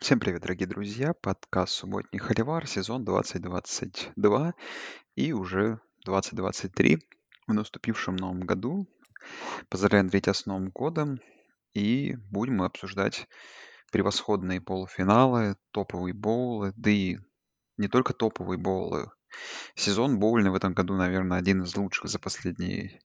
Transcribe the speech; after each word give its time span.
Всем 0.00 0.18
привет, 0.18 0.40
дорогие 0.40 0.66
друзья! 0.66 1.12
Подкаст 1.12 1.74
«Субботний 1.74 2.18
Холивар», 2.18 2.66
сезон 2.66 3.04
2022 3.04 4.54
и 5.14 5.32
уже 5.34 5.78
2023 6.06 6.98
в 7.46 7.52
наступившем 7.52 8.16
новом 8.16 8.40
году. 8.40 8.88
Поздравляю, 9.68 10.04
Андрей, 10.04 10.22
тебя 10.22 10.32
с 10.32 10.46
Новым 10.46 10.70
годом. 10.70 11.20
И 11.74 12.16
будем 12.30 12.56
мы 12.56 12.64
обсуждать 12.64 13.28
превосходные 13.92 14.62
полуфиналы, 14.62 15.56
топовые 15.70 16.14
боулы, 16.14 16.72
да 16.76 16.90
и 16.90 17.18
не 17.76 17.88
только 17.88 18.14
топовые 18.14 18.58
боулы. 18.58 19.10
Сезон 19.74 20.18
боульный 20.18 20.50
в 20.50 20.54
этом 20.54 20.72
году, 20.72 20.96
наверное, 20.96 21.36
один 21.36 21.62
из 21.62 21.76
лучших 21.76 22.08
за 22.08 22.18
последние 22.18 23.02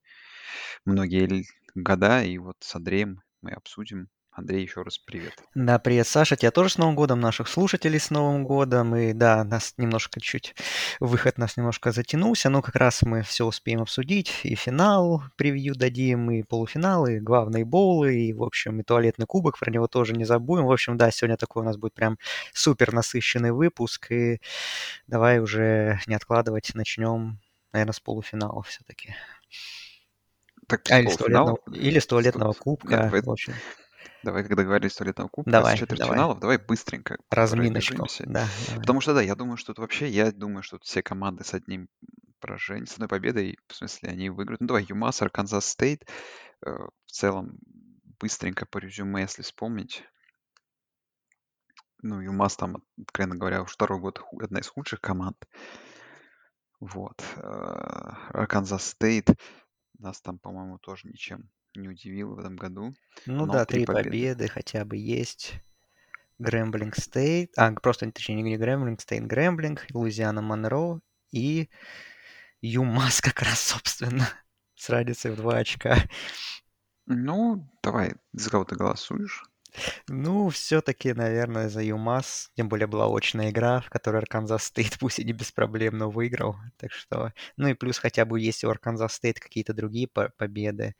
многие 0.86 1.44
года. 1.74 2.24
И 2.24 2.38
вот 2.38 2.56
с 2.60 2.74
Андреем 2.74 3.20
мы 3.42 3.50
обсудим 3.50 4.08
Андрей, 4.36 4.64
еще 4.64 4.82
раз 4.82 4.98
привет. 4.98 5.32
Да, 5.54 5.78
привет, 5.78 6.06
Саша. 6.06 6.36
Тебя 6.36 6.50
тоже 6.50 6.68
с 6.68 6.76
Новым 6.76 6.94
годом, 6.94 7.20
наших 7.20 7.48
слушателей 7.48 7.98
с 7.98 8.10
Новым 8.10 8.44
годом. 8.44 8.94
И 8.94 9.14
да, 9.14 9.42
нас 9.44 9.72
немножко 9.78 10.20
чуть, 10.20 10.54
выход 11.00 11.38
нас 11.38 11.56
немножко 11.56 11.90
затянулся, 11.90 12.50
но 12.50 12.60
как 12.60 12.76
раз 12.76 13.00
мы 13.00 13.22
все 13.22 13.46
успеем 13.46 13.80
обсудить. 13.80 14.40
И 14.42 14.54
финал 14.54 15.22
превью 15.36 15.74
дадим, 15.74 16.30
и 16.30 16.42
полуфинал, 16.42 17.06
и 17.06 17.18
главные 17.18 17.64
боулы, 17.64 18.14
и, 18.14 18.34
в 18.34 18.42
общем, 18.42 18.78
и 18.78 18.82
туалетный 18.82 19.24
кубок, 19.24 19.58
про 19.58 19.70
него 19.70 19.86
тоже 19.86 20.12
не 20.12 20.26
забудем. 20.26 20.66
В 20.66 20.72
общем, 20.72 20.98
да, 20.98 21.10
сегодня 21.10 21.38
такой 21.38 21.62
у 21.62 21.64
нас 21.64 21.78
будет 21.78 21.94
прям 21.94 22.18
супер 22.52 22.92
насыщенный 22.92 23.52
выпуск. 23.52 24.12
И 24.12 24.42
давай 25.06 25.38
уже 25.38 25.98
не 26.06 26.14
откладывать, 26.14 26.72
начнем, 26.74 27.40
наверное, 27.72 27.94
с 27.94 28.00
полуфинала 28.00 28.62
все-таки. 28.64 29.14
Так, 30.66 30.82
а, 30.90 31.00
или, 31.00 31.08
с 31.08 31.16
туалетного, 31.16 31.58
или 31.72 31.98
с 31.98 32.06
туалетного 32.06 32.52
кубка. 32.52 33.10
Нет, 33.10 33.24
в 33.24 33.30
общем. 33.30 33.54
Давай, 34.26 34.42
когда 34.42 34.64
говорили 34.64 34.88
туалетного 34.88 35.28
кубка, 35.28 35.52
давай, 35.52 35.76
с 35.76 35.78
четвертьфиналов, 35.78 36.40
давай. 36.40 36.56
давай 36.56 36.66
быстренько 36.66 37.16
Разминочку, 37.30 38.08
да. 38.24 38.48
Потому 38.74 39.00
что, 39.00 39.14
да, 39.14 39.22
я 39.22 39.36
думаю, 39.36 39.56
что 39.56 39.72
тут 39.72 39.78
вообще, 39.78 40.08
я 40.08 40.32
думаю, 40.32 40.64
что 40.64 40.78
тут 40.78 40.84
все 40.84 41.00
команды 41.00 41.44
с 41.44 41.54
одним 41.54 41.88
поражением, 42.40 42.86
с 42.86 42.94
одной 42.94 43.08
победой, 43.08 43.56
в 43.68 43.74
смысле, 43.76 44.10
они 44.10 44.30
выиграют. 44.30 44.60
Ну, 44.60 44.66
давай, 44.66 44.84
ЮМАС, 44.88 45.22
Арканзас 45.22 45.66
Стейт, 45.66 46.08
э, 46.66 46.70
в 46.70 47.12
целом, 47.12 47.56
быстренько 48.18 48.66
по 48.66 48.78
резюме, 48.78 49.20
если 49.20 49.42
вспомнить. 49.42 50.02
Ну, 52.02 52.20
ЮМАС 52.20 52.56
там, 52.56 52.82
откровенно 53.00 53.36
говоря, 53.36 53.62
уж 53.62 53.70
второй 53.70 54.00
год 54.00 54.20
одна 54.42 54.58
из 54.58 54.66
худших 54.66 55.00
команд. 55.00 55.36
Вот. 56.80 57.22
Э, 57.36 58.10
Арканзас 58.30 58.86
Стейт 58.86 59.30
нас 60.00 60.20
там, 60.20 60.40
по-моему, 60.40 60.78
тоже 60.78 61.06
ничем 61.06 61.48
не 61.78 61.88
удивил 61.88 62.34
в 62.34 62.38
этом 62.38 62.56
году. 62.56 62.94
Ну 63.26 63.46
да, 63.46 63.64
три 63.64 63.84
победы. 63.84 64.04
победы 64.04 64.48
хотя 64.48 64.84
бы 64.84 64.96
есть. 64.96 65.60
Грэмблинг 66.38 66.96
Стейт, 66.96 67.52
а, 67.56 67.72
просто, 67.72 68.10
точнее, 68.12 68.42
не 68.42 68.56
Грэмблинг 68.56 69.00
Стейт, 69.00 69.26
Грэмблинг, 69.26 69.86
Луизиана 69.92 70.42
Монро 70.42 71.00
и 71.30 71.70
ЮМАС 72.60 73.20
как 73.20 73.40
раз, 73.40 73.60
собственно, 73.60 74.28
с 74.74 74.90
разницей 74.90 75.30
в 75.30 75.36
два 75.36 75.58
очка. 75.58 75.96
Ну, 77.06 77.68
давай, 77.82 78.14
за 78.32 78.50
кого 78.50 78.64
ты 78.64 78.76
голосуешь? 78.76 79.44
Ну, 80.08 80.48
все-таки, 80.48 81.12
наверное, 81.12 81.68
за 81.68 81.82
ЮМАС. 81.82 82.50
Тем 82.56 82.68
более 82.68 82.86
была 82.86 83.06
очная 83.06 83.50
игра, 83.50 83.80
в 83.80 83.90
которой 83.90 84.18
Арканзас 84.18 84.64
Стейт 84.64 84.96
пусть 85.00 85.18
и 85.18 85.24
не 85.24 85.32
беспроблемно 85.32 86.08
выиграл. 86.08 86.56
Так 86.76 86.92
что, 86.92 87.32
ну 87.56 87.68
и 87.68 87.74
плюс 87.74 87.98
хотя 87.98 88.24
бы 88.24 88.40
есть 88.40 88.64
у 88.64 88.70
Арканзас 88.70 89.14
Стейт 89.14 89.40
какие-то 89.40 89.74
другие 89.74 90.08
победы. 90.08 90.94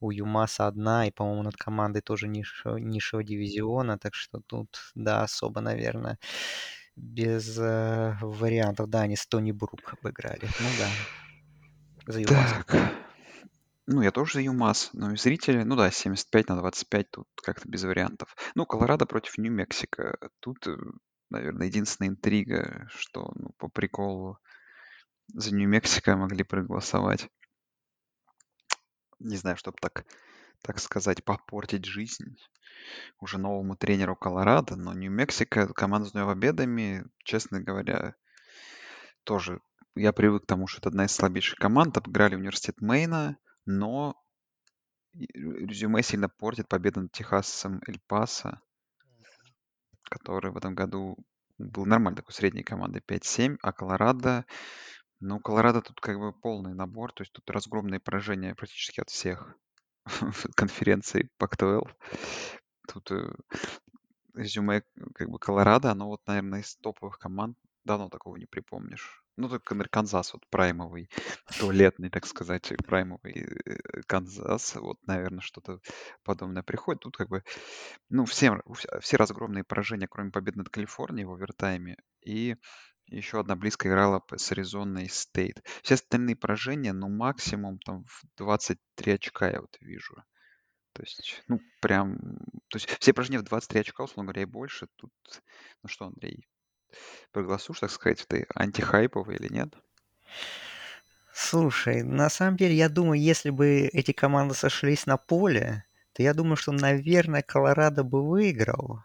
У 0.00 0.10
ЮМАСа 0.10 0.66
одна, 0.66 1.06
и, 1.06 1.10
по-моему, 1.10 1.42
над 1.42 1.56
командой 1.56 2.00
тоже 2.00 2.28
низшего, 2.28 2.76
низшего 2.76 3.22
дивизиона. 3.22 3.98
Так 3.98 4.14
что 4.14 4.40
тут, 4.46 4.92
да, 4.94 5.22
особо, 5.22 5.60
наверное, 5.60 6.18
без 6.96 7.58
э, 7.58 8.16
вариантов. 8.20 8.88
Да, 8.88 9.02
они 9.02 9.16
с 9.16 9.26
Тони 9.26 9.52
Брук 9.52 9.94
обыграли. 10.00 10.48
Ну 10.60 10.68
да. 10.78 12.12
За 12.12 12.20
ЮМАС. 12.20 12.52
Так. 12.66 13.01
Ну, 13.86 14.00
я 14.02 14.12
тоже 14.12 14.34
за 14.34 14.42
ЮМАС, 14.42 14.90
но 14.92 15.12
и 15.12 15.16
зрители, 15.16 15.64
ну 15.64 15.74
да, 15.74 15.90
75 15.90 16.48
на 16.48 16.56
25 16.56 17.10
тут 17.10 17.26
как-то 17.42 17.68
без 17.68 17.82
вариантов. 17.82 18.36
Ну, 18.54 18.64
Колорадо 18.64 19.06
против 19.06 19.38
Нью-Мексико. 19.38 20.18
Тут, 20.38 20.66
э, 20.68 20.76
наверное, 21.30 21.66
единственная 21.66 22.10
интрига, 22.10 22.88
что 22.90 23.32
ну, 23.34 23.50
по 23.58 23.68
приколу 23.68 24.38
за 25.34 25.52
Нью-Мексико 25.52 26.16
могли 26.16 26.44
проголосовать. 26.44 27.28
Не 29.18 29.36
знаю, 29.36 29.56
чтобы 29.56 29.78
так, 29.80 30.04
так 30.62 30.78
сказать, 30.78 31.24
попортить 31.24 31.84
жизнь 31.84 32.36
уже 33.18 33.38
новому 33.38 33.76
тренеру 33.76 34.14
Колорадо, 34.14 34.76
но 34.76 34.92
Нью-Мексико, 34.94 35.72
команда 35.72 36.08
с 36.08 36.12
победами, 36.12 37.04
честно 37.24 37.60
говоря, 37.60 38.14
тоже 39.24 39.60
я 39.96 40.12
привык 40.12 40.44
к 40.44 40.46
тому, 40.46 40.68
что 40.68 40.80
это 40.80 40.88
одна 40.90 41.06
из 41.06 41.12
слабейших 41.12 41.58
команд. 41.58 41.96
Обыграли 41.96 42.36
университет 42.36 42.80
Мейна, 42.80 43.38
но 43.66 44.16
резюме 45.14 46.02
сильно 46.02 46.28
портит 46.28 46.68
победа 46.68 47.00
над 47.00 47.12
Техасом 47.12 47.80
Эль-Пасо, 47.86 48.60
который 50.04 50.50
в 50.50 50.56
этом 50.56 50.74
году 50.74 51.16
был 51.58 51.86
нормальной 51.86 52.16
такой 52.16 52.34
средней 52.34 52.62
командой 52.62 53.02
5-7, 53.06 53.58
а 53.62 53.72
Колорадо, 53.72 54.44
ну, 55.20 55.38
Колорадо 55.38 55.82
тут 55.82 56.00
как 56.00 56.18
бы 56.18 56.32
полный 56.32 56.74
набор, 56.74 57.12
то 57.12 57.22
есть 57.22 57.32
тут 57.32 57.48
разгромные 57.50 58.00
поражения 58.00 58.54
практически 58.54 59.00
от 59.00 59.10
всех 59.10 59.56
конференций 60.56 61.30
Pac-12. 61.38 61.88
Тут 62.88 63.10
э, 63.12 63.32
резюме 64.34 64.82
как 65.14 65.30
бы 65.30 65.38
Колорадо, 65.38 65.92
оно 65.92 66.08
вот, 66.08 66.20
наверное, 66.26 66.60
из 66.60 66.76
топовых 66.76 67.18
команд 67.18 67.56
давно 67.84 68.08
такого 68.08 68.36
не 68.36 68.46
припомнишь. 68.46 69.22
Ну, 69.36 69.48
только 69.48 69.74
Канзас, 69.88 70.34
вот 70.34 70.46
праймовый, 70.50 71.08
туалетный, 71.58 72.10
так 72.10 72.26
сказать, 72.26 72.70
праймовый 72.86 73.32
э, 73.64 74.02
Канзас, 74.06 74.76
вот, 74.76 74.98
наверное, 75.06 75.40
что-то 75.40 75.80
подобное 76.22 76.62
приходит. 76.62 77.02
Тут 77.02 77.16
как 77.16 77.28
бы, 77.28 77.42
ну, 78.10 78.26
все, 78.26 78.60
все 79.00 79.16
разгромные 79.16 79.64
поражения, 79.64 80.06
кроме 80.06 80.30
победы 80.30 80.58
над 80.58 80.68
Калифорнией 80.68 81.24
в 81.24 81.32
овертайме, 81.32 81.96
и 82.20 82.56
еще 83.06 83.40
одна 83.40 83.56
близко 83.56 83.88
играла 83.88 84.22
с 84.34 84.52
Аризоной 84.52 85.08
Стейт. 85.08 85.62
Все 85.82 85.94
остальные 85.94 86.36
поражения, 86.36 86.92
ну, 86.92 87.08
максимум 87.08 87.78
там 87.78 88.04
в 88.04 88.24
23 88.36 89.12
очка 89.12 89.50
я 89.50 89.60
вот 89.60 89.76
вижу. 89.80 90.14
То 90.92 91.02
есть, 91.02 91.42
ну, 91.48 91.60
прям... 91.80 92.18
То 92.68 92.76
есть 92.76 92.88
все 93.00 93.12
поражения 93.14 93.38
в 93.38 93.44
23 93.44 93.80
очка, 93.80 94.04
условно 94.04 94.32
говоря, 94.32 94.42
и 94.42 94.50
больше. 94.50 94.88
Тут, 94.96 95.12
ну 95.82 95.88
что, 95.88 96.06
Андрей, 96.06 96.46
проголосуешь, 97.32 97.80
так 97.80 97.90
сказать, 97.90 98.24
ты 98.28 98.46
антихайповый 98.54 99.36
или 99.36 99.52
нет? 99.52 99.74
Слушай, 101.34 102.02
на 102.02 102.28
самом 102.28 102.56
деле, 102.56 102.74
я 102.74 102.88
думаю, 102.88 103.20
если 103.20 103.50
бы 103.50 103.88
эти 103.92 104.12
команды 104.12 104.54
сошлись 104.54 105.06
на 105.06 105.16
поле, 105.16 105.84
то 106.12 106.22
я 106.22 106.34
думаю, 106.34 106.56
что, 106.56 106.72
наверное, 106.72 107.42
Колорадо 107.42 108.04
бы 108.04 108.28
выиграл. 108.28 109.00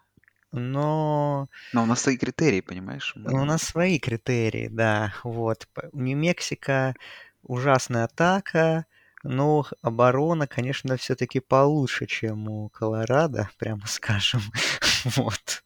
Но... 0.52 1.48
Но 1.72 1.82
у 1.82 1.86
нас 1.86 2.00
свои 2.02 2.16
критерии, 2.16 2.60
понимаешь? 2.60 3.12
Мы... 3.16 3.32
У 3.32 3.44
нас 3.44 3.62
свои 3.62 3.98
критерии, 3.98 4.68
да. 4.68 5.14
Вот. 5.22 5.68
У 5.92 6.00
Нью-Мексико 6.00 6.94
ужасная 7.42 8.04
атака, 8.04 8.86
но 9.22 9.66
оборона, 9.82 10.46
конечно, 10.46 10.96
все-таки 10.96 11.40
получше, 11.40 12.06
чем 12.06 12.48
у 12.48 12.68
Колорадо, 12.68 13.50
прямо 13.58 13.86
скажем. 13.86 14.40
вот 15.16 15.62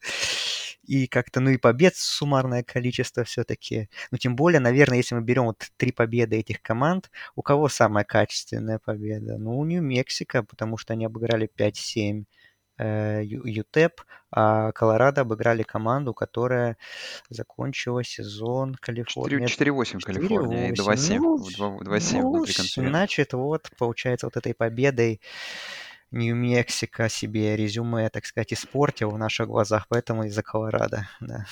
и 0.83 1.07
как-то, 1.07 1.41
ну 1.41 1.51
и 1.51 1.57
побед 1.57 1.97
суммарное 1.97 2.63
количество 2.63 3.25
все-таки. 3.25 3.89
Ну, 4.11 4.19
тем 4.19 4.37
более, 4.37 4.61
наверное, 4.61 4.99
если 4.99 5.15
мы 5.15 5.23
берем 5.23 5.45
вот 5.45 5.69
три 5.77 5.93
победы 5.93 6.37
этих 6.37 6.61
команд, 6.63 7.11
у 7.37 7.43
кого 7.43 7.69
самая 7.69 8.05
качественная 8.05 8.79
победа? 8.79 9.39
Ну, 9.39 9.59
у 9.59 9.65
Нью-Мексико, 9.65 10.43
потому 10.43 10.77
что 10.77 10.93
они 10.93 11.05
обыграли 11.05 11.49
5-7 11.57 12.25
э, 12.79 13.23
ЮТЕП, 13.25 14.03
а 14.31 14.73
Колорадо 14.73 15.21
обыграли 15.21 15.63
команду, 15.63 16.15
которая 16.15 16.77
закончила 17.29 18.03
сезон 18.03 18.75
Калифорния. 18.75 19.47
4-8 19.47 20.01
Калифорния 20.01 20.69
и 20.69 20.73
2-7 20.73 21.19
ну, 21.19 21.81
2-7 21.81 22.21
ну, 22.21 22.33
внутри 22.33 22.55
Значит, 22.89 23.35
вот, 23.35 23.71
получается, 23.79 24.27
вот 24.27 24.37
этой 24.37 24.55
победой 24.55 25.21
Нью-Мексико 26.13 27.09
себе 27.09 27.57
резюме, 27.57 28.09
так 28.11 28.27
сказать, 28.27 28.53
испортил 28.53 29.11
в 29.11 29.19
наших 29.19 29.49
глазах, 29.49 29.87
поэтому 29.89 30.25
из-за 30.25 30.43
Колорадо, 30.43 31.09
да. 31.21 31.47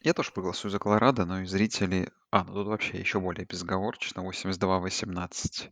Я 0.00 0.14
тоже 0.14 0.30
проголосую 0.30 0.70
за 0.70 0.78
Колорадо, 0.78 1.26
но 1.26 1.40
и 1.40 1.44
зрители... 1.44 2.10
А, 2.30 2.44
ну 2.44 2.54
тут 2.54 2.68
вообще 2.68 2.98
еще 2.98 3.18
более 3.20 3.44
безговорочно, 3.46 4.20
82-18. 4.20 5.70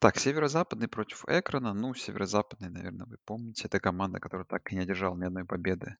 Так, 0.00 0.16
северо-западный 0.16 0.86
против 0.86 1.24
Экрана. 1.26 1.74
Ну, 1.74 1.92
северо-западный, 1.92 2.68
наверное, 2.68 3.06
вы 3.06 3.16
помните. 3.24 3.66
Это 3.66 3.80
команда, 3.80 4.20
которая 4.20 4.46
так 4.46 4.70
и 4.70 4.76
не 4.76 4.82
одержала 4.82 5.16
ни 5.16 5.24
одной 5.24 5.44
победы 5.44 5.96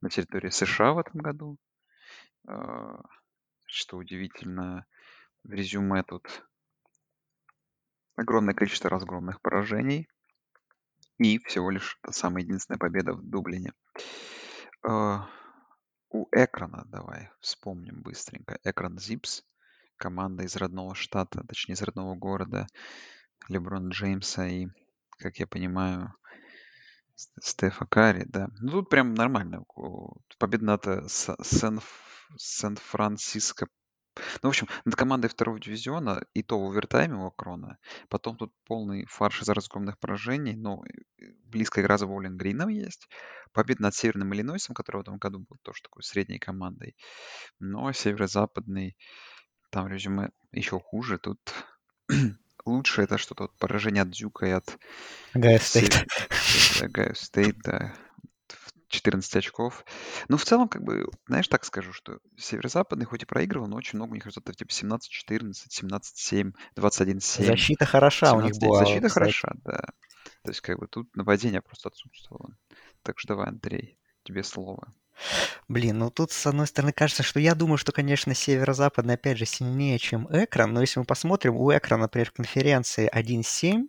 на 0.00 0.08
территории 0.08 0.48
США 0.48 0.92
в 0.92 0.98
этом 0.98 1.20
году. 1.20 1.58
А, 2.46 3.02
что 3.66 3.98
удивительно, 3.98 4.86
в 5.42 5.52
резюме 5.52 6.02
тут 6.02 6.46
огромное 8.16 8.54
количество 8.54 8.90
разгромных 8.90 9.40
поражений. 9.40 10.08
И 11.18 11.38
всего 11.38 11.70
лишь 11.70 11.98
самая 12.10 12.42
единственная 12.42 12.78
победа 12.78 13.12
в 13.12 13.22
Дублине. 13.22 13.72
А, 14.82 15.28
у 16.10 16.26
Экрана 16.32 16.84
давай 16.86 17.30
вспомним 17.40 18.02
быстренько. 18.02 18.58
Экран 18.64 18.98
Зипс, 18.98 19.42
команда 19.96 20.44
из 20.44 20.56
родного 20.56 20.94
штата, 20.94 21.44
точнее 21.46 21.74
из 21.74 21.82
родного 21.82 22.14
города 22.14 22.66
Леброн 23.48 23.90
Джеймса 23.90 24.46
и, 24.46 24.66
как 25.18 25.36
я 25.38 25.46
понимаю, 25.46 26.14
Стефа 27.16 27.86
Карри, 27.86 28.24
да. 28.26 28.48
Ну 28.60 28.72
тут 28.72 28.88
прям 28.88 29.14
нормально. 29.14 29.64
Победа 30.38 30.64
над 30.64 30.86
э, 30.86 31.08
С- 31.08 31.36
Сен- 31.42 31.80
Сан-Франциско 32.36 33.68
ну, 34.42 34.48
в 34.48 34.50
общем, 34.50 34.68
над 34.84 34.96
командой 34.96 35.28
второго 35.28 35.60
дивизиона, 35.60 36.24
и 36.34 36.42
то 36.42 36.60
в 36.60 36.70
овертайме 36.70 37.16
у 37.16 37.26
Акрона. 37.26 37.78
Потом 38.08 38.36
тут 38.36 38.52
полный 38.66 39.06
фарш 39.06 39.42
из 39.42 39.48
разгромных 39.48 39.98
поражений, 39.98 40.54
но 40.54 40.84
э, 40.84 41.26
близкая 41.46 41.84
игра 41.84 41.98
за 41.98 42.06
Боулинг 42.06 42.36
Грином 42.36 42.68
есть. 42.68 43.08
Победа 43.52 43.82
над 43.82 43.94
Северным 43.94 44.34
Иллинойсом, 44.34 44.74
который 44.74 44.98
в 44.98 45.00
этом 45.00 45.18
году 45.18 45.38
был 45.38 45.58
тоже 45.62 45.82
такой 45.82 46.02
средней 46.02 46.38
командой. 46.38 46.96
Но 47.60 47.92
северо-западный, 47.92 48.96
там 49.70 49.88
резюме 49.88 50.30
еще 50.52 50.78
хуже. 50.80 51.18
Тут 51.18 51.40
лучше 52.64 53.02
это 53.02 53.18
что-то 53.18 53.44
вот 53.44 53.56
поражение 53.58 54.02
от 54.02 54.10
Дюка 54.10 54.46
и 54.46 54.50
от 54.50 54.78
Огайо 55.34 55.58
Стейт. 55.58 56.06
Огайо 56.82 57.14
Стейт, 57.14 57.58
да. 57.58 57.94
14 58.94 59.36
очков. 59.36 59.84
Ну, 60.28 60.36
в 60.36 60.44
целом, 60.44 60.68
как 60.68 60.82
бы, 60.82 61.06
знаешь, 61.26 61.48
так 61.48 61.64
скажу, 61.64 61.92
что 61.92 62.18
северо-западный 62.36 63.06
хоть 63.06 63.22
и 63.22 63.26
проигрывал, 63.26 63.66
но 63.66 63.76
очень 63.76 63.98
много 63.98 64.12
у 64.12 64.14
них 64.14 64.26
результатов, 64.26 64.56
типа 64.56 64.70
17-14, 64.70 65.52
17-7, 65.82 66.52
21-7, 66.76 67.44
Защита 67.44 67.86
хороша 67.86 68.34
у 68.34 68.40
них 68.40 68.54
17-9. 68.54 68.60
была, 68.60 68.78
Защита 68.80 69.08
кстати. 69.08 69.12
хороша, 69.12 69.52
да. 69.64 69.88
То 70.42 70.50
есть, 70.50 70.60
как 70.60 70.78
бы, 70.78 70.86
тут 70.86 71.14
нападение 71.16 71.60
просто 71.60 71.88
отсутствовало. 71.88 72.56
Так 73.02 73.18
что 73.18 73.34
давай, 73.34 73.48
Андрей, 73.48 73.98
тебе 74.22 74.42
слово. 74.42 74.92
Блин, 75.68 75.98
ну 75.98 76.10
тут, 76.10 76.32
с 76.32 76.46
одной 76.46 76.66
стороны, 76.66 76.92
кажется, 76.92 77.22
что 77.22 77.40
я 77.40 77.54
думаю, 77.54 77.78
что, 77.78 77.92
конечно, 77.92 78.34
северо-западный, 78.34 79.14
опять 79.14 79.38
же, 79.38 79.46
сильнее, 79.46 79.98
чем 79.98 80.28
Экран, 80.30 80.72
но 80.72 80.80
если 80.80 80.98
мы 80.98 81.06
посмотрим, 81.06 81.56
у 81.56 81.70
Экрана, 81.70 82.02
например, 82.02 82.30
в 82.30 82.32
конференции 82.32 83.10
1-7 83.14 83.88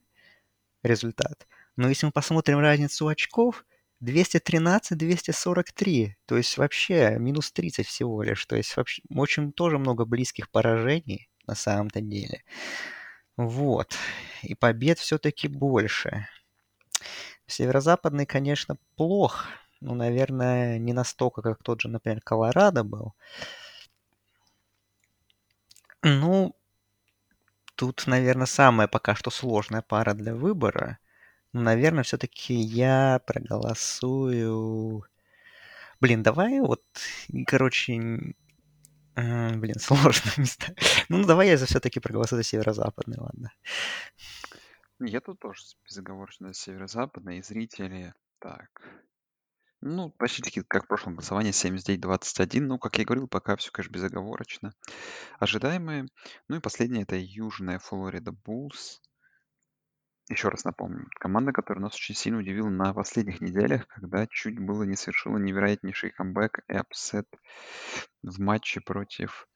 результат, 0.84 1.48
но 1.76 1.90
если 1.90 2.06
мы 2.06 2.12
посмотрим 2.12 2.60
разницу 2.60 3.08
очков, 3.08 3.66
213-243, 4.02 6.16
то 6.26 6.38
есть 6.38 6.58
вообще 6.58 7.18
минус 7.20 7.52
30 7.52 7.88
всего 7.88 8.24
лишь, 8.24 8.46
то 8.46 8.56
есть 8.56 8.76
вообще 8.78 9.02
очень 9.14 9.52
тоже 9.52 9.78
много 9.78 10.06
близких 10.06 10.50
поражений 10.50 11.30
на 11.48 11.56
самом-то 11.56 12.02
деле. 12.02 12.44
Вот, 13.38 13.96
и 14.44 14.56
побед 14.56 15.00
все-таки 15.00 15.48
больше. 15.48 16.28
Северо-западный, 17.48 18.26
конечно, 18.26 18.78
плох, 18.96 19.46
ну, 19.82 19.94
наверное, 19.94 20.80
не 20.80 20.94
настолько, 20.94 21.42
как 21.42 21.62
тот 21.64 21.82
же, 21.82 21.90
например, 21.90 22.22
Колорадо 22.22 22.84
был. 22.84 23.14
Ну, 26.04 26.56
тут, 27.76 28.08
наверное, 28.08 28.48
самая 28.48 28.88
пока 28.88 29.16
что 29.16 29.32
сложная 29.32 29.82
пара 29.82 30.14
для 30.14 30.34
выбора. 30.34 31.00
Наверное, 31.56 32.04
все-таки 32.04 32.54
я 32.54 33.22
проголосую... 33.26 35.06
Блин, 36.02 36.22
давай 36.22 36.60
вот, 36.60 36.84
короче, 37.48 37.96
а, 39.16 39.52
блин, 39.52 39.76
сложно. 39.80 40.32
знаю. 40.36 40.76
Ну, 41.08 41.24
давай 41.24 41.48
я 41.48 41.58
все-таки 41.58 42.02
проголосую 42.02 42.44
за 42.44 42.44
северо-западный, 42.44 43.20
ладно. 43.20 43.54
Я 45.00 45.22
тут 45.22 45.40
тоже 45.40 45.62
безоговорочно 45.86 46.54
северо-западный, 46.54 47.38
и 47.38 47.42
зрители, 47.42 48.14
так, 48.40 48.70
ну, 49.80 50.10
почти 50.10 50.42
таки, 50.42 50.62
как 50.62 50.84
в 50.84 50.88
прошлом 50.88 51.16
голосовании, 51.16 51.54
79-21. 51.54 52.60
Ну, 52.60 52.80
как 52.80 52.98
я 52.98 53.06
говорил, 53.06 53.30
пока 53.30 53.56
все, 53.56 53.72
конечно, 53.72 53.94
безоговорочно. 53.94 54.74
Ожидаемые. 55.40 56.08
Ну 56.50 56.58
и 56.58 56.60
последнее 56.60 57.04
это 57.04 57.16
Южная 57.16 57.80
Флорида 57.80 58.34
Буллс. 58.34 59.02
Еще 60.28 60.50
раз 60.50 60.66
напомню, 60.66 61.08
команда, 61.20 61.52
которая 61.52 61.84
нас 61.84 61.94
очень 61.94 62.16
сильно 62.16 62.40
удивила 62.40 62.70
на 62.70 62.94
последних 62.94 63.42
неделях, 63.42 63.88
когда 63.88 64.26
чуть 64.26 64.60
было 64.60 64.84
не 64.84 64.96
совершила 64.96 65.38
невероятнейший 65.38 66.10
камбэк 66.10 66.62
и 66.68 66.74
upset 66.74 67.28
в 68.24 68.40
матче 68.40 68.82
против 68.82 69.48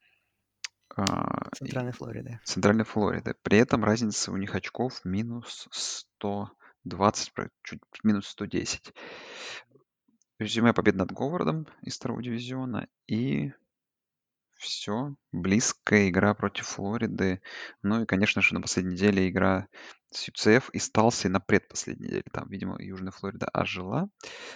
а, 0.94 1.48
Центральной 1.56 1.92
Флориды. 1.92 2.40
Центральной 2.44 2.84
Флориды. 2.84 3.34
При 3.42 3.58
этом 3.58 3.84
разница 3.84 4.30
у 4.30 4.36
них 4.36 4.54
очков 4.54 5.04
минус 5.04 5.68
120, 5.72 7.32
про- 7.32 7.50
чуть 7.62 7.80
минус 8.04 8.28
110. 8.28 8.94
Резюме 10.38 10.72
победы 10.72 10.98
над 10.98 11.12
Говардом 11.12 11.66
из 11.82 11.96
второго 11.96 12.22
дивизиона 12.22 12.86
и 13.08 13.52
все. 14.60 15.14
Близкая 15.32 16.08
игра 16.08 16.34
против 16.34 16.66
Флориды. 16.66 17.42
Ну 17.82 18.02
и, 18.02 18.06
конечно 18.06 18.42
же, 18.42 18.54
на 18.54 18.60
последней 18.60 18.92
неделе 18.92 19.28
игра 19.28 19.68
с 20.10 20.28
UCF 20.28 20.70
и 20.72 20.78
Сталси 20.78 21.28
на 21.28 21.40
предпоследней 21.40 22.08
неделе. 22.08 22.24
Там, 22.32 22.48
видимо, 22.48 22.80
Южная 22.80 23.12
Флорида 23.12 23.46
ожила. 23.46 24.08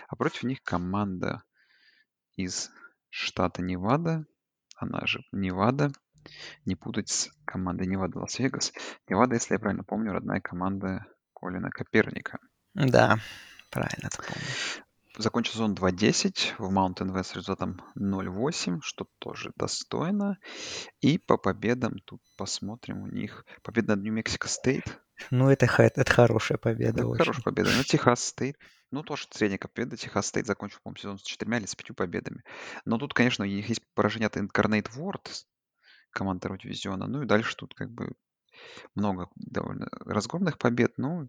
А 0.08 0.16
против 0.16 0.44
них 0.44 0.62
команда 0.62 1.42
из 2.36 2.70
штата 3.10 3.62
Невада. 3.62 4.26
Она 4.76 5.06
же 5.06 5.24
Невада. 5.32 5.90
Не 6.64 6.74
путать 6.76 7.08
с 7.08 7.30
командой 7.44 7.86
Невада 7.86 8.18
Лас-Вегас. 8.18 8.72
Невада, 9.08 9.34
если 9.34 9.54
я 9.54 9.58
правильно 9.58 9.84
помню, 9.84 10.12
родная 10.12 10.40
команда 10.40 11.06
Колина 11.34 11.70
Каперника. 11.70 12.38
Да, 12.74 13.18
правильно 13.70 14.08
ты 14.10 14.18
помню. 14.18 14.84
Закончил 15.16 15.52
сезон 15.52 15.74
2.10, 15.74 16.54
в 16.58 16.72
Mountain 16.76 17.14
West 17.14 17.24
с 17.24 17.36
результатом 17.36 17.80
0.8, 17.96 18.80
что 18.82 19.06
тоже 19.20 19.52
достойно. 19.54 20.38
И 21.00 21.18
по 21.18 21.36
победам 21.36 21.98
тут 22.04 22.20
посмотрим 22.36 23.02
у 23.02 23.06
них. 23.06 23.46
Победа 23.62 23.94
над 23.94 24.04
Нью-Мексико 24.04 24.48
Стейт. 24.48 25.00
Ну, 25.30 25.48
это, 25.48 25.66
это 25.66 26.12
хорошая 26.12 26.58
победа 26.58 27.02
Это 27.02 27.06
очень. 27.06 27.18
хорошая 27.18 27.42
победа. 27.44 27.70
На 27.76 27.84
Техас 27.84 28.24
Стейт. 28.24 28.56
Ну, 28.90 29.04
тоже 29.04 29.26
средняя 29.30 29.58
победа. 29.58 29.96
Техас 29.96 30.26
Стейт 30.26 30.46
закончил, 30.46 30.78
по-моему, 30.82 30.98
сезон 30.98 31.18
с 31.18 31.22
четырьмя 31.22 31.58
или 31.58 31.66
с 31.66 31.76
пятью 31.76 31.94
победами. 31.94 32.42
Но 32.84 32.98
тут, 32.98 33.14
конечно, 33.14 33.44
у 33.44 33.48
них 33.48 33.68
есть 33.68 33.82
поражение 33.94 34.26
от 34.26 34.36
Incarnate 34.36 34.90
Word, 34.96 35.30
команда 36.10 36.40
второго 36.40 36.60
дивизиона. 36.60 37.06
Ну 37.06 37.22
и 37.22 37.26
дальше 37.26 37.54
тут 37.54 37.74
как 37.74 37.92
бы 37.92 38.14
много 38.94 39.28
довольно 39.36 39.88
разгромных 40.04 40.58
побед. 40.58 40.94
Ну, 40.96 41.28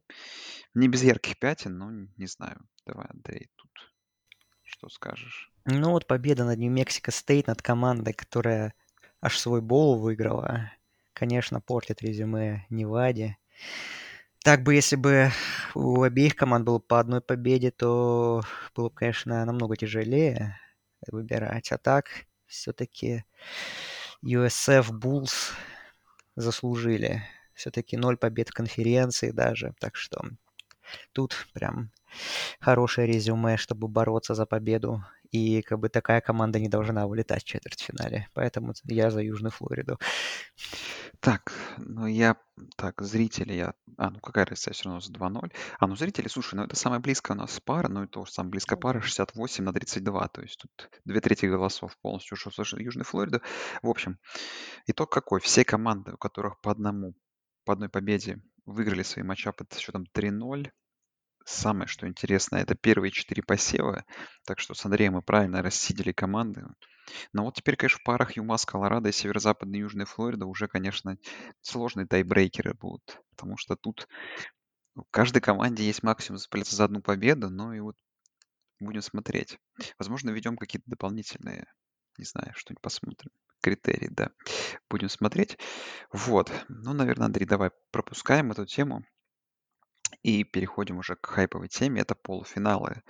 не 0.74 0.88
без 0.88 1.04
ярких 1.04 1.40
пятен, 1.40 1.78
но 1.78 1.92
не 1.92 2.28
знаю. 2.28 2.62
Давай, 2.86 3.08
Андрей, 3.10 3.50
тут 3.56 3.72
что 4.64 4.90
скажешь? 4.90 5.52
Ну, 5.66 5.92
вот 5.92 6.08
победа 6.08 6.44
над 6.46 6.60
Нью-Мексико 6.60 7.12
Стейт, 7.12 7.48
над 7.48 7.62
командой, 7.62 8.14
которая 8.14 8.74
аж 9.22 9.38
свой 9.38 9.62
боул 9.62 10.00
выиграла, 10.00 10.72
конечно, 11.14 11.62
портит 11.62 12.02
резюме 12.02 12.66
Неваде. 12.70 13.38
Так 14.44 14.62
бы, 14.62 14.76
если 14.76 14.96
бы 14.96 15.32
у 15.74 16.04
обеих 16.04 16.36
команд 16.36 16.66
было 16.66 16.78
по 16.78 17.00
одной 17.00 17.22
победе, 17.22 17.72
то 17.72 18.44
было 18.76 18.90
бы, 18.90 18.96
конечно, 18.96 19.44
намного 19.44 19.76
тяжелее 19.76 20.60
выбирать. 21.08 21.72
А 21.72 21.80
так, 21.80 22.06
все-таки 22.46 23.26
USF 24.24 24.92
Bulls 24.92 25.54
заслужили. 26.36 27.24
Все-таки 27.54 27.98
ноль 27.98 28.18
побед 28.18 28.50
в 28.50 28.54
конференции 28.54 29.32
даже. 29.32 29.74
Так 29.80 29.96
что 29.96 30.22
тут 31.14 31.48
прям 31.54 31.92
хорошее 32.60 33.08
резюме, 33.08 33.58
чтобы 33.58 33.88
бороться 33.88 34.36
за 34.36 34.46
победу. 34.46 35.04
И 35.32 35.62
как 35.64 35.80
бы 35.80 35.90
такая 35.90 36.22
команда 36.22 36.60
не 36.60 36.70
должна 36.70 37.08
вылетать 37.08 37.44
в 37.44 37.48
четвертьфинале. 37.48 38.28
Поэтому 38.34 38.74
я 38.86 39.12
за 39.12 39.22
Южную 39.22 39.52
Флориду. 39.52 40.00
Так, 41.26 41.52
ну 41.80 42.06
я... 42.06 42.38
Так, 42.78 43.02
зрители 43.02 43.54
я... 43.54 43.74
А, 43.98 44.12
ну 44.12 44.20
какая 44.20 44.46
разница, 44.46 44.74
все 44.74 44.84
равно 44.84 45.02
с 45.02 45.10
2-0. 45.10 45.52
А, 45.80 45.88
ну 45.88 45.96
зрители, 45.96 46.28
слушай, 46.28 46.54
ну 46.54 46.66
это 46.66 46.76
самая 46.76 47.00
близкая 47.00 47.36
у 47.36 47.40
нас 47.40 47.60
пара, 47.60 47.88
ну 47.88 48.04
и 48.04 48.08
тоже 48.08 48.32
самая 48.32 48.52
близкая 48.52 48.78
пара 48.78 49.02
68 49.02 49.64
на 49.64 49.74
32, 49.74 50.28
то 50.28 50.42
есть 50.44 50.60
тут 50.60 50.92
две 51.04 51.20
трети 51.22 51.48
голосов 51.48 51.98
полностью 51.98 52.36
ушло 52.36 52.52
в 52.64 52.80
Южную 52.80 53.06
Флориду. 53.06 53.42
В 53.82 53.90
общем, 53.90 54.20
итог 54.86 55.12
какой? 55.12 55.40
Все 55.42 55.66
команды, 55.66 56.14
у 56.14 56.18
которых 56.18 56.62
по 56.62 56.70
одному, 56.70 57.16
по 57.66 57.74
одной 57.74 57.90
победе 57.90 58.44
выиграли 58.68 59.02
свои 59.02 59.26
матчапы 59.26 59.66
с 59.72 59.80
счетом 59.80 60.06
3-0, 60.14 60.70
Самое, 61.48 61.88
что 61.88 62.08
интересно, 62.08 62.58
это 62.58 62.76
первые 62.76 63.12
четыре 63.12 63.42
посева. 63.42 64.04
Так 64.46 64.60
что 64.60 64.74
с 64.74 64.84
Андреем 64.86 65.14
мы 65.14 65.22
правильно 65.22 65.62
рассидели 65.62 66.12
команды. 66.12 66.66
Но 67.34 67.44
вот 67.44 67.56
теперь, 67.56 67.76
конечно, 67.76 68.00
в 68.00 68.04
парах 68.04 68.38
ЮМАС, 68.38 68.66
Колорадо 68.66 69.10
и 69.10 69.12
Северо-Западная 69.12 69.80
Южная 69.80 70.06
Флорида 70.06 70.46
уже, 70.46 70.68
конечно, 70.68 71.18
сложные 71.62 72.08
тайбрейкеры 72.08 72.74
будут. 72.74 73.22
Потому 73.32 73.58
что 73.58 73.76
тут 73.76 74.08
у 74.96 75.04
каждой 75.12 75.42
команде 75.42 75.84
есть 75.84 76.04
максимум 76.04 76.38
зацепляться 76.38 76.76
за 76.76 76.86
одну 76.86 77.02
победу. 77.02 77.50
Ну 77.50 77.74
и 77.74 77.80
вот 77.80 77.96
будем 78.80 79.02
смотреть. 79.02 79.60
Возможно, 79.98 80.30
введем 80.32 80.58
какие-то 80.58 80.90
дополнительные, 80.90 81.68
не 82.18 82.26
знаю, 82.26 82.54
что-нибудь 82.56 82.82
посмотрим. 82.82 83.32
Критерии, 83.62 84.10
да. 84.12 84.30
Будем 84.90 85.10
смотреть. 85.10 85.58
Вот. 86.12 86.52
Ну, 86.70 86.94
наверное, 86.94 87.26
Андрей, 87.26 87.46
давай 87.46 87.72
пропускаем 87.92 88.52
эту 88.52 88.66
тему. 88.66 89.04
И 90.22 90.44
переходим 90.44 91.00
уже 91.00 91.16
к 91.16 91.26
хайповой 91.26 91.68
теме. 91.68 92.02
Это 92.02 92.16
полуфиналы. 92.16 93.02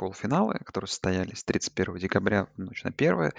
Полуфиналы, 0.00 0.54
которые 0.64 0.88
состоялись 0.88 1.44
31 1.44 1.98
декабря 1.98 2.46
в 2.46 2.58
ночь 2.58 2.84
на 2.84 2.90
1. 2.90 3.32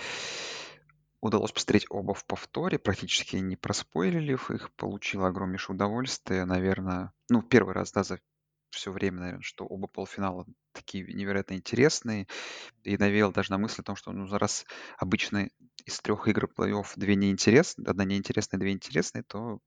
Удалось 1.20 1.52
посмотреть 1.52 1.88
оба 1.90 2.14
в 2.14 2.24
повторе, 2.24 2.78
практически 2.78 3.38
не 3.38 3.56
проспойлили 3.56 4.34
их, 4.34 4.72
получил 4.76 5.26
огромнейшее 5.26 5.76
удовольствие, 5.76 6.46
наверное, 6.46 7.14
ну, 7.30 7.42
первый 7.42 7.74
раз, 7.74 7.92
да, 7.92 8.04
за 8.04 8.20
все 8.70 8.92
время, 8.92 9.22
наверное, 9.22 9.42
что 9.42 9.66
оба 9.66 9.88
полуфинала 9.88 10.46
такие 10.72 11.04
невероятно 11.12 11.56
интересные, 11.56 12.28
и 12.84 12.96
навеял 12.96 13.32
даже 13.32 13.50
на 13.50 13.58
мысль 13.58 13.82
о 13.82 13.86
том, 13.86 13.96
что, 13.96 14.12
ну, 14.12 14.28
раз 14.38 14.68
обычно 15.00 15.50
из 15.86 16.00
трех 16.00 16.28
игр 16.28 16.48
плей-офф 16.56 16.90
две 16.96 17.16
неинтересные, 17.16 17.88
одна 17.88 18.06
неинтересная, 18.06 18.60
две 18.60 18.72
интересные, 18.72 19.24
то, 19.24 19.58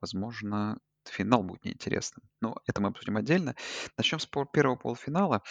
возможно, 0.00 0.78
финал 1.08 1.42
будет 1.42 1.64
неинтересным. 1.64 2.22
Но 2.40 2.54
это 2.68 2.80
мы 2.80 2.90
обсудим 2.90 3.16
отдельно. 3.16 3.56
Начнем 3.96 4.20
с 4.20 4.26
первого 4.26 4.76
полуфинала, 4.76 5.42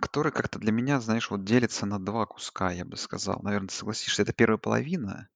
который 0.00 0.32
как-то 0.32 0.58
для 0.58 0.72
меня, 0.72 1.00
знаешь, 1.00 1.30
вот 1.30 1.44
делится 1.44 1.86
на 1.86 1.98
два 1.98 2.26
куска, 2.26 2.70
я 2.70 2.84
бы 2.84 2.96
сказал. 2.96 3.40
Наверное, 3.42 3.68
согласишься, 3.68 4.22
это 4.22 4.32
первая 4.32 4.58
половина, 4.58 5.28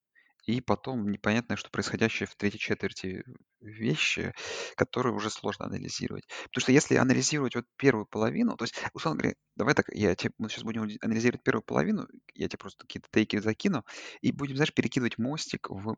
и 0.47 0.61
потом 0.61 1.11
непонятное, 1.11 1.57
что 1.57 1.71
происходящее 1.71 2.27
в 2.27 2.37
третьей 2.37 2.61
четверти 2.61 3.25
вещи, 3.61 4.33
которые 4.77 5.15
уже 5.15 5.31
сложно 5.31 5.67
анализировать. 5.67 6.25
Потому 6.45 6.63
что 6.63 6.73
если 6.73 6.97
анализировать 6.97 7.55
вот 7.55 7.65
первую 7.77 8.07
половину, 8.07 8.57
то 8.57 8.65
есть, 8.65 8.75
условно 8.93 9.21
говоря, 9.21 9.37
давай 9.57 9.75
так, 9.75 9.87
я 9.93 10.15
тебе, 10.15 10.33
мы 10.39 10.49
сейчас 10.51 10.65
будем 10.65 10.89
анализировать 11.01 11.43
первую 11.43 11.63
половину, 11.63 12.07
я 12.35 12.49
тебе 12.49 12.59
просто 12.59 12.81
какие-то 12.87 13.09
тейки 13.11 13.39
закину, 13.39 13.85
и 14.21 14.33
будем, 14.33 14.57
знаешь, 14.57 14.75
перекидывать 14.75 15.19
мостик 15.19 15.71
в 15.71 15.97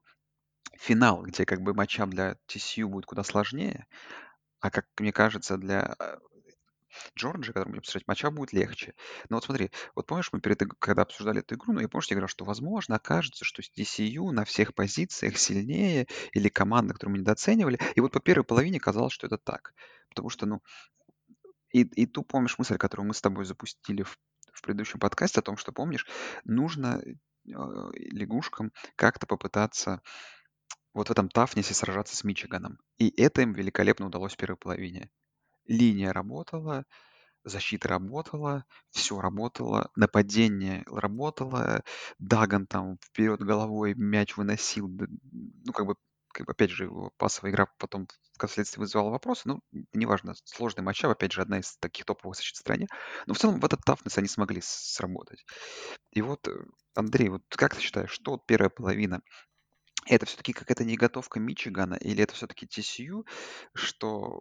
финал, 0.78 1.22
где 1.22 1.44
как 1.44 1.62
бы 1.62 1.74
матчам 1.74 2.10
для 2.10 2.36
TCU 2.48 2.86
будет 2.86 3.06
куда 3.06 3.24
сложнее, 3.24 3.86
а 4.60 4.70
как 4.70 4.86
мне 4.98 5.12
кажется, 5.12 5.56
для 5.56 5.96
э, 5.98 6.18
Джорджи, 7.16 7.52
который 7.52 7.68
будем 7.68 7.78
обсуждать, 7.80 8.06
матча 8.06 8.30
будет 8.30 8.52
легче. 8.52 8.94
Но 9.28 9.36
вот 9.36 9.44
смотри, 9.44 9.70
вот 9.94 10.06
помнишь, 10.06 10.30
мы 10.32 10.40
перед, 10.40 10.62
иг- 10.62 10.78
когда 10.78 11.02
обсуждали 11.02 11.40
эту 11.40 11.54
игру, 11.54 11.72
ну, 11.72 11.80
я 11.80 11.88
помню, 11.88 12.06
я 12.08 12.14
говорил, 12.14 12.28
что, 12.28 12.44
возможно, 12.44 12.96
окажется, 12.96 13.44
что 13.44 13.62
с 13.62 13.70
TCU 13.70 14.30
на 14.32 14.44
всех 14.44 14.74
позициях 14.74 15.38
сильнее 15.38 16.06
или 16.32 16.48
команда, 16.48 16.94
которую 16.94 17.14
мы 17.14 17.20
недооценивали. 17.20 17.78
И 17.94 18.00
вот 18.00 18.12
по 18.12 18.20
первой 18.20 18.44
половине 18.44 18.80
казалось, 18.80 19.12
что 19.12 19.26
это 19.26 19.38
так. 19.38 19.72
Потому 20.10 20.28
что, 20.30 20.46
ну, 20.46 20.62
и, 21.72 21.82
и 21.82 22.06
ту, 22.06 22.22
помнишь, 22.22 22.58
мысль, 22.58 22.78
которую 22.78 23.06
мы 23.08 23.14
с 23.14 23.20
тобой 23.20 23.44
запустили 23.44 24.02
в, 24.02 24.18
в 24.52 24.62
предыдущем 24.62 24.98
подкасте 24.98 25.40
о 25.40 25.42
том, 25.42 25.56
что, 25.56 25.72
помнишь, 25.72 26.06
нужно 26.44 27.02
э, 27.04 27.12
лягушкам 27.44 28.72
как-то 28.96 29.26
попытаться 29.26 30.00
вот 30.94 31.08
в 31.08 31.10
этом 31.12 31.28
Тафнисе 31.28 31.74
сражаться 31.74 32.16
с 32.16 32.24
Мичиганом. 32.24 32.78
И 32.96 33.12
это 33.20 33.42
им 33.42 33.52
великолепно 33.52 34.06
удалось 34.06 34.32
в 34.32 34.38
первой 34.38 34.56
половине. 34.56 35.10
Линия 35.68 36.12
работала, 36.12 36.84
защита 37.44 37.88
работала, 37.88 38.64
все 38.90 39.20
работало, 39.20 39.90
нападение 39.96 40.84
работало, 40.86 41.82
Даган 42.18 42.66
там 42.66 42.98
вперед 43.04 43.40
головой 43.40 43.94
мяч 43.94 44.36
выносил, 44.36 44.88
ну, 44.88 45.72
как 45.72 45.86
бы, 45.86 45.96
как 46.32 46.46
бы, 46.46 46.52
опять 46.52 46.70
же, 46.70 46.84
его 46.84 47.12
пасовая 47.16 47.52
игра 47.52 47.66
потом 47.78 48.08
впоследствии 48.34 48.80
вызывала 48.80 49.10
вопросы, 49.10 49.42
ну, 49.46 49.60
неважно, 49.92 50.34
сложный 50.44 50.84
матчап, 50.84 51.10
опять 51.10 51.32
же, 51.32 51.42
одна 51.42 51.60
из 51.60 51.76
таких 51.78 52.04
топовых 52.04 52.36
защит 52.36 52.56
в 52.56 52.60
стране, 52.60 52.86
но 53.26 53.34
в 53.34 53.38
целом 53.38 53.60
в 53.60 53.64
этот 53.64 53.80
тафнес 53.84 54.18
они 54.18 54.28
смогли 54.28 54.60
сработать. 54.62 55.44
И 56.12 56.22
вот, 56.22 56.46
э, 56.48 56.52
Андрей, 56.94 57.28
вот 57.28 57.42
как 57.50 57.74
ты 57.74 57.80
считаешь, 57.80 58.10
что 58.10 58.38
первая 58.38 58.70
половина 58.70 59.22
это 60.06 60.26
все-таки 60.26 60.52
какая-то 60.52 60.84
неготовка 60.84 61.40
Мичигана 61.40 61.94
или 61.94 62.22
это 62.22 62.34
все-таки 62.34 62.66
TCU, 62.66 63.24
что 63.74 64.40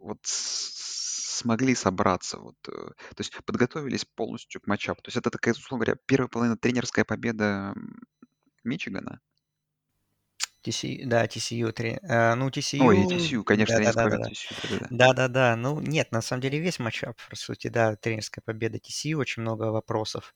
вот 0.00 0.18
с- 0.24 1.38
смогли 1.38 1.74
собраться, 1.74 2.38
вот, 2.38 2.56
э, 2.68 2.72
то 2.72 2.94
есть 3.18 3.32
подготовились 3.44 4.04
полностью 4.04 4.60
к 4.60 4.66
матчапу. 4.66 5.02
То 5.02 5.08
есть 5.08 5.16
это 5.16 5.30
такая, 5.30 5.54
условно 5.54 5.84
говоря, 5.84 6.00
первая 6.06 6.28
половина 6.28 6.56
тренерская 6.56 7.04
победа 7.04 7.72
м, 7.76 8.00
Мичигана. 8.64 9.20
TCU, 10.62 11.06
да, 11.06 11.26
TCU, 11.26 11.72
три- 11.72 11.98
э, 12.02 12.34
ну, 12.34 12.50
Ой, 12.78 13.06
TCU, 13.06 13.06
TCU, 13.06 13.44
конечно, 13.44 13.80
тренерская 13.80 14.10
победа 14.10 14.22
да-да-да-да-да. 14.22 14.30
TCU, 14.30 14.54
да-да-да. 14.62 14.90
Да-да-да, 14.90 15.56
ну 15.56 15.80
нет, 15.80 16.12
на 16.12 16.22
самом 16.22 16.42
деле 16.42 16.58
весь 16.60 16.78
матчап, 16.78 17.16
по 17.30 17.36
сути, 17.36 17.68
да, 17.68 17.96
тренерская 17.96 18.42
победа 18.44 18.78
TCU, 18.78 19.18
очень 19.20 19.42
много 19.42 19.64
вопросов 19.72 20.34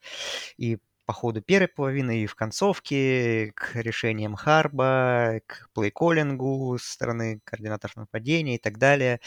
и 0.58 0.78
по 1.06 1.12
ходу 1.12 1.40
первой 1.40 1.68
половины, 1.68 2.22
и 2.22 2.26
в 2.26 2.34
концовке, 2.34 3.52
к 3.54 3.76
решениям 3.76 4.34
Харба, 4.34 5.40
к 5.46 5.68
плей-коллингу 5.74 6.78
со 6.78 6.92
стороны 6.92 7.40
координаторов 7.44 7.96
нападения 7.96 8.56
и 8.56 8.58
так 8.58 8.78
далее. 8.78 9.20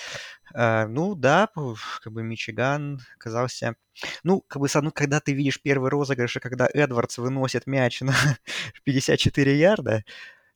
Э, 0.53 0.85
ну 0.87 1.15
да, 1.15 1.49
как 2.03 2.13
бы 2.13 2.21
Мичиган 2.23 2.99
оказался... 3.15 3.75
Ну, 4.23 4.41
как 4.47 4.61
бы, 4.61 4.67
одной, 4.73 4.91
когда 4.93 5.19
ты 5.19 5.33
видишь 5.33 5.61
первый 5.61 5.89
розыгрыш, 5.89 6.37
и 6.37 6.39
когда 6.39 6.69
Эдвардс 6.73 7.17
выносит 7.17 7.67
мяч 7.67 8.01
на 8.01 8.13
54 8.83 9.57
ярда, 9.57 10.03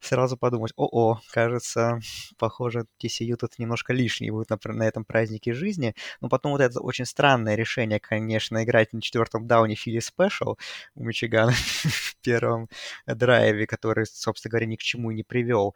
сразу 0.05 0.37
подумать, 0.37 0.73
о-о, 0.75 1.19
кажется, 1.31 1.99
похоже, 2.37 2.85
TCU 3.03 3.35
тут 3.35 3.57
немножко 3.59 3.93
лишний 3.93 4.31
будет 4.31 4.49
на, 4.49 4.59
на 4.65 4.83
этом 4.83 5.05
празднике 5.05 5.53
жизни. 5.53 5.95
Но 6.21 6.29
потом 6.29 6.51
вот 6.51 6.61
это 6.61 6.79
очень 6.81 7.05
странное 7.05 7.55
решение, 7.55 7.99
конечно, 7.99 8.63
играть 8.63 8.93
на 8.93 9.01
четвертом 9.01 9.47
дауне 9.47 9.75
Фили 9.75 9.99
Спешл 9.99 10.57
у 10.95 11.03
Мичигана 11.03 11.51
в 11.83 12.15
первом 12.21 12.69
драйве, 13.05 13.67
который, 13.67 14.05
собственно 14.05 14.51
говоря, 14.51 14.65
ни 14.67 14.75
к 14.75 14.81
чему 14.81 15.11
и 15.11 15.15
не 15.15 15.23
привел. 15.23 15.75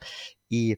И 0.50 0.78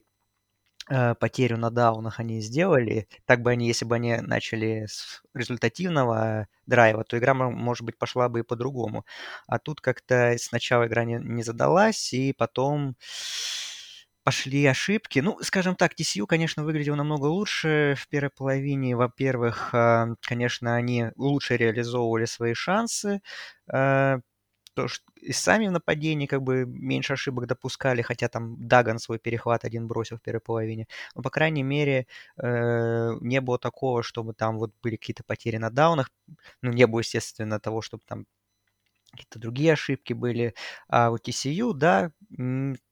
э, 0.90 1.14
потерю 1.14 1.56
на 1.58 1.70
даунах 1.70 2.20
они 2.20 2.40
сделали. 2.40 3.08
Так 3.26 3.42
бы 3.42 3.50
они, 3.52 3.66
если 3.68 3.84
бы 3.86 3.96
они 3.96 4.16
начали 4.18 4.86
с 4.88 5.22
результативного 5.34 6.48
драйва, 6.66 7.04
то 7.04 7.18
игра, 7.18 7.34
мо- 7.34 7.50
может 7.50 7.84
быть, 7.84 7.98
пошла 7.98 8.28
бы 8.28 8.40
и 8.40 8.42
по-другому. 8.42 9.04
А 9.46 9.58
тут 9.58 9.80
как-то 9.80 10.36
сначала 10.38 10.86
игра 10.86 11.04
не, 11.04 11.14
не 11.22 11.42
задалась, 11.42 12.12
и 12.12 12.32
потом 12.32 12.96
пошли 14.24 14.66
ошибки. 14.66 15.18
Ну, 15.20 15.38
скажем 15.42 15.76
так, 15.76 15.94
TCU, 15.94 16.26
конечно, 16.26 16.64
выглядел 16.64 16.94
намного 16.96 17.26
лучше 17.26 17.94
в 17.98 18.08
первой 18.08 18.30
половине. 18.30 18.94
Во-первых, 18.96 19.70
а, 19.74 20.08
конечно, 20.20 20.76
они 20.76 21.06
лучше 21.16 21.56
реализовывали 21.56 22.26
свои 22.26 22.54
шансы. 22.54 23.20
То, 24.80 24.88
что 24.88 25.04
и 25.20 25.32
сами 25.32 25.68
в 25.68 25.72
нападении 25.72 26.26
как 26.26 26.42
бы 26.42 26.64
меньше 26.66 27.12
ошибок 27.12 27.46
допускали, 27.46 28.02
хотя 28.02 28.28
там 28.28 28.56
Даган 28.66 28.98
свой 28.98 29.18
перехват 29.18 29.64
один 29.64 29.86
бросил 29.88 30.16
в 30.16 30.22
первой 30.22 30.40
половине. 30.40 30.86
Но, 31.14 31.22
по 31.22 31.30
крайней 31.30 31.62
мере, 31.62 32.06
э, 32.38 33.10
не 33.20 33.40
было 33.40 33.58
такого, 33.58 34.02
чтобы 34.02 34.32
там 34.34 34.58
вот 34.58 34.72
были 34.82 34.96
какие-то 34.96 35.22
потери 35.24 35.58
на 35.58 35.70
даунах. 35.70 36.10
Ну, 36.62 36.72
не 36.72 36.86
было, 36.86 37.00
естественно, 37.00 37.60
того, 37.60 37.82
чтобы 37.82 38.02
там 38.06 38.24
какие-то 39.12 39.38
другие 39.38 39.72
ошибки 39.72 40.12
были. 40.12 40.54
А 40.88 41.10
вот 41.10 41.22
TCU, 41.22 41.72
да, 41.74 42.12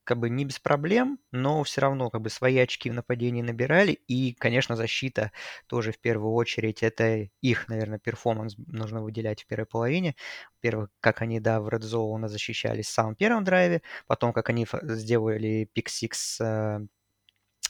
как 0.05 0.19
бы 0.19 0.31
не 0.31 0.45
без 0.47 0.59
проблем, 0.59 1.19
но 1.33 1.63
все 1.65 1.83
равно 1.83 2.09
как 2.11 2.23
бы 2.23 2.31
свои 2.31 2.57
очки 2.59 2.89
в 2.91 2.95
нападении 2.95 3.43
набирали. 3.43 3.93
И, 3.93 4.35
конечно, 4.35 4.75
защита 4.77 5.33
тоже 5.67 5.93
в 5.93 5.99
первую 6.01 6.33
очередь. 6.33 6.83
Это 6.83 7.29
их, 7.43 7.69
наверное, 7.69 7.99
performance 7.99 8.57
нужно 8.67 9.03
выделять 9.03 9.43
в 9.43 9.47
первой 9.47 9.67
половине. 9.67 10.17
Во-первых, 10.57 10.91
как 11.01 11.23
они, 11.23 11.41
да, 11.41 11.61
в 11.61 11.69
Red 11.69 11.81
Zone 11.83 12.27
защищались 12.29 12.87
в 12.87 12.93
самом 12.93 13.15
первом 13.17 13.45
драйве, 13.45 13.83
потом, 14.07 14.33
как 14.33 14.49
они 14.51 14.67
сделали 14.83 15.69
pick-six 15.75 16.41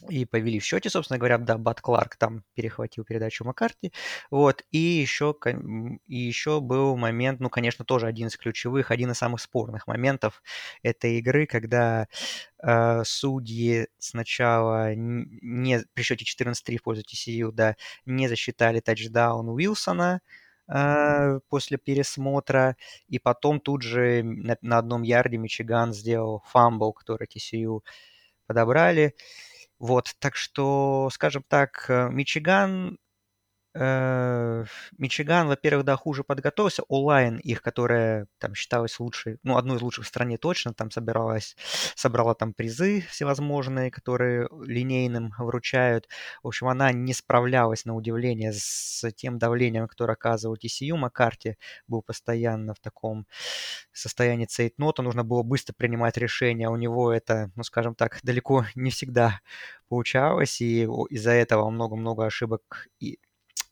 и 0.09 0.25
повели 0.25 0.59
в 0.59 0.65
счете, 0.65 0.91
собственно 0.91 1.19
говоря, 1.19 1.39
да, 1.39 1.59
Бад 1.59 1.81
Кларк 1.81 2.17
там 2.17 2.45
перехватил 2.55 3.05
передачу 3.05 3.45
Маккарти, 3.45 3.93
вот, 4.31 4.65
и 4.71 4.79
еще, 4.79 5.35
и 6.07 6.17
еще 6.17 6.61
был 6.61 6.97
момент, 6.97 7.41
ну, 7.41 7.51
конечно, 7.51 7.85
тоже 7.85 8.07
один 8.07 8.29
из 8.29 8.37
ключевых, 8.37 8.91
один 8.91 9.11
из 9.11 9.19
самых 9.19 9.41
спорных 9.41 9.87
моментов 9.87 10.43
этой 10.83 11.19
игры, 11.19 11.47
когда 11.47 12.09
э, 12.63 13.03
судьи 13.05 13.89
сначала 13.99 14.95
не, 14.95 15.81
при 15.95 16.03
счете 16.03 16.25
14-3 16.25 16.79
в 16.79 16.83
пользу 16.83 17.03
TCU, 17.03 17.51
да, 17.53 17.77
не 18.07 18.29
засчитали 18.29 18.81
тачдаун 18.81 19.49
Уилсона, 19.49 20.21
э, 20.69 21.41
после 21.49 21.79
пересмотра, 21.79 22.77
и 23.09 23.19
потом 23.19 23.61
тут 23.61 23.83
же 23.83 24.23
на, 24.23 24.57
на 24.61 24.79
одном 24.79 25.03
ярде 25.03 25.39
Мичиган 25.39 25.93
сделал 25.93 26.43
фамбл, 26.47 26.93
который 26.93 27.27
TCU 27.27 27.83
подобрали. 28.49 29.15
Вот, 29.81 30.15
так 30.19 30.35
что, 30.37 31.09
скажем 31.13 31.45
так, 31.49 31.87
э, 31.89 32.09
Мичиган 32.11 32.99
Мичиган, 33.79 35.47
во-первых, 35.47 35.85
да, 35.85 35.97
хуже 35.97 36.25
подготовился. 36.25 36.83
Олайн 36.89 37.37
их, 37.39 37.63
которая 37.63 38.27
там 38.39 38.55
считалась 38.55 38.99
лучшей, 38.99 39.39
ну, 39.45 39.57
одной 39.57 39.77
из 39.77 39.83
лучших 39.83 40.05
в 40.05 40.09
стране 40.09 40.37
точно, 40.39 40.75
там 40.75 40.91
собиралась, 40.91 41.57
собрала 41.97 42.35
там 42.35 42.53
призы 42.55 43.03
всевозможные, 43.11 43.91
которые 43.91 44.49
линейным 44.65 45.33
вручают. 45.39 46.09
В 46.43 46.49
общем, 46.49 46.69
она 46.69 46.93
не 46.93 47.15
справлялась, 47.15 47.85
на 47.85 47.95
удивление, 47.95 48.53
с 48.53 49.09
тем 49.13 49.39
давлением, 49.39 49.87
которое 49.87 50.15
оказывал 50.15 50.57
TCU. 50.57 50.97
Маккарти 50.97 51.57
был 51.87 52.03
постоянно 52.03 52.75
в 52.75 52.81
таком 52.81 53.27
состоянии 53.93 54.47
цейтнота, 54.47 55.03
нужно 55.03 55.25
было 55.25 55.43
быстро 55.43 55.75
принимать 55.75 56.17
решения. 56.17 56.69
У 56.69 56.77
него 56.77 57.13
это, 57.13 57.51
ну, 57.55 57.63
скажем 57.63 57.95
так, 57.95 58.19
далеко 58.23 58.65
не 58.75 58.91
всегда 58.91 59.41
получалось, 59.89 60.61
и 60.61 60.85
из-за 61.11 61.31
этого 61.33 61.71
много-много 61.71 62.27
ошибок 62.27 62.89
и 63.01 63.19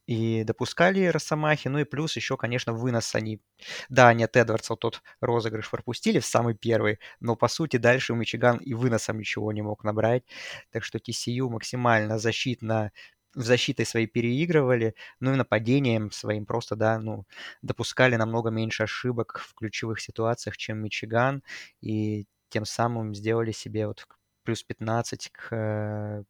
и 0.07 0.45
допускали 0.45 1.07
Росомахи. 1.07 1.69
Ну 1.69 1.81
и 1.81 1.85
плюс 1.85 2.17
еще, 2.17 2.37
конечно, 2.37 2.73
вынос 2.73 3.15
они... 3.15 3.41
Да, 3.89 4.13
нет, 4.15 4.37
Эдвардса 4.37 4.75
вот 4.75 4.81
тот 4.81 5.03
розыгрыш 5.21 5.71
пропустили 5.71 6.21
в 6.21 6.27
самый 6.27 6.55
первый, 6.55 6.99
но 7.21 7.37
по 7.37 7.49
сути 7.49 7.77
дальше 7.77 8.15
Мичиган 8.15 8.59
и 8.59 8.75
выносом 8.75 9.19
ничего 9.19 9.53
не 9.53 9.63
мог 9.63 9.85
набрать. 9.85 10.23
Так 10.71 10.85
что 10.85 10.99
TCU 10.99 11.49
максимально 11.49 12.19
защитно 12.19 12.93
в 13.35 13.43
защитой 13.43 13.85
своей 13.85 14.07
переигрывали, 14.07 14.95
ну 15.21 15.35
и 15.35 15.37
нападением 15.37 16.11
своим 16.11 16.47
просто, 16.47 16.75
да, 16.75 16.99
ну, 16.99 17.27
допускали 17.63 18.17
намного 18.17 18.51
меньше 18.51 18.85
ошибок 18.85 19.41
в 19.47 19.55
ключевых 19.55 20.01
ситуациях, 20.01 20.57
чем 20.57 20.79
Мичиган, 20.79 21.43
и 21.83 22.27
тем 22.49 22.65
самым 22.65 23.15
сделали 23.15 23.53
себе 23.53 23.87
вот 23.89 24.07
плюс 24.45 24.63
15 24.63 25.31
к 25.33 25.55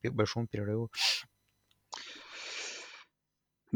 э, 0.02 0.10
большому 0.10 0.48
перерыву. 0.48 0.90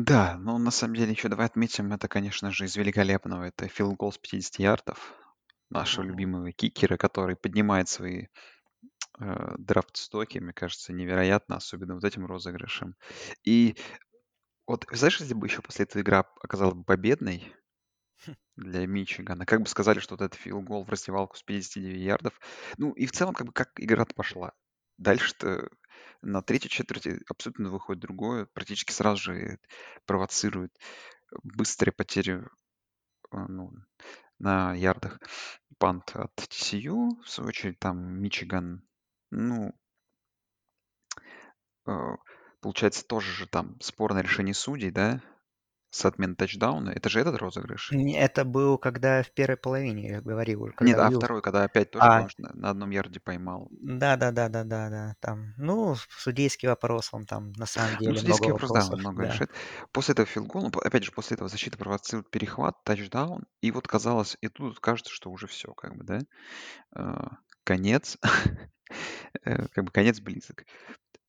Да, 0.07 0.37
но 0.39 0.57
на 0.59 0.71
самом 0.71 0.95
деле 0.97 1.13
еще 1.13 1.29
давай 1.29 1.47
отметим, 1.47 1.93
это, 1.93 2.09
конечно 2.09 2.51
же, 2.51 2.65
из 2.65 2.77
великолепного. 2.77 3.45
Это 3.45 3.69
филд 3.69 3.97
гол 3.97 4.13
с 4.13 4.19
50 4.19 4.59
ярдов. 4.59 5.15
Нашего 5.69 6.05
любимого 6.05 6.51
кикера, 6.53 6.97
который 6.97 7.37
поднимает 7.37 7.89
свои 7.89 8.27
э, 9.21 9.55
драфт-стоки, 9.59 10.39
мне 10.39 10.53
кажется, 10.53 10.93
невероятно, 10.93 11.57
особенно 11.57 11.95
вот 11.95 12.05
этим 12.05 12.27
розыгрышем. 12.27 12.97
И 13.45 13.77
вот, 14.67 14.87
знаешь, 14.93 15.21
если 15.21 15.35
бы 15.35 15.47
еще 15.49 15.63
после 15.63 15.85
этого 15.85 16.03
игра 16.03 16.25
оказалась 16.43 16.75
бы 16.75 16.85
победной 16.85 17.55
для 18.57 18.87
Мичигана, 18.87 19.47
как 19.47 19.61
бы 19.63 19.67
сказали, 19.67 19.99
что 19.99 20.15
вот 20.15 20.23
этот 20.23 20.39
филд 20.41 20.65
гол 20.65 20.85
в 20.85 20.89
раздевалку 20.89 21.37
с 21.37 21.43
59 21.43 22.01
ярдов. 22.01 22.41
Ну 22.77 22.93
и 22.93 23.07
в 23.07 23.13
целом, 23.13 23.35
как 23.35 23.47
бы, 23.47 23.53
как 23.53 23.71
игра-то 23.77 24.15
пошла. 24.15 24.53
Дальше-то 24.99 25.69
на 26.23 26.43
третьей 26.43 26.71
четверти 26.71 27.21
абсолютно 27.29 27.71
выходит 27.71 28.03
другое, 28.03 28.47
практически 28.47 28.93
сразу 28.93 29.23
же 29.23 29.59
провоцирует 30.07 30.73
быстрые 31.43 31.93
потери 31.93 32.45
а, 33.31 33.47
ну, 33.49 33.73
на 34.39 34.75
ярдах. 34.75 35.21
Пант 35.79 36.15
от 36.15 36.33
TCU, 36.37 37.23
в 37.23 37.29
свою 37.29 37.49
очередь, 37.49 37.79
там 37.79 38.21
Мичиган, 38.21 38.83
ну, 39.31 39.73
а, 41.87 42.17
получается, 42.61 43.07
тоже 43.07 43.33
же 43.33 43.47
там 43.47 43.81
спорное 43.81 44.23
решение 44.23 44.55
судей, 44.55 44.91
да, 44.91 45.23
с 45.91 46.05
отмен 46.05 46.37
тачдауна. 46.37 46.91
Это 46.91 47.09
же 47.09 47.21
этот 47.21 47.37
розыгрыш? 47.37 47.93
Это 47.93 48.45
был, 48.45 48.79
когда 48.79 49.23
в 49.23 49.31
первой 49.33 49.57
половине, 49.57 50.09
я 50.09 50.21
говорил. 50.21 50.71
Когда 50.77 50.85
Нет, 50.85 50.99
а 50.99 51.11
второй, 51.11 51.43
когда 51.43 51.65
опять 51.65 51.91
тоже, 51.91 52.05
а... 52.05 52.29
на, 52.39 52.71
одном 52.71 52.91
ярде 52.91 53.21
поймал. 53.21 53.69
Да, 53.71 54.17
да, 54.17 54.31
да, 54.31 54.49
да, 54.49 54.65
да, 54.65 54.89
да. 54.89 55.15
Там, 55.21 55.55
ну, 55.57 55.97
судейский 56.19 56.69
вопрос, 56.69 57.11
он 57.13 57.27
там 57.27 57.53
на 57.53 57.67
самом 57.67 57.99
деле 57.99 58.13
ну, 58.13 58.19
судейский 58.19 58.49
много 58.49 58.53
вопрос, 58.53 58.71
вопросов. 58.71 58.95
да, 58.95 58.97
много 58.99 59.23
да. 59.23 59.33
решает. 59.33 59.51
После 59.93 60.13
этого 60.13 60.27
филгола, 60.27 60.71
ну, 60.73 60.81
опять 60.81 61.05
же, 61.05 61.13
после 61.13 61.35
этого 61.35 61.49
защита 61.49 61.77
провоцирует 61.77 62.31
перехват, 62.31 62.83
тачдаун, 62.85 63.45
и 63.61 63.73
вот 63.73 63.89
казалось, 63.89 64.37
и 64.41 64.49
тут 64.49 64.79
кажется, 64.81 65.13
что 65.13 65.31
уже 65.31 65.47
все, 65.49 65.73
как 65.75 65.97
бы, 65.97 66.05
да, 66.05 66.21
а, 66.95 67.39
конец, 67.65 68.17
э, 69.45 69.67
как 69.69 69.85
бы 69.85 69.91
конец 69.91 70.21
близок. 70.21 70.65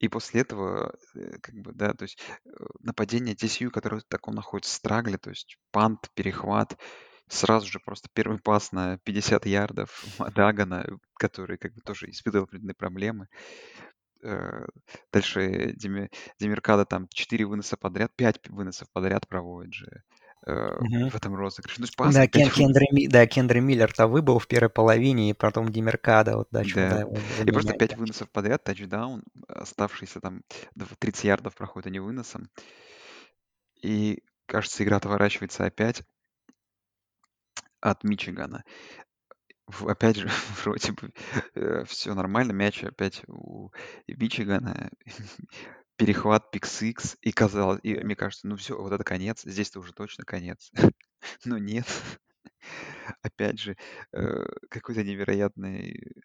И 0.02 0.08
после 0.08 0.42
этого, 0.42 0.96
э, 1.16 1.38
как 1.42 1.56
бы, 1.56 1.74
да, 1.74 1.94
то 1.94 2.04
есть 2.04 2.20
э, 2.44 2.50
нападение 2.80 3.36
TCU, 3.36 3.70
которое 3.70 4.00
в 4.00 4.04
таком 4.06 4.34
находится 4.34 4.74
страгле, 4.74 5.20
то 5.20 5.30
есть 5.30 5.58
пант, 5.72 6.10
перехват, 6.16 6.76
сразу 7.28 7.68
же 7.68 7.80
просто 7.80 8.10
первый 8.12 8.40
пас 8.40 8.72
на 8.72 8.98
50 8.98 9.46
ярдов 9.46 10.04
Дагана, 10.36 10.88
который 11.20 11.58
как 11.60 11.76
бы 11.76 11.82
тоже 11.82 12.10
испытывал 12.10 12.46
определенные 12.46 12.74
проблемы. 12.74 13.28
Э, 14.24 14.66
дальше 15.14 15.74
Деми, 15.76 16.10
Демиркада 16.40 16.86
там 16.86 17.08
4 17.08 17.46
выноса 17.46 17.78
подряд, 17.78 18.12
5 18.16 18.50
выносов 18.50 18.90
подряд 18.92 19.28
проводит 19.28 19.76
же 19.76 20.04
угу. 20.46 21.10
в 21.10 21.16
этом 21.16 21.36
розыгрыше. 21.36 21.82
Ну, 21.82 21.88
пас, 21.96 22.14
да, 22.14 22.28
Кен, 22.28 22.50
Кендри, 22.50 23.08
да, 23.08 23.26
Кендри 23.28 23.60
Миллер-то 23.60 24.08
выбыл 24.08 24.40
в 24.40 24.48
первой 24.48 24.70
половине, 24.70 25.32
и 25.32 25.34
потом 25.34 25.72
Демеркада 25.72 26.38
вот 26.38 26.48
дальше. 26.52 26.76
Да. 26.76 27.06
да 27.06 27.44
и 27.44 27.52
просто 27.52 27.74
5 27.74 27.98
выносов 27.98 28.30
подряд, 28.30 28.64
тачдаун, 28.64 29.24
оставшиеся 29.48 30.20
там 30.20 30.44
30 31.00 31.24
ярдов 31.24 31.56
проходит 31.56 31.88
они 31.88 32.00
выносом. 32.00 32.50
И, 33.82 34.24
кажется, 34.46 34.84
игра 34.84 34.98
отворачивается 34.98 35.66
опять 35.66 36.04
от 37.80 38.04
Мичигана. 38.04 38.64
Опять 39.82 40.18
же, 40.18 40.30
вроде 40.64 40.92
бы 40.92 41.14
э, 41.56 41.84
все 41.86 42.14
нормально, 42.14 42.52
мяч 42.52 42.84
опять 42.84 43.24
у 43.28 43.70
Мичигана 44.08 44.92
перехват 46.02 46.50
пикс 46.50 46.82
и 47.22 47.32
казалось, 47.32 47.80
и 47.84 47.94
мне 48.04 48.16
кажется, 48.16 48.48
ну 48.48 48.56
все, 48.56 48.76
вот 48.76 48.92
это 48.92 49.04
конец, 49.04 49.44
здесь-то 49.44 49.80
уже 49.80 49.94
точно 49.94 50.26
конец. 50.26 50.72
Но 51.46 51.60
нет. 51.60 51.86
Опять 53.22 53.60
же, 53.60 53.78
э, 54.12 54.46
какой-то 54.72 55.04
невероятный, 55.04 56.24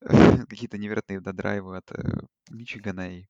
какие-то 0.48 0.78
невероятные 0.78 1.20
додрайвы 1.20 1.78
от 1.78 1.90
э, 1.90 2.20
Мичигана. 2.50 3.18
И 3.18 3.26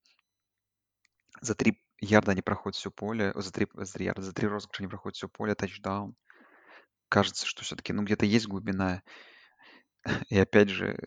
за 1.40 1.54
три 1.54 1.82
ярда 2.00 2.32
они 2.32 2.42
проходят 2.42 2.76
все 2.76 2.90
поле, 2.90 3.32
за 3.34 3.50
три, 3.50 3.66
за 3.72 3.90
три 3.94 4.04
ярда, 4.04 4.20
за 4.20 4.34
три 4.34 4.48
розыгрыша 4.48 4.82
они 4.82 4.90
проходят 4.90 5.16
все 5.16 5.28
поле, 5.28 5.54
тачдаун. 5.54 6.14
Кажется, 7.08 7.46
что 7.46 7.64
все-таки, 7.64 7.94
ну, 7.94 8.02
где-то 8.02 8.26
есть 8.26 8.46
глубина. 8.46 9.02
И 10.28 10.38
опять 10.38 10.68
же, 10.68 10.98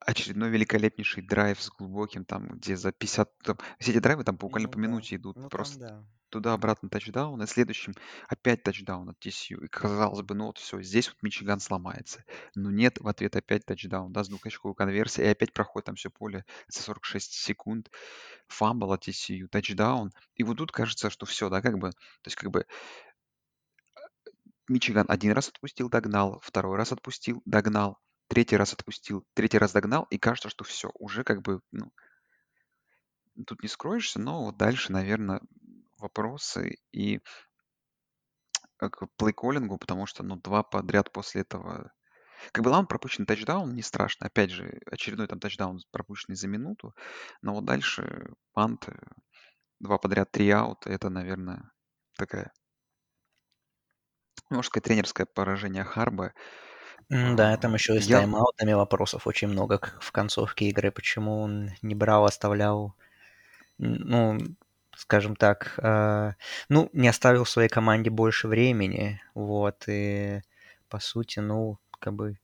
очередной 0.00 0.50
великолепнейший 0.50 1.22
драйв 1.22 1.60
с 1.62 1.68
глубоким, 1.70 2.24
там, 2.24 2.48
где 2.48 2.76
за 2.76 2.92
50... 2.92 3.38
Там, 3.38 3.58
все 3.78 3.92
эти 3.92 3.98
драйвы 3.98 4.24
там 4.24 4.36
буквально 4.36 4.68
Ну 4.68 4.72
по 4.72 4.78
да, 4.78 4.82
минуте 4.82 5.16
идут. 5.16 5.36
ну 5.36 5.48
Просто 5.48 5.78
да. 5.78 6.04
туда-обратно 6.28 6.88
тачдаун, 6.88 7.42
и 7.42 7.46
следующим 7.46 7.92
опять 8.28 8.62
тачдаун 8.62 9.08
от 9.08 9.18
TCU. 9.18 9.64
И 9.64 9.68
казалось 9.68 10.22
бы, 10.22 10.34
ну 10.34 10.46
вот 10.46 10.58
все, 10.58 10.80
здесь 10.82 11.08
вот 11.08 11.22
Мичиган 11.22 11.60
сломается. 11.60 12.24
Но 12.54 12.70
нет, 12.70 12.98
в 13.00 13.08
ответ 13.08 13.36
опять 13.36 13.64
тачдаун, 13.64 14.12
да, 14.12 14.24
с 14.24 14.28
двухочковой 14.28 14.74
конверсией, 14.74 15.28
и 15.28 15.30
опять 15.32 15.52
проходит 15.52 15.86
там 15.86 15.96
все 15.96 16.10
поле 16.10 16.44
за 16.68 16.82
46 16.82 17.32
секунд. 17.32 17.90
Фамбл 18.48 18.92
от 18.92 19.08
TCU, 19.08 19.48
тачдаун. 19.48 20.12
И 20.34 20.44
вот 20.44 20.58
тут 20.58 20.72
кажется, 20.72 21.10
что 21.10 21.26
все, 21.26 21.48
да, 21.48 21.60
как 21.60 21.78
бы, 21.78 21.90
то 21.90 22.26
есть 22.26 22.36
как 22.36 22.50
бы 22.50 22.66
Мичиган 24.68 25.06
один 25.08 25.32
раз 25.32 25.48
отпустил, 25.48 25.88
догнал, 25.88 26.40
второй 26.42 26.76
раз 26.76 26.90
отпустил, 26.90 27.40
догнал, 27.44 27.98
третий 28.28 28.56
раз 28.56 28.72
отпустил, 28.72 29.26
третий 29.34 29.58
раз 29.58 29.72
догнал, 29.72 30.06
и 30.10 30.18
кажется, 30.18 30.48
что 30.48 30.64
все, 30.64 30.90
уже 30.94 31.24
как 31.24 31.42
бы, 31.42 31.60
ну, 31.72 31.92
тут 33.46 33.62
не 33.62 33.68
скроешься, 33.68 34.20
но 34.20 34.44
вот 34.44 34.56
дальше, 34.56 34.92
наверное, 34.92 35.40
вопросы 35.98 36.78
и 36.92 37.20
э, 38.80 38.88
к 38.88 39.08
плей-коллингу, 39.16 39.78
потому 39.78 40.06
что, 40.06 40.22
ну, 40.22 40.36
два 40.36 40.62
подряд 40.62 41.12
после 41.12 41.42
этого... 41.42 41.92
Как 42.52 42.62
бы 42.62 42.68
ладно, 42.68 42.86
пропущенный 42.86 43.26
тачдаун, 43.26 43.74
не 43.74 43.80
страшно. 43.80 44.26
Опять 44.26 44.50
же, 44.50 44.78
очередной 44.90 45.26
там 45.26 45.40
тачдаун 45.40 45.80
пропущенный 45.90 46.36
за 46.36 46.48
минуту, 46.48 46.94
но 47.40 47.54
вот 47.54 47.64
дальше 47.64 48.34
пант, 48.52 48.88
э, 48.88 48.94
два 49.80 49.98
подряд, 49.98 50.30
три 50.30 50.50
аута, 50.50 50.90
это, 50.90 51.08
наверное, 51.08 51.70
такая, 52.16 52.52
можно 54.50 54.62
сказать, 54.62 54.84
тренерское 54.84 55.26
поражение 55.26 55.84
Харба. 55.84 56.32
Да, 57.10 57.56
там 57.56 57.74
еще 57.74 57.96
и 57.96 58.00
с 58.00 58.06
Я... 58.06 58.18
тайм-аутами 58.18 58.72
вопросов 58.72 59.26
очень 59.26 59.48
много 59.48 59.80
в 60.00 60.12
концовке 60.12 60.66
игры, 60.68 60.90
почему 60.90 61.40
он 61.40 61.70
не 61.82 61.94
брал, 61.94 62.24
оставлял, 62.24 62.94
ну, 63.78 64.38
скажем 64.96 65.36
так, 65.36 65.74
э, 65.78 66.32
ну, 66.68 66.90
не 66.92 67.08
оставил 67.08 67.46
своей 67.46 67.68
команде 67.68 68.10
больше 68.10 68.48
времени, 68.48 69.20
вот, 69.34 69.84
и 69.88 70.42
по 70.88 71.00
сути, 71.00 71.40
ну, 71.40 71.78
как 72.00 72.14
бы, 72.14 72.38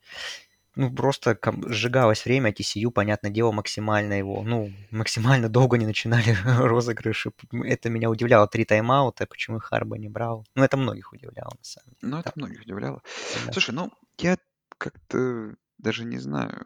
ну, 0.74 0.90
просто 0.90 1.38
сжигалось 1.68 2.24
время, 2.24 2.50
TCU, 2.50 2.90
понятное 2.90 3.30
дело, 3.30 3.52
максимально 3.52 4.14
его, 4.14 4.42
ну, 4.42 4.72
максимально 4.90 5.48
долго 5.48 5.76
не 5.76 5.86
начинали 5.86 6.36
розыгрыши. 6.46 7.32
Это 7.64 7.90
меня 7.90 8.08
удивляло. 8.10 8.46
Три 8.46 8.64
тайм-аута, 8.64 9.26
почему 9.26 9.58
Харба 9.58 9.98
не 9.98 10.08
брал. 10.08 10.46
Ну, 10.54 10.64
это 10.64 10.76
многих 10.76 11.12
удивляло, 11.12 11.52
на 11.58 11.64
самом 11.64 11.94
деле. 12.00 12.12
Ну, 12.12 12.18
это 12.18 12.30
Там. 12.30 12.34
многих 12.36 12.62
удивляло. 12.62 13.02
Да. 13.46 13.52
Слушай, 13.52 13.74
ну, 13.74 13.92
я 14.18 14.38
как-то 14.78 15.54
даже 15.78 16.04
не 16.04 16.18
знаю. 16.18 16.64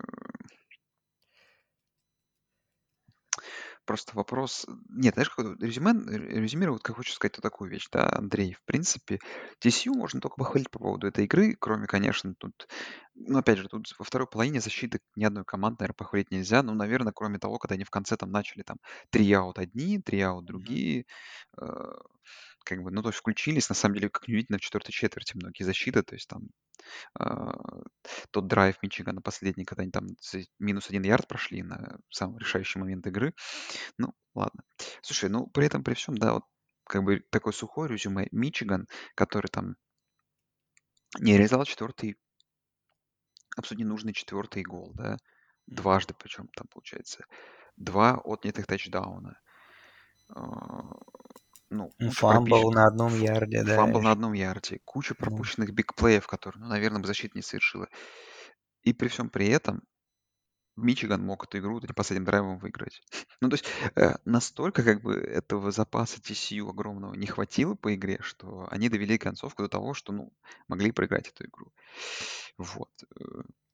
Просто 3.86 4.16
вопрос... 4.16 4.66
Нет, 4.88 5.14
знаешь, 5.14 5.30
какое 5.30 5.56
резюме, 5.58 5.92
резюмировать, 5.92 6.82
как 6.82 6.96
хочу 6.96 7.12
сказать 7.12 7.36
вот 7.36 7.42
такую 7.42 7.70
вещь, 7.70 7.86
да, 7.92 8.10
Андрей. 8.12 8.54
В 8.54 8.62
принципе, 8.64 9.20
TCU 9.64 9.92
можно 9.92 10.20
только 10.20 10.36
похвалить 10.36 10.70
по 10.70 10.80
поводу 10.80 11.06
этой 11.06 11.24
игры, 11.24 11.56
кроме, 11.58 11.86
конечно, 11.86 12.34
тут... 12.34 12.66
Ну, 13.14 13.38
опять 13.38 13.58
же, 13.58 13.68
тут 13.68 13.86
во 13.96 14.04
второй 14.04 14.26
половине 14.26 14.60
защиты 14.60 15.00
ни 15.14 15.24
одной 15.24 15.44
команды, 15.44 15.76
наверное, 15.80 15.96
похвалить 15.96 16.32
нельзя. 16.32 16.64
Ну, 16.64 16.74
наверное, 16.74 17.12
кроме 17.12 17.38
того, 17.38 17.58
когда 17.58 17.76
они 17.76 17.84
в 17.84 17.90
конце 17.90 18.16
там 18.16 18.30
начали 18.32 18.62
там 18.62 18.78
три 19.10 19.32
аут 19.32 19.58
одни, 19.58 20.00
три 20.00 20.20
аут 20.20 20.44
другие, 20.44 21.06
э, 21.56 21.64
как 22.66 22.82
бы, 22.82 22.90
ну, 22.90 23.00
то 23.00 23.10
есть 23.10 23.20
включились, 23.20 23.68
на 23.68 23.76
самом 23.76 23.94
деле, 23.94 24.10
как 24.10 24.26
неудивительно, 24.26 24.58
в 24.58 24.60
четвертой 24.60 24.92
четверти 24.92 25.36
многие 25.36 25.62
защиты, 25.62 26.02
то 26.02 26.16
есть 26.16 26.28
там 26.28 26.48
а, 27.14 27.54
тот 28.32 28.48
драйв 28.48 28.82
Мичигана 28.82 29.22
последний, 29.22 29.64
когда 29.64 29.82
они 29.82 29.92
там 29.92 30.08
минус 30.58 30.88
один 30.88 31.04
ярд 31.04 31.28
прошли 31.28 31.62
на 31.62 31.98
самый 32.10 32.40
решающий 32.40 32.80
момент 32.80 33.06
игры. 33.06 33.34
Ну, 33.98 34.12
ладно. 34.34 34.64
Слушай, 35.00 35.30
ну, 35.30 35.46
при 35.46 35.66
этом, 35.66 35.84
при 35.84 35.94
всем, 35.94 36.18
да, 36.18 36.34
вот 36.34 36.42
как 36.84 37.04
бы 37.04 37.20
такой 37.30 37.52
сухой 37.52 37.88
резюме. 37.88 38.26
Мичиган, 38.32 38.88
который 39.14 39.46
там 39.46 39.76
не 41.20 41.38
резал 41.38 41.64
четвертый, 41.64 42.18
абсолютно 43.56 43.84
ненужный 43.84 44.12
четвертый 44.12 44.64
гол, 44.64 44.90
да, 44.94 45.18
дважды 45.66 46.14
причем 46.14 46.48
там 46.48 46.66
получается. 46.66 47.24
Два 47.76 48.20
отнятых 48.24 48.66
тачдауна. 48.66 49.38
Ну, 51.70 51.90
куча 51.98 52.10
Фамбл 52.12 52.70
на 52.70 52.86
одном 52.86 53.14
ярде, 53.18 53.62
да. 53.64 53.76
Фамбл 53.76 54.00
на 54.00 54.12
одном 54.12 54.32
ярде. 54.32 54.80
Куча 54.84 55.14
ну. 55.18 55.24
пропущенных 55.24 55.72
бигплеев, 55.72 56.26
которые, 56.26 56.62
ну, 56.62 56.68
наверное, 56.68 57.00
бы 57.00 57.06
защита 57.06 57.36
не 57.36 57.42
совершила. 57.42 57.88
И 58.82 58.92
при 58.92 59.08
всем 59.08 59.30
при 59.30 59.48
этом 59.48 59.82
Мичиган 60.76 61.24
мог 61.24 61.44
эту 61.44 61.58
игру 61.58 61.78
этим 61.78 61.94
последним 61.94 62.26
драйвом 62.26 62.58
выиграть. 62.58 63.02
Ну, 63.42 63.50
то 63.50 63.54
есть 63.54 63.66
э, 63.96 64.14
настолько 64.24 64.82
как 64.82 65.02
бы 65.02 65.14
этого 65.14 65.70
запаса 65.70 66.20
TCU 66.20 66.70
огромного 66.70 67.14
не 67.14 67.26
хватило 67.26 67.74
по 67.74 67.94
игре, 67.94 68.18
что 68.22 68.66
они 68.70 68.88
довели 68.88 69.18
концовку 69.18 69.62
до 69.62 69.68
того, 69.68 69.92
что, 69.92 70.12
ну, 70.12 70.32
могли 70.68 70.90
проиграть 70.90 71.28
эту 71.28 71.44
игру. 71.44 71.72
Вот. 72.56 72.90
Э, 73.20 73.24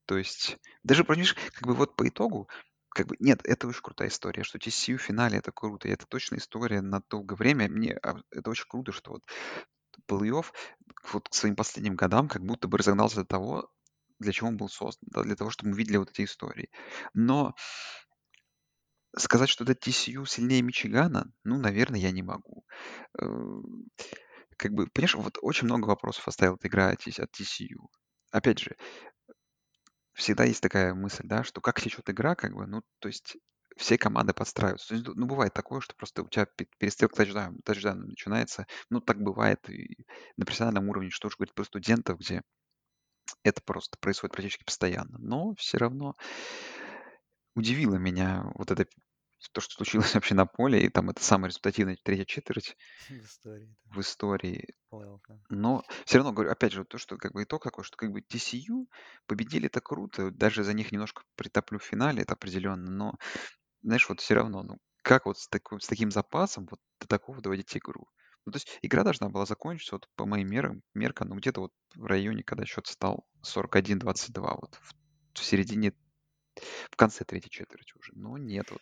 то 0.06 0.18
есть 0.18 0.58
даже, 0.82 1.04
понимаешь, 1.04 1.36
как 1.52 1.66
бы 1.66 1.74
вот 1.74 1.94
по 1.94 2.08
итогу 2.08 2.48
как 2.94 3.06
бы, 3.06 3.16
нет, 3.18 3.40
это 3.44 3.66
очень 3.68 3.82
крутая 3.82 4.08
история, 4.08 4.42
что 4.42 4.58
TCU 4.58 4.96
в 4.96 5.02
финале 5.02 5.38
это 5.38 5.52
круто, 5.52 5.88
и 5.88 5.92
это 5.92 6.06
точно 6.06 6.36
история 6.36 6.80
на 6.80 7.00
долгое 7.08 7.36
время. 7.36 7.68
Мне 7.68 7.94
а, 8.02 8.16
это 8.30 8.50
очень 8.50 8.66
круто, 8.68 8.92
что 8.92 9.12
вот 9.12 9.24
плей-офф 10.08 10.46
вот 11.12 11.28
к 11.28 11.34
своим 11.34 11.56
последним 11.56 11.96
годам 11.96 12.28
как 12.28 12.42
будто 12.44 12.68
бы 12.68 12.78
разогнался 12.78 13.16
до 13.16 13.24
того, 13.24 13.70
для 14.18 14.32
чего 14.32 14.48
он 14.48 14.56
был 14.56 14.68
создан, 14.68 15.08
да, 15.10 15.22
для 15.22 15.36
того, 15.36 15.50
чтобы 15.50 15.70
мы 15.70 15.76
видели 15.76 15.96
вот 15.96 16.10
эти 16.10 16.24
истории. 16.24 16.70
Но 17.14 17.54
сказать, 19.16 19.48
что 19.48 19.64
это 19.64 19.72
TCU 19.74 20.26
сильнее 20.26 20.62
Мичигана, 20.62 21.32
ну, 21.44 21.58
наверное, 21.58 22.00
я 22.00 22.10
не 22.10 22.22
могу. 22.22 22.64
Э, 23.18 23.26
как 24.56 24.72
бы, 24.72 24.86
понимаешь, 24.86 25.14
вот 25.14 25.38
очень 25.42 25.66
много 25.66 25.86
вопросов 25.86 26.26
оставила 26.28 26.56
эта 26.56 26.68
игра 26.68 26.88
от 26.90 27.00
TCU. 27.06 27.88
Опять 28.30 28.60
же, 28.60 28.76
всегда 30.22 30.44
есть 30.44 30.62
такая 30.62 30.94
мысль, 30.94 31.24
да, 31.26 31.42
что 31.42 31.60
как 31.60 31.80
течет 31.80 32.08
игра, 32.08 32.34
как 32.34 32.54
бы, 32.54 32.66
ну, 32.66 32.82
то 33.00 33.08
есть 33.08 33.36
все 33.76 33.98
команды 33.98 34.32
подстраиваются. 34.32 34.88
То 34.88 34.94
есть, 34.94 35.06
ну, 35.06 35.26
бывает 35.26 35.52
такое, 35.52 35.80
что 35.80 35.94
просто 35.94 36.22
у 36.22 36.28
тебя 36.28 36.46
перестрелка 36.78 37.16
тачдаун, 37.16 37.58
тачдаун 37.64 38.06
начинается. 38.06 38.66
Ну, 38.90 39.00
так 39.00 39.20
бывает 39.20 39.68
и 39.68 40.04
на 40.36 40.44
профессиональном 40.44 40.88
уровне, 40.88 41.10
что 41.10 41.28
уж 41.28 41.36
говорить 41.36 41.54
про 41.54 41.64
студентов, 41.64 42.20
где 42.20 42.42
это 43.42 43.62
просто 43.62 43.96
происходит 43.98 44.32
практически 44.32 44.64
постоянно. 44.64 45.18
Но 45.18 45.54
все 45.56 45.78
равно 45.78 46.16
удивило 47.54 47.96
меня 47.96 48.44
вот 48.54 48.70
это 48.70 48.86
то, 49.50 49.60
что 49.60 49.74
случилось 49.74 50.14
вообще 50.14 50.34
на 50.34 50.46
поле, 50.46 50.84
и 50.84 50.88
там 50.88 51.10
это 51.10 51.22
самая 51.22 51.48
результативная 51.48 51.96
третья 52.02 52.24
четверть 52.24 52.76
в 53.08 53.24
истории. 53.24 53.76
В 53.84 54.00
истории. 54.00 54.74
Но 55.48 55.84
все 56.04 56.18
равно, 56.18 56.32
говорю, 56.32 56.50
опять 56.50 56.72
же, 56.72 56.84
то, 56.84 56.98
что 56.98 57.16
как 57.16 57.32
бы 57.32 57.42
итог 57.42 57.64
такой, 57.64 57.84
что 57.84 57.96
как 57.96 58.12
бы 58.12 58.20
TCU 58.20 58.86
победили, 59.26 59.66
это 59.66 59.80
круто, 59.80 60.30
даже 60.30 60.64
за 60.64 60.72
них 60.74 60.92
немножко 60.92 61.22
притоплю 61.34 61.78
в 61.78 61.84
финале, 61.84 62.22
это 62.22 62.34
определенно, 62.34 62.90
но, 62.90 63.14
знаешь, 63.82 64.08
вот 64.08 64.20
все 64.20 64.34
равно, 64.34 64.62
ну, 64.62 64.78
как 65.02 65.26
вот 65.26 65.38
с, 65.38 65.48
такой, 65.48 65.80
с 65.80 65.86
таким 65.86 66.10
запасом 66.10 66.66
вот 66.70 66.80
до 67.00 67.08
такого 67.08 67.40
доводить 67.40 67.76
игру? 67.76 68.08
Ну, 68.44 68.52
то 68.52 68.56
есть 68.56 68.78
игра 68.82 69.04
должна 69.04 69.28
была 69.28 69.46
закончиться, 69.46 69.96
вот 69.96 70.08
по 70.16 70.26
моим 70.26 70.48
мерам, 70.48 70.82
меркам, 70.94 71.28
ну, 71.28 71.36
где-то 71.36 71.60
вот 71.60 71.72
в 71.94 72.06
районе, 72.06 72.42
когда 72.42 72.64
счет 72.64 72.86
стал 72.86 73.24
41-22, 73.44 74.58
вот 74.60 74.74
в, 74.80 74.94
в 75.34 75.44
середине, 75.44 75.92
в 76.90 76.96
конце 76.96 77.24
третьей 77.24 77.50
четверти 77.50 77.92
уже. 77.96 78.12
Но 78.14 78.36
нет, 78.38 78.70
вот 78.70 78.80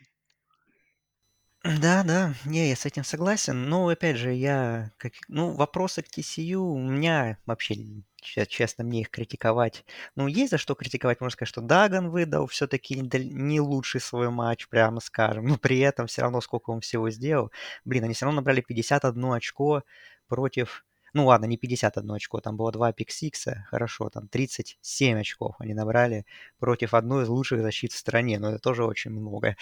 да, 1.62 2.02
да, 2.04 2.34
не, 2.46 2.70
я 2.70 2.76
с 2.76 2.86
этим 2.86 3.04
согласен. 3.04 3.68
Но, 3.68 3.88
опять 3.88 4.16
же, 4.16 4.32
я, 4.32 4.92
как, 4.96 5.12
ну, 5.28 5.52
вопросы 5.52 6.02
к 6.02 6.06
TCU 6.06 6.56
у 6.56 6.78
меня 6.78 7.36
вообще, 7.44 7.76
честно, 8.22 8.82
мне 8.82 9.02
их 9.02 9.10
критиковать. 9.10 9.84
Ну, 10.16 10.26
есть 10.26 10.52
за 10.52 10.58
что 10.58 10.74
критиковать. 10.74 11.20
Можно 11.20 11.34
сказать, 11.34 11.50
что 11.50 11.60
Даган 11.60 12.08
выдал 12.10 12.46
все-таки 12.46 12.94
не 12.96 13.60
лучший 13.60 14.00
свой 14.00 14.30
матч, 14.30 14.68
прямо 14.68 15.00
скажем. 15.00 15.46
Но 15.46 15.58
при 15.58 15.78
этом 15.80 16.06
все 16.06 16.22
равно 16.22 16.40
сколько 16.40 16.70
он 16.70 16.80
всего 16.80 17.10
сделал. 17.10 17.52
Блин, 17.84 18.04
они 18.04 18.14
все 18.14 18.24
равно 18.24 18.40
набрали 18.40 18.62
51 18.62 19.32
очко 19.32 19.82
против 20.28 20.86
ну 21.14 21.26
ладно, 21.26 21.46
не 21.46 21.56
51 21.56 22.12
очко, 22.12 22.40
там 22.40 22.56
было 22.56 22.72
2 22.72 22.92
пиксикса, 22.92 23.64
хорошо, 23.70 24.10
там 24.10 24.28
37 24.28 25.18
очков 25.20 25.56
они 25.58 25.74
набрали 25.74 26.26
против 26.58 26.94
одной 26.94 27.24
из 27.24 27.28
лучших 27.28 27.62
защит 27.62 27.92
в 27.92 27.96
стране, 27.98 28.38
но 28.38 28.50
это 28.50 28.58
тоже 28.58 28.84
очень 28.84 29.10
много. 29.12 29.56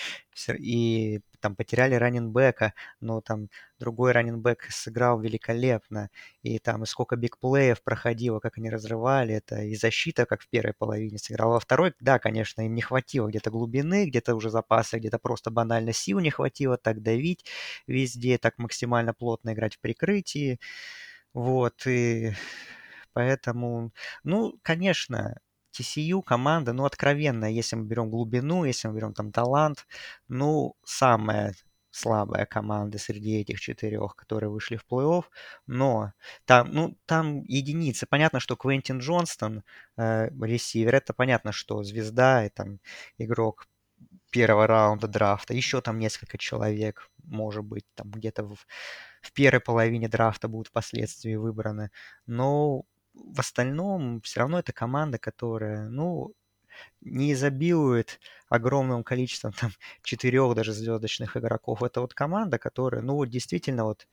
И 0.58 1.20
там 1.40 1.54
потеряли 1.56 1.94
раненбека, 1.94 2.74
но 3.00 3.20
там 3.20 3.48
другой 3.78 4.12
раненбек 4.12 4.64
сыграл 4.70 5.20
великолепно, 5.20 6.10
и 6.42 6.58
там 6.58 6.82
и 6.82 6.86
сколько 6.86 7.16
бигплеев 7.16 7.82
проходило, 7.82 8.40
как 8.40 8.58
они 8.58 8.70
разрывали 8.70 9.34
это, 9.34 9.62
и 9.62 9.74
защита, 9.76 10.26
как 10.26 10.42
в 10.42 10.48
первой 10.48 10.74
половине 10.74 11.18
сыграла. 11.18 11.54
Во 11.54 11.60
второй, 11.60 11.94
да, 12.00 12.18
конечно, 12.18 12.62
им 12.66 12.74
не 12.74 12.82
хватило 12.82 13.28
где-то 13.28 13.50
глубины, 13.50 14.06
где-то 14.06 14.34
уже 14.34 14.50
запаса, 14.50 14.98
где-то 14.98 15.18
просто 15.18 15.50
банально 15.50 15.92
сил 15.92 16.18
не 16.20 16.30
хватило 16.30 16.76
так 16.76 17.02
давить 17.02 17.44
везде, 17.86 18.38
так 18.38 18.58
максимально 18.58 19.14
плотно 19.14 19.52
играть 19.52 19.76
в 19.76 19.80
прикрытии. 19.80 20.58
Вот, 21.34 21.86
и 21.86 22.32
поэтому, 23.12 23.92
ну, 24.24 24.54
конечно, 24.62 25.38
TCU 25.78 26.22
команда, 26.22 26.72
ну, 26.72 26.84
откровенно, 26.84 27.46
если 27.46 27.76
мы 27.76 27.84
берем 27.86 28.10
глубину, 28.10 28.64
если 28.64 28.88
мы 28.88 28.96
берем 28.96 29.14
там 29.14 29.32
талант, 29.32 29.86
ну, 30.28 30.74
самая 30.84 31.54
слабая 31.90 32.46
команда 32.46 32.98
среди 32.98 33.40
этих 33.40 33.60
четырех, 33.60 34.14
которые 34.14 34.50
вышли 34.50 34.76
в 34.76 34.84
плей-офф, 34.90 35.24
но 35.66 36.12
там, 36.44 36.70
ну, 36.72 36.96
там 37.06 37.42
единицы. 37.44 38.06
Понятно, 38.06 38.40
что 38.40 38.56
Квентин 38.56 38.98
Джонстон, 38.98 39.62
э, 39.96 40.28
ресивер, 40.40 40.94
это 40.96 41.14
понятно, 41.14 41.52
что 41.52 41.82
звезда 41.82 42.46
и 42.46 42.50
там 42.50 42.78
игрок 43.18 43.66
первого 44.30 44.66
раунда 44.66 45.08
драфта, 45.08 45.54
еще 45.54 45.80
там 45.80 45.98
несколько 45.98 46.38
человек, 46.38 47.10
может 47.24 47.64
быть, 47.64 47.84
там 47.94 48.10
где-то 48.10 48.44
в, 48.44 48.66
в 49.22 49.32
первой 49.32 49.60
половине 49.60 50.08
драфта 50.08 50.48
будут 50.48 50.68
впоследствии 50.68 51.34
выбраны. 51.36 51.90
Но 52.26 52.82
в 53.14 53.40
остальном 53.40 54.20
все 54.22 54.40
равно 54.40 54.58
это 54.60 54.72
команда, 54.72 55.18
которая, 55.18 55.88
ну, 55.88 56.34
не 57.00 57.32
изобилует 57.32 58.20
огромным 58.48 59.04
количеством 59.04 59.52
там 59.52 59.70
четырех 60.02 60.54
даже 60.54 60.72
звездочных 60.72 61.36
игроков. 61.36 61.82
Это 61.82 62.00
вот 62.00 62.14
команда, 62.14 62.58
которая, 62.58 63.02
ну 63.02 63.14
вот 63.14 63.26
действительно 63.30 63.84
вот 63.84 64.06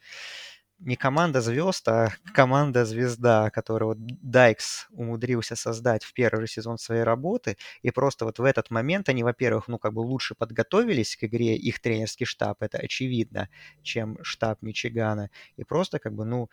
не 0.80 0.96
команда 0.96 1.42
звезд, 1.42 1.88
а 1.88 2.10
команда 2.34 2.86
звезда, 2.86 3.50
которую 3.50 3.90
вот 3.90 3.98
Дайкс 4.00 4.88
умудрился 4.92 5.56
создать 5.56 6.04
в 6.04 6.14
первый 6.14 6.42
же 6.42 6.48
сезон 6.48 6.78
своей 6.78 7.04
работы. 7.04 7.58
И 7.82 7.92
просто 7.92 8.26
вот 8.26 8.40
в 8.40 8.44
этот 8.44 8.70
момент 8.72 9.10
они, 9.10 9.24
во-первых, 9.24 9.68
ну 9.68 9.80
как 9.80 9.94
бы 9.94 10.00
лучше 10.00 10.36
подготовились 10.36 11.16
к 11.16 11.24
игре, 11.24 11.56
их 11.56 11.80
тренерский 11.82 12.26
штаб, 12.26 12.62
это 12.62 12.78
очевидно, 12.78 13.50
чем 13.84 14.18
штаб 14.24 14.62
Мичигана. 14.62 15.30
И 15.58 15.64
просто 15.64 16.00
как 16.00 16.14
бы, 16.14 16.26
ну, 16.26 16.50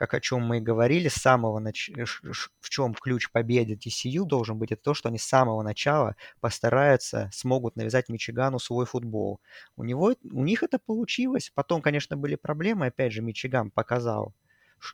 как 0.00 0.14
о 0.14 0.20
чем 0.20 0.40
мы 0.40 0.56
и 0.56 0.60
говорили, 0.60 1.08
с 1.08 1.16
самого 1.16 1.58
нач... 1.58 1.90
в 1.90 2.70
чем 2.70 2.94
ключ 2.94 3.30
победы 3.30 3.74
TCU 3.74 4.24
должен 4.24 4.58
быть, 4.58 4.72
это 4.72 4.82
то, 4.82 4.94
что 4.94 5.10
они 5.10 5.18
с 5.18 5.24
самого 5.24 5.62
начала 5.62 6.16
постараются, 6.40 7.28
смогут 7.34 7.76
навязать 7.76 8.08
Мичигану 8.08 8.58
свой 8.58 8.86
футбол. 8.86 9.42
У, 9.76 9.84
него, 9.84 10.14
у 10.32 10.42
них 10.42 10.62
это 10.62 10.78
получилось. 10.78 11.52
Потом, 11.54 11.82
конечно, 11.82 12.16
были 12.16 12.36
проблемы. 12.36 12.86
Опять 12.86 13.12
же, 13.12 13.20
Мичиган 13.20 13.70
показал 13.70 14.34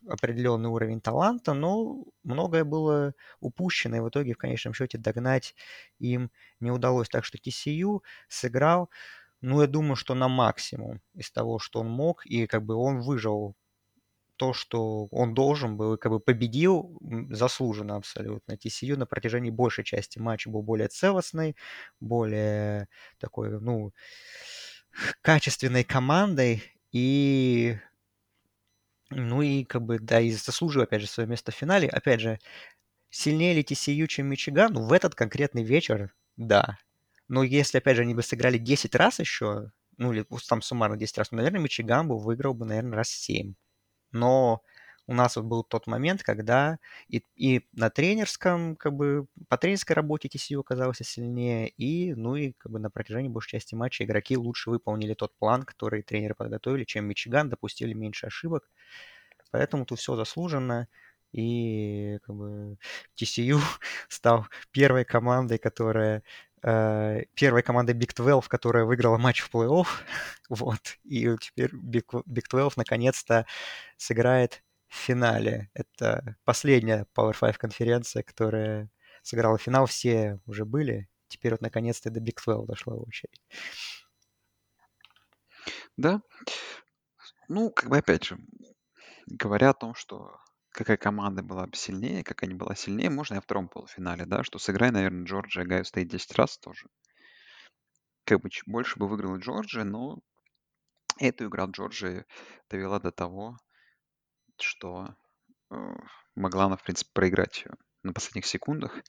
определенный 0.08 0.70
уровень 0.70 1.00
таланта, 1.00 1.54
но 1.54 2.02
многое 2.24 2.64
было 2.64 3.14
упущено, 3.38 3.98
и 3.98 4.00
в 4.00 4.08
итоге 4.08 4.34
в 4.34 4.38
конечном 4.38 4.74
счете 4.74 4.98
догнать 4.98 5.54
им 6.00 6.32
не 6.58 6.72
удалось. 6.72 7.08
Так 7.08 7.24
что 7.24 7.38
TCU 7.38 8.00
сыграл, 8.28 8.90
ну, 9.40 9.60
я 9.60 9.68
думаю, 9.68 9.94
что 9.94 10.14
на 10.14 10.26
максимум 10.26 11.00
из 11.14 11.30
того, 11.30 11.60
что 11.60 11.78
он 11.78 11.88
мог, 11.88 12.26
и 12.26 12.48
как 12.48 12.64
бы 12.64 12.74
он 12.74 13.02
выжил 13.02 13.54
то, 14.36 14.52
что 14.52 15.06
он 15.10 15.34
должен 15.34 15.76
был, 15.76 15.94
и 15.94 15.98
как 15.98 16.12
бы 16.12 16.20
победил 16.20 16.98
заслуженно 17.30 17.96
абсолютно. 17.96 18.56
TCU 18.56 18.96
на 18.96 19.06
протяжении 19.06 19.50
большей 19.50 19.84
части 19.84 20.18
матча 20.18 20.50
был 20.50 20.62
более 20.62 20.88
целостный, 20.88 21.56
более 22.00 22.88
такой, 23.18 23.60
ну, 23.60 23.92
качественной 25.22 25.84
командой 25.84 26.62
и 26.92 27.76
ну 29.10 29.42
и 29.42 29.64
как 29.64 29.82
бы, 29.82 29.98
да, 30.00 30.20
и 30.20 30.30
заслужил, 30.32 30.82
опять 30.82 31.00
же, 31.02 31.06
свое 31.06 31.28
место 31.28 31.52
в 31.52 31.54
финале. 31.54 31.88
Опять 31.88 32.20
же, 32.20 32.38
сильнее 33.10 33.54
ли 33.54 33.62
TCU, 33.62 34.06
чем 34.08 34.28
Мичиган? 34.28 34.72
Ну, 34.74 34.82
в 34.82 34.92
этот 34.92 35.14
конкретный 35.14 35.64
вечер, 35.64 36.14
да. 36.36 36.78
Но 37.28 37.42
если, 37.44 37.78
опять 37.78 37.96
же, 37.96 38.02
они 38.02 38.14
бы 38.14 38.22
сыграли 38.22 38.58
10 38.58 38.94
раз 38.96 39.20
еще, 39.20 39.72
ну, 39.98 40.12
или 40.12 40.26
там 40.48 40.62
суммарно 40.62 40.96
10 40.96 41.18
раз, 41.18 41.30
ну, 41.32 41.38
наверное, 41.38 41.60
Мичиган 41.60 42.08
бы 42.08 42.18
выиграл 42.18 42.54
бы, 42.54 42.66
наверное, 42.66 42.96
раз 42.96 43.10
7. 43.10 43.54
Но 44.16 44.62
у 45.06 45.14
нас 45.14 45.36
вот 45.36 45.44
был 45.44 45.62
тот 45.64 45.86
момент, 45.86 46.22
когда 46.24 46.78
и, 47.08 47.22
и 47.36 47.62
на 47.72 47.90
тренерском, 47.90 48.76
как 48.76 48.94
бы, 48.94 49.26
по 49.48 49.56
тренерской 49.58 49.94
работе 49.94 50.28
TCU 50.28 50.60
оказался 50.60 51.04
сильнее, 51.04 51.68
и, 51.68 52.14
ну, 52.14 52.34
и, 52.36 52.52
как 52.58 52.72
бы, 52.72 52.78
на 52.80 52.90
протяжении 52.90 53.28
большей 53.28 53.52
части 53.52 53.74
матча 53.76 54.04
игроки 54.04 54.36
лучше 54.36 54.70
выполнили 54.70 55.14
тот 55.14 55.32
план, 55.38 55.62
который 55.64 56.02
тренеры 56.02 56.34
подготовили, 56.34 56.84
чем 56.84 57.06
Мичиган, 57.06 57.48
допустили 57.48 57.92
меньше 57.92 58.26
ошибок. 58.26 58.68
Поэтому 59.50 59.86
тут 59.86 59.98
все 59.98 60.16
заслуженно. 60.16 60.88
И 61.32 62.18
как 62.24 62.34
бы 62.36 62.78
TCU 63.14 63.58
стал 64.08 64.46
первой 64.70 65.04
командой, 65.04 65.58
которая 65.58 66.22
первой 66.66 67.62
командой 67.62 67.94
Big 67.94 68.12
12, 68.12 68.48
которая 68.48 68.84
выиграла 68.84 69.18
матч 69.18 69.40
в 69.40 69.54
плей-офф. 69.54 69.86
вот. 70.48 70.80
И 71.04 71.28
теперь 71.40 71.72
Big, 71.72 72.06
Big 72.26 72.48
12 72.50 72.76
наконец-то 72.76 73.46
сыграет 73.96 74.64
в 74.88 74.96
финале. 74.96 75.70
Это 75.74 76.36
последняя 76.44 77.06
Power 77.16 77.36
5 77.38 77.56
конференция, 77.56 78.24
которая 78.24 78.90
сыграла 79.22 79.58
финал. 79.58 79.86
Все 79.86 80.40
уже 80.46 80.64
были. 80.64 81.08
Теперь 81.28 81.52
вот 81.52 81.60
наконец-то 81.60 82.10
до 82.10 82.18
Big 82.18 82.42
12 82.44 82.66
дошла 82.66 82.94
очередь. 82.94 83.40
Да. 85.96 86.20
Ну, 87.48 87.70
как 87.70 87.88
бы 87.90 87.98
опять 87.98 88.24
же, 88.24 88.38
говоря 89.28 89.70
о 89.70 89.74
том, 89.74 89.94
что 89.94 90.36
какая 90.76 90.98
команда 90.98 91.42
была 91.42 91.66
бы 91.66 91.74
сильнее, 91.74 92.22
какая 92.22 92.46
не 92.48 92.54
была 92.54 92.74
сильнее, 92.74 93.08
можно 93.08 93.34
и 93.34 93.36
во 93.38 93.40
втором 93.40 93.68
полуфинале, 93.68 94.26
да, 94.26 94.44
что 94.44 94.58
сыграй, 94.58 94.90
наверное, 94.90 95.24
Джорджия, 95.24 95.64
Гайо 95.64 95.84
стоит 95.84 96.08
10 96.08 96.32
раз 96.36 96.58
тоже. 96.58 96.88
Как 98.24 98.40
бы 98.42 98.50
больше 98.66 98.98
бы 98.98 99.08
выиграла 99.08 99.38
Джорджия, 99.38 99.84
но 99.84 100.18
эту 101.18 101.46
игру 101.46 101.70
Джорджия 101.70 102.26
довела 102.68 103.00
до 103.00 103.10
того, 103.10 103.56
что 104.60 105.14
э, 105.70 105.76
могла 106.34 106.64
она, 106.64 106.76
в 106.76 106.82
принципе, 106.82 107.10
проиграть 107.14 107.64
ее 107.64 107.72
на 108.02 108.12
последних 108.12 108.44
секундах. 108.44 109.00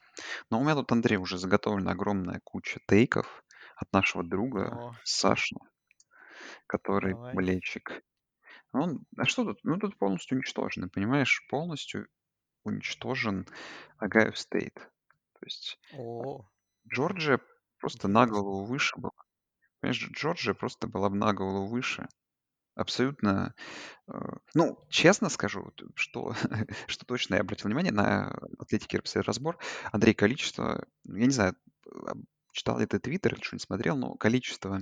Но 0.50 0.60
у 0.60 0.64
меня 0.64 0.76
тут, 0.76 0.92
Андрей, 0.94 1.18
уже 1.18 1.38
заготовлена 1.38 1.92
огромная 1.92 2.40
куча 2.46 2.80
тейков 2.88 3.44
от 3.76 3.92
нашего 3.92 4.24
друга 4.24 4.70
О, 4.72 4.96
Саши, 5.04 5.58
который 6.66 7.14
давай. 7.14 7.36
болельщик. 7.36 8.02
Он, 8.82 9.06
а 9.18 9.26
что 9.26 9.46
тут? 9.46 9.60
Ну, 9.64 9.78
тут 9.78 9.98
полностью 9.98 10.38
уничтожен, 10.38 10.90
понимаешь? 10.90 11.46
Полностью 11.50 12.08
уничтожен 12.64 13.48
Огайо 13.98 14.34
Стейт. 14.34 14.76
То 14.76 15.46
есть 15.46 15.80
О, 15.94 16.48
Джорджия 16.92 17.40
просто 17.80 18.08
на 18.08 18.26
голову 18.26 18.66
выше 18.66 18.98
была. 18.98 19.12
Понимаешь, 19.80 20.10
Джорджия 20.12 20.54
просто 20.54 20.88
была 20.88 21.10
бы 21.10 21.16
на 21.16 21.34
голову 21.34 21.68
выше. 21.68 22.08
Абсолютно 22.76 23.54
Э, 24.08 24.20
ну, 24.54 24.80
честно 24.90 25.30
скажу, 25.30 25.72
что, 25.96 26.34
что 26.88 27.06
точно 27.06 27.36
я 27.36 27.42
обратил 27.42 27.68
внимание 27.68 27.92
на 27.92 28.38
Атлетике 28.60 29.02
разбор. 29.16 29.58
Андрей, 29.92 30.14
количество, 30.14 30.86
ну, 31.04 31.18
я 31.18 31.26
не 31.26 31.32
знаю, 31.32 31.56
читал 32.52 32.80
ли 32.80 32.86
ты 32.86 33.00
Твиттер 33.00 33.34
или 33.34 33.42
что-нибудь 33.42 33.66
смотрел, 33.66 33.98
но 33.98 34.16
количество 34.16 34.82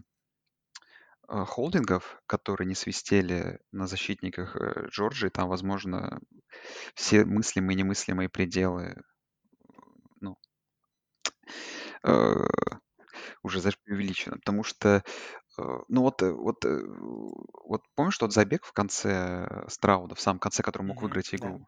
э, 1.29 1.45
холдингов, 1.45 2.21
которые 2.27 2.67
не 2.67 2.75
свистели 2.75 3.59
на 3.71 3.87
защитниках 3.87 4.55
э, 4.55 4.87
Джорджии, 4.89 5.29
там, 5.29 5.49
возможно, 5.49 6.19
все 6.95 7.25
мыслимые 7.25 7.75
и 7.77 7.79
немыслимые 7.83 8.29
пределы, 8.29 8.95
ну, 10.21 10.37
э, 12.03 12.45
уже 13.43 13.61
преувеличено, 13.83 14.37
потому 14.37 14.63
что 14.63 15.03
Э, 15.59 15.63
ну 15.89 16.03
вот, 16.03 16.23
э, 16.23 16.31
вот, 16.31 16.65
э, 16.65 16.81
вот 17.65 17.81
помнишь 17.95 18.19
тот 18.19 18.33
забег 18.33 18.63
в 18.65 18.73
конце 18.73 19.47
э, 19.49 19.69
Страуда, 19.69 20.15
в 20.15 20.21
самом 20.21 20.39
конце, 20.39 20.63
который 20.63 20.83
мог 20.83 21.01
Мгм, 21.01 21.03
выиграть 21.03 21.35
да, 21.41 21.49
игру? 21.49 21.67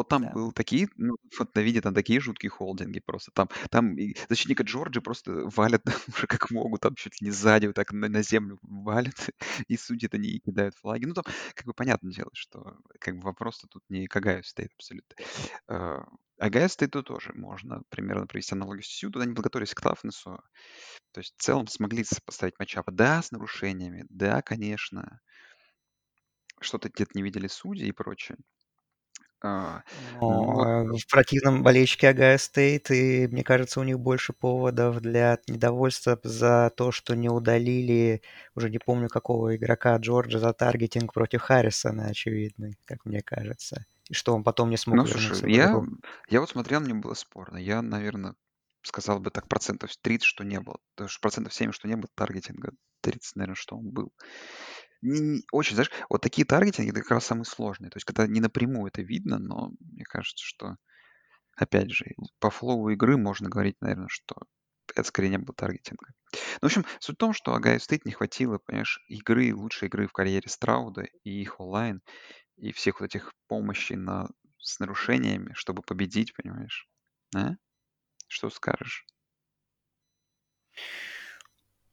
Вот 0.00 0.08
там 0.08 0.22
да. 0.22 0.30
был 0.30 0.50
такие, 0.50 0.88
ну, 0.96 1.16
вот 1.38 1.54
на 1.54 1.60
виде 1.60 1.82
там 1.82 1.92
такие 1.92 2.20
жуткие 2.20 2.48
холдинги 2.48 3.00
просто. 3.00 3.32
Там, 3.32 3.50
там 3.68 3.98
и 3.98 4.16
защитника 4.30 4.62
Джорджи 4.62 5.02
просто 5.02 5.30
валят 5.54 5.82
уже 6.08 6.26
как 6.26 6.50
могут, 6.50 6.80
там 6.80 6.94
чуть 6.94 7.20
ли 7.20 7.26
не 7.26 7.30
сзади 7.30 7.66
вот 7.66 7.76
так 7.76 7.92
на, 7.92 8.08
на 8.08 8.22
землю 8.22 8.58
валят, 8.62 9.28
и 9.68 9.76
судьи-то 9.76 10.16
не 10.16 10.38
кидают 10.38 10.74
флаги. 10.76 11.04
Ну, 11.04 11.12
там, 11.12 11.24
как 11.54 11.66
бы, 11.66 11.74
понятное 11.74 12.12
дело, 12.12 12.30
что 12.32 12.78
как 12.98 13.16
бы 13.16 13.24
вопрос-то 13.24 13.68
тут 13.68 13.82
не 13.90 14.06
к 14.06 14.16
Агаю 14.16 14.42
стоит 14.42 14.72
абсолютно. 14.74 15.16
Агаю 16.38 16.70
стоит 16.70 16.92
тут 16.92 17.06
тоже 17.06 17.32
можно 17.34 17.82
примерно 17.90 18.26
провести 18.26 18.54
аналогию 18.54 18.84
с 18.84 18.86
Сью, 18.86 19.10
туда 19.10 19.26
не 19.26 19.34
подготовились 19.34 19.74
к 19.74 19.82
Тафнесу, 19.82 20.42
то 21.12 21.20
есть 21.20 21.34
в 21.36 21.42
целом 21.42 21.66
смогли 21.66 22.06
поставить 22.24 22.58
матчапы. 22.58 22.90
Да, 22.90 23.20
с 23.20 23.32
нарушениями, 23.32 24.06
да, 24.08 24.40
конечно. 24.40 25.20
Что-то 26.58 26.88
где-то 26.88 27.10
не 27.12 27.22
видели 27.22 27.48
судьи 27.48 27.86
и 27.86 27.92
прочее. 27.92 28.38
А, 29.42 29.82
но 30.20 30.20
Но, 30.20 30.94
э, 30.94 30.98
в 30.98 31.06
противном 31.10 31.62
болельщике 31.62 32.08
Огайо 32.10 32.38
Стейт, 32.38 32.90
и 32.90 33.26
мне 33.28 33.42
кажется, 33.42 33.80
у 33.80 33.84
них 33.84 33.98
больше 33.98 34.32
поводов 34.32 35.00
для 35.00 35.38
недовольства 35.48 36.18
за 36.22 36.70
то, 36.76 36.92
что 36.92 37.14
не 37.14 37.28
удалили, 37.28 38.22
уже 38.54 38.70
не 38.70 38.78
помню 38.78 39.08
какого 39.08 39.56
игрока 39.56 39.96
Джорджа 39.96 40.38
за 40.38 40.52
таргетинг 40.52 41.12
против 41.14 41.42
Харрисона, 41.42 42.06
очевидный, 42.06 42.78
как 42.84 43.04
мне 43.04 43.22
кажется. 43.22 43.86
И 44.10 44.14
что 44.14 44.34
он 44.34 44.44
потом 44.44 44.70
не 44.70 44.76
смог 44.76 44.96
ну, 44.98 45.06
слушай, 45.06 45.50
я, 45.52 45.80
я 46.28 46.40
вот 46.40 46.50
смотрел, 46.50 46.80
мне 46.80 46.94
было 46.94 47.14
спорно. 47.14 47.56
Я, 47.58 47.80
наверное, 47.80 48.34
сказал 48.82 49.20
бы 49.20 49.30
так 49.30 49.48
процентов 49.48 49.96
30, 49.96 50.24
что 50.24 50.44
не 50.44 50.60
было. 50.60 50.78
Потому 50.94 51.08
что 51.08 51.20
процентов 51.20 51.54
7, 51.54 51.72
что 51.72 51.88
не 51.88 51.96
было 51.96 52.08
таргетинга. 52.14 52.72
30, 53.02 53.36
наверное, 53.36 53.54
что 53.54 53.76
он 53.76 53.90
был. 53.90 54.12
Не- 55.02 55.20
не- 55.20 55.42
очень, 55.52 55.74
знаешь, 55.74 55.90
вот 56.08 56.20
такие 56.22 56.46
таргетинги, 56.46 56.90
это 56.90 57.00
как 57.00 57.10
раз 57.12 57.26
самые 57.26 57.44
сложные. 57.46 57.90
То 57.90 57.96
есть, 57.96 58.04
когда 58.04 58.26
не 58.26 58.40
напрямую 58.40 58.88
это 58.88 59.02
видно, 59.02 59.38
но 59.38 59.72
мне 59.80 60.04
кажется, 60.04 60.44
что, 60.44 60.76
опять 61.56 61.90
же, 61.92 62.06
по 62.40 62.50
flow 62.50 62.88
игры 62.90 63.16
можно 63.16 63.48
говорить, 63.48 63.76
наверное, 63.80 64.08
что 64.08 64.36
это 64.94 65.04
скорее 65.04 65.30
не 65.30 65.38
было 65.38 65.54
таргетинга. 65.54 66.08
Ну, 66.32 66.38
в 66.62 66.64
общем, 66.64 66.84
суть 67.00 67.16
в 67.16 67.18
том, 67.18 67.32
что 67.34 67.54
Огайо 67.54 67.78
Стейт 67.78 68.04
не 68.06 68.12
хватило, 68.12 68.58
понимаешь, 68.58 69.00
игры, 69.08 69.54
лучшей 69.54 69.88
игры 69.88 70.06
в 70.08 70.12
карьере 70.12 70.48
Страуда 70.48 71.04
и 71.24 71.30
их 71.42 71.60
O-line, 71.60 72.02
и 72.56 72.72
всех 72.72 73.00
вот 73.00 73.06
этих 73.06 73.32
помощей 73.48 73.96
на, 73.96 74.28
с 74.58 74.80
нарушениями, 74.80 75.52
чтобы 75.54 75.82
победить, 75.82 76.34
понимаешь? 76.34 76.88
А? 77.36 77.52
Что 78.28 78.50
скажешь? 78.50 79.06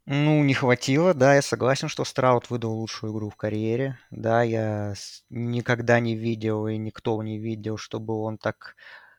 Ну, 0.09 0.41
не 0.43 0.53
хватило, 0.53 1.13
да, 1.13 1.35
я 1.35 1.41
согласен, 1.41 1.89
что 1.89 2.05
Страут 2.05 2.49
выдал 2.49 2.71
лучшую 2.73 3.11
игру 3.13 3.29
в 3.29 3.35
карьере. 3.35 3.99
Да, 4.09 4.41
я 4.41 4.93
никогда 5.29 5.99
не 5.99 6.15
видел, 6.15 6.65
и 6.67 6.77
никто 6.77 7.21
не 7.21 7.37
видел, 7.39 7.75
чтобы 7.77 8.13
он 8.21 8.37
так 8.37 8.75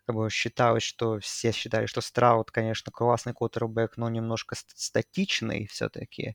как 0.07 0.17
бы 0.17 0.31
считалось, 0.31 0.83
что 0.83 1.19
все 1.21 1.53
считали, 1.53 1.85
что 1.85 2.01
Страут, 2.01 2.51
конечно, 2.51 2.91
классный 2.91 3.35
квотербек, 3.35 3.99
но 3.99 4.09
немножко 4.09 4.55
ст- 4.55 4.73
статичный 4.75 5.67
все-таки. 5.67 6.35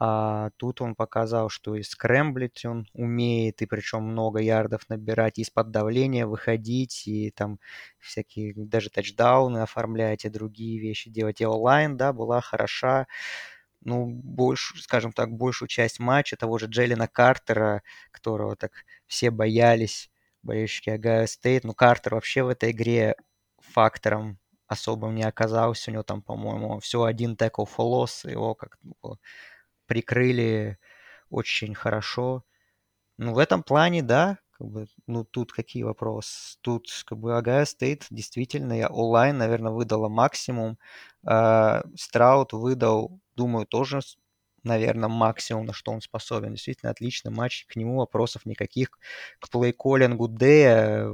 А 0.00 0.50
тут 0.56 0.80
он 0.80 0.94
показал, 0.96 1.48
что 1.48 1.76
и 1.76 1.82
скрэмблить 1.84 2.64
он 2.64 2.88
умеет, 2.94 3.62
и 3.62 3.66
причем 3.66 4.04
много 4.04 4.40
ярдов 4.40 4.88
набирать, 4.88 5.38
из-под 5.38 5.70
давления 5.72 6.26
выходить, 6.26 7.06
и 7.06 7.30
там 7.32 7.60
всякие 8.00 8.54
даже 8.56 8.90
тачдауны 8.90 9.58
оформлять, 9.58 10.24
и 10.24 10.28
другие 10.28 10.80
вещи 10.80 11.10
делать. 11.10 11.40
И 11.40 11.46
O-line, 11.46 11.96
да, 11.96 12.12
была 12.12 12.40
хороша 12.40 13.06
ну, 13.84 14.06
больше, 14.06 14.80
скажем 14.82 15.12
так, 15.12 15.30
большую 15.32 15.68
часть 15.68 15.98
матча 16.00 16.36
того 16.36 16.58
же 16.58 16.66
Джейлена 16.66 17.08
Картера, 17.08 17.82
которого 18.10 18.56
так 18.56 18.72
все 19.06 19.30
боялись, 19.30 20.10
болельщики 20.42 20.90
Огайо 20.90 21.26
Стейт. 21.26 21.64
Ну, 21.64 21.74
Картер 21.74 22.14
вообще 22.14 22.42
в 22.42 22.48
этой 22.48 22.70
игре 22.72 23.16
фактором 23.60 24.38
особым 24.66 25.14
не 25.14 25.22
оказался. 25.24 25.90
У 25.90 25.94
него 25.94 26.02
там, 26.02 26.22
по-моему, 26.22 26.80
всего 26.80 27.04
один 27.04 27.34
for 27.36 27.66
loss, 27.78 28.30
его 28.30 28.54
как 28.54 28.78
прикрыли 29.86 30.78
очень 31.30 31.74
хорошо. 31.74 32.44
Ну, 33.18 33.34
в 33.34 33.38
этом 33.38 33.62
плане, 33.62 34.02
да, 34.02 34.38
как 34.52 34.68
бы, 34.68 34.86
ну, 35.06 35.24
тут 35.24 35.52
какие 35.52 35.82
вопросы? 35.84 36.58
Тут, 36.62 36.88
как 37.06 37.18
бы, 37.18 37.36
Огайо 37.36 37.64
Стейт 37.64 38.06
действительно, 38.10 38.72
O-line, 38.74 39.38
наверное, 39.38 39.72
выдала 39.72 40.08
максимум. 40.08 40.78
А, 41.26 41.82
Страуд 41.96 42.52
выдал, 42.52 43.20
думаю, 43.36 43.66
тоже, 43.66 44.00
наверное, 44.62 45.08
максимум, 45.08 45.66
на 45.66 45.72
что 45.72 45.92
он 45.92 46.00
способен. 46.00 46.52
Действительно, 46.54 46.90
отличный 46.92 47.30
матч, 47.32 47.66
к 47.66 47.76
нему 47.76 47.96
вопросов 47.98 48.46
никаких. 48.46 48.90
К 49.40 49.48
плей-коллингу 49.50 50.28
Дэя, 50.28 51.06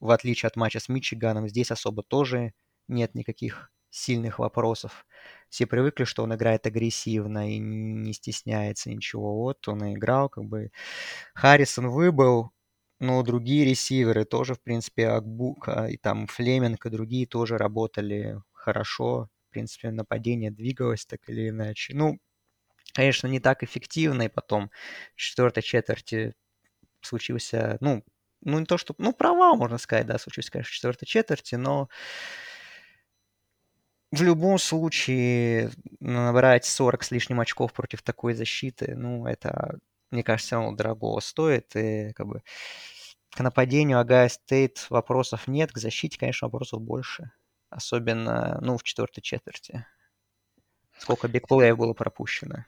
в 0.00 0.10
отличие 0.10 0.48
от 0.48 0.56
матча 0.56 0.80
с 0.80 0.88
Мичиганом, 0.88 1.48
здесь 1.48 1.70
особо 1.70 2.02
тоже 2.02 2.52
нет 2.88 3.14
никаких 3.14 3.70
сильных 3.90 4.38
вопросов. 4.40 5.06
все 5.50 5.66
привыкли, 5.66 6.04
что 6.04 6.24
он 6.24 6.34
играет 6.34 6.66
агрессивно 6.66 7.48
и 7.54 7.58
не 7.58 8.12
стесняется 8.12 8.90
ничего. 8.90 9.36
Вот 9.36 9.68
он 9.68 9.84
и 9.84 9.94
играл, 9.94 10.28
как 10.28 10.44
бы 10.44 10.70
Харрисон 11.34 11.88
выбыл, 11.90 12.50
но 13.00 13.22
другие 13.22 13.64
ресиверы 13.64 14.24
тоже, 14.24 14.54
в 14.54 14.62
принципе, 14.62 15.08
Акбука 15.08 15.86
и 15.86 15.96
там 15.96 16.26
Флеминг 16.28 16.86
и 16.86 16.90
другие 16.90 17.26
тоже 17.26 17.58
работали 17.58 18.42
хорошо. 18.52 19.28
Принципе, 19.54 19.92
нападение 19.92 20.50
двигалось 20.50 21.06
так 21.06 21.20
или 21.28 21.48
иначе. 21.50 21.94
Ну, 21.94 22.18
конечно, 22.92 23.28
не 23.28 23.38
так 23.38 23.62
эффективно, 23.62 24.22
и 24.22 24.28
потом 24.28 24.72
в 25.14 25.20
четвертой 25.20 25.62
четверти 25.62 26.34
случился, 27.00 27.78
ну, 27.80 28.02
ну 28.40 28.58
не 28.58 28.66
то, 28.66 28.78
что, 28.78 28.96
ну, 28.98 29.12
провал, 29.12 29.54
можно 29.56 29.78
сказать, 29.78 30.08
да, 30.08 30.18
случился, 30.18 30.50
конечно, 30.50 30.72
в 30.72 30.74
четвертой 30.74 31.06
четверти, 31.06 31.54
но 31.54 31.88
в 34.10 34.22
любом 34.22 34.58
случае 34.58 35.70
набрать 36.00 36.64
40 36.64 37.04
с 37.04 37.12
лишним 37.12 37.38
очков 37.38 37.72
против 37.72 38.02
такой 38.02 38.34
защиты, 38.34 38.96
ну, 38.96 39.24
это, 39.24 39.78
мне 40.10 40.24
кажется, 40.24 40.48
все 40.48 40.56
равно 40.56 40.76
дорогого 40.76 41.20
стоит, 41.20 41.76
и 41.76 42.12
как 42.14 42.26
бы 42.26 42.42
к 43.30 43.38
нападению 43.38 44.00
Агая 44.00 44.28
Стейт 44.28 44.86
вопросов 44.90 45.46
нет, 45.46 45.70
к 45.70 45.78
защите, 45.78 46.18
конечно, 46.18 46.48
вопросов 46.48 46.80
больше. 46.80 47.30
Особенно, 47.74 48.58
ну, 48.60 48.78
в 48.78 48.84
четвертой 48.84 49.20
четверти. 49.20 49.84
Сколько 50.96 51.26
бигплеев 51.26 51.76
было 51.76 51.92
пропущено. 51.92 52.66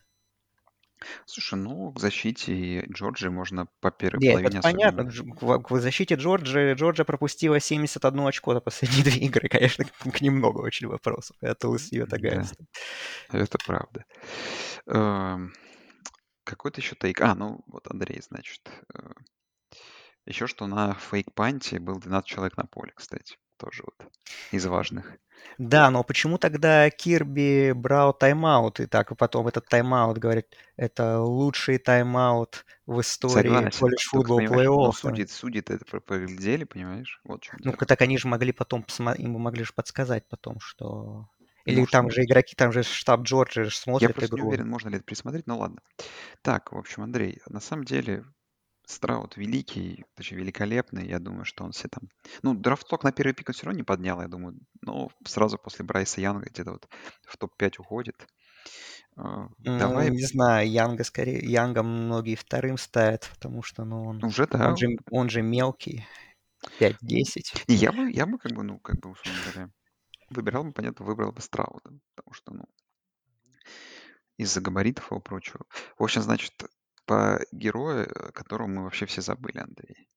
Слушай, 1.26 1.60
ну, 1.60 1.92
к 1.92 2.00
защите 2.00 2.80
Джорджии 2.86 3.28
можно 3.28 3.68
по 3.80 3.92
первой 3.92 4.18
Нет, 4.18 4.32
половине 4.32 4.58
это 4.58 4.62
понятно. 4.62 5.04
К, 5.08 5.58
к 5.62 5.80
защите 5.80 6.16
Джорджии 6.16 6.74
Джорджия 6.74 7.04
пропустила 7.04 7.60
71 7.60 8.26
очко 8.26 8.54
за 8.54 8.60
последние 8.60 9.04
две 9.04 9.26
игры. 9.26 9.48
Конечно, 9.48 9.84
к 9.84 10.20
ним 10.20 10.38
много 10.38 10.60
очень 10.60 10.88
вопросов. 10.88 11.36
Это 11.40 11.68
лысый 11.68 11.98
да, 13.30 13.38
это 13.38 13.58
правда. 13.64 14.04
Эм, 14.86 15.52
какой-то 16.42 16.80
еще 16.80 16.96
тейк. 16.96 17.20
А, 17.20 17.36
ну 17.36 17.60
вот 17.68 17.86
Андрей, 17.88 18.20
значит. 18.22 18.68
Э, 18.92 19.10
еще 20.24 20.48
что 20.48 20.66
на 20.66 20.94
фейк-панте 20.94 21.78
был 21.78 22.00
12 22.00 22.28
человек 22.28 22.56
на 22.56 22.64
поле, 22.64 22.92
кстати. 22.96 23.36
Тоже 23.58 23.84
вот 23.84 24.10
из 24.52 24.66
важных. 24.66 25.12
Да, 25.58 25.90
но 25.90 26.02
почему 26.02 26.38
тогда 26.38 26.90
Кирби 26.90 27.72
брал 27.72 28.12
тайм-аут, 28.12 28.80
и 28.80 28.86
так 28.86 29.12
и 29.12 29.14
потом 29.14 29.48
этот 29.48 29.66
тайм-аут, 29.68 30.18
говорит, 30.18 30.46
это 30.76 31.20
лучший 31.20 31.78
тайм-аут 31.78 32.64
в 32.86 33.00
истории 33.00 33.70
College 33.78 34.08
Football 34.08 34.40
Playoff. 34.40 34.86
Ну, 34.86 34.92
судьи, 34.92 35.26
судьи 35.26 35.62
это 35.66 35.78
поглядели, 36.00 36.64
понимаешь? 36.64 37.20
Вот 37.24 37.44
ну, 37.60 37.72
так 37.72 38.00
они 38.02 38.18
же 38.18 38.28
могли 38.28 38.52
потом, 38.52 38.84
им 39.16 39.32
могли 39.32 39.64
же 39.64 39.72
подсказать 39.72 40.26
потом, 40.28 40.60
что... 40.60 41.28
Или 41.64 41.80
Может, 41.80 41.90
там 41.90 42.10
же 42.10 42.22
игроки, 42.22 42.54
там 42.54 42.70
же 42.70 42.84
штаб 42.84 43.22
Джорджии 43.22 43.70
смотрит 43.70 44.10
Я 44.10 44.14
просто 44.14 44.36
игру. 44.36 44.44
не 44.44 44.48
уверен, 44.48 44.68
можно 44.68 44.88
ли 44.88 44.96
это 44.96 45.04
пересмотреть, 45.04 45.48
но 45.48 45.58
ладно. 45.58 45.80
Так, 46.42 46.70
в 46.70 46.78
общем, 46.78 47.02
Андрей, 47.02 47.40
на 47.48 47.58
самом 47.58 47.84
деле 47.84 48.24
Страуд 48.86 49.36
великий, 49.36 50.04
точнее 50.14 50.38
великолепный. 50.38 51.08
Я 51.08 51.18
думаю, 51.18 51.44
что 51.44 51.64
он 51.64 51.72
все 51.72 51.88
там... 51.88 52.08
Ну, 52.42 52.54
draft 52.54 52.78
stock 52.78 53.02
на 53.02 53.10
первый 53.10 53.34
пик 53.34 53.48
он 53.48 53.54
все 53.54 53.66
равно 53.66 53.78
не 53.78 53.82
поднял, 53.82 54.22
я 54.22 54.28
думаю. 54.28 54.56
Но 54.80 55.10
сразу 55.24 55.58
после 55.58 55.84
Брайса 55.84 56.20
Янга 56.20 56.46
где-то 56.48 56.70
вот 56.70 56.88
в 57.26 57.36
топ-5 57.36 57.80
уходит. 57.80 58.26
Uh, 59.18 59.48
Давай... 59.58 60.08
Ну, 60.08 60.14
не 60.14 60.22
знаю, 60.22 60.70
Янга 60.70 61.02
скорее... 61.02 61.40
Янга 61.40 61.82
многие 61.82 62.36
вторым 62.36 62.78
ставят, 62.78 63.28
потому 63.34 63.62
что, 63.62 63.84
ну, 63.84 64.04
он... 64.04 64.24
Уже, 64.24 64.46
да. 64.46 64.68
Он 64.70 64.76
же, 64.76 64.88
он 65.10 65.30
же 65.30 65.42
мелкий. 65.42 66.06
5-10. 66.80 67.64
И 67.66 67.74
я 67.74 67.90
бы, 67.90 68.10
я 68.12 68.24
бы 68.26 68.38
как 68.38 68.52
бы, 68.52 68.62
ну, 68.62 68.78
как 68.78 69.00
бы, 69.00 69.10
условно 69.10 69.40
говоря, 69.46 69.70
выбирал 70.30 70.64
бы, 70.64 70.72
понятно, 70.72 71.04
выбрал 71.04 71.32
бы 71.32 71.40
Страуда. 71.40 71.90
Потому 72.14 72.32
что, 72.32 72.54
ну, 72.54 72.64
из-за 74.36 74.60
габаритов 74.60 75.10
и 75.12 75.20
прочего. 75.20 75.64
В 75.98 76.04
общем, 76.04 76.22
значит, 76.22 76.52
по 77.06 77.40
герою, 77.52 78.08
которого 78.34 78.66
мы 78.66 78.84
вообще 78.84 79.06
все 79.06 79.22
забыли, 79.22 79.58
Андрей. 79.58 80.08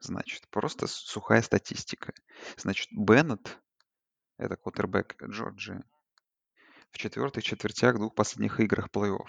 Значит, 0.00 0.48
просто 0.50 0.86
сухая 0.86 1.42
статистика. 1.42 2.12
Значит, 2.56 2.88
Беннет, 2.92 3.60
это 4.38 4.56
квотербек 4.56 5.16
Джорджии, 5.22 5.82
в 6.90 6.98
четвертых 6.98 7.44
четвертях 7.44 7.96
двух 7.96 8.14
последних 8.14 8.60
играх 8.60 8.88
плей-офф. 8.90 9.28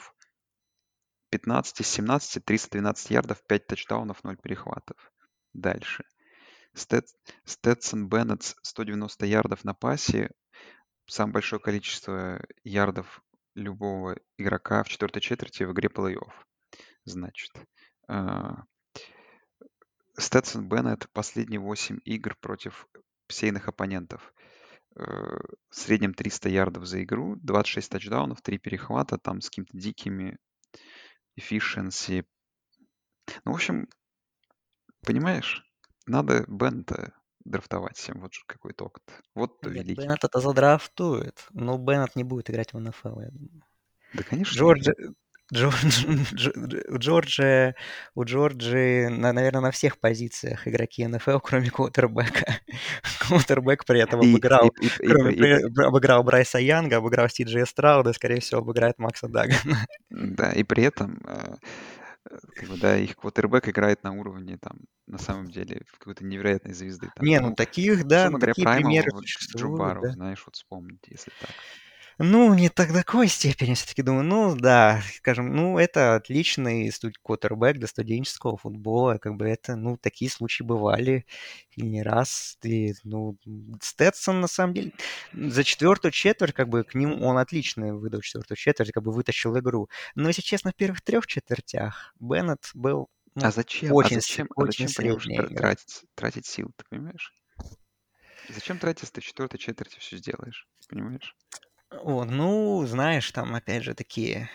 15 1.31 1.81
из 1.81 1.87
17, 1.87 2.45
312 2.45 3.09
ярдов, 3.11 3.43
5 3.45 3.67
тачдаунов, 3.67 4.23
0 4.23 4.37
перехватов. 4.37 5.11
Дальше. 5.53 6.05
Стэтсон 6.73 8.07
Беннет 8.07 8.55
190 8.61 9.25
ярдов 9.25 9.63
на 9.63 9.73
пасе. 9.73 10.31
Самое 11.07 11.33
большое 11.33 11.59
количество 11.59 12.39
ярдов 12.63 13.21
любого 13.55 14.17
игрока 14.37 14.83
в 14.83 14.89
четвертой 14.89 15.21
четверти 15.21 15.63
в 15.63 15.73
игре 15.73 15.89
плей-офф. 15.89 16.31
Значит, 17.05 17.51
а, 18.07 18.63
Стэтсон 20.17 20.67
Беннет 20.67 21.07
последние 21.13 21.59
8 21.59 21.99
игр 22.03 22.35
против 22.39 22.87
сейных 23.29 23.67
оппонентов. 23.67 24.33
Э, 24.95 25.01
в 25.69 25.75
среднем 25.75 26.13
300 26.13 26.49
ярдов 26.49 26.85
за 26.85 27.03
игру, 27.03 27.35
26 27.37 27.89
тачдаунов, 27.89 28.41
3 28.41 28.57
перехвата, 28.57 29.17
там 29.17 29.39
с 29.39 29.49
какими-то 29.49 29.77
дикими 29.77 30.37
efficiency. 31.39 32.25
Ну, 33.45 33.53
в 33.53 33.55
общем, 33.55 33.87
понимаешь, 35.05 35.63
надо 36.05 36.43
Беннета 36.47 37.13
драфтовать 37.45 37.97
всем. 37.97 38.19
Вот 38.19 38.33
какой-то 38.45 38.85
опыт. 38.85 39.03
Вот 39.35 39.63
Нет, 39.63 39.73
великий. 39.75 40.01
Беннет 40.01 40.23
это 40.23 40.39
задрафтует, 40.39 41.47
но 41.51 41.77
Беннет 41.77 42.15
не 42.15 42.23
будет 42.23 42.49
играть 42.49 42.73
в 42.73 42.79
НФЛ, 42.79 43.19
я 43.21 43.29
думаю. 43.29 43.63
Да, 44.13 44.23
конечно. 44.23 44.53
Джорджи, 44.57 44.91
Джордж, 44.91 45.13
у 46.89 46.97
Джорджи, 46.97 47.75
у 48.15 48.23
Джорджи, 48.23 49.09
наверное, 49.09 49.61
на 49.61 49.71
всех 49.71 49.99
позициях 49.99 50.67
игроки 50.67 51.05
НФЛ, 51.07 51.39
кроме 51.43 51.69
квотербека. 51.69 52.59
Квотербек 53.19 53.85
при 53.85 54.01
этом 54.01 54.19
обыграл, 54.19 54.69
и, 54.81 54.85
и, 54.85 55.07
кроме, 55.07 55.33
и, 55.33 55.37
при, 55.37 55.83
обыграл 55.83 56.23
Брайса 56.23 56.59
Янга, 56.59 56.97
обыграл 56.97 57.29
Си 57.29 57.43
Джей 57.43 57.65
Страуда, 57.65 58.13
скорее 58.13 58.41
всего, 58.41 58.61
обыграет 58.61 58.99
Макса 58.99 59.27
Дагана. 59.27 59.85
Да, 60.09 60.51
и 60.51 60.63
при 60.63 60.83
этом 60.83 61.19
э, 61.25 61.55
как 62.55 62.69
бы, 62.69 62.77
да, 62.77 62.97
их 62.97 63.15
квотербек 63.15 63.67
играет 63.67 64.03
на 64.03 64.11
уровне, 64.11 64.57
там, 64.57 64.79
на 65.07 65.17
самом 65.17 65.49
деле, 65.49 65.81
какой-то 65.97 66.23
невероятной 66.25 66.73
звезды. 66.73 67.09
Там, 67.15 67.25
Не, 67.25 67.39
ну, 67.39 67.49
ну 67.49 67.55
таких, 67.55 68.05
да, 68.05 68.29
такие 68.29 68.65
говоря, 68.65 68.81
примеры 68.81 69.11
вот, 69.13 69.23
Джо 69.25 69.67
Барроу, 69.67 70.03
да. 70.03 70.11
знаешь, 70.11 70.43
вот 70.45 70.55
вспомнить, 70.55 71.01
если 71.07 71.31
так. 71.39 71.49
Ну, 72.21 72.53
не 72.53 72.67
так 72.67 72.89
до 72.89 72.95
такой 72.95 73.29
степени 73.29 73.75
все-таки 73.75 74.01
думаю. 74.01 74.25
Ну, 74.25 74.53
да, 74.53 75.01
скажем, 75.15 75.55
ну, 75.55 75.79
это 75.79 76.15
отличный 76.15 76.91
квотербек 77.23 77.77
для 77.77 77.87
студенческого 77.87 78.57
футбола. 78.57 79.17
Как 79.19 79.37
бы 79.37 79.47
это, 79.47 79.77
ну, 79.77 79.95
такие 79.95 80.29
случаи 80.29 80.63
бывали 80.63 81.25
и 81.77 81.81
не 81.81 82.03
раз. 82.03 82.57
И, 82.61 82.93
ну, 83.05 83.37
Стэтсон, 83.81 84.41
на 84.41 84.47
самом 84.47 84.73
деле, 84.73 84.91
за 85.31 85.63
четвертую 85.63 86.11
четверть, 86.11 86.53
как 86.53 86.67
бы, 86.67 86.83
к 86.83 86.93
ним 86.93 87.23
он 87.23 87.37
отлично 87.37 87.95
выдал 87.95 88.19
четвертую 88.19 88.57
четверть, 88.57 88.91
как 88.91 89.01
бы 89.01 89.13
вытащил 89.13 89.57
игру. 89.57 89.87
Но, 90.15 90.27
если 90.27 90.41
честно, 90.41 90.71
в 90.71 90.75
первых 90.75 91.01
трех 91.01 91.25
четвертях 91.25 92.13
Беннет 92.19 92.69
был 92.73 93.07
ну, 93.35 93.45
а 93.45 93.51
зачем, 93.51 93.93
очень, 93.93 94.17
а 94.17 94.19
зачем, 94.19 94.47
очень 94.57 94.85
а 94.85 94.87
зачем 94.89 95.55
тратить, 95.55 96.03
тратить 96.15 96.45
сил, 96.45 96.73
ты 96.75 96.83
понимаешь? 96.89 97.33
Зачем 98.49 98.77
тратить, 98.77 99.09
ты 99.09 99.21
в 99.21 99.23
четвертой 99.23 99.57
четверти 99.57 99.99
все 99.99 100.17
сделаешь, 100.17 100.67
понимаешь? 100.89 101.33
О, 101.91 102.25
ну, 102.25 102.85
знаешь, 102.85 103.31
там 103.31 103.55
опять 103.55 103.83
же 103.83 103.93
такие 103.93 104.49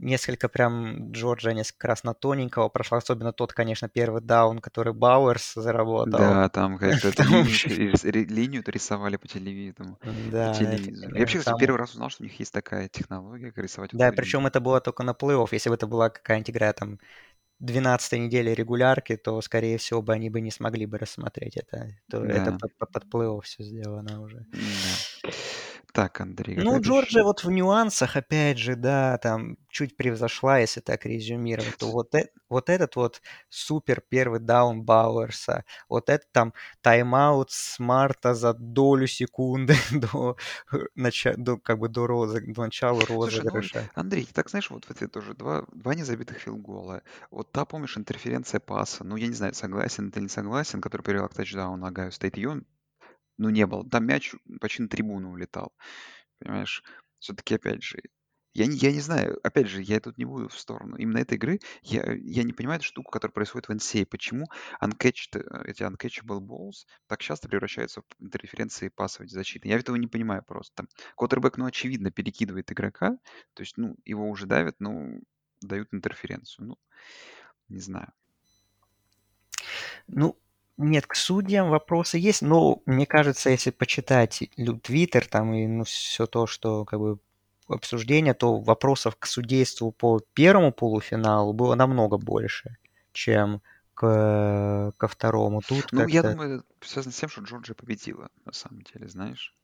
несколько 0.00 0.48
прям 0.48 1.12
Джорджа 1.12 1.52
несколько 1.52 1.88
раз 1.88 2.04
на 2.04 2.14
тоненького 2.14 2.68
прошла, 2.68 2.98
особенно 2.98 3.32
тот, 3.32 3.52
конечно, 3.52 3.88
первый 3.88 4.22
даун, 4.22 4.58
который 4.58 4.92
Бауэрс 4.92 5.54
заработал. 5.54 6.18
Да, 6.18 6.48
там, 6.48 6.76
эту 6.80 7.22
линию, 7.22 8.62
рисовали 8.66 9.16
по 9.16 9.28
телевизору. 9.28 9.98
Да, 10.30 10.52
по 10.52 10.58
телевизору. 10.58 11.14
Я 11.14 11.20
вообще, 11.20 11.40
там... 11.40 11.58
первый 11.58 11.76
раз 11.76 11.92
узнал, 11.92 12.10
что 12.10 12.22
у 12.22 12.26
них 12.26 12.38
есть 12.38 12.52
такая 12.52 12.88
технология, 12.88 13.52
как 13.52 13.64
рисовать. 13.64 13.90
Да, 13.92 14.12
причем 14.12 14.46
это 14.46 14.60
было 14.60 14.80
только 14.80 15.02
на 15.02 15.12
плей-офф. 15.12 15.48
Если 15.52 15.68
бы 15.68 15.74
это 15.74 15.86
была 15.86 16.10
какая-нибудь 16.10 16.50
игра 16.50 16.72
там 16.72 16.98
12 17.58 18.12
недели 18.20 18.50
регулярки, 18.50 19.16
то, 19.16 19.40
скорее 19.42 19.76
всего, 19.78 20.00
бы 20.00 20.14
они 20.14 20.30
бы 20.30 20.40
не 20.40 20.50
смогли 20.50 20.86
бы 20.86 20.98
рассмотреть 20.98 21.56
это. 21.56 21.88
То 22.10 22.20
да. 22.20 22.32
Это 22.32 22.58
под 22.78 23.04
плей-офф 23.12 23.42
все 23.42 23.62
сделано 23.62 24.22
уже. 24.22 24.46
Да. 24.52 25.30
Так, 25.92 26.20
Андрей. 26.20 26.56
Ну, 26.56 26.80
Джорджия 26.80 27.24
вот 27.24 27.42
в 27.42 27.50
нюансах, 27.50 28.16
опять 28.16 28.58
же, 28.58 28.76
да, 28.76 29.18
там 29.18 29.56
чуть 29.68 29.96
превзошла, 29.96 30.58
если 30.58 30.80
так 30.80 31.06
резюмировать, 31.06 31.76
то 31.78 31.90
вот, 31.90 32.14
э, 32.14 32.28
вот 32.48 32.68
этот 32.68 32.96
вот 32.96 33.22
супер 33.48 34.00
первый 34.00 34.40
даун 34.40 34.82
Бауэрса, 34.82 35.64
вот 35.88 36.08
это 36.08 36.24
там 36.32 36.52
тайм-аут 36.82 37.50
Смарта 37.50 38.34
за 38.34 38.54
долю 38.54 39.06
секунды 39.06 39.74
до, 39.90 40.36
начала, 40.94 41.36
до 41.36 41.56
как 41.56 41.78
бы 41.78 41.88
до, 41.88 42.06
розы, 42.06 42.40
до 42.40 42.62
начала 42.62 43.04
розыгрыша. 43.06 43.68
Слушай, 43.70 43.90
ну, 43.96 44.00
Андрей, 44.00 44.28
так 44.32 44.50
знаешь, 44.50 44.70
вот 44.70 44.86
это 44.88 45.08
тоже 45.08 45.34
два, 45.34 45.64
два 45.72 45.94
незабитых 45.94 46.38
филгола. 46.38 47.02
Вот 47.30 47.50
та, 47.52 47.64
помнишь, 47.64 47.96
интерференция 47.96 48.60
паса, 48.60 49.04
ну, 49.04 49.16
я 49.16 49.26
не 49.26 49.34
знаю, 49.34 49.54
согласен 49.54 50.10
ты 50.10 50.20
не 50.20 50.28
согласен, 50.28 50.80
который 50.80 51.02
привел 51.02 51.28
к 51.28 51.34
тачдауну 51.34 51.86
Агаю 51.86 52.12
стоит, 52.12 52.36
ее 52.36 52.62
ну, 53.40 53.48
не 53.50 53.66
было. 53.66 53.88
Там 53.88 54.06
мяч 54.06 54.34
почти 54.60 54.82
на 54.82 54.88
трибуну 54.88 55.32
улетал. 55.32 55.72
Понимаешь? 56.38 56.84
Все-таки, 57.18 57.54
опять 57.54 57.82
же, 57.82 57.98
я 58.52 58.66
не, 58.66 58.76
я 58.76 58.92
не 58.92 59.00
знаю, 59.00 59.38
опять 59.42 59.68
же, 59.68 59.80
я 59.80 60.00
тут 60.00 60.18
не 60.18 60.24
буду 60.26 60.48
в 60.48 60.58
сторону 60.58 60.96
именно 60.96 61.18
этой 61.18 61.36
игры. 61.36 61.60
Я, 61.82 62.12
я 62.20 62.42
не 62.42 62.52
понимаю 62.52 62.78
эту 62.78 62.86
штуку, 62.86 63.10
которая 63.10 63.32
происходит 63.32 63.68
в 63.68 63.72
NCAA. 63.72 64.06
Почему 64.06 64.46
uncatched, 64.82 65.38
э, 65.38 65.70
эти 65.70 65.82
uncatchable 65.82 66.40
balls 66.40 66.86
так 67.06 67.20
часто 67.20 67.48
превращаются 67.48 68.02
в 68.02 68.22
интерференции 68.22 68.88
пасовой 68.88 69.28
защиты? 69.28 69.68
Я 69.68 69.78
этого 69.78 69.96
не 69.96 70.06
понимаю 70.08 70.42
просто. 70.44 70.74
Там 70.74 70.88
Квотербек, 71.16 71.56
ну, 71.56 71.66
очевидно, 71.66 72.10
перекидывает 72.10 72.70
игрока, 72.72 73.18
то 73.54 73.62
есть, 73.62 73.78
ну, 73.78 73.96
его 74.04 74.28
уже 74.28 74.46
давят, 74.46 74.76
ну, 74.80 75.22
дают 75.62 75.94
интерференцию. 75.94 76.68
Ну, 76.68 76.78
не 77.68 77.80
знаю. 77.80 78.12
Ну, 80.08 80.36
нет, 80.80 81.06
к 81.06 81.14
судьям 81.14 81.68
вопросы 81.68 82.18
есть, 82.18 82.42
но 82.42 82.82
мне 82.86 83.06
кажется, 83.06 83.50
если 83.50 83.70
почитать 83.70 84.42
Твиттер 84.82 85.26
там 85.26 85.54
и 85.54 85.66
ну, 85.66 85.84
все 85.84 86.26
то, 86.26 86.46
что 86.46 86.84
как 86.84 86.98
бы 86.98 87.18
обсуждение, 87.68 88.34
то 88.34 88.58
вопросов 88.58 89.16
к 89.16 89.26
судейству 89.26 89.92
по 89.92 90.20
первому 90.34 90.72
полуфиналу 90.72 91.52
было 91.52 91.74
намного 91.74 92.16
больше, 92.16 92.76
чем 93.12 93.62
к, 93.94 94.92
ко 94.96 95.08
второму. 95.08 95.60
Тут 95.60 95.92
Ну, 95.92 96.06
я 96.08 96.22
думаю, 96.22 96.64
это 96.80 96.88
связано 96.88 97.12
с 97.12 97.16
тем, 97.16 97.28
что 97.28 97.42
Джорджия 97.42 97.74
победила, 97.74 98.28
на 98.44 98.52
самом 98.52 98.82
деле, 98.82 99.08
знаешь. 99.08 99.54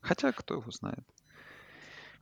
Хотя, 0.00 0.32
кто 0.32 0.54
его 0.54 0.70
знает. 0.70 1.04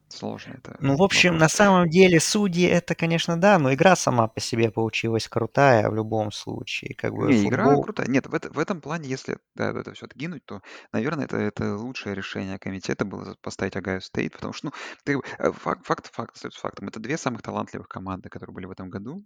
Сложно 0.09 0.55
это 0.55 0.77
Ну, 0.79 0.97
в 0.97 1.03
общем, 1.03 1.39
на 1.39 1.49
вопрос. 1.49 1.49
самом 1.49 1.89
деле 1.89 2.21
судьи 2.21 2.65
это, 2.67 2.95
конечно, 2.95 3.39
да, 3.41 3.59
но 3.59 3.73
игра 3.73 3.97
сама 3.97 4.29
по 4.29 4.41
себе 4.41 4.71
получилась 4.71 5.27
крутая 5.29 5.89
в 5.91 5.95
любом 5.95 6.31
случае. 6.33 6.95
Как 6.95 7.15
бы 7.15 7.31
Не, 7.31 7.47
игра 7.47 7.77
футбол... 7.77 7.79
крутая. 7.79 8.07
Нет, 8.09 8.27
в, 8.27 8.35
это- 8.35 8.51
в 8.53 8.59
этом 8.59 8.81
плане, 8.81 9.09
если 9.09 9.39
да, 9.55 9.71
это 9.71 9.93
все 9.95 10.05
откинуть, 10.07 10.45
то, 10.45 10.61
наверное, 10.93 11.25
это, 11.25 11.37
это 11.39 11.77
лучшее 11.77 12.15
решение 12.15 12.59
комитета 12.59 13.05
было 13.05 13.37
поставить 13.41 13.77
Огайо 13.77 14.01
Стейт, 14.01 14.33
потому 14.35 14.53
что, 14.53 14.67
ну, 14.67 14.73
ты, 15.05 15.19
э, 15.39 15.53
факт, 15.53 15.87
факт, 15.87 16.11
факт 16.13 16.35
остается 16.37 16.61
фактом. 16.61 16.89
Это 16.89 17.01
две 17.01 17.17
самых 17.17 17.43
талантливых 17.43 17.89
команды, 17.89 18.29
которые 18.29 18.55
были 18.55 18.67
в 18.67 18.71
этом 18.73 18.91
году, 18.91 19.25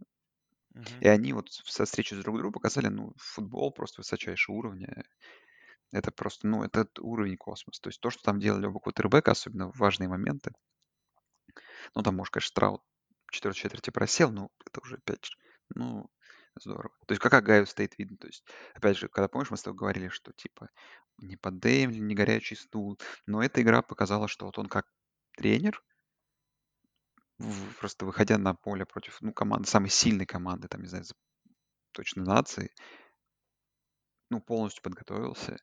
Мгм. 0.74 1.00
и 1.00 1.08
они 1.08 1.32
вот 1.32 1.48
со 1.50 1.84
встречи 1.84 2.14
с 2.14 2.18
друг 2.22 2.36
другом 2.36 2.52
показали, 2.52 2.88
ну, 2.88 3.12
футбол 3.16 3.72
просто 3.72 4.00
высочайшего 4.00 4.56
уровня. 4.56 5.04
Это 5.92 6.12
просто, 6.12 6.48
ну, 6.48 6.64
это 6.64 6.86
уровень 7.00 7.36
космос. 7.36 7.80
То 7.80 7.88
есть 7.90 8.00
то, 8.00 8.10
что 8.10 8.22
там 8.24 8.40
делали 8.40 8.66
оба 8.66 8.80
квотербека, 8.80 9.32
особенно 9.32 9.72
в 9.72 9.78
важные 9.78 10.08
моменты, 10.08 10.52
ну, 11.94 12.02
там, 12.02 12.16
может, 12.16 12.32
конечно, 12.32 12.54
Страуд 12.54 12.82
четвертой 13.30 13.60
четверти 13.60 13.90
просел, 13.90 14.30
но 14.30 14.50
это 14.66 14.80
уже 14.80 14.96
опять 14.96 15.24
же, 15.24 15.32
ну, 15.74 16.10
здорово. 16.58 16.94
То 17.06 17.12
есть 17.12 17.22
как 17.22 17.34
Огайо 17.34 17.64
Стейт 17.64 17.96
видно. 17.98 18.16
То 18.18 18.26
есть, 18.26 18.44
опять 18.74 18.96
же, 18.96 19.08
когда, 19.08 19.28
помнишь, 19.28 19.50
мы 19.50 19.56
с 19.56 19.62
тобой 19.62 19.78
говорили, 19.78 20.08
что, 20.08 20.32
типа, 20.32 20.68
не 21.18 21.36
под 21.36 21.58
Дэем 21.58 21.81
ли, 21.81 21.98
не 21.98 22.14
горячий 22.14 22.56
стул. 22.56 22.98
Но 23.26 23.42
эта 23.42 23.62
игра 23.62 23.82
показала, 23.82 24.28
что 24.28 24.46
вот 24.46 24.58
он 24.58 24.66
как 24.66 24.86
тренер, 25.36 25.82
просто 27.78 28.04
выходя 28.04 28.36
на 28.38 28.54
поле 28.54 28.84
против, 28.84 29.18
ну, 29.20 29.32
команды, 29.32 29.68
самой 29.68 29.90
сильной 29.90 30.26
команды, 30.26 30.68
там, 30.68 30.82
не 30.82 30.88
знаю, 30.88 31.04
точно 31.92 32.24
нации, 32.24 32.72
ну, 34.28 34.40
полностью 34.40 34.82
подготовился. 34.82 35.58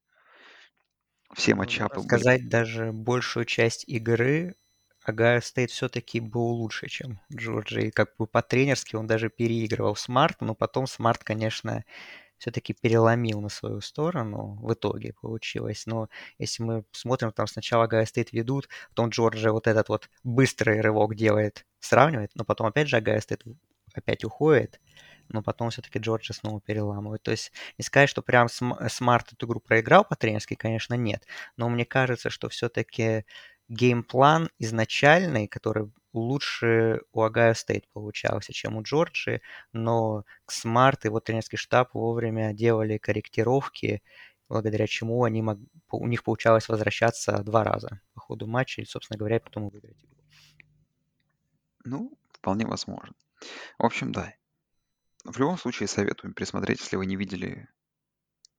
Все 1.34 1.56
Можно 1.56 1.72
матчапы 1.72 1.96
были... 1.96 2.08
сказать, 2.08 2.50
даже 2.50 2.92
большую 2.94 3.46
часть 3.46 3.88
игры 3.88 4.56
Огайо 5.08 5.40
Стейт 5.40 5.72
все-таки 5.72 6.20
был 6.20 6.48
лучше, 6.48 6.90
чем 6.90 7.22
Джорджия. 7.34 7.86
И 7.86 7.92
как 7.92 8.18
бы 8.18 8.28
по-тренерски 8.28 8.98
он 8.98 9.08
даже 9.08 9.30
переигрывал 9.30 9.96
Смарт, 9.96 10.42
но 10.42 10.54
потом 10.54 10.86
Смарт, 10.86 11.24
конечно, 11.24 11.86
все-таки 12.38 12.74
переломил 12.74 13.40
на 13.40 13.48
свою 13.48 13.80
сторону 13.80 14.60
в 14.62 14.74
итоге 14.74 15.14
получилось. 15.14 15.86
Но 15.86 16.10
если 16.40 16.62
мы 16.64 16.84
смотрим, 16.92 17.32
там 17.32 17.48
сначала 17.48 17.86
Ohio 17.86 18.06
State 18.06 18.34
ведут, 18.34 18.68
потом 18.90 19.08
Джорджия 19.08 19.54
вот 19.54 19.68
этот 19.68 19.88
вот 19.88 20.10
быстрый 20.26 20.82
рывок 20.82 21.16
делает, 21.16 21.66
сравнивает, 21.80 22.32
но 22.36 22.44
потом 22.44 22.68
опять 22.68 22.90
же 22.90 22.98
Ohio 22.98 23.22
State 23.22 23.44
опять 23.94 24.26
уходит, 24.26 24.82
но 25.30 25.42
потом 25.42 25.70
все-таки 25.70 26.00
Джорджия 26.00 26.36
снова 26.36 26.60
переламывает. 26.60 27.24
То 27.24 27.32
есть 27.32 27.54
не 27.78 27.84
сказать, 27.86 28.10
что 28.10 28.22
прям 28.22 28.50
Смарт 28.50 29.32
эту 29.32 29.46
игру 29.46 29.62
проиграл 29.62 30.04
по-тренерски, 30.04 30.56
конечно, 30.56 30.96
нет. 30.96 31.26
Но 31.56 31.70
мне 31.70 31.86
кажется, 31.86 32.30
что 32.30 32.50
все-таки 32.50 33.26
game 33.70 34.10
plan 34.10 34.50
изначальный, 34.60 35.48
который 35.48 35.92
лучше 36.14 37.02
у 37.12 37.22
Ohio 37.22 37.54
State 37.54 37.88
получался, 37.90 38.54
чем 38.54 38.78
у 38.78 38.82
Джорджии, 38.82 39.42
но 39.74 40.24
Смарт 40.48 41.06
и 41.06 41.10
его 41.10 41.20
тренерский 41.20 41.58
штаб 41.58 41.94
вовремя 41.94 42.54
делали 42.54 42.98
корректировки, 42.98 44.02
благодаря 44.50 44.88
чему 44.88 45.24
они 45.24 45.42
мог... 45.42 45.60
у 45.92 46.08
них 46.08 46.24
получалось 46.24 46.70
возвращаться 46.70 47.44
два 47.44 47.64
раза 47.64 48.02
по 48.14 48.22
ходу 48.22 48.48
матча, 48.48 48.82
и, 48.82 48.86
собственно 48.86 49.18
говоря, 49.18 49.40
потом 49.40 49.70
выиграть 49.70 50.04
игру. 50.04 50.24
Ну, 51.84 52.18
вполне 52.32 52.66
возможно. 52.66 53.16
В 53.78 53.86
общем, 53.86 54.12
да. 54.12 54.34
В 55.24 55.38
любом 55.40 55.58
случае 55.58 55.88
советую 55.88 56.34
пересмотреть, 56.34 56.80
если 56.80 56.96
вы 56.96 57.06
не 57.06 57.16
видели 57.16 57.68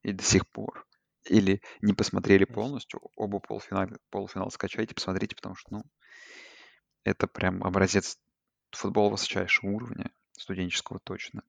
и 0.03 0.13
до 0.13 0.23
сих 0.23 0.47
пор, 0.49 0.87
или 1.31 1.63
не 1.81 1.93
посмотрели 1.93 2.45
полностью, 2.45 3.01
оба 3.17 3.41
полуфинала, 3.41 3.99
полуфинала 4.11 4.51
скачайте, 4.51 4.95
посмотрите, 4.95 5.37
потому 5.37 5.55
что, 5.55 5.75
ну, 5.75 5.83
это 7.05 7.27
прям 7.27 7.65
образец 7.65 8.19
футбола 8.71 9.11
высочайшего 9.11 9.71
уровня, 9.71 10.11
студенческого 10.33 11.01
точно. 11.01 11.43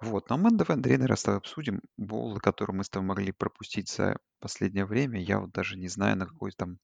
Вот, 0.00 0.30
но 0.30 0.38
мы 0.38 0.50
давай, 0.50 0.76
Андрей, 0.76 0.96
наверное, 0.96 1.36
обсудим 1.36 1.80
боулы, 1.96 2.40
которые 2.40 2.76
мы 2.76 2.84
с 2.84 2.88
тобой 2.88 3.08
могли 3.08 3.32
пропустить 3.32 3.90
за 3.90 4.18
последнее 4.40 4.86
время. 4.86 5.20
Я 5.20 5.40
вот 5.40 5.52
даже 5.52 5.76
не 5.76 5.88
знаю, 5.88 6.16
на 6.16 6.26
какой 6.26 6.52
там, 6.52 6.78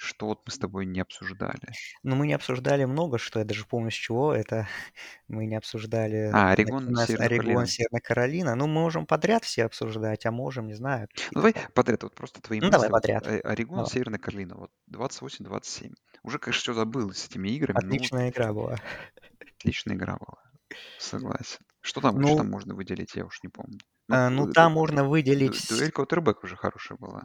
что 0.00 0.26
вот 0.26 0.40
мы 0.46 0.52
с 0.52 0.58
тобой 0.58 0.86
не 0.86 1.00
обсуждали. 1.00 1.72
Ну, 2.02 2.16
мы 2.16 2.26
не 2.26 2.32
обсуждали 2.32 2.86
много, 2.86 3.18
что 3.18 3.38
я 3.38 3.44
даже 3.44 3.66
помню 3.66 3.90
с 3.90 3.94
чего. 3.94 4.32
Это 4.32 4.66
мы 5.28 5.44
не 5.44 5.56
обсуждали, 5.56 6.30
А, 6.32 6.52
Орегон, 6.52 6.96
с 6.96 7.06
Северная 7.06 7.26
Орегон, 7.26 7.44
Каролина. 7.44 7.66
Северная 7.66 8.00
Каролина. 8.00 8.54
Ну, 8.54 8.66
мы 8.66 8.80
можем 8.80 9.06
подряд 9.06 9.44
все 9.44 9.64
обсуждать, 9.64 10.24
а 10.24 10.30
можем, 10.30 10.66
не 10.68 10.74
знаю, 10.74 11.08
Ну, 11.32 11.42
давай 11.42 11.54
подряд, 11.74 12.02
вот 12.02 12.14
просто 12.14 12.40
твои 12.40 12.60
Ну, 12.60 12.70
давай 12.70 12.88
Вот, 12.88 12.94
подряд. 12.94 13.26
э, 13.26 13.40
Орегон, 13.40 13.76
Давай. 13.78 13.90
Северная 13.90 14.18
Каролина, 14.18 14.56
вот 14.56 14.70
28-27. 14.90 15.92
Уже, 16.22 16.38
конечно, 16.38 16.60
все 16.60 16.72
забыл 16.72 17.12
с 17.12 17.26
этими 17.26 17.50
играми, 17.50 17.78
но 17.82 17.88
Отличная 17.88 18.30
игра 18.30 18.52
была. 18.54 18.78
отличная 19.58 19.96
игра 19.96 20.16
была. 20.16 20.38
Согласен. 20.98 21.58
Что 21.82 22.00
там, 22.00 22.18
что 22.20 22.28
Ну, 22.30 22.36
там 22.36 22.50
можно 22.50 22.74
выделить, 22.74 23.14
я 23.16 23.24
уж 23.26 23.42
не 23.42 23.48
помню. 23.48 23.78
Ну, 24.08 24.16
э, 24.16 24.28
ну 24.30 24.50
там 24.52 24.72
можно 24.72 25.04
выделить... 25.04 25.68
дуэль 25.68 25.90
квотербек 25.92 26.42
уже 26.42 26.56
хорошая 26.56 26.96
была. 26.98 27.24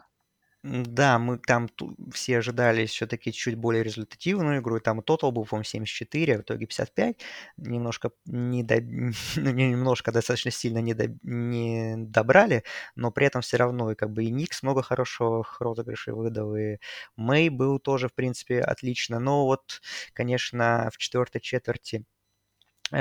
Да, 0.68 1.20
мы 1.20 1.38
там 1.38 1.68
все 2.12 2.38
ожидали 2.38 2.86
все-таки 2.86 3.32
чуть 3.32 3.54
более 3.54 3.84
результативную 3.84 4.60
игру. 4.60 4.80
Там 4.80 5.00
тотал 5.00 5.30
был, 5.30 5.44
по-моему, 5.44 5.64
74, 5.64 6.34
а 6.34 6.38
в 6.38 6.40
итоге 6.40 6.66
55. 6.66 7.16
Немножко 7.58 8.10
не 8.24 8.64
до... 8.64 8.80
ну, 9.36 9.50
не 9.52 9.70
немножко, 9.70 10.10
а 10.10 10.14
достаточно 10.14 10.50
сильно 10.50 10.78
не, 10.78 10.94
до... 10.94 11.14
не 11.22 11.94
добрали, 11.96 12.64
но 12.96 13.12
при 13.12 13.26
этом 13.26 13.42
все 13.42 13.58
равно 13.58 13.92
и 13.92 13.94
как 13.94 14.10
бы 14.10 14.24
и 14.24 14.30
Никс 14.32 14.64
много 14.64 14.82
хороших 14.82 15.60
розыгрышей 15.60 16.14
выдал, 16.14 16.56
и 16.56 16.78
Мэй 17.16 17.48
был 17.48 17.78
тоже, 17.78 18.08
в 18.08 18.14
принципе, 18.14 18.60
отлично. 18.60 19.20
Но 19.20 19.46
вот, 19.46 19.80
конечно, 20.14 20.90
в 20.92 20.96
четвертой 20.96 21.40
четверти 21.40 22.04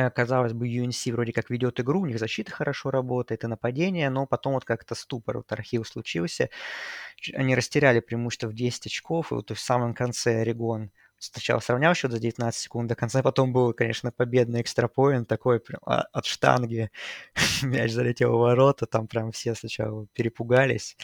казалось 0.09 0.53
бы, 0.53 0.67
UNC 0.67 1.11
вроде 1.11 1.31
как 1.33 1.49
ведет 1.49 1.79
игру, 1.79 2.01
у 2.01 2.05
них 2.05 2.19
защита 2.19 2.51
хорошо 2.51 2.91
работает 2.91 3.43
и 3.43 3.47
нападение, 3.47 4.09
но 4.09 4.25
потом 4.25 4.53
вот 4.53 4.65
как-то 4.65 4.95
ступор, 4.95 5.37
вот 5.37 5.51
архив 5.51 5.87
случился. 5.87 6.49
Они 7.33 7.55
растеряли 7.55 7.99
преимущество 7.99 8.47
в 8.47 8.53
10 8.53 8.87
очков, 8.87 9.31
и 9.31 9.35
вот 9.35 9.51
в 9.51 9.59
самом 9.59 9.93
конце 9.93 10.41
Орегон 10.41 10.91
сначала 11.17 11.59
сравнял 11.59 11.95
счет 11.95 12.11
за 12.11 12.19
19 12.19 12.61
секунд, 12.61 12.89
до 12.89 12.95
конца 12.95 13.23
потом 13.23 13.53
был, 13.53 13.73
конечно, 13.73 14.11
победный 14.11 14.61
экстрапоинт, 14.61 15.27
такой 15.27 15.59
прям 15.59 15.79
а- 15.85 16.05
от 16.11 16.25
штанги 16.25 16.91
мяч 17.63 17.91
залетел 17.91 18.33
в 18.37 18.39
ворота, 18.39 18.85
там 18.85 19.07
прям 19.07 19.31
все 19.31 19.55
сначала 19.55 20.07
перепугались, 20.13 20.97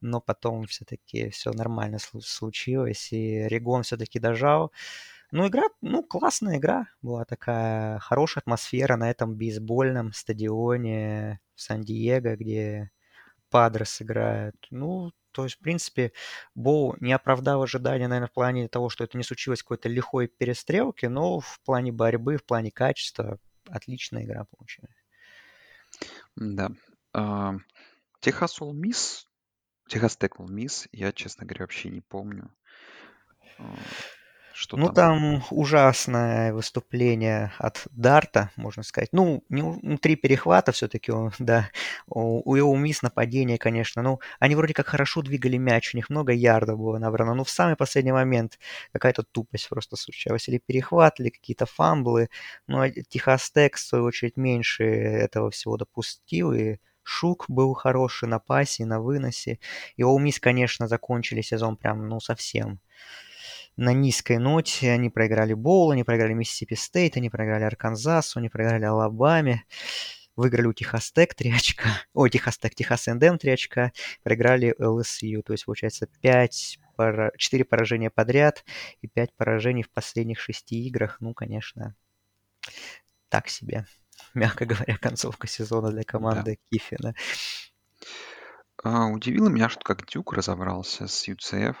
но 0.00 0.20
потом 0.20 0.66
все-таки 0.66 1.30
все 1.30 1.52
нормально 1.52 1.96
слу- 1.96 2.20
случилось, 2.20 3.12
и 3.12 3.38
Орегон 3.38 3.82
все-таки 3.82 4.18
дожал. 4.18 4.72
Ну, 5.32 5.48
игра, 5.48 5.64
ну, 5.80 6.02
классная 6.02 6.58
игра 6.58 6.86
была 7.02 7.24
такая, 7.24 7.98
хорошая 7.98 8.42
атмосфера 8.42 8.96
на 8.96 9.10
этом 9.10 9.34
бейсбольном 9.34 10.12
стадионе 10.12 11.40
в 11.54 11.60
Сан-Диего, 11.62 12.36
где 12.36 12.90
Падрес 13.50 14.00
играет. 14.00 14.54
Ну, 14.70 15.12
то 15.32 15.44
есть, 15.44 15.56
в 15.56 15.58
принципе, 15.58 16.12
Боу 16.54 16.96
не 17.00 17.12
оправдал 17.12 17.62
ожидания, 17.62 18.08
наверное, 18.08 18.28
в 18.28 18.32
плане 18.32 18.68
того, 18.68 18.88
что 18.88 19.04
это 19.04 19.18
не 19.18 19.24
случилось 19.24 19.62
какой-то 19.62 19.88
лихой 19.88 20.28
перестрелки, 20.28 21.06
но 21.06 21.40
в 21.40 21.60
плане 21.64 21.92
борьбы, 21.92 22.36
в 22.38 22.44
плане 22.44 22.70
качества 22.70 23.38
отличная 23.68 24.24
игра 24.24 24.44
получилась. 24.44 24.96
Да. 26.36 26.70
А, 27.12 27.56
Техас 28.20 28.60
Ол 28.62 28.72
Мисс, 28.72 29.26
Техас 29.88 30.16
Тек 30.16 30.40
Ол 30.40 30.48
Мисс, 30.48 30.88
я, 30.92 31.12
честно 31.12 31.46
говоря, 31.46 31.64
вообще 31.64 31.90
не 31.90 32.00
помню. 32.00 32.50
Что 34.58 34.78
Ну, 34.78 34.86
там? 34.86 34.94
там 34.94 35.44
ужасное 35.50 36.54
выступление 36.54 37.52
от 37.58 37.86
Дарта, 37.90 38.50
можно 38.56 38.82
сказать. 38.82 39.10
Ну, 39.12 39.44
не, 39.50 39.60
ну, 39.60 39.98
три 39.98 40.16
перехвата 40.16 40.72
все-таки, 40.72 41.12
да. 41.38 41.68
У, 42.06 42.56
Ио 42.56 42.74
Мисс 42.74 43.02
нападение, 43.02 43.58
конечно. 43.58 44.00
Ну, 44.00 44.18
они 44.40 44.54
вроде 44.54 44.72
как 44.72 44.86
хорошо 44.86 45.20
двигали 45.20 45.58
мяч, 45.58 45.92
у 45.92 45.98
них 45.98 46.08
много 46.08 46.32
ярдов 46.32 46.78
было 46.78 46.96
набрано. 46.96 47.34
Но 47.34 47.44
в 47.44 47.50
самый 47.50 47.76
последний 47.76 48.12
момент 48.12 48.58
какая-то 48.92 49.24
тупость 49.24 49.68
просто 49.68 49.96
случалась. 49.96 50.48
Или 50.48 50.56
перехват, 50.56 51.20
или 51.20 51.28
какие-то 51.28 51.66
фамблы. 51.66 52.30
Ну, 52.66 52.80
а 52.80 52.88
Texas 52.88 53.50
Tech, 53.50 53.76
в 53.76 53.80
свою 53.80 54.04
очередь, 54.04 54.38
меньше 54.38 54.84
этого 54.84 55.50
всего 55.50 55.76
допустил. 55.76 56.54
И 56.54 56.78
Шук 57.02 57.44
был 57.48 57.74
хороший 57.74 58.26
на 58.26 58.38
пасе, 58.38 58.86
на 58.86 59.02
выносе. 59.02 59.58
И 59.96 60.02
Miss, 60.02 60.40
конечно, 60.40 60.88
закончили 60.88 61.42
сезон 61.42 61.76
прям, 61.76 62.08
ну, 62.08 62.20
совсем 62.20 62.80
на 63.76 63.92
низкой 63.92 64.38
ноте. 64.38 64.90
Они 64.90 65.10
проиграли 65.10 65.54
Bowl, 65.54 65.90
они 65.90 66.04
проиграли 66.04 66.32
Mississippi 66.32 66.74
State, 66.74 67.16
они 67.16 67.30
проиграли 67.30 67.64
Арканзасу, 67.64 68.38
они 68.38 68.48
проиграли 68.48 68.84
Алабаме. 68.84 69.64
Выиграли 70.34 70.66
у 70.66 70.72
Texas 70.74 71.12
Tech 71.12 71.34
3 71.34 71.50
очка. 71.52 71.88
Ой, 72.12 72.28
Texas 72.28 72.58
Tech, 72.58 72.74
Texas 72.74 73.08
A&M 73.08 73.38
3 73.38 73.52
очка. 73.52 73.92
Проиграли 74.22 74.74
LSU. 74.78 75.42
То 75.42 75.52
есть, 75.52 75.64
получается, 75.64 76.08
5 76.20 76.78
пора... 76.96 77.30
4 77.38 77.64
поражения 77.64 78.10
подряд 78.10 78.64
и 79.00 79.08
5 79.08 79.34
поражений 79.34 79.82
в 79.82 79.90
последних 79.90 80.38
6 80.40 80.72
играх. 80.72 81.16
Ну, 81.20 81.32
конечно, 81.32 81.94
так 83.30 83.48
себе, 83.48 83.86
мягко 84.34 84.66
говоря, 84.66 84.98
концовка 84.98 85.46
сезона 85.46 85.90
для 85.90 86.02
Да. 86.02 86.04
команды 86.04 86.58
Кифина. 86.70 87.14
А, 88.84 89.06
удивило 89.06 89.48
меня, 89.48 89.68
что 89.70 89.80
как 89.80 90.06
Дюк 90.06 90.34
разобрался 90.34 91.06
с 91.08 91.26
UCF. 91.28 91.76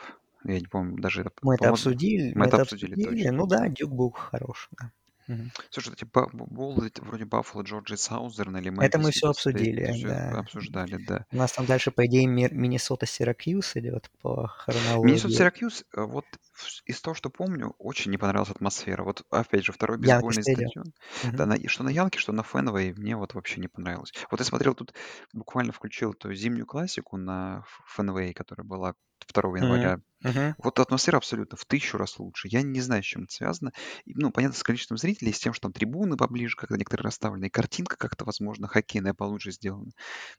Я 0.46 0.60
не 0.60 0.66
помню, 0.66 1.00
даже 1.00 1.22
это, 1.22 1.30
Мы 1.42 1.54
это 1.54 1.68
обсудили, 1.70 2.32
мы 2.34 2.46
это 2.46 2.62
обсудили 2.62 2.94
обсудили. 2.94 3.22
точно. 3.24 3.32
Ну 3.32 3.46
да, 3.46 3.68
Дюк 3.68 3.92
был 3.92 4.10
хорош, 4.12 4.68
да. 4.78 4.92
Мгм. 5.28 5.50
Слушай, 5.70 5.94
эти 5.94 6.04
ба- 6.04 6.28
б- 6.32 6.44
боллы 6.46 6.86
эти 6.86 7.00
вроде 7.00 7.24
Баффало 7.24 7.62
Джорджи 7.62 7.96
Саузерн 7.96 8.56
или 8.58 8.68
Это 8.80 8.98
мы 8.98 9.04
Мемфис 9.04 9.16
все 9.16 9.28
обсудили, 9.30 9.90
все 9.92 10.06
да. 10.08 10.38
обсуждали, 10.38 11.04
да. 11.04 11.26
У 11.32 11.36
нас 11.36 11.52
там 11.52 11.66
дальше, 11.66 11.90
по 11.90 12.06
идее, 12.06 12.26
Ми- 12.26 12.48
Миннесота 12.52 13.06
Сиракьюз 13.06 13.74
идет 13.76 14.08
по 14.22 14.46
хронологии. 14.46 15.16
Сиракьюз, 15.18 15.84
э, 15.96 16.02
вот 16.02 16.24
в- 16.56 16.82
из 16.86 17.00
того, 17.00 17.14
что 17.14 17.30
помню, 17.30 17.74
очень 17.78 18.10
не 18.10 18.18
понравилась 18.18 18.50
атмосфера. 18.50 19.04
Вот 19.04 19.22
опять 19.30 19.64
же, 19.64 19.72
второй 19.72 19.98
Янки 20.10 20.32
бейсбольный 20.32 20.42
стадион. 20.42 20.94
Мгм. 21.22 21.36
Да, 21.36 21.46
на- 21.46 21.68
что 21.68 21.84
на 21.84 21.90
Янке, 21.90 22.18
что 22.18 22.32
на 22.32 22.42
Фенвей, 22.42 22.92
мне 22.94 23.16
вот 23.16 23.34
вообще 23.34 23.60
не 23.60 23.68
понравилось. 23.68 24.12
Вот 24.30 24.40
я 24.40 24.46
смотрел 24.46 24.74
тут, 24.74 24.94
буквально 25.32 25.72
включил 25.72 26.12
эту 26.12 26.32
зимнюю 26.34 26.66
классику 26.66 27.16
на 27.16 27.64
Фенвей, 27.94 28.32
которая 28.34 28.66
была 28.66 28.94
2 29.18 29.60
Мгм. 29.60 29.94
января. 29.94 29.98
Мгм. 30.24 30.56
Вот 30.58 30.78
атмосфера 30.80 31.18
абсолютно 31.18 31.56
в 31.58 31.64
тысячу 31.66 31.98
раз 31.98 32.18
лучше. 32.18 32.48
Я 32.50 32.62
не 32.62 32.80
знаю, 32.80 33.02
с 33.02 33.06
чем 33.06 33.24
это 33.24 33.32
связано. 33.34 33.72
И, 34.04 34.14
ну, 34.14 34.30
понятно, 34.32 34.56
с 34.58 34.62
количеством 34.62 34.98
зрителей, 34.98 35.32
с 35.32 35.40
тем, 35.40 35.52
что 35.54 35.62
там 35.64 35.72
трибуны 35.72 36.16
поближе, 36.16 36.56
как-то 36.56 36.76
некоторые 36.76 37.04
расставлены, 37.04 37.46
и 37.46 37.50
картинка 37.50 37.96
как-то, 37.96 38.24
возможно, 38.24 38.68
хоккейная 38.68 39.14
получше 39.14 39.52
сделана. 39.52 39.92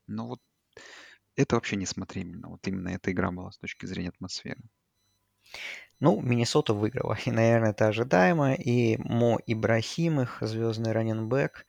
Но 0.06 0.28
вот 0.28 0.40
это 1.36 1.54
вообще 1.56 1.76
не 1.76 1.86
смотрибельно. 1.86 2.48
Вот 2.50 2.66
именно 2.68 2.90
эта 2.90 3.12
игра 3.12 3.30
была 3.32 3.50
с 3.52 3.58
точки 3.58 3.86
зрения 3.86 4.10
атмосферы. 4.10 4.60
Ну, 6.00 6.20
Миннесота 6.20 6.74
выиграла. 6.74 7.18
И, 7.24 7.30
наверное, 7.30 7.70
это 7.70 7.88
ожидаемо. 7.88 8.54
И 8.54 8.96
Мо 8.98 9.38
Ибрахим, 9.46 10.20
их 10.20 10.38
звездный 10.40 10.92
раненбэк, 10.92 11.66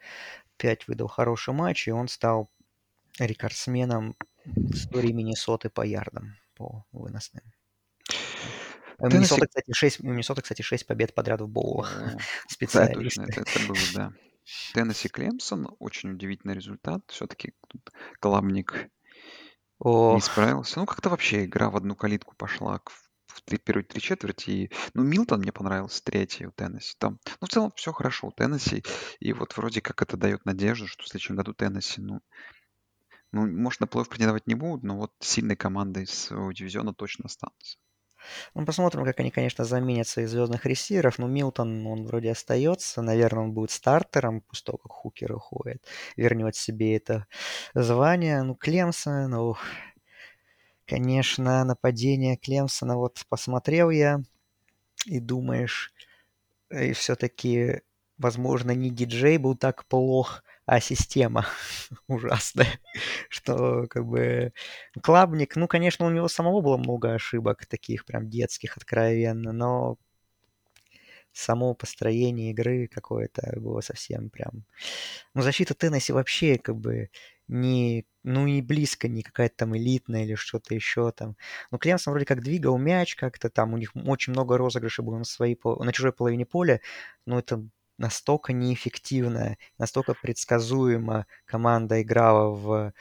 5 0.57 0.87
выдал 0.87 1.07
хороший 1.07 1.53
матч, 1.53 1.87
и 1.87 1.91
он 1.91 2.07
стал 2.07 2.49
рекордсменом 3.17 4.15
в 4.45 4.71
истории 4.71 5.11
Миннесоты 5.11 5.69
по 5.69 5.81
ярдам, 5.85 6.35
по 6.55 6.85
выносным. 6.91 7.43
У 8.99 9.09
Теннесси... 9.09 9.15
Миннесоты, 9.15 9.47
кстати, 9.47 9.71
6, 9.73 9.99
у 10.01 10.07
Миннесоты, 10.07 10.41
кстати, 10.41 10.61
6 10.61 10.85
побед 10.85 11.13
подряд 11.15 11.41
в 11.41 11.47
боулах. 11.47 11.97
Да, 12.73 12.87
точно, 13.03 13.23
это, 13.23 13.41
это 13.41 13.67
было, 13.67 13.77
да. 13.95 14.13
Теннесси 14.73 15.09
Клемсон, 15.09 15.75
очень 15.79 16.11
удивительный 16.11 16.55
результат. 16.55 17.01
Все-таки 17.07 17.53
тут 17.67 17.91
Клабник 18.19 18.89
не 20.15 20.21
справился. 20.21 20.79
Ну, 20.79 20.85
как-то 20.85 21.09
вообще 21.09 21.45
игра 21.45 21.69
в 21.69 21.77
одну 21.77 21.95
калитку 21.95 22.35
пошла 22.35 22.79
к- 22.79 22.91
первые 23.63 23.85
три 23.85 24.01
четверти. 24.01 24.49
И, 24.49 24.71
ну, 24.93 25.03
Милтон 25.03 25.39
мне 25.39 25.51
понравился, 25.51 26.03
третий 26.03 26.45
у 26.45 26.51
Теннесси. 26.51 26.95
Там, 26.97 27.19
ну, 27.41 27.47
в 27.47 27.49
целом 27.49 27.71
все 27.75 27.91
хорошо 27.91 28.27
у 28.27 28.31
Теннесси. 28.31 28.83
И 29.19 29.33
вот 29.33 29.55
вроде 29.57 29.81
как 29.81 30.01
это 30.01 30.17
дает 30.17 30.45
надежду, 30.45 30.87
что 30.87 31.03
в 31.03 31.07
следующем 31.07 31.35
году 31.35 31.53
Теннесси, 31.53 32.01
ну, 32.01 32.21
ну 33.31 33.45
может, 33.45 33.81
на 33.81 33.85
плей-офф 33.85 34.09
претендовать 34.09 34.47
не 34.47 34.55
будут, 34.55 34.83
но 34.83 34.97
вот 34.97 35.11
сильной 35.19 35.55
командой 35.55 36.03
из 36.03 36.11
своего 36.11 36.51
дивизиона 36.51 36.93
точно 36.93 37.25
останутся. 37.25 37.77
ну 38.55 38.65
посмотрим, 38.65 39.05
как 39.05 39.19
они, 39.19 39.31
конечно, 39.31 39.65
заменят 39.65 40.07
своих 40.07 40.29
звездных 40.29 40.65
ресиверов. 40.65 41.19
Но 41.19 41.27
Милтон, 41.27 41.85
он 41.85 42.05
вроде 42.05 42.31
остается. 42.31 43.01
Наверное, 43.01 43.43
он 43.43 43.53
будет 43.53 43.71
стартером 43.71 44.41
после 44.41 44.65
того, 44.65 44.77
как 44.79 44.91
Хукер 44.91 45.33
уходит. 45.33 45.85
Вернет 46.15 46.55
себе 46.55 46.95
это 46.95 47.27
звание. 47.73 48.41
Ну, 48.41 48.55
Клемсон, 48.55 49.29
ну, 49.29 49.55
конечно, 50.89 51.63
нападение 51.63 52.37
Клемсона. 52.37 52.97
Вот 52.97 53.23
посмотрел 53.29 53.89
я 53.91 54.21
и 55.05 55.19
думаешь, 55.19 55.93
и 56.71 56.93
все-таки, 56.93 57.81
возможно, 58.17 58.71
не 58.71 58.89
диджей 58.89 59.37
был 59.37 59.55
так 59.55 59.85
плох, 59.85 60.43
а 60.65 60.79
система 60.79 61.45
ужасная, 62.07 62.79
что 63.29 63.87
как 63.89 64.05
бы 64.05 64.53
Клабник, 65.01 65.55
ну, 65.55 65.67
конечно, 65.67 66.05
у 66.05 66.11
него 66.11 66.27
самого 66.27 66.61
было 66.61 66.77
много 66.77 67.13
ошибок 67.13 67.65
таких 67.67 68.05
прям 68.05 68.29
детских, 68.29 68.77
откровенно, 68.77 69.51
но 69.53 69.97
само 71.39 71.73
построение 71.73 72.51
игры 72.51 72.87
какое-то 72.87 73.53
было 73.59 73.81
совсем 73.81 74.29
прям... 74.29 74.65
Ну, 75.33 75.41
защита 75.41 75.73
Теннесси 75.73 76.13
вообще 76.13 76.57
как 76.57 76.75
бы 76.77 77.09
не, 77.47 78.05
ну, 78.23 78.45
не 78.45 78.61
близко, 78.61 79.07
не 79.07 79.23
какая-то 79.23 79.55
там 79.57 79.77
элитная 79.77 80.23
или 80.23 80.35
что-то 80.35 80.75
еще 80.75 81.11
там. 81.11 81.35
Ну, 81.71 81.77
Клемсон 81.77 82.11
вроде 82.11 82.25
как 82.25 82.43
двигал 82.43 82.77
мяч 82.77 83.15
как-то 83.15 83.49
там, 83.49 83.73
у 83.73 83.77
них 83.77 83.91
очень 83.95 84.33
много 84.33 84.57
розыгрышей 84.57 85.03
было 85.03 85.17
на, 85.17 85.25
своей, 85.25 85.59
на 85.63 85.91
чужой 85.93 86.13
половине 86.13 86.45
поля, 86.45 86.81
но 87.25 87.39
это 87.39 87.63
настолько 87.97 88.53
неэффективно, 88.53 89.57
настолько 89.77 90.13
предсказуемо 90.13 91.25
команда 91.45 92.01
играла 92.01 92.49
в, 92.49 92.93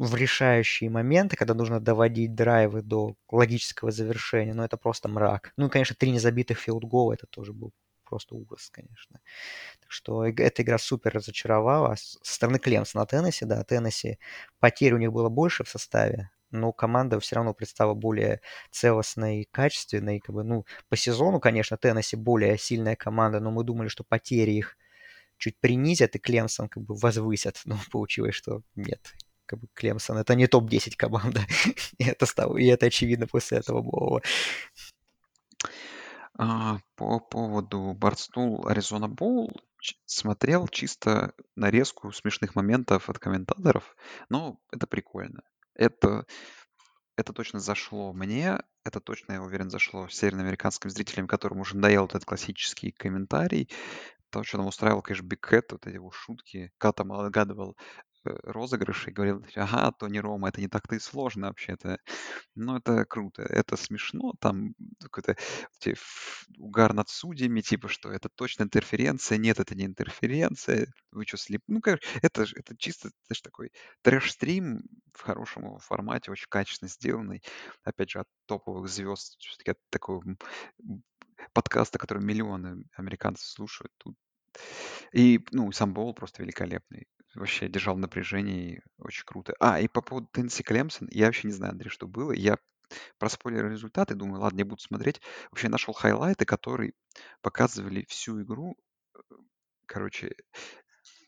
в 0.00 0.14
решающие 0.14 0.88
моменты, 0.88 1.36
когда 1.36 1.52
нужно 1.52 1.78
доводить 1.78 2.34
драйвы 2.34 2.80
до 2.80 3.16
логического 3.30 3.90
завершения, 3.90 4.54
но 4.54 4.64
это 4.64 4.78
просто 4.78 5.10
мрак. 5.10 5.52
Ну 5.58 5.66
и, 5.66 5.70
конечно, 5.70 5.94
три 5.94 6.10
незабитых 6.10 6.58
филдгола, 6.58 7.12
это 7.12 7.26
тоже 7.26 7.52
был 7.52 7.72
просто 8.06 8.34
ужас, 8.34 8.70
конечно. 8.70 9.20
Так 9.78 9.92
что 9.92 10.24
эта 10.24 10.62
игра 10.62 10.78
супер 10.78 11.12
разочаровала. 11.12 11.96
С 11.96 12.18
со 12.22 12.34
стороны 12.34 12.58
Клемсона 12.58 13.04
Теннесси, 13.04 13.44
да, 13.44 13.62
Теннесси 13.62 14.18
потерь 14.58 14.94
у 14.94 14.98
них 14.98 15.12
было 15.12 15.28
больше 15.28 15.64
в 15.64 15.68
составе, 15.68 16.30
но 16.50 16.72
команда 16.72 17.20
все 17.20 17.36
равно 17.36 17.52
представила 17.52 17.92
более 17.92 18.40
целостной 18.70 19.40
и 19.42 19.48
качественной. 19.50 20.20
Как 20.20 20.34
бы, 20.34 20.44
ну, 20.44 20.64
по 20.88 20.96
сезону, 20.96 21.40
конечно, 21.40 21.76
Теннесси 21.76 22.16
более 22.16 22.56
сильная 22.56 22.96
команда, 22.96 23.38
но 23.40 23.50
мы 23.50 23.64
думали, 23.64 23.88
что 23.88 24.02
потери 24.02 24.52
их 24.52 24.78
чуть 25.36 25.58
принизят, 25.60 26.16
и 26.16 26.18
Клемсон 26.18 26.68
как 26.68 26.84
бы 26.84 26.94
возвысят. 26.94 27.60
Но 27.66 27.76
получилось, 27.90 28.34
что 28.34 28.62
нет. 28.76 29.14
Как 29.50 29.58
бы 29.58 29.66
Клемсон 29.74 30.16
это 30.16 30.36
не 30.36 30.46
топ-10 30.46 30.94
команда. 30.96 31.40
и, 31.98 32.04
это 32.04 32.24
стало, 32.24 32.56
и 32.56 32.66
это 32.66 32.86
очевидно 32.86 33.26
после 33.26 33.58
этого 33.58 33.82
бола. 33.82 34.22
А, 36.38 36.78
по 36.94 37.18
поводу 37.18 37.92
Барстул 37.94 38.64
Аризона 38.68 39.08
Боул 39.08 39.50
смотрел 40.06 40.68
чисто 40.68 41.34
нарезку 41.56 42.12
смешных 42.12 42.54
моментов 42.54 43.10
от 43.10 43.18
комментаторов, 43.18 43.96
но 44.28 44.60
это 44.70 44.86
прикольно. 44.86 45.42
Это, 45.74 46.26
это 47.16 47.32
точно 47.32 47.58
зашло 47.58 48.12
мне, 48.12 48.62
это 48.84 49.00
точно, 49.00 49.32
я 49.32 49.42
уверен, 49.42 49.68
зашло 49.68 50.06
североамериканским 50.06 50.90
зрителям, 50.90 51.26
которым 51.26 51.58
уже 51.58 51.74
надоел 51.74 52.06
этот 52.06 52.24
классический 52.24 52.92
комментарий. 52.92 53.68
То, 54.30 54.44
что 54.44 54.58
нам 54.58 54.68
устраивал, 54.68 55.02
конечно, 55.02 55.26
Биг 55.26 55.40
Кэт, 55.40 55.72
вот 55.72 55.88
эти 55.88 55.94
его 55.96 56.12
шутки, 56.12 56.70
когда 56.78 56.92
там 56.92 57.10
отгадывал 57.10 57.76
э, 58.24 58.30
розыгрыши 58.44 59.10
и 59.10 59.12
говорил, 59.12 59.44
ага, 59.56 59.92
Тони 59.92 60.18
Рома, 60.18 60.48
это 60.48 60.60
не 60.60 60.68
так-то 60.68 60.96
и 60.96 60.98
сложно 60.98 61.48
вообще-то. 61.48 61.98
Ну, 62.54 62.76
это 62.76 63.04
круто, 63.06 63.42
это 63.42 63.76
смешно, 63.76 64.34
там 64.40 64.74
какой-то 65.00 65.36
ф- 65.86 66.46
угар 66.58 66.94
над 66.94 67.08
судьями, 67.08 67.60
типа, 67.60 67.88
что 67.88 68.10
это 68.12 68.28
точно 68.28 68.64
интерференция, 68.64 69.38
нет, 69.38 69.60
это 69.60 69.74
не 69.74 69.84
интерференция, 69.86 70.88
вы 71.12 71.24
что, 71.26 71.36
слеп... 71.38 71.62
Ну, 71.68 71.80
короче, 71.80 72.06
это, 72.22 72.42
это 72.54 72.76
чисто, 72.76 73.10
знаешь, 73.26 73.40
такой 73.42 73.72
трэш-стрим 74.02 74.82
в 75.14 75.22
хорошем 75.22 75.78
формате, 75.80 76.30
очень 76.30 76.48
качественно 76.48 76.88
сделанный, 76.88 77.42
опять 77.84 78.10
же, 78.10 78.20
от 78.20 78.28
топовых 78.46 78.88
звезд, 78.88 79.36
все-таки 79.40 79.72
от 79.72 79.78
такого 79.90 80.22
подкаста, 81.52 81.98
который 81.98 82.22
миллионы 82.22 82.84
американцев 82.96 83.46
слушают. 83.48 83.92
Тут 83.98 84.16
и, 85.12 85.40
ну, 85.52 85.70
сам 85.72 85.94
Боул 85.94 86.14
просто 86.14 86.42
великолепный. 86.42 87.06
Вообще 87.34 87.68
держал 87.68 87.96
напряжение, 87.96 88.82
очень 88.98 89.24
круто. 89.24 89.54
А, 89.60 89.80
и 89.80 89.86
по 89.88 90.02
поводу 90.02 90.28
Теннесси 90.32 90.62
Клемсон, 90.62 91.08
я 91.12 91.26
вообще 91.26 91.48
не 91.48 91.54
знаю, 91.54 91.72
Андрей, 91.72 91.90
что 91.90 92.08
было. 92.08 92.32
Я 92.32 92.58
проспойлерил 93.18 93.70
результаты, 93.70 94.14
думаю, 94.14 94.40
ладно, 94.40 94.56
не 94.56 94.64
буду 94.64 94.80
смотреть. 94.82 95.20
Вообще 95.50 95.68
нашел 95.68 95.94
хайлайты, 95.94 96.44
которые 96.44 96.92
показывали 97.40 98.04
всю 98.08 98.42
игру. 98.42 98.76
Короче, 99.86 100.34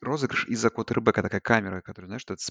розыгрыш 0.01 0.47
из-за 0.49 0.71
квотербека, 0.71 1.23
такая 1.23 1.41
камера, 1.41 1.81
которая, 1.81 2.09
знаешь, 2.09 2.23
что 2.23 2.35
это 2.35 2.43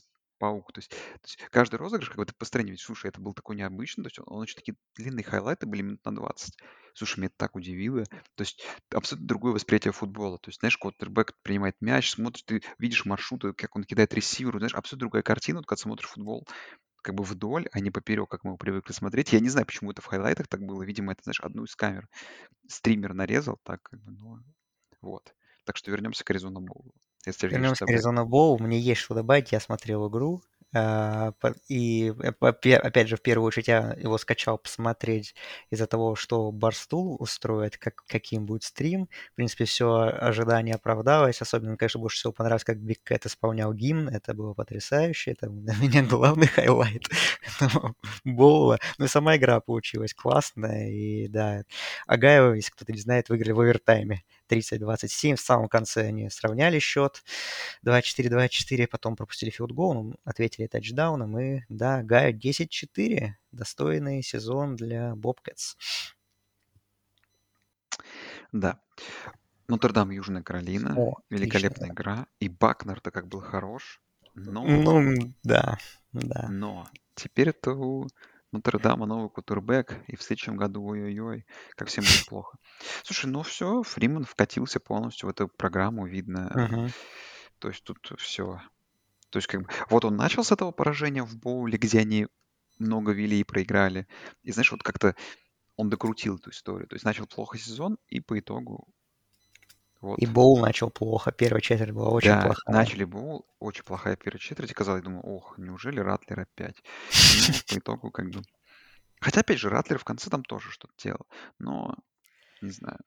паук. 0.42 0.74
То 0.74 0.80
есть, 0.80 0.90
то 0.90 0.98
есть 1.24 1.38
каждый 1.52 1.76
розыгрыш, 1.76 2.10
как 2.10 2.18
бы 2.18 2.26
ты 2.26 2.34
построение, 2.34 2.76
слушай, 2.78 3.08
это 3.08 3.22
был 3.22 3.34
такой 3.34 3.56
необычный, 3.56 4.04
то 4.04 4.08
есть 4.08 4.20
он, 4.20 4.26
он 4.28 4.42
очень 4.42 4.56
такие 4.56 4.76
длинные 4.98 5.24
хайлайты 5.24 5.68
были 5.68 5.84
минут 5.84 6.04
на 6.04 6.16
20. 6.16 6.58
Слушай, 6.96 7.20
меня 7.20 7.28
это 7.28 7.36
так 7.38 7.56
удивило. 7.56 8.04
То 8.36 8.42
есть 8.42 8.66
абсолютно 8.94 9.28
другое 9.28 9.54
восприятие 9.54 9.94
футбола. 9.94 10.40
То 10.40 10.50
есть, 10.50 10.60
знаешь, 10.60 10.78
квотербек 10.78 11.34
принимает 11.44 11.76
мяч, 11.80 12.12
смотришь, 12.12 12.44
ты 12.44 12.64
видишь 12.80 13.06
маршруты, 13.06 13.54
как 13.54 13.76
он 13.76 13.84
кидает 13.84 14.14
ресиверу, 14.14 14.58
знаешь, 14.60 14.74
абсолютно 14.74 15.06
другая 15.06 15.24
картина, 15.24 15.60
вот, 15.60 15.68
когда 15.68 15.82
смотришь 15.82 16.10
футбол 16.10 16.48
как 17.04 17.16
бы 17.16 17.24
вдоль, 17.24 17.68
а 17.72 17.80
не 17.80 17.92
поперек, 17.92 18.30
как 18.30 18.44
мы 18.44 18.58
привыкли 18.58 18.94
смотреть. 18.94 19.34
Я 19.34 19.40
не 19.40 19.50
знаю, 19.50 19.66
почему 19.66 19.92
это 19.92 20.02
в 20.02 20.06
хайлайтах 20.06 20.48
так 20.48 20.62
было. 20.62 20.84
Видимо, 20.84 21.14
это, 21.14 21.24
знаешь, 21.24 21.40
одну 21.42 21.64
из 21.64 21.76
камер 21.76 22.08
стример 22.68 23.14
нарезал, 23.14 23.60
так 23.64 23.82
как 23.84 24.00
бы, 24.02 24.12
ну, 24.12 24.38
вот. 25.02 25.34
Так 25.66 25.78
что 25.78 25.92
вернемся 25.92 26.24
к 26.24 26.30
Arizona 26.30 26.60
Bowl 26.60 26.83
у. 26.83 26.94
Вернемся 27.50 27.86
к. 27.86 27.90
Arizona 27.90 28.26
Bowl. 28.26 28.58
Мне 28.60 28.80
есть 28.80 29.02
что 29.02 29.14
добавить. 29.16 29.52
Я 29.52 29.60
смотрел 29.60 30.10
игру. 30.10 30.42
а, 30.74 31.34
И 31.68 32.14
э, 32.22 32.32
опять 32.40 33.08
же, 33.10 33.18
в 33.18 33.22
первую 33.22 33.48
очередь 33.48 33.68
я 33.68 33.94
его 34.00 34.18
скачал 34.18 34.58
посмотреть 34.58 35.36
из-за 35.70 35.86
того, 35.88 36.16
что 36.16 36.52
Barstool 36.52 37.18
устроит, 37.20 37.78
как, 37.78 38.04
каким 38.08 38.46
будет 38.46 38.64
стрим. 38.64 39.10
В 39.34 39.36
принципе, 39.36 39.66
все 39.66 39.92
ожидание 40.20 40.76
оправдалось. 40.76 41.42
Особенно, 41.42 41.78
конечно, 41.78 42.00
больше 42.00 42.18
всего 42.18 42.34
понравилось, 42.34 42.64
как 42.64 42.78
Big 42.80 43.04
Cat 43.04 43.26
исполнял 43.26 43.74
гимн. 43.74 44.08
Это 44.10 44.34
было 44.34 44.54
потрясающе. 44.54 45.32
Это 45.32 45.48
для 45.50 45.76
меня 45.76 46.04
главный 46.04 46.48
хайлайт 46.48 47.04
этого 47.60 47.96
боула. 48.24 48.80
Ну 48.98 49.06
и 49.06 49.08
сама 49.10 49.36
игра 49.38 49.60
получилась 49.60 50.14
классная. 50.14 50.90
И 50.90 51.28
да, 51.28 51.64
Огайо, 52.08 52.54
если 52.54 52.72
кто-то 52.72 52.94
не 52.94 53.00
знает, 53.00 53.30
выиграли 53.30 53.52
в 53.52 53.60
овертайме. 53.60 54.24
30-27. 54.52 55.36
В 55.36 55.42
самом 55.42 55.70
конце 55.70 56.08
они 56.08 56.30
сравняли 56.30 56.80
счет. 56.80 57.24
2-4-2-4. 57.86 58.88
Потом 58.88 59.16
пропустили 59.16 59.50
field 59.50 59.72
goal, 59.72 59.94
ну, 59.94 60.16
ответили 60.26 60.68
тачдауном. 60.68 61.40
И 61.40 61.62
да, 61.70 62.04
Огайо 62.04 62.38
10-4. 62.38 63.30
Достойный 63.52 64.22
сезон 64.24 64.76
для 64.76 65.16
Bobcats. 65.16 65.76
Да. 68.52 68.80
Нотр-Дам, 69.68 70.12
Южная 70.12 70.42
Каролина. 70.44 70.96
О, 70.98 71.16
Великолепная 71.30 71.90
отлично. 71.90 71.94
игра. 71.94 72.28
И 72.40 72.50
Бакнер-то 72.50 73.12
как 73.12 73.28
был 73.28 73.40
хорош. 73.40 74.02
Но, 74.34 74.64
Ну, 74.66 75.34
да, 75.44 75.78
да. 76.14 76.48
но 76.50 76.88
теперь 77.16 77.50
это 77.50 77.72
у 77.72 78.08
Нотр-Дама 78.52 79.06
новый 79.06 79.30
кутербэк. 79.30 80.04
И 80.08 80.16
в 80.16 80.22
следующем 80.22 80.58
году, 80.58 80.84
ой-ой-ой, 80.84 81.46
как 81.76 81.88
всем 81.88 82.04
будет 82.04 82.26
плохо. 82.28 82.58
Слушай, 83.04 83.28
ну 83.28 83.44
все, 83.44 83.84
Фриман 83.84 84.26
вкатился 84.26 84.80
полностью 84.80 85.28
в 85.28 85.32
эту 85.32 85.48
программу, 85.48 86.06
видно. 86.06 86.52
Мгм. 86.54 86.90
То 87.60 87.70
есть 87.70 87.84
тут 87.84 88.12
все. 88.18 88.62
То 89.30 89.38
есть 89.38 89.48
как 89.48 89.62
бы... 89.62 89.70
Вот 89.90 90.04
он 90.04 90.16
начал 90.16 90.44
с 90.44 90.52
этого 90.52 90.72
поражения 90.72 91.24
в 91.24 91.38
боуле, 91.38 91.78
где 91.78 92.00
они 92.00 92.28
много 92.80 93.12
вели 93.12 93.40
и 93.40 93.44
проиграли. 93.46 94.08
И 94.44 94.52
знаешь, 94.52 94.72
вот 94.72 94.84
как-то 94.84 95.16
он 95.78 95.90
докрутил 95.90 96.38
эту 96.38 96.50
историю. 96.50 96.88
То 96.88 96.96
есть 96.96 97.06
начал 97.06 97.28
плохо 97.28 97.58
сезон, 97.58 97.98
и 98.08 98.20
по 98.20 98.38
итогу 98.38 98.88
вот. 100.02 100.20
И 100.20 100.26
Боул 100.26 100.60
начал 100.60 100.90
плохо. 100.90 101.32
Первая 101.32 101.62
четверть 101.62 101.92
была 101.92 102.10
очень 102.10 102.30
Да, 102.30 102.42
плохая. 102.42 102.76
начали 102.76 103.04
боул, 103.04 103.46
очень 103.60 103.84
плохая 103.84 104.16
первая 104.16 104.40
четверть, 104.40 104.72
и 104.72 104.74
казалось, 104.74 105.04
думаю, 105.04 105.22
ох, 105.24 105.58
неужели 105.58 106.00
Ратлер 106.00 106.40
опять? 106.42 106.82
Ну, 107.48 107.54
по 107.68 107.80
итогу 107.80 108.12
как 108.12 108.30
бы... 108.32 108.42
Хотя, 109.20 109.42
опять 109.42 109.60
же, 109.60 109.70
Ратлер 109.70 110.00
в 110.00 110.04
конце 110.04 110.30
там 110.30 110.44
тоже 110.44 110.72
что-то 110.72 110.94
делал, 111.02 111.28
но 111.60 111.96
не 112.62 112.72
знаю. 112.72 112.98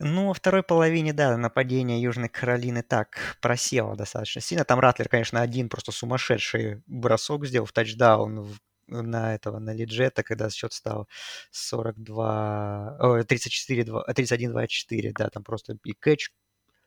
Ну, 0.00 0.26
во 0.28 0.34
второй 0.34 0.62
половине, 0.62 1.12
да, 1.12 1.36
нападение 1.36 2.02
Южной 2.02 2.28
Каролины 2.28 2.82
так 2.82 3.38
просело 3.40 3.96
достаточно 3.96 4.40
сильно. 4.40 4.64
Там 4.64 4.80
Ратлер, 4.80 5.08
конечно, 5.08 5.40
один 5.40 5.68
просто 5.68 5.92
сумасшедший 5.92 6.82
бросок 6.86 7.46
сделал 7.46 7.66
в 7.66 7.72
тачдаун 7.72 8.40
в- 8.40 8.58
на 8.88 9.34
этого, 9.34 9.58
на 9.58 9.72
Лиджета, 9.72 10.22
когда 10.22 10.50
счет 10.50 10.72
стал 10.72 11.08
42, 11.50 12.98
ой, 13.00 13.24
34, 13.24 13.82
31-24, 13.82 15.12
да, 15.16 15.30
там 15.30 15.44
просто 15.44 15.76
и 15.84 15.92
кэч 15.92 16.30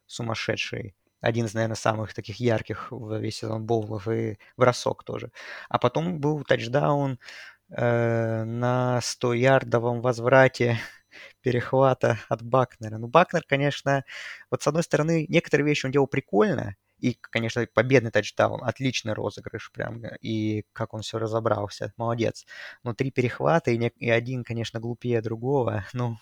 сумасшедший. 0.06 0.96
Один 1.22 1.46
из, 1.46 1.54
наверное, 1.54 1.76
самых 1.76 2.14
таких 2.14 2.40
ярких 2.40 2.92
в 2.92 3.20
весь 3.20 3.38
сезон 3.38 3.66
боулов 3.66 4.08
и 4.08 4.38
бросок 4.56 5.04
тоже. 5.04 5.32
А 5.70 5.80
потом 5.80 6.20
был 6.20 6.44
тачдаун 6.44 7.20
э, 7.70 8.44
на 8.44 9.00
100-ярдовом 9.02 10.02
возврате 10.02 10.80
перехвата 11.42 12.20
от 12.30 12.44
Бакнера. 12.44 12.98
Ну, 12.98 13.08
Бакнер, 13.08 13.44
конечно, 13.48 14.04
вот 14.52 14.62
с 14.62 14.68
одной 14.68 14.84
стороны, 14.84 15.26
некоторые 15.28 15.66
вещи 15.66 15.86
он 15.88 15.92
делал 15.92 16.08
прикольно, 16.08 16.76
и, 17.00 17.14
конечно, 17.22 17.66
победный 17.74 18.12
тачдаун, 18.12 18.64
отличный 18.64 19.14
розыгрыш 19.14 19.72
прям, 19.72 20.02
и 20.22 20.64
как 20.74 20.94
он 20.94 21.02
все 21.02 21.20
разобрался, 21.20 21.94
молодец. 21.98 22.46
Но 22.84 22.94
три 22.94 23.12
перехвата, 23.12 23.72
и, 23.72 23.78
не- 23.78 23.94
и 23.98 24.10
один, 24.10 24.44
конечно, 24.44 24.80
глупее 24.80 25.22
другого, 25.22 25.86
ну, 25.94 26.18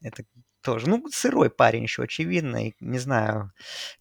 это 0.00 0.24
тоже, 0.62 0.88
ну, 0.90 1.04
сырой 1.10 1.50
парень 1.50 1.84
еще, 1.84 2.02
очевидно, 2.02 2.68
и, 2.68 2.74
не 2.80 2.98
знаю, 2.98 3.52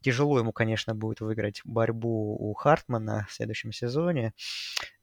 тяжело 0.02 0.40
ему, 0.40 0.52
конечно, 0.52 0.96
будет 0.96 1.22
выиграть 1.22 1.62
борьбу 1.64 2.36
у 2.40 2.54
Хартмана 2.56 3.26
в 3.30 3.34
следующем 3.34 3.72
сезоне. 3.72 4.34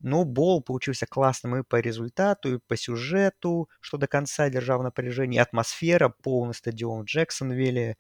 Но 0.01 0.25
бол 0.25 0.63
получился 0.63 1.07
классным 1.07 1.57
и 1.57 1.63
по 1.63 1.81
результату, 1.81 2.57
и 2.57 2.59
по 2.67 2.77
сюжету, 2.77 3.69
что 3.81 3.97
до 3.99 4.07
конца 4.07 4.49
держал 4.51 4.81
в 4.81 4.83
напряжении. 4.85 5.39
Атмосфера, 5.39 6.09
полный 6.11 6.55
стадион 6.55 7.03
в 7.03 7.07
Джексонвилле. 7.07 7.97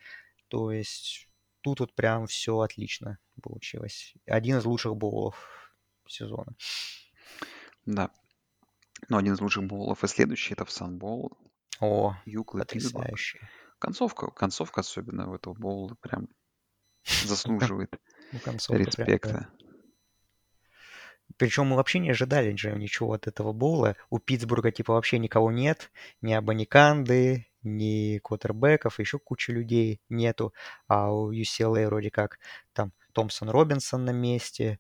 То 0.49 0.71
есть 0.73 1.29
тут 1.65 1.81
вот 1.81 1.95
прям 1.95 2.27
все 2.27 2.59
отлично 2.59 3.19
получилось. 3.43 4.15
Один 4.27 4.59
из 4.59 4.67
лучших 4.67 4.97
боулов 4.97 5.35
сезона. 6.07 6.53
Да. 7.87 8.11
Но 9.09 9.17
один 9.17 9.33
из 9.33 9.41
лучших 9.41 9.65
боулов 9.65 10.05
и 10.05 10.07
следующий 10.07 10.53
это 10.53 10.67
в 10.67 10.71
Санбол. 10.71 11.37
О, 11.81 12.15
Юкла 12.27 12.61
и 12.61 12.67
Питтсбург. 12.67 13.07
потрясающе. 13.07 13.49
Концовка, 13.79 14.31
концовка 14.31 14.83
особенно 14.83 15.27
в 15.27 15.35
этого 15.35 15.55
боула 15.55 15.97
прям 16.01 16.29
заслуживает 17.25 17.99
Ну, 18.33 18.39
респекта. 18.77 19.49
Причем 21.39 21.69
мы 21.69 21.77
вообще 21.77 21.99
не 21.99 22.11
ожидали 22.11 22.55
же 22.55 22.73
ничего 22.77 23.15
от 23.15 23.27
этого 23.27 23.55
боула. 23.55 23.97
У 24.11 24.19
Питтсбурга 24.19 24.71
типа 24.71 24.93
вообще 24.93 25.19
никого 25.19 25.51
нет, 25.51 25.91
ни 26.21 26.35
Абаниканды, 26.35 27.47
ни 27.65 28.19
квотербеков, 28.19 29.01
еще 29.01 29.19
куча 29.19 29.53
людей 29.53 30.01
нету. 30.09 30.55
А 30.87 31.13
у 31.13 31.33
UCLA 31.33 31.87
вроде 31.87 32.11
как 32.11 32.39
там 32.73 32.93
Томпсон 33.13 33.51
Робинсон 33.51 34.05
на 34.05 34.11
месте. 34.11 34.79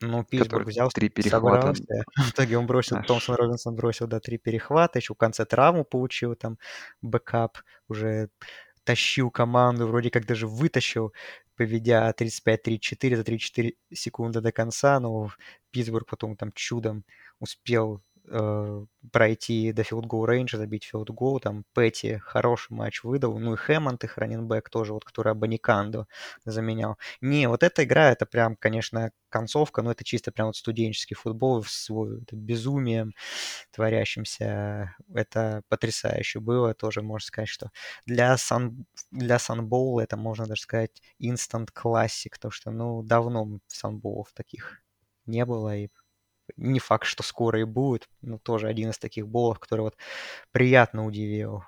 Ну, 0.00 0.24
Питтсбург 0.24 0.66
взял, 0.66 0.90
три 0.90 1.08
перехвата 1.08 1.74
собрался. 1.74 2.04
В 2.16 2.30
итоге 2.30 2.58
он 2.58 2.66
бросил. 2.66 3.02
Томпсон 3.02 3.36
Робинсон 3.36 3.74
бросил, 3.74 4.06
да, 4.06 4.20
три 4.20 4.36
перехвата, 4.36 4.98
еще 4.98 5.14
в 5.14 5.16
конце 5.16 5.46
травму 5.46 5.84
получил, 5.84 6.34
там, 6.34 6.58
backup, 7.00 7.58
уже 7.88 8.28
тащил 8.84 9.30
команду, 9.30 9.86
вроде 9.88 10.10
как 10.10 10.26
даже 10.26 10.46
вытащил, 10.46 11.12
поведя 11.56 12.12
35-34 12.12 13.16
за 13.16 13.24
34 13.24 13.74
секунды 13.92 14.40
до 14.40 14.52
конца, 14.52 15.00
но 15.00 15.30
Питтсбург 15.70 16.06
потом 16.08 16.36
там 16.36 16.52
чудом 16.52 17.04
успел 17.40 18.02
э, 18.28 18.84
пройти 19.12 19.72
до 19.72 19.82
field 19.84 20.07
goal 20.07 20.26
range 20.26 20.49
а, 20.49 20.58
забить 20.58 20.84
field 20.84 21.12
goal, 21.12 21.40
там 21.40 21.64
Петти 21.74 22.18
хороший 22.18 22.72
матч 22.74 23.02
выдал, 23.04 23.38
ну 23.38 23.54
и 23.54 23.56
Хэммонд, 23.56 24.04
их 24.04 24.18
running 24.18 24.50
back 24.50 24.68
тоже, 24.70 24.92
вот, 24.92 25.04
который 25.04 25.32
Абаниканду 25.32 26.06
заменял. 26.44 26.98
Не, 27.20 27.48
вот 27.48 27.62
эта 27.62 27.84
игра, 27.84 28.10
это 28.12 28.26
прям, 28.26 28.56
конечно, 28.56 29.10
концовка, 29.28 29.82
но 29.82 29.90
это 29.92 30.04
чисто 30.04 30.32
прям 30.32 30.48
вот 30.48 30.56
студенческий 30.56 31.16
футбол 31.16 31.64
с 31.64 31.88
безумием 32.32 33.12
творящимся. 33.72 34.94
Это 35.14 35.62
потрясающе 35.68 36.40
было, 36.40 36.74
тоже 36.74 37.02
можно 37.02 37.26
сказать, 37.26 37.48
что 37.48 37.70
для, 38.06 38.36
сан, 38.36 38.86
для 39.10 39.38
Санбоула 39.38 40.02
это, 40.02 40.16
можно 40.16 40.46
даже 40.46 40.62
сказать, 40.62 41.02
instant 41.22 41.68
классик, 41.72 42.38
то 42.38 42.50
что, 42.50 42.70
ну, 42.70 43.02
давно 43.02 43.60
санбоулов 43.66 44.32
таких 44.34 44.80
не 45.26 45.44
было, 45.44 45.76
и 45.76 45.88
не 46.56 46.78
факт, 46.78 47.06
что 47.06 47.22
скоро 47.22 47.60
и 47.60 47.64
будет, 47.64 48.08
но 48.22 48.38
тоже 48.38 48.68
один 48.68 48.90
из 48.90 48.98
таких 48.98 49.26
болов, 49.26 49.58
который 49.58 49.82
вот 49.82 49.96
приятно 50.52 51.04
удивил 51.04 51.64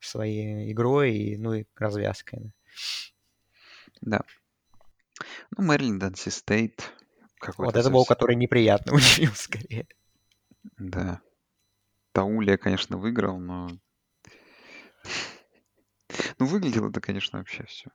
своей 0.00 0.72
игрой 0.72 1.12
и, 1.12 1.36
ну, 1.36 1.54
и 1.54 1.64
развязкой. 1.76 2.52
Да. 4.00 4.22
Ну, 5.56 5.64
Мэриленд, 5.64 6.00
Дэнси 6.00 6.30
Стейт. 6.30 6.92
Вот 7.56 7.76
это 7.76 7.82
совсем... 7.82 8.04
который 8.04 8.36
неприятно 8.36 8.92
удивил 8.94 9.32
скорее. 9.34 9.86
Да. 10.78 11.20
Таулия, 12.12 12.56
конечно, 12.56 12.96
выиграл, 12.96 13.38
но... 13.38 13.68
Ну, 16.38 16.46
выглядело 16.46 16.90
это, 16.90 17.00
конечно, 17.00 17.38
вообще 17.38 17.64
все. 17.66 17.90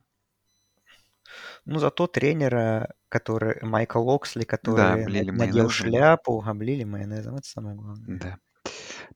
Ну, 1.65 1.79
зато 1.79 2.07
тренера, 2.07 2.93
который 3.09 3.61
Майкл 3.61 4.09
Оксли, 4.09 4.41
Да, 4.41 4.45
который 4.45 5.03
облили 5.03 5.29
надел 5.31 5.37
майонезом. 5.37 5.69
шляпу, 5.69 6.43
облили 6.45 6.83
майонезом, 6.83 7.35
это 7.35 7.47
самое 7.47 7.75
главное. 7.75 8.19
Да. 8.19 8.37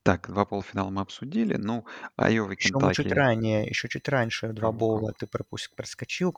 Так, 0.03 0.29
два 0.29 0.45
полуфинала 0.45 0.89
мы 0.89 1.01
обсудили. 1.01 1.55
Ну, 1.55 1.85
Айова 2.15 2.51
и 2.51 2.55
Еще 2.55 2.73
мы 2.75 2.93
чуть 2.93 3.05
Кентаки. 3.05 3.13
ранее, 3.13 3.65
еще 3.67 3.87
чуть 3.89 4.07
раньше 4.07 4.49
два 4.53 4.71
боула 4.71 5.13
ты 5.13 5.25
пропуск, 5.27 5.75
проскочил. 5.75 6.35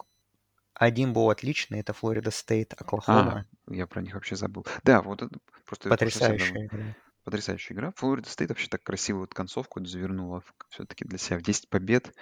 Один 0.73 1.13
был 1.13 1.29
отличный, 1.29 1.79
это 1.81 1.93
Florida 1.93 2.31
State, 2.31 2.73
А, 2.73 2.77
Оклахома. 2.81 3.45
я 3.67 3.85
про 3.87 4.01
них 4.01 4.13
вообще 4.15 4.35
забыл. 4.35 4.65
Да, 4.83 5.01
вот 5.01 5.21
это 5.21 5.37
просто. 5.65 5.89
Потрясающая 5.89 6.65
игра. 6.65 6.95
Потрясающая 7.23 7.75
игра. 7.75 7.91
Florida 7.97 8.29
State 8.29 8.49
вообще 8.49 8.67
так 8.69 8.81
красивую 8.81 9.23
вот 9.23 9.33
концовку 9.33 9.83
завернула 9.85 10.41
все-таки 10.69 11.05
для 11.05 11.17
себя 11.17 11.37
в 11.37 11.43
10 11.43 11.69
побед. 11.69 12.13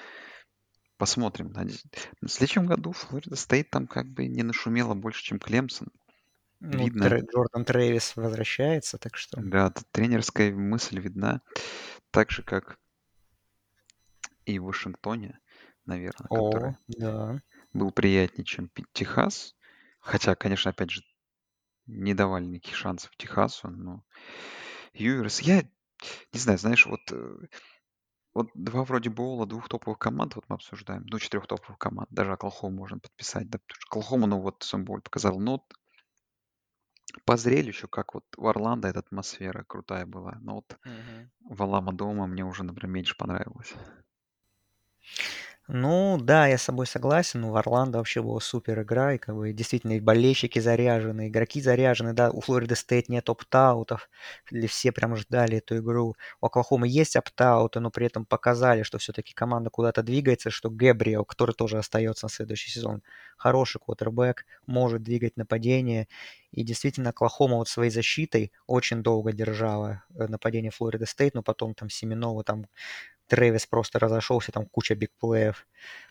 Посмотрим. 1.00 1.54
В 2.22 2.28
следующем 2.28 2.66
году 2.66 2.91
Florida 2.91 3.38
State 3.38 3.70
там 3.70 3.88
как 3.88 4.06
бы 4.06 4.28
не 4.28 4.43
нашумела 4.43 4.95
больше, 4.95 5.24
чем 5.24 5.39
Клемсон. 5.39 5.88
Ну, 6.60 6.78
Видно. 6.78 7.06
Тре- 7.06 7.26
Джордан 7.26 7.64
Трэвис 7.64 8.18
возвращается, 8.18 8.97
так 8.97 9.16
что... 9.16 9.39
Да, 9.39 9.72
тренерская 9.91 10.52
мысль 10.52 11.00
видна. 11.00 11.41
Так 12.12 12.32
же, 12.32 12.43
как 12.43 12.78
и 14.45 14.60
в 14.60 14.66
Вашингтоне, 14.66 15.39
наверное, 15.86 16.28
который 16.28 16.72
О, 16.72 16.76
да. 16.89 17.41
был 17.72 17.91
приятнее, 17.91 18.43
чем 18.43 18.70
Техас. 18.91 19.56
Хотя, 20.02 20.36
конечно, 20.36 20.72
опять 20.72 20.91
же, 20.91 21.02
не 21.86 22.14
давали 22.14 22.43
никаких 22.43 22.76
шансов 22.76 23.16
Техасу, 23.16 23.70
но 23.70 24.04
Юерс, 24.91 25.39
я 25.39 25.64
не 26.34 26.39
знаю, 26.39 26.60
знаешь, 26.60 26.86
вот, 26.86 27.00
э, 27.12 27.38
вот 28.34 28.49
два 28.53 28.84
вроде 28.84 29.09
Боула, 29.09 29.45
двух 29.45 29.69
топовых 29.69 29.99
команд, 29.99 30.36
вот 30.36 30.45
мы 30.49 30.55
обсуждаем, 30.55 31.05
ну, 31.07 31.19
четырех 31.19 31.47
топовых 31.47 31.77
команд, 31.77 32.09
даже 32.11 32.34
Оклахому 32.34 32.75
можно 32.77 32.99
подписать, 32.99 33.49
да, 33.49 33.59
потому 33.59 33.75
что 33.80 33.88
Оклахома, 33.89 34.27
ну, 34.27 34.41
вот 34.41 34.63
сам 34.63 34.86
Боуль 34.86 35.01
показал, 35.01 35.39
но 35.39 35.53
вот 35.53 35.63
по 37.25 37.38
зрелищу, 37.38 37.88
как 37.88 38.13
вот 38.13 38.25
в 38.38 38.45
Орландо 38.45 38.88
эта 38.88 38.99
атмосфера 38.99 39.63
крутая 39.63 40.05
была, 40.05 40.38
но 40.41 40.55
вот 40.55 40.77
Мгм. 40.86 41.32
в 41.41 41.63
Алама 41.63 41.93
дома 41.93 42.27
мне 42.27 42.45
уже, 42.45 42.63
например, 42.63 42.93
меньше 42.93 43.15
понравилось. 43.17 43.73
Ну, 45.72 46.17
да, 46.20 46.47
я 46.47 46.57
с 46.57 46.63
собой 46.63 46.88
согласен. 46.88 47.43
У 47.43 47.55
Орландо 47.55 47.99
вообще 47.99 48.24
была 48.24 48.39
супер 48.39 48.82
игра, 48.82 49.13
и 49.13 49.17
как 49.20 49.36
бы 49.36 49.53
действительно 49.53 49.91
и 49.97 49.99
болельщики 49.99 50.57
заряжены, 50.57 51.28
игроки 51.28 51.61
заряжены, 51.61 52.13
да, 52.13 52.32
у 52.32 52.41
Флориды 52.41 52.76
Стейт 52.76 53.07
нет 53.07 53.30
опт-аутов, 53.30 54.09
или 54.49 54.65
все 54.65 54.91
прям 54.91 55.15
ждали 55.15 55.57
эту 55.59 55.78
игру. 55.78 56.15
У 56.41 56.45
Оклахомы 56.47 56.88
есть 56.88 57.15
опт-ауты, 57.15 57.82
но 57.82 57.91
при 57.91 58.07
этом 58.07 58.26
показали, 58.26 58.82
что 58.82 58.97
все-таки 58.97 59.36
команда 59.36 59.70
куда-то 59.70 60.01
двигается, 60.01 60.49
что 60.49 60.72
Гэбриэл, 60.72 61.24
который 61.24 61.53
тоже 61.53 61.78
остается 61.78 62.26
на 62.26 62.30
следующий 62.32 62.72
сезон, 62.72 63.03
хороший 63.38 63.80
квотербек, 63.80 64.45
может 64.65 65.03
двигать 65.03 65.38
нападение, 65.38 66.07
и 66.51 66.63
действительно 66.63 67.11
Оклахома 67.11 67.57
вот 67.57 67.67
своей 67.70 67.91
защитой 67.91 68.51
очень 68.65 69.03
долго 69.03 69.34
держала 69.34 70.01
э, 70.15 70.26
нападение 70.26 70.72
Florida 70.72 71.05
State, 71.05 71.36
но 71.36 71.43
потом 71.43 71.76
там 71.76 71.91
Семенова 71.91 72.43
там 72.43 72.65
Трэвис 73.30 73.67
просто 73.67 73.99
разошелся, 73.99 74.51
там 74.51 74.65
куча 74.65 74.95
big 74.95 75.20
play 75.20 75.51
ев 75.51 75.68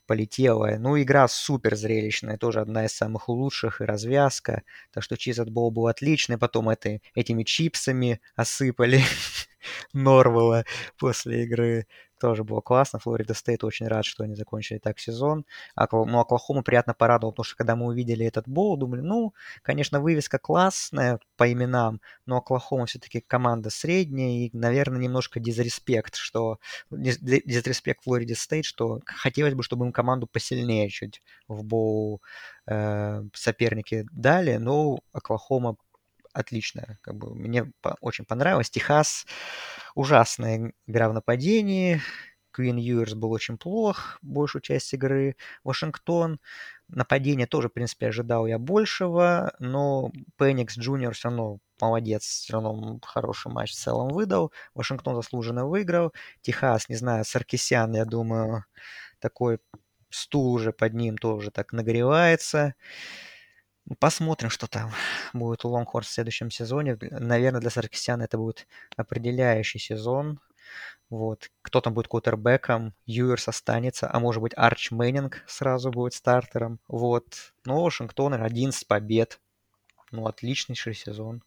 полетела. 0.08 0.76
Ну, 0.78 1.00
игра 1.00 1.28
супер 1.28 1.76
зрелищная, 1.76 2.38
тоже 2.38 2.60
одна 2.60 2.86
из 2.86 2.92
самых 2.92 3.28
лучших, 3.28 3.80
и 3.80 3.84
развязка. 3.84 4.62
Так 4.92 5.04
что 5.04 5.16
Cheez-It 5.16 5.50
Bowl 5.50 5.70
был 5.70 5.86
отличный, 5.86 6.38
потом 6.38 6.70
это, 6.70 7.00
этими 7.14 7.44
чипсами 7.44 8.20
осыпали 8.34 9.02
Норвелла 9.92 10.64
после 10.98 11.44
игры. 11.44 11.86
Тоже 12.20 12.42
было 12.42 12.60
классно. 12.60 12.98
Florida 12.98 13.34
State 13.34 13.62
очень 13.62 13.86
рад, 13.86 14.04
что 14.04 14.24
они 14.24 14.34
закончили 14.34 14.78
так 14.78 14.98
сезон. 14.98 15.44
Акла... 15.76 16.04
Ну, 16.04 16.18
Оклахому 16.18 16.62
приятно 16.62 16.92
порадовал, 16.94 17.32
потому 17.32 17.44
что 17.44 17.56
когда 17.56 17.76
мы 17.76 17.86
увидели 17.86 18.26
этот 18.26 18.48
бол, 18.48 18.76
думали, 18.76 19.00
ну, 19.00 19.34
конечно, 19.62 20.00
вывеска 20.00 20.38
классная 20.38 21.20
по 21.36 21.50
именам, 21.50 22.00
но 22.26 22.38
Оклахома 22.38 22.86
все-таки 22.86 23.20
команда 23.20 23.70
средняя 23.70 24.46
и, 24.46 24.50
наверное, 24.52 24.98
немножко 24.98 25.38
дизреспект, 25.38 26.16
что 26.16 26.58
дизреспект 26.90 28.02
Флориде 28.02 28.34
Стейт, 28.34 28.64
что 28.64 29.00
хотелось 29.04 29.54
бы, 29.54 29.62
чтобы 29.62 29.86
им 29.86 29.92
команду 29.98 30.28
посильнее 30.28 30.88
чуть 30.90 31.22
в 31.48 31.64
боу 31.64 32.22
э, 32.68 33.22
соперники 33.34 34.06
дали, 34.12 34.58
но 34.58 35.00
Оклахома 35.12 35.76
отличная. 36.32 36.98
Как 37.02 37.16
бы 37.16 37.34
мне 37.34 37.64
по- 37.80 37.96
очень 38.00 38.24
понравилось. 38.24 38.70
Техас 38.70 39.26
ужасная 39.96 40.72
игра 40.86 41.08
в 41.08 41.14
нападении. 41.14 42.00
Квин 42.52 42.76
Юерс 42.76 43.14
был 43.14 43.32
очень 43.32 43.58
плох 43.58 44.18
большую 44.22 44.62
часть 44.62 44.94
игры. 44.94 45.34
Вашингтон 45.64 46.38
нападение 46.88 47.48
тоже, 47.48 47.68
в 47.68 47.72
принципе, 47.72 48.06
ожидал 48.08 48.46
я 48.46 48.58
большего, 48.58 49.52
но 49.58 50.12
Пеникс 50.36 50.78
Джуниор 50.78 51.14
все 51.14 51.28
равно 51.28 51.58
молодец, 51.80 52.22
все 52.22 52.52
равно 52.52 53.00
хороший 53.02 53.50
матч 53.50 53.72
в 53.72 53.76
целом 53.76 54.08
выдал. 54.08 54.52
Вашингтон 54.74 55.16
заслуженно 55.16 55.66
выиграл. 55.66 56.12
Техас, 56.40 56.88
не 56.88 56.96
знаю, 56.96 57.24
Саркисян, 57.24 57.94
я 57.94 58.04
думаю, 58.04 58.64
такой 59.18 59.58
стул 60.10 60.52
уже 60.52 60.72
под 60.72 60.94
ним 60.94 61.18
тоже 61.18 61.50
так 61.50 61.72
нагревается. 61.72 62.74
Посмотрим, 63.98 64.50
что 64.50 64.66
там 64.66 64.92
будет 65.32 65.64
у 65.64 65.68
Лонгхорс 65.68 66.08
в 66.08 66.12
следующем 66.12 66.50
сезоне. 66.50 66.96
Наверное, 67.00 67.60
для 67.60 67.70
Саркисяна 67.70 68.24
это 68.24 68.38
будет 68.38 68.66
определяющий 68.96 69.78
сезон. 69.78 70.40
Вот. 71.10 71.50
Кто 71.62 71.80
там 71.80 71.94
будет 71.94 72.08
квотербеком, 72.08 72.94
Юерс 73.06 73.48
останется, 73.48 74.10
а 74.12 74.20
может 74.20 74.42
быть 74.42 74.52
Арч 74.56 74.90
Мэннинг 74.90 75.42
сразу 75.46 75.90
будет 75.90 76.12
стартером. 76.12 76.80
Вот. 76.86 77.54
Ну, 77.64 77.82
Вашингтон 77.82 78.34
11 78.34 78.86
побед. 78.86 79.40
Ну, 80.10 80.26
отличнейший 80.26 80.94
сезон. 80.94 81.42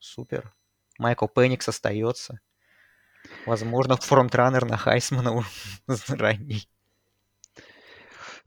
Супер. 0.00 0.52
Майкл 0.98 1.26
Пенникс 1.26 1.68
остается. 1.68 2.40
Возможно, 3.46 3.96
front-runner 3.96 4.64
на 4.64 4.76
Хайсмана 4.76 5.44
ранний. 6.08 6.68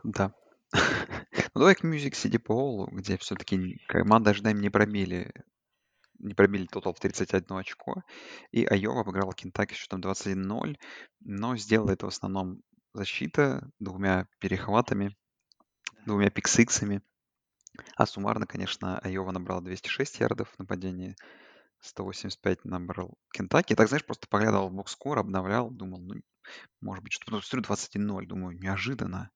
Да. 0.08 0.34
Ну, 1.54 1.62
давай 1.62 1.76
к 1.76 1.84
Music 1.84 2.12
City 2.12 2.40
Bowl, 2.40 2.88
где 2.92 3.18
все-таки 3.18 3.82
команда 3.88 4.30
ожидаем 4.30 4.62
не 4.62 4.70
пробили 4.70 5.32
не 6.20 6.34
пробили 6.34 6.66
тотал 6.66 6.94
в 6.94 7.00
31 7.00 7.58
очко, 7.58 8.04
и 8.52 8.66
Айова 8.66 9.02
обыграла 9.02 9.34
Кентаки 9.34 9.74
с 9.74 9.78
счетом 9.78 10.02
21-0, 10.02 10.78
но 11.22 11.58
сделала 11.58 11.92
это 11.92 12.06
в 12.06 12.10
основном 12.10 12.62
защита 12.94 13.70
двумя 13.80 14.28
перехватами, 14.40 15.16
двумя 16.06 16.30
пиксиксами. 16.30 17.02
А 17.96 18.06
суммарно, 18.06 18.48
конечно, 18.48 19.00
Айова 19.00 19.32
набрала 19.32 19.62
206 19.62 20.20
ярдов 20.20 20.50
в 20.50 20.60
нападении, 20.60 21.16
185 21.80 22.66
набрал 22.66 23.18
Кентаки. 23.32 23.76
Так, 23.76 23.88
знаешь, 23.88 24.06
просто 24.06 24.28
поглядывал 24.28 24.70
в 24.70 24.74
бокскор, 24.74 25.20
обновлял, 25.20 25.70
думал, 25.70 26.00
ну, 26.02 26.16
может 26.82 27.04
быть, 27.04 27.14
что-то. 27.14 27.32
Потом 27.32 27.44
смотрю 27.44 27.76
21-0, 27.76 28.26
думаю, 28.26 28.58
неожиданно. 28.60 29.32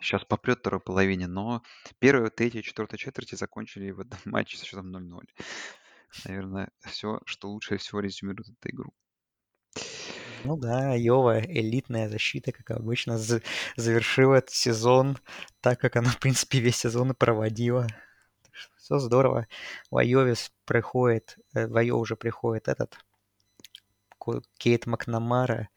Сейчас 0.00 0.24
попрет 0.24 0.60
второй 0.60 0.80
половине, 0.80 1.26
но 1.26 1.62
первая, 1.98 2.30
третья, 2.30 2.62
четвертая 2.62 2.98
четверти 2.98 3.34
закончили 3.34 3.90
в 3.90 4.00
этом 4.00 4.18
матче 4.24 4.58
со 4.58 4.64
счетом 4.64 4.94
0-0. 4.94 5.20
Наверное, 6.24 6.70
все, 6.84 7.20
что 7.24 7.48
лучше 7.50 7.76
всего 7.76 8.00
резюмирует 8.00 8.48
эту 8.48 8.68
игру. 8.74 8.94
Ну 10.44 10.56
да, 10.56 10.94
Йова, 10.94 11.40
элитная 11.40 12.08
защита, 12.08 12.52
как 12.52 12.70
обычно, 12.70 13.18
за- 13.18 13.42
завершила 13.76 14.36
этот 14.36 14.50
сезон 14.50 15.18
так, 15.60 15.80
как 15.80 15.96
она, 15.96 16.10
в 16.10 16.20
принципе, 16.20 16.60
весь 16.60 16.76
сезон 16.76 17.10
и 17.10 17.14
проводила. 17.14 17.86
Все 18.76 18.98
здорово. 18.98 19.48
В 19.90 19.96
Айове 19.96 20.34
приходит, 20.64 21.36
э, 21.54 21.66
в 21.66 21.76
Айове 21.76 21.92
уже 21.92 22.16
приходит 22.16 22.68
этот 22.68 22.96
Кейт 24.58 24.86
Макнамара 24.86 25.68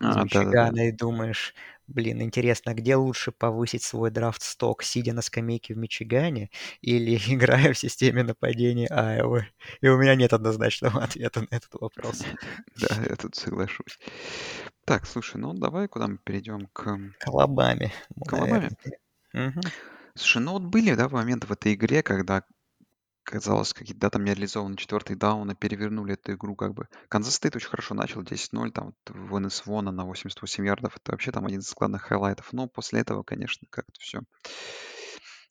из 0.00 0.16
А. 0.16 0.24
Мичигана, 0.24 0.88
и 0.88 0.92
думаешь, 0.92 1.54
блин, 1.88 2.22
интересно, 2.22 2.74
где 2.74 2.96
лучше 2.96 3.32
повысить 3.32 3.82
свой 3.82 4.10
draft 4.10 4.43
stock, 4.43 4.82
сидя 4.82 5.12
на 5.12 5.22
скамейке 5.22 5.74
в 5.74 5.78
Мичигане 5.78 6.50
или 6.80 7.16
играя 7.34 7.72
в 7.72 7.78
системе 7.78 8.22
нападения 8.22 8.86
Айовы? 8.88 9.48
И 9.80 9.88
у 9.88 9.98
меня 9.98 10.14
нет 10.14 10.32
однозначного 10.32 11.02
ответа 11.02 11.40
на 11.40 11.56
этот 11.56 11.74
вопрос. 11.74 12.24
Да, 12.76 12.94
я 13.08 13.16
тут 13.16 13.34
соглашусь. 13.34 13.98
Так, 14.84 15.06
слушай, 15.06 15.36
ну 15.36 15.52
давай 15.52 15.88
куда 15.88 16.06
мы 16.06 16.18
перейдем 16.18 16.68
к 16.72 16.82
К 17.18 17.28
Алабаме, 17.28 17.92
к. 18.26 18.70
Слушай, 20.14 20.42
ну 20.42 20.52
вот 20.52 20.62
были, 20.62 20.94
да, 20.94 21.08
моменты 21.08 21.46
в 21.46 21.52
этой 21.52 21.74
игре, 21.74 22.02
когда 22.02 22.44
казалось, 23.30 23.74
какие-то 23.74 24.00
да, 24.00 24.10
там 24.10 24.24
нереализованные 24.24 24.76
четвертые 24.76 25.16
дауны 25.16 25.54
перевернули 25.54 26.14
эту 26.14 26.32
игру 26.32 26.56
как 26.56 26.74
бы. 26.74 26.88
Kansas 27.08 27.34
State 27.34 27.56
очень 27.56 27.68
хорошо 27.68 27.94
начал, 27.94 28.22
10-0, 28.22 28.70
там 28.72 28.86
вот 28.86 29.16
вынос 29.16 29.66
Вона 29.66 29.92
на 29.92 30.04
88 30.04 30.64
ярдов, 30.66 30.96
это 30.96 31.12
вообще 31.12 31.30
там 31.30 31.46
один 31.46 31.60
из 31.60 31.72
главных 31.74 32.02
хайлайтов. 32.02 32.52
Но 32.52 32.68
после 32.68 33.00
этого, 33.00 33.22
конечно, 33.22 33.66
как-то 33.70 34.00
все. 34.00 34.22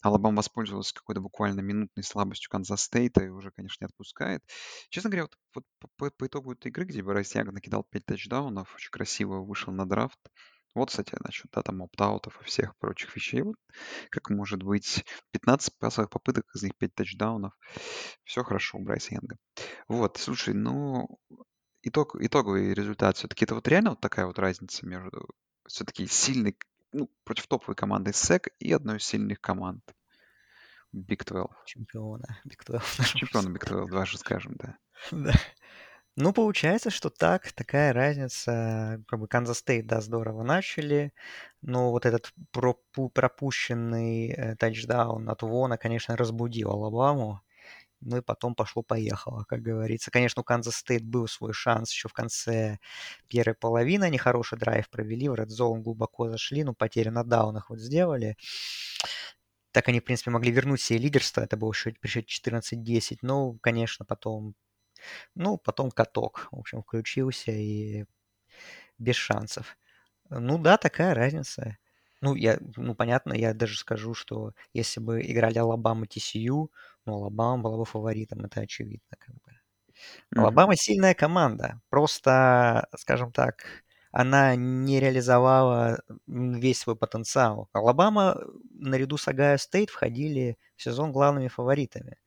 Алабама 0.03 0.37
воспользовалась 0.37 0.93
какой-то 0.93 1.21
буквально 1.21 1.61
минутной 1.61 2.03
слабостью 2.03 2.49
Kansas 2.49 2.83
State 2.83 3.17
а 3.17 3.23
и 3.23 3.29
уже, 3.29 3.51
конечно, 3.51 3.83
не 3.83 3.87
отпускает. 3.87 4.43
Честно 4.89 5.09
говоря, 5.09 5.23
вот, 5.23 5.35
вот 5.55 5.63
по, 5.79 5.87
по- 5.97 6.11
по 6.11 6.27
итогу 6.27 6.53
этой 6.53 6.67
игры, 6.67 6.85
где 6.85 7.01
Брайс 7.01 7.33
Янг 7.35 7.51
накидал 7.51 7.83
5 7.83 8.05
тачдаунов, 8.05 8.73
очень 8.75 8.91
красиво 8.91 9.41
вышел 9.41 9.73
на 9.73 9.87
драфт. 9.87 10.19
Вот, 10.75 10.89
кстати, 10.89 11.15
насчет 11.23 11.49
да, 11.51 11.63
там 11.63 11.81
opt-out 11.81 12.27
ов 12.27 12.39
и 12.41 12.45
всех 12.45 12.77
прочих 12.77 13.15
вещей. 13.15 13.41
Вот 13.41 13.55
как 14.09 14.29
может 14.29 14.61
быть 14.63 15.03
15 15.31 15.77
пасовых 15.79 16.09
попыток, 16.09 16.45
из 16.53 16.63
них 16.63 16.77
5 16.77 16.93
тачдаунов. 16.93 17.53
Все 18.23 18.43
хорошо 18.43 18.77
у 18.77 18.83
Брайса 18.83 19.15
Янга. 19.15 19.37
Вот, 19.87 20.17
слушай, 20.17 20.53
ну, 20.53 21.07
итог, 21.81 22.15
итоговый 22.19 22.73
результат 22.73 23.17
все-таки 23.17 23.45
это 23.45 23.55
вот 23.55 23.67
реально 23.67 23.91
вот 23.91 24.01
такая 24.01 24.25
вот 24.25 24.39
разница 24.39 24.85
между 24.85 25.27
все-таки 25.67 26.07
сильной, 26.07 26.57
ну, 26.91 27.09
против 27.23 27.47
топовой 27.47 27.75
команды 27.75 28.11
SEC 28.11 28.47
и 28.59 28.71
одной 28.71 28.97
из 28.97 29.03
сильных 29.03 29.41
команд 29.41 29.83
Big 30.95 31.25
12. 31.25 31.49
Чемпиона 31.65 32.41
Big 32.47 32.59
12. 32.65 33.05
Чемпиона 33.15 33.47
Big 33.49 33.65
12, 33.65 33.91
даже 33.91 34.17
скажем, 34.17 34.55
да. 34.55 34.77
Да. 35.11 35.33
Ну, 36.19 36.33
получается, 36.33 36.89
что 36.89 37.09
так, 37.11 37.51
такая 37.53 37.93
разница. 37.93 39.03
Как 39.07 39.19
бы 39.19 39.27
Kansas 39.27 39.59
State, 39.59 39.85
да, 39.85 40.01
здорово 40.01 40.41
начали, 40.43 41.13
но 41.61 41.91
вот 41.91 42.05
этот 42.07 42.33
пропу- 42.51 43.09
пропущенный 43.09 44.29
э, 44.29 44.55
тачдаун 44.55 45.29
от 45.29 45.43
Вона, 45.43 45.77
конечно, 45.77 46.17
разбудил 46.17 46.71
Алабаму. 46.71 47.41
Ну 48.01 48.17
и 48.17 48.21
потом 48.21 48.55
пошло-поехало, 48.55 49.45
как 49.47 49.61
говорится. 49.61 50.11
Конечно, 50.11 50.41
у 50.41 50.45
Kansas 50.45 50.75
State 50.77 51.03
был 51.05 51.27
свой 51.27 51.53
шанс 51.53 51.91
еще 51.93 52.09
в 52.09 52.13
конце 52.13 52.79
первой 53.29 53.55
половины. 53.55 54.05
Они 54.05 54.17
хороший 54.19 54.57
драйв 54.59 54.89
провели, 54.89 55.29
в 55.29 55.33
Red 55.35 55.47
Zone 55.49 55.81
глубоко 55.81 56.29
зашли, 56.29 56.63
но 56.63 56.73
потери 56.75 57.09
на 57.09 57.23
даунах 57.23 57.69
вот 57.71 57.79
сделали. 57.79 58.37
Так 59.71 59.87
они, 59.89 59.99
в 59.99 60.03
принципе, 60.03 60.31
могли 60.31 60.51
вернуть 60.51 60.81
себе 60.81 60.99
лидерство. 60.99 61.41
Это 61.41 61.57
было 61.57 61.71
еще 61.71 61.93
счете 62.05 62.27
14-10. 62.27 63.19
Но, 63.21 63.53
конечно, 63.61 64.05
потом 64.05 64.55
ну, 65.35 65.57
потом 65.57 65.91
каток, 65.91 66.47
в 66.51 66.59
общем, 66.59 66.81
включился 66.83 67.51
и 67.51 68.05
без 68.97 69.15
шансов. 69.15 69.77
Ну 70.29 70.57
да, 70.59 70.77
такая 70.77 71.13
разница. 71.13 71.77
Ну, 72.21 72.35
я, 72.35 72.59
ну, 72.77 72.95
понятно, 72.95 73.33
я 73.33 73.53
даже 73.53 73.77
скажу, 73.77 74.13
что 74.13 74.53
если 74.73 74.99
бы 74.99 75.21
играли 75.21 75.59
Алабама 75.59 76.05
TCU, 76.05 76.69
ну, 77.05 77.13
Алабама 77.13 77.61
была 77.63 77.77
бы 77.77 77.85
фаворитом, 77.85 78.45
это 78.45 78.61
очевидно, 78.61 79.17
как 79.19 79.35
бы. 79.35 79.51
Алабама 80.35 80.75
сильная 80.75 81.13
команда. 81.13 81.81
Просто, 81.89 82.87
скажем 82.97 83.31
так, 83.31 83.65
она 84.11 84.55
не 84.55 84.99
реализовала 84.99 86.01
весь 86.27 86.79
свой 86.79 86.95
потенциал. 86.95 87.69
Алабама 87.73 88.37
наряду 88.71 89.17
с 89.17 89.27
Ohio 89.27 89.57
State 89.57 89.89
входили 89.89 90.57
в 90.75 90.83
сезон 90.83 91.11
главными 91.11 91.47
фаворитами. 91.49 92.17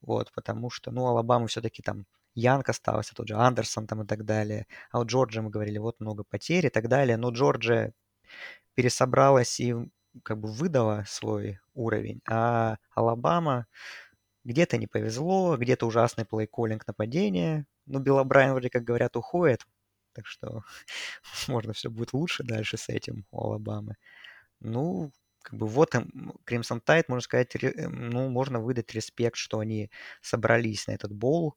Вот, 0.00 0.32
потому 0.32 0.70
что, 0.70 0.90
ну, 0.90 1.06
Алабама 1.06 1.46
все-таки 1.46 1.82
там 1.82 2.06
Янг 2.36 2.68
остался, 2.68 3.14
тот 3.14 3.28
же 3.28 3.34
Андерсон 3.34 3.86
там 3.86 4.02
и 4.02 4.06
так 4.06 4.24
далее. 4.24 4.66
А 4.90 4.98
вот 4.98 5.08
Джорджия 5.08 5.42
мы 5.42 5.50
говорили, 5.50 5.78
вот 5.78 6.00
много 6.00 6.22
потерь 6.22 6.66
и 6.66 6.70
так 6.70 6.88
далее. 6.88 7.16
Но 7.16 7.30
Джорджия 7.30 7.94
пересобралась 8.74 9.58
и 9.58 9.74
как 10.22 10.38
бы 10.38 10.48
выдала 10.52 11.04
свой 11.08 11.60
уровень. 11.74 12.20
А 12.28 12.76
Алабама 12.94 13.66
где-то 14.44 14.76
не 14.78 14.86
повезло, 14.86 15.56
где-то 15.56 15.86
ужасный 15.86 16.24
плей-коллинг 16.24 16.84
нападения. 16.86 17.66
Ну, 17.86 18.00
Билла 18.00 18.24
Брайан 18.24 18.52
вроде 18.52 18.70
как 18.70 18.84
говорят 18.84 19.16
уходит, 19.16 19.66
так 20.12 20.26
что 20.26 20.62
можно 21.48 21.72
все 21.72 21.90
будет 21.90 22.12
лучше 22.12 22.44
дальше 22.44 22.76
с 22.76 22.88
этим 22.90 23.26
у 23.30 23.40
Алабамы. 23.44 23.96
Ну, 24.60 25.10
как 25.42 25.58
бы 25.58 25.66
вот 25.66 25.94
Crimson 25.94 26.82
Tide, 26.84 27.04
можно 27.08 27.22
сказать, 27.22 27.54
ну, 27.62 28.28
можно 28.28 28.60
выдать 28.60 28.92
респект, 28.94 29.36
что 29.36 29.60
они 29.60 29.90
собрались 30.20 30.86
на 30.86 30.92
этот 30.92 31.12
бол, 31.12 31.56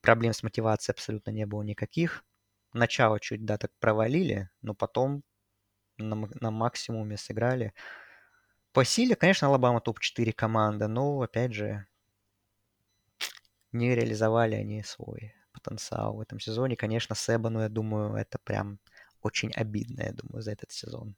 Проблем 0.00 0.32
с 0.32 0.42
мотивацией 0.42 0.94
абсолютно 0.94 1.30
не 1.30 1.46
было 1.46 1.62
никаких. 1.62 2.24
Начало 2.72 3.18
чуть, 3.20 3.44
да, 3.44 3.58
так 3.58 3.72
провалили, 3.80 4.50
но 4.62 4.74
потом 4.74 5.22
на, 5.96 6.28
на 6.40 6.50
максимуме 6.50 7.16
сыграли. 7.16 7.72
По 8.72 8.84
силе, 8.84 9.16
конечно, 9.16 9.48
Алабама 9.48 9.80
топ-4 9.80 10.32
команда, 10.32 10.88
но, 10.88 11.20
опять 11.20 11.52
же, 11.52 11.86
не 13.72 13.94
реализовали 13.94 14.54
они 14.54 14.82
свой 14.82 15.34
потенциал 15.52 16.16
в 16.16 16.20
этом 16.20 16.40
сезоне. 16.40 16.76
Конечно, 16.76 17.14
Себану, 17.14 17.60
я 17.60 17.68
думаю, 17.68 18.14
это 18.14 18.38
прям 18.38 18.78
очень 19.22 19.52
обидно, 19.52 20.02
я 20.02 20.12
думаю, 20.12 20.42
за 20.42 20.52
этот 20.52 20.70
сезон. 20.70 21.16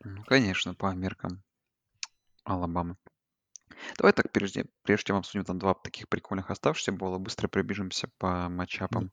Ну, 0.00 0.22
конечно, 0.24 0.74
по 0.74 0.92
меркам 0.94 1.42
Алабамы. 2.44 2.96
Давай 3.98 4.12
так, 4.12 4.32
прежде, 4.32 4.66
прежде 4.82 5.08
чем 5.08 5.16
обсудим 5.16 5.44
там 5.44 5.58
два 5.58 5.74
таких 5.74 6.08
прикольных 6.08 6.50
оставшихся 6.50 6.92
было, 6.92 7.18
быстро 7.18 7.48
пробежимся 7.48 8.08
по 8.18 8.48
матчапам 8.48 9.12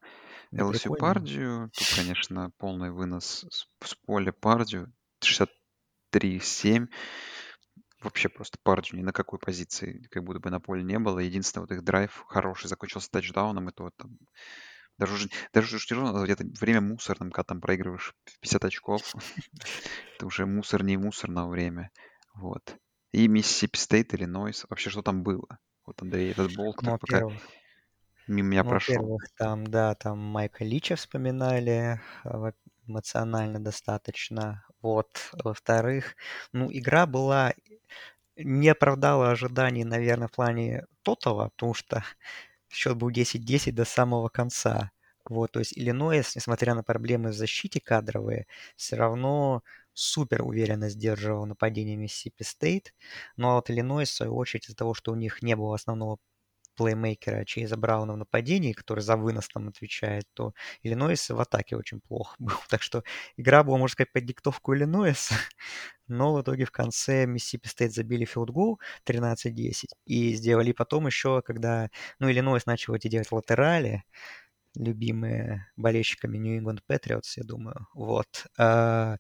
Да 0.52 0.64
LSU 0.64 0.72
прикольно. 0.72 0.98
Пардию. 0.98 1.72
Тут, 1.74 1.88
конечно, 1.96 2.52
полный 2.58 2.92
вынос 2.92 3.46
с, 3.50 3.68
с 3.84 3.96
поля 4.06 4.32
Пардию. 4.32 4.92
63-7. 5.24 6.88
Вообще 8.02 8.30
просто 8.30 8.58
Пердью 8.64 9.00
ни 9.00 9.04
на 9.04 9.14
какой 9.14 9.40
позиции 9.40 10.08
как 10.10 10.24
будто 10.24 10.40
бы 10.40 10.50
на 10.50 10.60
поле 10.60 10.84
не 10.84 10.98
было. 11.00 11.20
Единственное, 11.20 11.68
вот 11.68 11.72
их 11.72 11.84
драйв 11.84 12.24
хороший 12.28 12.68
закончился 12.68 13.12
тачдауном, 13.12 13.70
и 13.70 13.72
то 13.72 13.92
там 13.98 14.18
даже 14.98 15.14
уже, 15.14 15.30
даже 15.52 15.76
уже 15.76 15.88
тяжело 15.88 16.24
где-то 16.24 16.46
время 16.60 16.82
мусорным, 16.82 17.32
когда 17.32 17.46
там 17.46 17.62
проигрываешь 17.62 18.14
в 18.26 18.40
50 18.42 18.66
очков. 18.66 19.16
Это 20.16 20.26
уже 20.28 20.46
мусор 20.46 20.84
не 20.84 20.98
мусорное 20.98 21.46
время. 21.46 21.90
Вот. 22.36 22.76
И 23.12 23.28
Миссисипи 23.28 23.78
Стейт, 23.78 24.14
Иллинойс. 24.14 24.66
Вообще, 24.70 24.90
что 24.90 25.02
там 25.02 25.24
было? 25.24 25.60
Вот, 25.86 26.02
Андрей, 26.02 26.32
этот 26.32 26.56
боул, 26.56 26.78
Ну, 26.82 26.98
пока 27.00 27.26
мимо 28.28 28.50
меня 28.50 28.64
ну, 28.64 28.70
прошел. 28.70 29.04
во-первых, 29.04 29.24
там, 29.38 29.68
да, 29.68 29.96
там 29.96 30.20
Майка 30.20 30.64
Лича 30.64 30.96
вспоминали, 30.96 32.00
во- 32.24 32.54
эмоционально 32.88 33.60
достаточно. 33.60 34.66
Вот. 34.82 35.30
Во-вторых, 35.34 36.16
ну, 36.54 36.70
игра 36.72 37.06
была 37.06 37.54
не 38.38 38.70
оправдала 38.70 39.32
ожиданий, 39.32 39.84
наверное, 39.86 40.28
в 40.28 40.32
плане 40.32 40.86
тотала, 41.04 41.50
потому 41.50 41.74
что 41.76 42.04
счет 42.70 42.98
был 42.98 43.12
10-10 43.12 43.76
до 43.76 43.86
самого 43.86 44.30
конца. 44.30 44.92
Вот, 45.26 45.52
то 45.52 45.60
есть 45.60 45.78
Иллинойс, 45.78 46.36
несмотря 46.36 46.76
на 46.76 46.84
проблемы 46.84 47.30
в 47.30 47.34
защите 47.36 47.80
кадровые, 47.82 48.48
все 48.76 48.96
равно 48.96 49.64
супер 49.94 50.44
уверенно 50.44 50.90
сдерживал 50.90 51.46
нападение 51.46 51.96
Миссисипи 51.98 52.44
Стейт. 52.44 52.94
Но 53.38 53.56
вот 53.56 53.70
Иллинойс, 53.70 54.10
в 54.10 54.14
свою 54.16 54.36
очередь, 54.36 54.66
из-за 54.66 54.76
того, 54.76 54.94
что 54.94 55.12
у 55.12 55.16
них 55.16 55.42
не 55.42 55.56
было 55.56 55.76
основного 55.76 56.18
плеймейкера 56.76 57.46
Чейза 57.46 57.78
Брауна 57.78 58.14
в 58.14 58.18
нападении, 58.18 58.74
который 58.74 59.02
за 59.02 59.18
вынос 59.18 59.48
там 59.50 59.68
отвечает, 59.68 60.26
то 60.34 60.54
Иллинойс 60.84 61.30
в 61.30 61.40
атаке 61.40 61.76
очень 61.76 62.02
плохо 62.02 62.36
был. 62.40 62.56
Так 62.70 62.82
что 62.82 63.04
игра 63.38 63.64
была, 63.64 63.78
можно 63.78 63.94
сказать, 63.94 64.12
под 64.14 64.26
диктовку 64.26 64.74
Иллинойса, 64.76 65.36
но 66.08 66.34
в 66.34 66.42
итоге 66.42 66.66
в 66.66 66.72
конце 66.72 67.26
Миссисипи 67.26 67.68
Стейт 67.68 67.94
забили 67.94 68.26
филдгол 68.26 68.80
13-10 69.06 69.90
и 70.06 70.34
сделали 70.34 70.72
потом 70.72 71.08
еще, 71.08 71.42
когда, 71.42 71.90
ну, 72.20 72.30
Иллинойс 72.32 72.66
начал 72.66 72.96
эти 72.96 73.08
делать 73.08 73.32
латерали, 73.32 74.04
любимые 74.76 75.68
болельщиками 75.76 76.38
New 76.38 76.62
England 76.62 76.80
Patriots, 76.90 77.34
я 77.38 77.44
думаю. 77.44 77.88
Вот. 77.94 78.48
А, 78.58 79.18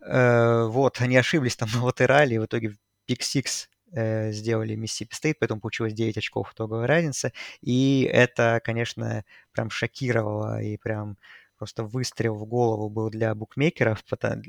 а, 0.00 0.66
вот, 0.66 1.00
они 1.00 1.16
ошиблись 1.16 1.56
там 1.56 1.68
на 1.74 1.84
латерале, 1.84 2.36
и 2.36 2.38
в 2.38 2.46
итоге 2.46 2.76
pick 3.06 3.22
six 3.22 3.68
э, 3.92 4.32
сделали 4.32 4.74
Миссисипи 4.74 5.14
Стейт, 5.14 5.38
поэтому 5.38 5.60
получилось 5.60 5.94
9 5.94 6.16
очков 6.16 6.52
итоговая 6.52 6.86
разница. 6.86 7.32
И 7.60 8.08
это, 8.12 8.60
конечно, 8.64 9.24
прям 9.52 9.70
шокировало 9.70 10.62
и 10.62 10.76
прям 10.76 11.18
просто 11.56 11.84
выстрел 11.84 12.34
в 12.34 12.44
голову 12.46 12.90
был 12.90 13.10
для 13.10 13.34
букмекеров 13.34 14.02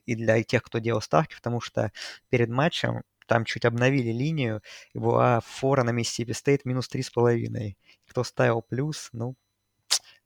и 0.06 0.16
для 0.16 0.44
тех, 0.44 0.64
кто 0.64 0.80
делал 0.80 1.02
ставки, 1.02 1.36
потому 1.36 1.62
что 1.62 1.92
перед 2.30 2.50
матчем 2.50 3.04
там 3.28 3.46
чуть 3.46 3.66
обновили 3.66 4.12
линию, 4.12 4.62
и 4.94 5.00
была 5.00 5.42
фора 5.42 5.84
на 5.84 5.92
Миссисипи 5.92 6.34
Стейт 6.34 6.66
минус 6.66 6.90
3,5. 6.94 7.76
Кто 8.08 8.24
ставил 8.24 8.62
плюс, 8.62 9.10
ну, 9.14 9.36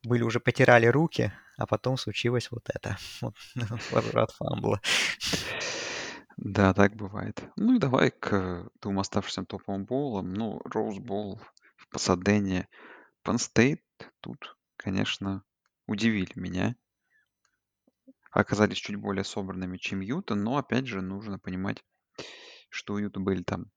были 0.04 0.24
уже 0.24 0.40
потирали 0.40 0.88
руки, 0.88 1.32
а 1.58 1.66
потом 1.66 1.98
случилось 1.98 2.52
вот 2.52 2.70
это. 2.70 2.98
Вот 3.22 3.36
возврат 3.92 4.32
фамбла. 4.32 4.82
Да, 6.38 6.74
так 6.74 6.96
бывает. 6.96 7.44
Ну 7.58 7.76
и 7.76 7.80
давай 7.80 8.12
к 8.12 8.70
двум 8.82 9.00
оставшимся 9.00 9.44
топовым 9.44 9.86
боулам. 9.86 10.34
Ну, 10.34 10.62
Роуз 10.64 11.00
Боул 11.00 11.42
в 11.76 11.90
Пасадене. 11.90 12.70
State 13.26 13.82
тут, 14.22 14.58
конечно, 14.78 15.44
удивили 15.86 16.32
меня. 16.36 16.76
Оказались 18.32 18.78
чуть 18.78 18.96
более 18.96 19.24
собранными, 19.24 19.78
чем 19.78 20.00
Юта, 20.00 20.36
но, 20.36 20.58
опять 20.58 20.88
же, 20.88 21.02
нужно 21.02 21.40
понимать, 21.40 21.84
что 22.70 22.94
у 22.94 22.98
Юта 22.98 23.20
были 23.20 23.44
там 23.44 23.70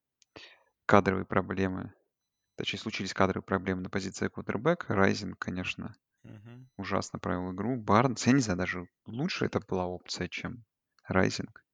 кадровые 0.87 1.27
проблемы. 1.27 1.93
Точнее, 2.57 2.79
случились 2.79 3.13
кадровые 3.13 3.45
проблемы 3.45 3.81
на 3.81 3.91
позиции 3.91 4.29
квотербека. 4.29 4.95
Райзен, 4.95 5.35
конечно, 5.35 5.97
Мгм. 6.25 6.69
ужасно 6.77 7.19
провел 7.19 7.53
игру. 7.53 7.77
Барнс, 7.77 8.27
я 8.27 8.33
не 8.33 8.41
знаю, 8.41 8.59
даже 8.59 8.89
лучше 9.07 9.47
это 9.47 9.61
была 9.61 9.87
опция, 9.87 10.29
чем 10.29 10.65
Райзинг. 11.07 11.65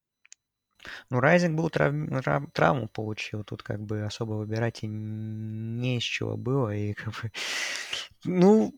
Ну, 1.11 1.21
Райзинг 1.21 1.57
был 1.57 1.69
трав- 1.71 2.23
трав- 2.23 2.51
травму 2.53 2.89
получил, 2.89 3.45
тут 3.45 3.63
как 3.63 3.81
бы 3.81 4.03
особо 4.03 4.35
выбирать 4.35 4.85
и 4.85 4.87
не 4.87 5.99
из 5.99 6.03
чего 6.03 6.37
было, 6.37 6.75
и 6.75 6.95
как 6.95 7.09
бы... 7.09 7.33
Ну, 8.25 8.75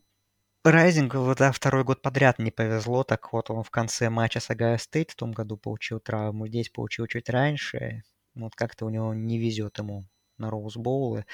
Райзинг 0.64 1.14
да, 1.37 1.53
второй 1.53 1.85
год 1.85 2.03
подряд 2.03 2.39
не 2.39 2.51
повезло, 2.51 3.05
так 3.05 3.33
вот 3.33 3.51
он 3.51 3.62
в 3.64 3.71
конце 3.71 4.11
матча 4.11 4.41
с 4.41 4.51
Огайо 4.51 4.78
Стейт 4.79 5.12
в 5.12 5.16
том 5.16 5.33
году 5.33 5.57
получил 5.57 6.01
травму, 6.01 6.49
здесь 6.49 6.68
получил 6.71 7.07
чуть 7.07 7.31
раньше, 7.31 8.03
Ну, 8.35 8.45
вот 8.45 8.55
как-то 8.55 8.87
у 8.87 8.91
него 8.91 9.14
не 9.14 9.39
везет 9.39 9.79
ему 9.79 10.07
на 10.39 10.51
Роуз 10.51 10.77
Боулы. 10.77 11.27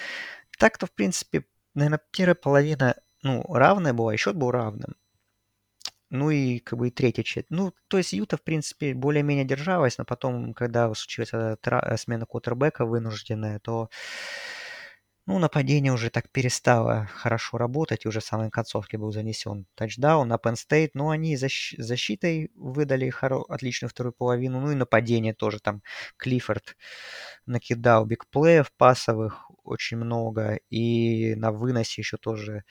Так-то, 0.58 0.86
в 0.86 0.92
принципе, 0.92 1.44
наверное, 1.74 2.00
первая 2.12 2.34
половина 2.34 2.96
ну, 3.22 3.42
равная 3.48 3.92
была, 3.92 4.14
и 4.14 4.16
счет 4.16 4.36
был 4.36 4.50
равным. 4.50 4.96
Ну 6.10 6.30
и 6.30 6.60
как 6.60 6.78
бы 6.78 6.88
и 6.88 6.90
третья 6.92 7.24
четверть. 7.24 7.50
Ну, 7.50 7.72
то 7.88 7.98
есть 7.98 8.12
Юта, 8.12 8.36
в 8.36 8.42
принципе, 8.42 8.94
более-менее 8.94 9.44
держалась, 9.44 9.98
но 9.98 10.04
потом, 10.04 10.54
когда 10.54 10.92
случилась 10.94 11.30
эта 11.30 11.56
тра- 11.60 11.96
смена 11.96 12.26
квотербека 12.26 12.84
вынужденная, 12.86 13.58
то 13.58 13.90
ну, 15.28 15.40
нападение 15.40 15.92
уже 15.92 16.08
так 16.10 16.30
перестало 16.30 17.06
хорошо 17.12 17.58
работать, 17.58 18.04
и 18.04 18.08
уже 18.08 18.20
в 18.20 18.24
самой 18.24 18.48
концовке 18.50 18.96
был 18.96 19.10
занесен 19.10 19.66
тачдаун 19.74 20.28
на 20.28 20.36
Penn 20.36 20.54
State. 20.54 20.90
Но 20.94 21.10
они 21.10 21.34
защ- 21.34 21.74
защитой 21.78 22.52
выдали 22.54 23.10
хоро- 23.10 23.44
отличную 23.48 23.90
вторую 23.90 24.12
половину, 24.12 24.60
ну 24.60 24.70
и 24.70 24.76
нападение 24.76 25.34
тоже 25.34 25.58
там. 25.58 25.82
Клиффорд 26.16 26.76
накидал 27.46 28.06
бигплеев 28.06 28.72
пасовых 28.76 29.45
очень 29.66 29.96
много, 29.96 30.60
и 30.70 31.34
на 31.34 31.52
выносе 31.52 32.00
еще 32.00 32.16
тоже 32.16 32.64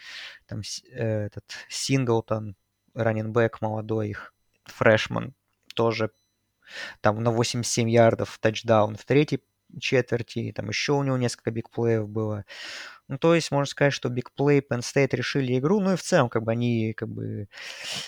там 0.48 0.62
э, 0.92 1.26
этот 1.26 1.46
Синглтон, 1.70 2.56
раненбэк 2.94 3.62
молодой 3.62 4.10
их, 4.10 4.34
фрешман, 4.66 5.34
тоже 5.76 6.12
там 7.02 7.22
на 7.22 7.32
87 7.32 7.90
ярдов 7.90 8.38
тачдаун 8.40 8.96
в 8.96 9.06
третьей 9.06 9.42
четверти, 9.80 10.54
там 10.56 10.70
еще 10.70 10.94
у 10.94 11.04
него 11.04 11.18
несколько 11.18 11.52
бигплеев 11.52 12.08
было. 12.08 12.46
Ну, 13.08 13.18
то 13.20 13.36
есть, 13.36 13.52
можно 13.52 13.66
сказать, 13.66 13.94
что 13.94 14.10
бигплей 14.10 14.60
Penn 14.60 14.80
State 14.80 15.16
решили 15.16 15.58
игру, 15.60 15.80
ну 15.80 15.94
и 15.94 15.96
в 15.96 16.02
целом, 16.02 16.30
как 16.30 16.44
бы 16.44 16.52
они 16.52 16.94
как 16.94 17.10
бы 17.10 17.48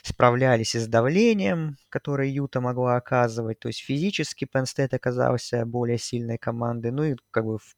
справлялись 0.02 0.76
и 0.76 0.80
с 0.80 0.88
давлением, 0.88 1.78
которое 1.90 2.30
Юта 2.30 2.62
могла 2.62 2.96
оказывать, 2.96 3.60
то 3.60 3.68
есть 3.68 3.82
физически 3.82 4.48
Penn 4.52 4.64
State 4.64 4.96
оказался 4.96 5.66
более 5.66 6.00
сильной 6.00 6.38
командой, 6.38 6.92
ну 6.92 7.04
и 7.04 7.16
как 7.32 7.46
бы 7.46 7.60
в 7.60 7.76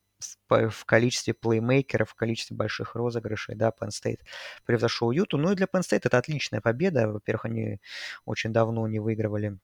в, 0.49 0.85
количестве 0.85 1.33
плеймейкеров, 1.33 2.09
в 2.11 2.15
количестве 2.15 2.55
больших 2.55 2.95
розыгрышей, 2.95 3.55
да, 3.55 3.69
Penn 3.69 3.89
State 3.89 4.19
превзошел 4.65 5.11
Юту. 5.11 5.37
Ну 5.37 5.51
и 5.51 5.55
для 5.55 5.65
Penn 5.65 5.81
State 5.81 6.01
это 6.03 6.17
отличная 6.17 6.61
победа. 6.61 7.07
Во-первых, 7.07 7.45
они 7.45 7.79
очень 8.25 8.51
давно 8.53 8.87
не 8.87 8.99
выигрывали 8.99 9.57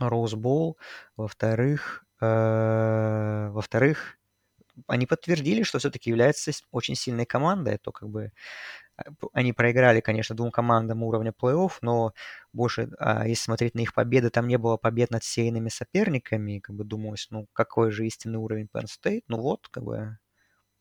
Bowl. 0.00 0.74
Во-вторых, 1.16 2.04
э, 2.20 3.48
во-вторых, 3.50 4.18
они 4.86 5.06
подтвердили, 5.06 5.62
что 5.62 5.78
все-таки 5.78 6.10
являются 6.10 6.50
очень 6.70 6.96
сильной 6.96 7.26
командой, 7.26 7.78
то 7.78 7.92
как 7.92 8.08
бы 8.08 8.32
они 9.32 9.52
проиграли, 9.52 10.00
конечно, 10.00 10.36
двум 10.36 10.50
командам 10.50 11.02
уровня 11.02 11.32
плей-офф, 11.32 11.72
но 11.82 12.14
больше, 12.52 12.90
а, 12.98 13.26
если 13.26 13.44
смотреть 13.44 13.74
на 13.74 13.80
их 13.80 13.94
победы, 13.94 14.30
там 14.30 14.48
не 14.48 14.58
было 14.58 14.76
побед 14.76 15.10
над 15.10 15.24
сейными 15.24 15.68
соперниками, 15.68 16.60
как 16.60 16.76
бы 16.76 16.84
думалось, 16.84 17.28
ну, 17.30 17.48
какой 17.52 17.90
же 17.90 18.06
истинный 18.06 18.38
уровень 18.38 18.68
Penn 18.72 18.86
State, 18.86 19.24
ну 19.28 19.40
вот, 19.40 19.68
как 19.68 19.84
бы 19.84 20.18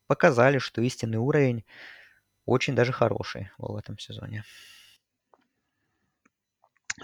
показали, 0.08 0.60
что 0.60 0.82
истинный 0.82 1.20
уровень 1.20 1.66
очень 2.46 2.76
даже 2.76 2.92
хороший 2.94 3.52
был 3.58 3.74
в 3.74 3.78
этом 3.78 4.00
сезоне. 4.00 4.44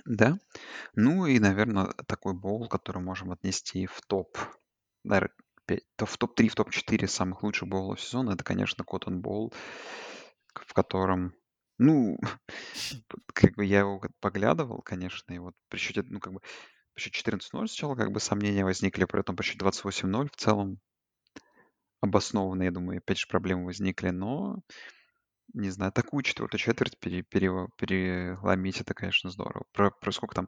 Да. 0.06 0.38
Ну 0.96 1.26
и, 1.26 1.40
наверное, 1.40 1.88
такой 2.08 2.34
боул, 2.34 2.68
который 2.68 3.02
можем 3.02 3.32
отнести 3.32 3.86
в 3.88 4.02
топ, 4.08 4.38
наверное, 5.04 5.36
в 5.98 6.18
топ-3, 6.18 6.50
в 6.50 6.56
топ-4 6.56 7.08
самых 7.08 7.44
лучших 7.44 7.68
боулов 7.70 8.02
сезона, 8.02 8.32
это, 8.32 8.44
конечно, 8.44 8.84
Cotton 8.84 9.22
Bowl, 9.22 9.54
в 10.54 10.74
котором, 10.74 11.34
ну, 11.78 12.18
как 13.34 13.56
бы 13.56 13.66
я 13.66 13.80
его 13.80 14.02
поглядывал, 14.20 14.82
конечно, 14.82 15.34
и 15.34 15.40
вот 15.40 15.56
при 15.70 15.78
счете, 15.80 16.04
ну, 16.04 16.20
как 16.20 16.34
бы, 16.34 16.42
при 16.94 17.02
счете 17.04 17.20
14-0 17.20 17.68
сначала 17.68 17.96
как 17.96 18.12
бы 18.12 18.20
сомнения 18.20 18.66
возникли, 18.66 19.06
при 19.06 19.22
этом 19.22 19.36
по 19.36 19.44
счету 19.44 19.66
28-0 19.66 20.30
в 20.32 20.36
целом 20.36 20.80
обоснованно, 22.02 22.64
я 22.64 22.72
думаю, 22.72 23.00
опять 23.00 23.20
же 23.20 23.28
проблемы 23.28 23.66
возникли, 23.66 24.10
но 24.10 24.58
не 25.54 25.70
знаю, 25.70 25.92
такую 25.92 26.24
четвертую 26.24 26.60
четверть 26.60 27.00
пере, 27.00 27.24
пере, 27.24 27.52
переломить, 27.78 28.82
это, 28.82 28.94
конечно, 28.94 29.30
здорово. 29.30 29.66
Про, 29.74 29.92
про 29.92 30.12
сколько 30.12 30.36
там 30.36 30.48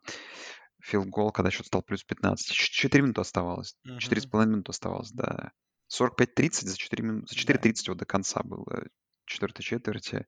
филгол, 0.81 1.31
когда 1.31 1.51
счет 1.51 1.65
стал 1.65 1.81
плюс 1.83 2.03
15. 2.03 2.51
4 2.53 3.01
минуты 3.01 3.21
оставалось. 3.21 3.75
Мгм. 3.83 3.99
4,5 3.99 4.45
минуты 4.45 4.69
оставалось, 4.71 5.11
да. 5.11 5.51
45-30 5.87 6.67
за 6.67 6.77
4 6.77 7.03
минуты. 7.03 7.27
За 7.29 7.35
Да. 7.35 7.53
4.30 7.53 7.89
вот 7.89 7.97
до 7.97 8.05
конца 8.05 8.41
было 8.43 8.85
четвертой 9.31 9.63
четверти. 9.63 10.25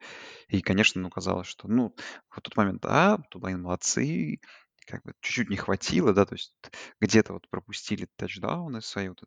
И, 0.47 0.61
конечно, 0.61 1.01
ну, 1.01 1.09
казалось, 1.09 1.47
что, 1.47 1.67
ну, 1.67 1.95
в 2.29 2.41
тот 2.41 2.55
момент, 2.57 2.85
а, 2.85 3.19
Тулайн 3.29 3.61
молодцы, 3.61 4.39
как 4.85 5.03
бы 5.03 5.13
чуть-чуть 5.21 5.49
не 5.49 5.57
хватило, 5.57 6.13
да, 6.13 6.25
то 6.25 6.35
есть 6.35 6.55
где-то 6.99 7.33
вот 7.33 7.49
пропустили 7.49 8.07
тачдауны 8.15 8.81
свои, 8.81 9.09
вот 9.09 9.23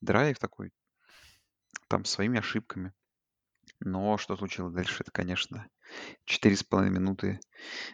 драйв 0.00 0.38
такой, 0.38 0.70
там, 1.88 2.04
своими 2.04 2.38
ошибками. 2.38 2.92
Но 3.80 4.16
что 4.16 4.36
случилось 4.36 4.74
дальше, 4.74 5.02
это, 5.02 5.10
конечно, 5.10 5.68
четыре 6.24 6.56
с 6.56 6.62
половиной 6.64 6.98
минуты 7.00 7.40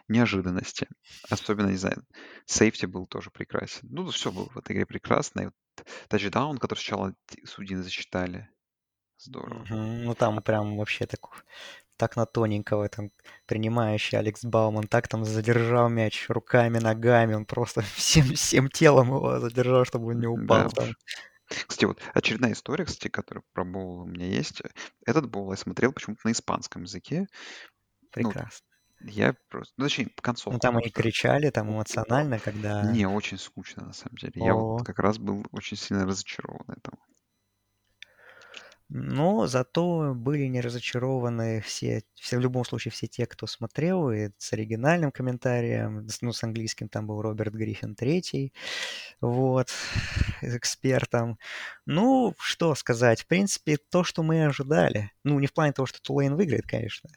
неожиданности. 0.07 0.87
Особенно, 1.29 1.69
не 1.69 1.77
знаю, 1.77 2.05
сейфти 2.45 2.85
был 2.85 3.05
тоже 3.05 3.31
прекрасен. 3.31 3.87
Ну, 3.91 4.07
все 4.07 4.31
было 4.31 4.49
в 4.49 4.57
этой 4.57 4.73
игре 4.73 4.85
прекрасно. 4.85 5.41
И 5.41 5.45
вот 5.45 5.87
тачдаун, 6.07 6.57
который 6.57 6.79
сначала 6.79 7.15
судьи 7.43 7.75
засчитали. 7.75 8.49
Здорово. 9.23 9.65
Ну 9.69 10.13
там 10.15 10.41
прям 10.41 10.77
вообще 10.77 11.05
так, 11.05 11.21
так 11.97 12.15
на 12.17 12.25
тоненького 12.25 12.89
там 12.89 13.11
принимающий 13.45 14.17
Алекс 14.17 14.43
Бауман 14.43 14.87
так 14.87 15.07
там 15.07 15.23
задержал 15.23 15.89
мяч 15.89 16.29
руками, 16.29 16.79
ногами, 16.79 17.33
он 17.33 17.45
просто 17.45 17.81
всем, 17.95 18.33
всем 18.33 18.69
телом 18.69 19.07
его 19.07 19.39
задержал, 19.39 19.85
чтобы 19.85 20.07
он 20.11 20.19
не 20.19 20.27
Да 20.27 20.31
упал 20.43 20.69
там. 20.71 20.89
уж. 20.89 20.95
Кстати, 21.67 21.85
вот 21.85 22.01
очередная 22.13 22.53
история, 22.53 22.85
кстати, 22.85 23.09
которая 23.09 23.43
про 23.53 23.63
боул 23.63 24.01
у 24.01 24.05
меня 24.05 24.25
есть. 24.27 24.61
Этот 25.05 25.29
боул 25.29 25.51
я 25.51 25.57
смотрел 25.57 25.93
почему-то 25.93 26.21
на 26.27 26.31
испанском 26.31 26.83
языке. 26.83 27.27
Ну, 28.15 28.31
Прекрасно. 28.31 28.67
я 29.01 29.35
просто... 29.49 29.73
Ну, 29.77 29.85
точнее, 29.85 30.05
Ну 30.05 30.11
концовку 30.21 30.59
там 30.59 30.77
они 30.77 30.89
кричали, 30.89 31.49
там 31.49 31.69
эмоционально, 31.69 32.39
когда... 32.39 32.83
Не, 32.91 33.07
очень 33.07 33.37
скучно, 33.37 33.85
на 33.85 33.93
самом 33.93 34.17
деле. 34.17 34.33
Я 34.35 34.53
вот 34.53 34.85
как 34.85 34.99
раз 34.99 35.17
был 35.17 35.45
очень 35.51 35.77
сильно 35.77 36.05
разочарован 36.05 36.65
этому. 36.67 36.99
Но 38.95 39.47
зато 39.47 40.13
были 40.15 40.45
не 40.45 40.61
разочарованы 40.61 41.61
все, 41.61 42.03
все, 42.13 42.37
в 42.37 42.41
любом 42.41 42.63
случае, 42.63 42.91
все 42.91 43.07
те, 43.07 43.25
кто 43.25 43.47
смотрел, 43.47 44.11
и 44.11 44.29
с 44.37 44.53
оригинальным 44.53 45.11
комментарием, 45.11 46.07
ну, 46.21 46.31
с 46.31 46.43
английским 46.43 46.89
там 46.89 47.07
был 47.07 47.19
Роберт 47.19 47.55
Гриффин 47.55 47.95
третий, 47.95 48.53
вот, 49.19 49.69
экспертом. 50.43 51.39
Ну, 51.87 52.35
что 52.37 52.75
сказать, 52.75 53.21
в 53.23 53.25
принципе, 53.25 53.77
то, 53.77 54.03
что 54.03 54.21
мы 54.21 54.45
ожидали. 54.45 55.11
Ну, 55.23 55.39
не 55.39 55.47
в 55.47 55.53
плане 55.53 55.73
того, 55.73 55.87
что 55.87 55.99
Тулейн 55.99 56.35
выиграет, 56.35 56.67
конечно. 56.67 57.09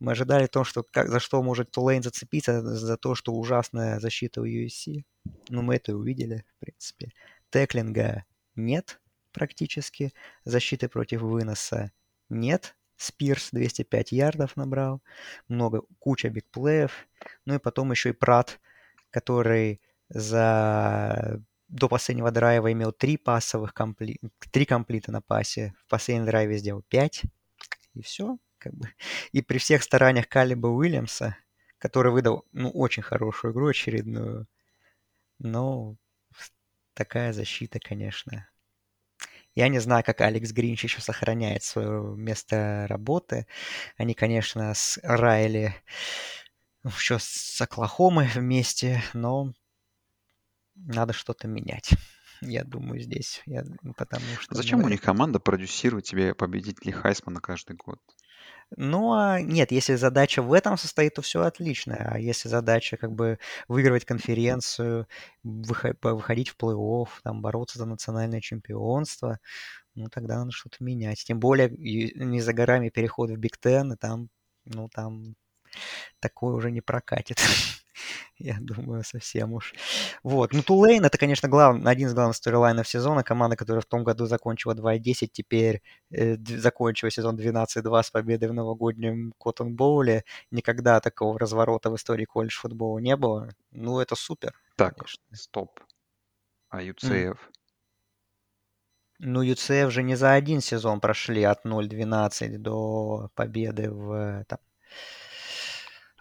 Мы 0.00 0.12
ожидали 0.12 0.48
то, 0.48 0.64
что 0.64 0.82
как, 0.82 1.08
за 1.08 1.18
что 1.18 1.42
может 1.42 1.70
Тулейн 1.70 2.02
зацепиться, 2.02 2.60
за 2.60 2.98
то, 2.98 3.14
что 3.14 3.32
ужасная 3.32 4.00
защита 4.00 4.42
у 4.42 4.44
USC. 4.44 5.02
Ну, 5.48 5.62
мы 5.62 5.76
это 5.76 5.96
увидели, 5.96 6.44
в 6.58 6.60
принципе. 6.60 7.10
Теклинга 7.48 8.26
нет 8.54 9.00
практически 9.32 10.12
защиты 10.44 10.88
против 10.88 11.22
выноса 11.22 11.92
нет. 12.28 12.76
Спирс 12.96 13.50
205 13.50 14.12
ярдов 14.12 14.56
набрал, 14.56 15.02
много, 15.48 15.82
куча 15.98 16.28
бигплеев. 16.28 17.08
Ну 17.46 17.54
и 17.54 17.58
потом 17.58 17.90
еще 17.90 18.10
и 18.10 18.12
Прат, 18.12 18.60
который 19.10 19.80
за 20.08 21.42
до 21.72 21.88
последнего 21.88 22.30
драйва 22.30 22.70
имел 22.70 22.92
три 22.92 23.16
пасовых 23.16 23.72
компли... 23.72 24.20
три 24.52 24.66
комплита 24.66 25.10
на 25.10 25.22
пасе. 25.22 25.74
В 25.86 25.90
последнем 25.90 26.26
драйве 26.26 26.58
сделал 26.58 26.82
5. 26.88 27.22
И 27.94 28.02
все. 28.02 28.36
Как 28.58 28.74
бы. 28.74 28.88
И 29.32 29.40
при 29.40 29.58
всех 29.58 29.82
стараниях 29.82 30.28
Калиба 30.28 30.68
Уильямса, 30.68 31.36
который 31.78 32.12
выдал 32.12 32.44
ну, 32.52 32.70
очень 32.70 33.02
хорошую 33.02 33.52
игру 33.52 33.68
очередную, 33.68 34.46
но 35.38 35.96
такая 36.94 37.32
защита, 37.32 37.80
конечно, 37.80 38.46
я 39.54 39.68
не 39.68 39.78
знаю, 39.80 40.02
как 40.04 40.20
Алекс 40.20 40.50
Гринч 40.52 40.84
еще 40.84 41.00
сохраняет 41.00 41.62
свое 41.62 42.14
место 42.16 42.86
работы. 42.88 43.46
Они, 43.96 44.14
конечно, 44.14 44.72
с 44.74 44.98
Райли 45.02 45.74
еще 46.84 47.18
с 47.18 47.60
Оклахомой 47.60 48.28
вместе, 48.28 49.02
но 49.12 49.52
надо 50.74 51.12
что-то 51.12 51.48
менять. 51.48 51.90
Я 52.40 52.64
думаю, 52.64 53.00
здесь. 53.00 53.42
Я, 53.46 53.64
потому 53.96 54.24
что, 54.40 54.54
Зачем 54.54 54.80
ну, 54.80 54.86
у 54.86 54.88
них 54.88 55.00
команда 55.00 55.38
продюсирует 55.38 56.06
тебе 56.06 56.34
победителей 56.34 56.92
Хайсмана 56.92 57.40
каждый 57.40 57.76
год? 57.76 58.00
Ну, 58.76 59.12
а 59.12 59.40
нет, 59.40 59.70
если 59.70 59.96
задача 59.96 60.42
в 60.42 60.52
этом 60.52 60.78
состоит, 60.78 61.14
то 61.14 61.22
все 61.22 61.42
отлично. 61.42 61.96
А 62.12 62.18
если 62.18 62.48
задача 62.48 62.96
как 62.96 63.12
бы 63.12 63.38
выигрывать 63.68 64.04
конференцию, 64.06 65.06
выходить 65.42 66.48
в 66.48 66.56
плей-офф, 66.56 67.08
там, 67.22 67.42
бороться 67.42 67.78
за 67.78 67.84
национальное 67.86 68.40
чемпионство, 68.40 69.38
ну, 69.94 70.08
тогда 70.08 70.38
надо 70.38 70.52
что-то 70.52 70.84
менять. 70.84 71.24
Тем 71.24 71.40
более 71.40 71.70
не 71.70 72.40
за 72.40 72.52
горами 72.54 72.90
переход 72.90 73.30
в 73.30 73.36
Биг 73.36 73.58
Тен, 73.58 73.92
и 73.94 73.96
там, 73.96 74.30
ну, 74.64 74.88
там 74.88 75.36
такое 76.20 76.54
уже 76.54 76.70
не 76.70 76.80
прокатит. 76.80 77.38
Я 78.38 78.58
думаю, 78.60 79.04
совсем 79.04 79.52
уж. 79.52 79.74
Вот. 80.22 80.52
Ну, 80.52 80.62
Тулейн 80.62 81.04
это, 81.04 81.18
конечно, 81.18 81.48
глав... 81.48 81.84
один 81.84 82.08
из 82.08 82.14
главных 82.14 82.36
сторилайнов 82.36 82.88
сезона. 82.88 83.22
Команда, 83.22 83.56
которая 83.56 83.80
в 83.80 83.86
том 83.86 84.04
году 84.04 84.26
закончила 84.26 84.74
2-10, 84.74 85.28
теперь 85.32 85.82
э, 86.10 86.36
закончила 86.36 87.10
сезон 87.10 87.38
12-2 87.38 88.02
с 88.02 88.10
победой 88.10 88.48
в 88.48 88.54
новогоднем 88.54 89.32
Коттон 89.38 89.74
Боуле. 89.74 90.24
Никогда 90.50 91.00
такого 91.00 91.38
разворота 91.38 91.90
в 91.90 91.96
истории 91.96 92.24
колледж 92.24 92.58
футбола 92.58 92.98
не 92.98 93.16
было. 93.16 93.50
Ну, 93.70 94.00
это 94.00 94.16
супер. 94.16 94.54
Так, 94.76 94.96
конечно. 94.96 95.22
стоп. 95.32 95.80
А 96.68 96.82
UCF? 96.82 97.36
Ну, 99.24 99.44
UCF 99.44 99.90
же 99.90 100.02
не 100.02 100.16
за 100.16 100.32
один 100.32 100.60
сезон 100.60 101.00
прошли 101.00 101.44
от 101.44 101.64
0-12 101.64 102.58
до 102.58 103.30
победы 103.34 103.88
в, 103.88 104.44
там, 104.48 104.58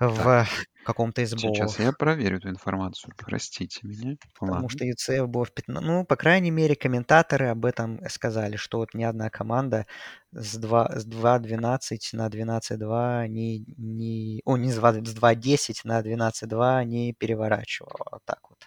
в 0.07 0.47
каком-то 0.83 1.21
из 1.21 1.33
боулов. 1.35 1.55
Сейчас 1.55 1.79
я 1.79 1.91
проверю 1.91 2.37
эту 2.37 2.49
информацию, 2.49 3.13
простите 3.17 3.79
меня. 3.83 4.15
Потому 4.33 4.63
Ладно. 4.63 4.69
что 4.69 4.85
UCF 4.85 5.27
был 5.27 5.43
в 5.43 5.53
15... 5.53 5.85
Ну, 5.85 6.05
по 6.05 6.15
крайней 6.15 6.51
мере, 6.51 6.75
комментаторы 6.75 7.49
об 7.49 7.65
этом 7.65 7.99
сказали, 8.09 8.55
что 8.55 8.79
вот 8.79 8.93
ни 8.93 9.03
одна 9.03 9.29
команда 9.29 9.85
с 10.31 10.59
2-12 10.59 11.99
на 12.13 12.27
12-2 12.27 13.27
не, 13.27 13.65
не... 13.77 14.41
О, 14.45 14.57
не 14.57 14.71
с 14.71 14.79
2-10 14.79 15.73
на 15.83 16.01
12-2 16.01 16.85
не 16.85 17.13
переворачивала. 17.13 18.05
Вот 18.11 18.21
так 18.25 18.39
вот 18.49 18.59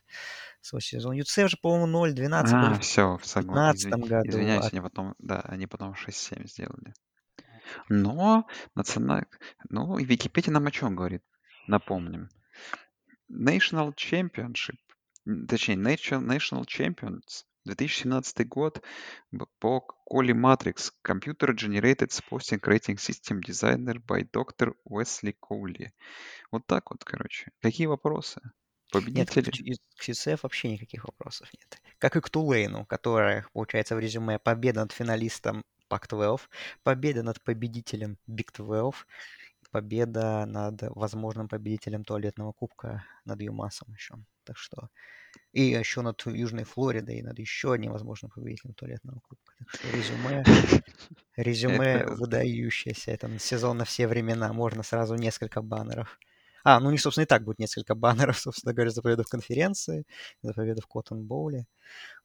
свой 0.61 0.81
сезон. 0.81 1.19
UCF 1.19 1.49
же, 1.49 1.57
по-моему, 1.61 2.07
0-12 2.07 2.49
А, 2.53 2.71
были 2.71 2.81
все, 2.81 3.19
в 3.19 3.27
согласен. 3.27 3.91
2015 3.91 4.11
году. 4.11 4.29
Извиняюсь, 4.31 4.65
а 4.65 4.69
они 4.69 4.81
потом, 4.81 5.15
да, 5.19 5.41
они 5.41 5.67
потом 5.67 5.93
6-7 5.93 6.47
сделали. 6.47 6.95
Но 7.89 8.47
националь... 8.75 9.27
Ну, 9.69 9.99
и 9.99 10.05
Википедия 10.05 10.53
нам 10.53 10.67
о 10.67 10.71
чем 10.71 10.97
говорит? 10.97 11.23
Напомним. 11.67 12.29
National 13.31 13.95
Championship, 13.95 14.79
н- 15.27 15.47
точнее, 15.47 15.77
National, 15.77 16.21
National 16.23 16.65
Champions 16.67 17.45
2017 17.65 18.47
год 18.49 18.83
б- 19.33 19.47
по 19.59 19.81
Коли 19.81 20.35
Matrix 20.35 20.91
Computer 21.03 21.55
Generated 21.55 22.11
Posting 22.31 22.61
Rating 22.61 22.97
System 22.97 23.41
Designer 23.41 23.97
by 24.07 24.29
Dr. 24.31 24.75
Wesley 24.89 25.35
Коули. 25.41 25.93
Вот 26.51 26.67
так 26.67 26.91
вот, 26.91 27.05
короче. 27.05 27.51
Какие 27.63 27.87
вопросы? 27.87 28.41
Нет, 28.93 29.31
к, 29.31 29.35
Победители? 29.35 29.77
UCF 30.07 30.41
вообще 30.43 30.71
никаких 30.73 31.05
вопросов 31.05 31.49
нет. 31.55 31.81
Как 31.99 32.17
и 32.17 32.21
к 32.21 32.29
Тулейну, 32.31 32.85
которая, 32.87 33.47
получается, 33.53 33.97
в 33.97 33.99
резюме 33.99 34.39
победа 34.39 34.81
над 34.81 34.93
финалистом 34.93 35.65
Pac-12, 35.91 36.41
победа 36.83 37.23
над 37.23 37.43
победителем 37.43 38.19
Big 38.29 38.49
12, 38.57 39.07
победа 39.71 40.47
над 40.47 40.83
возможным 40.95 41.49
победителем 41.49 42.05
туалетного 42.05 42.53
кубка 42.53 43.05
над 43.25 43.41
Юмасом 43.41 43.93
еще. 43.95 44.15
Так 44.45 44.57
что... 44.57 44.89
И 45.53 45.63
еще 45.63 46.03
над 46.03 46.25
Южной 46.27 46.65
Флоридой, 46.65 47.19
и 47.19 47.23
над 47.23 47.39
еще 47.39 47.73
одним 47.73 47.93
возможным 47.93 48.31
победителем 48.31 48.75
туалетного 48.75 49.21
кубка. 49.21 49.55
Так 49.59 49.71
что 49.71 49.91
резюме, 49.91 50.45
резюме 51.37 52.07
выдающееся. 52.07 53.11
Это 53.11 53.39
сезон 53.39 53.79
на 53.79 53.85
все 53.85 54.07
времена. 54.07 54.53
Можно 54.53 54.83
сразу 54.83 55.15
несколько 55.17 55.61
баннеров. 55.63 56.19
А, 56.65 56.81
ну, 56.81 56.89
у 56.89 56.91
них, 56.91 57.01
собственно, 57.01 57.25
и 57.25 57.29
так 57.29 57.45
будет 57.45 57.59
несколько 57.59 57.95
баннеров, 57.95 58.39
собственно 58.39 58.73
говоря, 58.73 58.91
за 58.91 59.03
победу 59.03 59.23
в 59.23 59.29
конференции, 59.29 60.07
за 60.43 60.55
победу 60.55 60.81
в 60.81 60.87
Коттон 60.87 61.23
Боуле. 61.23 61.67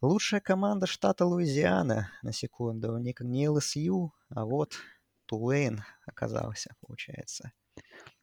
Лучшая 0.02 0.40
команда 0.40 0.88
штата 0.88 1.26
Луизиана, 1.26 2.10
на 2.24 2.32
секунду. 2.32 2.98
Не, 2.98 3.14
не 3.20 3.46
LSU, 3.48 4.10
а 4.30 4.46
вот 4.46 4.76
Тулейн 5.26 5.84
оказался, 6.06 6.74
получается. 6.88 7.52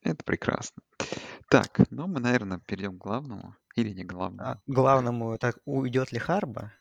Это 0.02 0.24
прекрасно. 0.24 0.82
Так, 1.50 1.80
ну 1.90 2.06
мы, 2.06 2.20
наверное, 2.20 2.58
перейдем 2.58 2.98
к 2.98 3.02
главному. 3.02 3.54
Или 3.74 3.92
не 3.92 4.04
главному. 4.04 4.48
А 4.48 4.60
главному, 4.66 5.36
так, 5.36 5.58
уйдет 5.66 6.12
ли 6.12 6.18
Харба? 6.18 6.72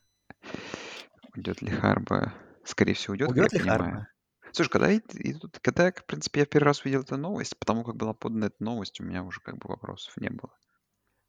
Уйдет 1.36 1.62
ли 1.62 1.72
Харба? 1.72 2.34
Скорее 2.64 2.94
всего, 2.94 3.12
уйдет, 3.14 3.30
Уйдет 3.30 3.52
ли. 3.52 3.60
Харба? 3.60 4.08
Слушай, 4.56 4.70
когда, 4.70 4.90
и, 4.90 5.00
и 5.16 5.34
тут, 5.34 5.60
когда, 5.60 5.92
в 5.92 6.06
принципе, 6.06 6.40
я 6.40 6.46
первый 6.46 6.68
раз 6.68 6.82
увидел 6.82 7.02
эту 7.02 7.18
новость, 7.18 7.60
потому 7.60 7.84
как 7.84 7.98
была 7.98 8.14
подана 8.14 8.46
эта 8.46 8.64
новость, 8.64 9.02
у 9.02 9.04
меня 9.04 9.22
уже 9.22 9.42
как 9.42 9.58
бы 9.58 9.68
вопросов 9.68 10.16
не 10.16 10.30
было. 10.30 10.54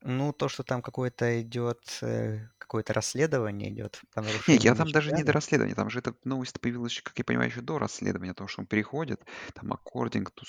Ну, 0.00 0.32
то, 0.32 0.48
что 0.48 0.62
там 0.62 0.80
какое-то 0.80 1.42
идет, 1.42 1.80
э, 2.02 2.46
какое-то 2.66 2.92
расследование 2.92 3.70
идет 3.70 4.00
по 4.14 4.22
Не, 4.48 4.56
я 4.56 4.74
там 4.74 4.90
даже 4.92 5.12
не 5.12 5.22
до 5.24 5.32
расследования, 5.32 5.74
там 5.74 5.90
же 5.90 5.98
эта 6.00 6.14
новость 6.24 6.60
появилась, 6.60 7.00
как 7.02 7.16
я 7.18 7.24
понимаю, 7.24 7.48
еще 7.50 7.60
до 7.60 7.78
расследования, 7.78 8.32
потому 8.32 8.48
что 8.48 8.60
он 8.62 8.66
переходит, 8.66 9.24
там, 9.54 9.72
according 9.72 10.24
to 10.24 10.44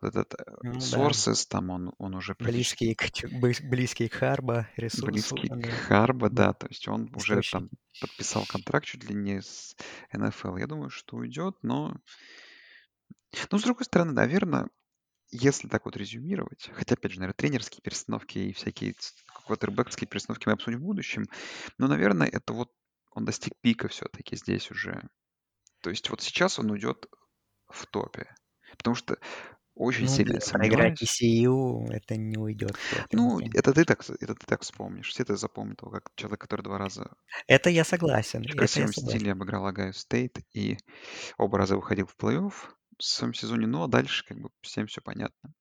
вот 0.00 0.14
этот 0.16 0.34
э, 0.40 0.44
Ну 0.62 0.86
да, 0.88 1.12
sources, 1.12 1.46
там 1.48 1.70
он, 1.70 1.92
он 1.98 2.14
уже 2.14 2.34
практически 2.34 2.76
близкие 2.78 2.94
к, 2.94 3.10
тю- 3.10 3.28
близ- 3.28 3.62
близкие 3.62 4.08
к 4.08 4.14
Харба, 4.14 4.68
ресурсы, 4.76 5.36
близкий 5.36 5.50
к 5.60 5.66
Харба, 5.68 6.30
да, 6.30 6.52
то 6.52 6.66
есть 6.68 6.88
он 6.88 7.10
уже 7.14 7.42
там 7.42 7.70
подписал 8.00 8.46
контракт 8.46 8.86
чуть 8.86 9.04
ли 9.04 9.14
не 9.14 9.42
с 9.42 9.76
НФЛ. 10.12 10.56
Я 10.56 10.66
думаю, 10.66 10.90
что 10.90 11.16
уйдет, 11.16 11.56
но... 11.62 11.96
Ну, 13.50 13.58
с 13.58 13.62
другой 13.62 13.84
стороны, 13.84 14.12
наверное, 14.12 14.68
если 15.30 15.68
так 15.68 15.84
вот 15.84 15.96
резюмировать, 15.96 16.70
хотя, 16.74 16.94
опять 16.94 17.12
же, 17.12 17.18
наверное, 17.20 17.36
тренерские 17.36 17.82
перестановки 17.82 18.38
и 18.38 18.52
всякие 18.52 18.94
квотербекские 19.46 20.08
перестановки 20.08 20.48
мы 20.48 20.54
обсудим 20.54 20.80
в 20.80 20.84
будущем, 20.84 21.24
но, 21.78 21.86
наверное, 21.88 22.28
это 22.28 22.52
вот 22.52 22.72
он 23.12 23.24
достиг 23.24 23.54
пика 23.60 23.88
все-таки 23.88 24.36
здесь 24.36 24.70
уже. 24.70 25.02
То 25.82 25.90
есть 25.90 26.10
вот 26.10 26.20
сейчас 26.22 26.58
он 26.58 26.70
уйдет 26.70 27.06
в 27.68 27.86
топе, 27.86 28.34
потому 28.78 28.96
что 28.96 29.18
очень 29.74 30.06
Ну, 30.06 30.08
сильно 30.08 30.40
проиграть 30.52 31.02
сомневаюсь. 31.02 31.02
ECU 31.02 31.86
это 31.90 32.16
не 32.16 32.36
уйдет. 32.38 32.78
Ну, 33.12 33.40
это 33.52 33.72
ты 33.74 33.84
так, 33.84 34.02
это 34.08 34.34
ты 34.34 34.46
так 34.46 34.62
вспомнишь. 34.62 35.10
Все 35.10 35.22
это 35.22 35.36
запомнят, 35.36 35.80
как 35.80 36.10
человек, 36.16 36.40
который 36.40 36.62
два 36.62 36.78
раза 36.78 37.10
Это 37.46 37.70
я 37.70 37.84
согласен, 37.84 38.46
в 38.46 38.54
красивом 38.54 38.92
стиле 38.92 39.32
обыграл 39.32 39.66
Агаю 39.66 39.92
Стейт 39.94 40.38
и 40.52 40.76
оба 41.38 41.58
раза 41.58 41.76
выходил 41.76 42.06
в 42.06 42.16
плей-офф 42.16 42.52
в 42.98 43.04
своем 43.04 43.34
сезоне, 43.34 43.66
ну 43.66 43.82
а 43.82 43.88
дальше 43.88 44.24
как 44.26 44.38
бы 44.38 44.50
всем 44.60 44.86
все 44.86 45.00
понятно. 45.00 45.52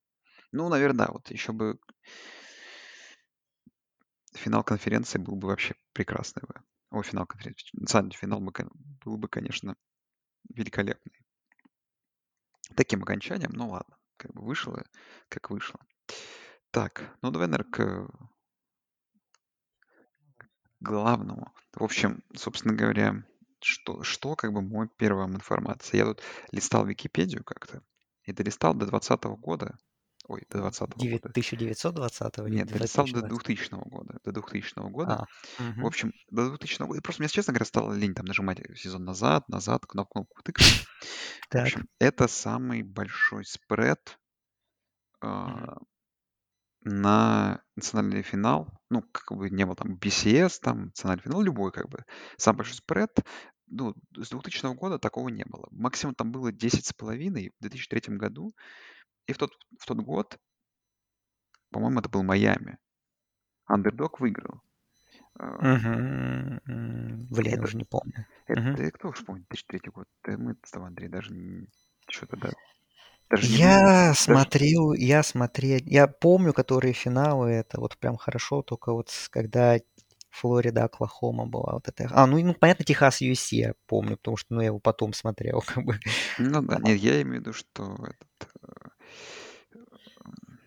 Ну, 0.51 0.69
наверное, 0.69 1.07
вот 1.07 1.29
еще 1.29 1.51
бы 1.51 1.79
финал 4.33 4.63
конференции 4.63 5.19
был 5.19 5.35
бы 5.35 5.47
вообще 5.47 5.75
прекрасный 5.93 6.43
бы. 6.47 6.55
О, 6.89 7.03
финал 7.03 7.25
конференции. 7.25 7.67
Национальный 7.73 8.15
финал 8.15 8.39
бы, 8.39 8.53
был 9.03 9.17
бы, 9.17 9.27
конечно, 9.27 9.75
великолепный. 10.49 11.13
Таким 12.75 13.03
окончанием, 13.03 13.51
ну 13.53 13.69
ладно, 13.69 13.97
как 14.17 14.33
бы 14.33 14.43
вышло, 14.43 14.83
как 15.29 15.49
вышло. 15.49 15.79
Так, 16.71 17.15
ну 17.21 17.31
давай, 17.31 17.47
наверное, 17.47 17.71
к 17.71 18.09
главному. 20.79 21.53
В 21.73 21.83
общем, 21.83 22.23
собственно 22.35 22.73
говоря, 22.73 23.23
что, 23.61 24.03
что 24.03 24.35
как 24.35 24.53
бы 24.53 24.61
мой 24.61 24.87
первая 24.97 25.25
вам 25.25 25.35
информация. 25.35 25.97
Я 25.99 26.05
тут 26.05 26.21
листал 26.51 26.85
Википедию 26.85 27.43
как-то 27.43 27.81
и 28.23 28.33
долистал 28.33 28.73
до 28.73 28.85
2020 28.85 29.23
года. 29.39 29.77
Ой, 30.27 30.41
до 30.49 30.57
2020 30.59 30.97
Девять- 30.99 31.21
года. 31.21 31.31
1920 31.33 32.37
или 32.39 32.55
Нет, 32.55 32.67
долистал 32.67 33.05
до 33.05 33.21
2020? 33.21 33.29
2000 33.29 33.89
года. 33.89 34.19
До 34.25 34.31
2000 34.33 34.89
года. 34.89 35.13
А, 35.13 35.25
В 35.57 35.63
мгм. 35.77 35.85
общем, 35.85 36.13
до 36.29 36.49
2000 36.49 36.85
года. 36.87 36.99
И 36.99 37.01
просто 37.01 37.21
мне, 37.21 37.29
честно 37.29 37.53
говоря, 37.53 37.65
стало 37.65 37.93
лень 37.93 38.13
там 38.13 38.25
нажимать 38.25 38.59
сезон 38.77 39.05
назад, 39.05 39.47
назад, 39.47 39.83
на 39.93 40.03
кнопку 40.05 40.41
тыкать. 40.43 40.85
В 41.49 41.55
общем, 41.55 41.87
это 41.99 42.27
самый 42.27 42.83
большой 42.83 43.45
спред 43.45 44.19
а, 45.21 45.77
на 46.87 47.61
национальный 47.75 48.21
финал. 48.21 48.69
Ну, 48.89 49.01
как 49.11 49.37
бы 49.37 49.49
не 49.49 49.65
было 49.65 49.75
там 49.75 49.95
BCS, 49.95 50.59
там 50.61 50.85
национальный 50.85 51.23
финал, 51.23 51.41
любой 51.41 51.71
как 51.71 51.89
бы. 51.89 52.05
Самый 52.37 52.59
большой 52.59 52.75
спред. 52.75 53.11
Ну, 53.67 53.93
с 54.15 54.29
2000 54.29 54.73
года 54.75 54.97
такого 54.97 55.29
не 55.29 55.43
было. 55.43 55.67
Максимум 55.71 56.15
там 56.15 56.31
было 56.31 56.51
10,5 56.51 57.51
в 57.57 57.61
2003 57.61 58.15
году. 58.17 58.53
И 59.27 59.33
в 59.33 59.37
тот, 59.37 59.51
в 59.79 59.85
тот 59.85 59.97
год, 59.99 60.37
по-моему, 61.71 61.99
это 61.99 62.09
был 62.09 62.23
Майами. 62.23 62.77
Андердог 63.65 64.21
выиграл. 64.21 64.61
А, 65.39 65.75
Блин, 67.29 67.53
Это, 67.53 67.63
уже 67.63 67.77
не 67.77 67.83
помню. 67.83 68.25
это 68.47 68.91
кто 68.91 69.09
уж 69.09 69.23
помнит, 69.25 69.45
2003 69.49 69.91
год. 69.91 70.07
Мы 70.25 70.55
с 70.63 70.71
тобой, 70.71 70.87
Андрей, 70.87 71.09
даже 71.09 71.35
что-то 72.09 72.37
да, 72.37 72.51
даже 73.29 73.59
не, 73.61 73.91
Я 73.99 74.13
даже, 74.25 74.47
смотрел, 74.55 74.93
я 74.93 75.21
смотрел, 75.23 75.79
я 75.85 76.07
помню, 76.07 76.53
которые 76.53 76.93
финалы, 76.93 77.49
это 77.51 77.79
вот 77.79 77.97
прям 77.97 78.17
хорошо, 78.17 78.61
только 78.63 78.93
вот 78.93 79.09
с- 79.09 79.29
когда 79.29 79.77
Флорида, 80.31 80.85
Оклахома 80.85 81.45
была 81.45 81.73
вот 81.73 81.87
это. 81.87 82.07
А, 82.11 82.25
ну, 82.27 82.37
и, 82.37 82.43
ну 82.43 82.53
понятно, 82.53 82.85
Техас 82.85 83.21
USC 83.21 83.57
я 83.57 83.73
помню, 83.87 84.17
потому 84.17 84.37
что, 84.37 84.53
ну, 84.55 84.61
я 84.61 84.67
его 84.67 84.79
потом 84.79 85.13
смотрел, 85.13 85.61
как 85.67 85.83
бы. 85.85 85.99
ну 86.37 86.61
да, 86.61 86.77
А, 86.77 86.79
нет, 86.79 86.99
я 86.99 87.21
имею 87.21 87.37
в 87.37 87.39
виду, 87.41 87.53
что 87.53 87.95
этот, 88.03 88.49
э, 88.63 88.89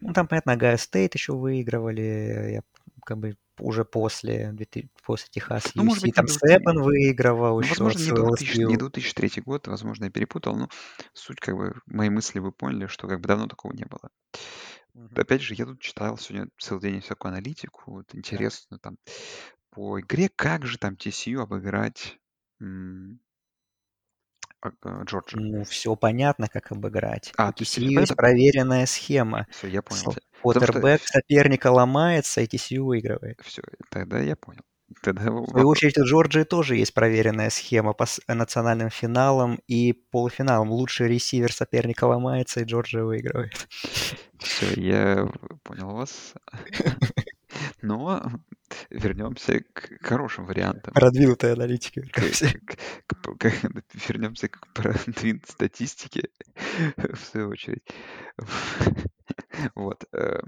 Ну, 0.01 0.13
там, 0.15 0.27
понятно, 0.29 0.57
Гайо 0.57 0.77
Стейт 0.79 1.15
еще 1.15 1.35
выигрывали, 1.35 2.53
я 2.55 2.63
как 3.05 3.19
бы 3.19 3.37
уже 3.59 3.85
после, 3.85 4.53
2000 4.53 4.91
после 5.05 5.29
Техас 5.31 5.75
ну, 5.75 5.85
может 5.85 6.03
USC, 6.03 6.03
быть, 6.03 6.15
там 6.15 6.27
2000, 6.27 6.29
Сэппен 6.29 6.83
выигрывал 6.83 7.61
ну, 7.61 7.67
еще 7.67 7.69
возможно, 7.69 7.99
не 8.01 8.13
2000, 8.13 8.67
не 8.67 8.77
LSU. 8.77 8.79
2003 8.79 9.43
год, 9.43 9.67
возможно, 9.69 10.05
я 10.07 10.11
перепутал, 10.11 10.57
но 10.57 10.69
суть, 11.13 11.41
как 11.41 11.57
бы, 11.57 11.75
мои 11.87 12.11
мысли 12.11 12.39
вы 12.39 12.53
поняли, 12.53 12.87
что, 12.87 13.09
как 13.09 13.21
бы, 13.21 13.29
давно 13.29 13.47
такого 13.47 13.73
не 13.73 13.85
было. 13.85 14.11
Мгм. 14.95 15.17
Опять 15.17 15.43
же, 15.43 15.55
я 15.55 15.67
тут 15.67 15.81
читал 15.81 16.19
сегодня 16.19 16.49
целый 16.59 16.83
день 16.83 17.01
всякую 17.01 17.33
аналитику, 17.33 17.83
вот 17.93 18.15
интересно 18.15 18.79
там 18.79 18.99
по 19.71 20.01
игре, 20.01 20.29
как 20.35 20.67
же 20.67 20.79
там 20.79 20.95
TCU 20.97 21.41
обыграть 21.43 22.19
м, 22.61 23.21
а, 24.63 24.71
а, 24.83 25.05
Джорджию. 25.05 25.43
Ну, 25.43 25.65
все 25.65 25.95
понятно, 25.97 26.49
как 26.49 26.73
обыграть. 26.73 27.35
А, 27.37 27.49
У 27.49 27.53
есть 27.61 27.75
тебе 27.75 27.87
TCU 27.87 28.01
есть 28.01 28.15
понятно? 28.15 28.17
проверенная 28.17 28.87
схема. 28.87 29.47
Все, 29.49 29.67
я 29.69 29.83
понял. 29.83 30.05
Сл 30.05 30.21
Потому 30.43 30.67
что 30.67 30.99
соперника 31.05 31.71
ломается, 31.71 32.41
и 32.41 32.47
TCU 32.47 32.83
выигрывает. 32.83 33.41
все, 33.45 33.63
тогда 33.91 34.21
я 34.21 34.37
понял. 34.37 34.63
Тогда 35.03 35.31
В 35.31 35.47
свою 35.49 35.69
очередь, 35.69 35.99
у 35.99 36.05
Джорджии 36.05 36.43
тоже 36.43 36.77
есть 36.77 36.93
проверенная 36.95 37.51
схема 37.51 37.93
по 37.93 38.07
с 38.07 38.21
национальным 38.27 38.91
финалам 38.91 39.61
и 39.69 39.93
полуфиналам. 39.93 40.71
Лучший 40.71 41.07
ресивер 41.07 41.53
соперника 41.53 42.05
ломается, 42.05 42.61
и 42.61 42.65
Джорджия 42.65 43.05
выигрывает. 43.05 43.69
Все, 44.39 44.81
я 44.81 45.29
понял 45.63 45.91
вас. 45.91 46.35
Но 47.83 48.23
вернемся 48.91 49.61
к 49.73 49.91
хорошим 50.03 50.47
вариантам. 50.47 50.93
К, 52.11 52.15
как 52.15 52.25
все. 52.25 52.49
к- 52.49 52.77
к- 53.07 53.39
к- 53.39 53.53
вернемся 54.09 54.49
к 54.49 54.67
продвинутой 54.73 55.43
статистике, 55.49 56.29
в 56.97 57.17
свою 57.17 57.51
очередь. 57.51 57.85
Вот. 59.75 60.05
э, 60.13 60.41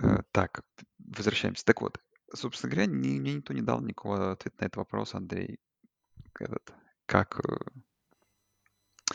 э, 0.00 0.22
Так, 0.32 0.62
возвращаемся. 0.98 1.64
Так 1.64 1.80
вот, 1.80 2.00
собственно 2.34 2.72
говоря, 2.72 2.86
ни- 2.90 3.18
мне 3.18 3.34
никто 3.34 3.52
не 3.54 3.62
дал 3.62 3.80
никакого 3.80 4.32
ответа 4.32 4.56
на 4.60 4.64
этот 4.66 4.76
вопрос, 4.76 5.14
Андрей. 5.14 5.58
Этот, 6.38 6.72
как... 7.06 7.40
э, 7.40 7.58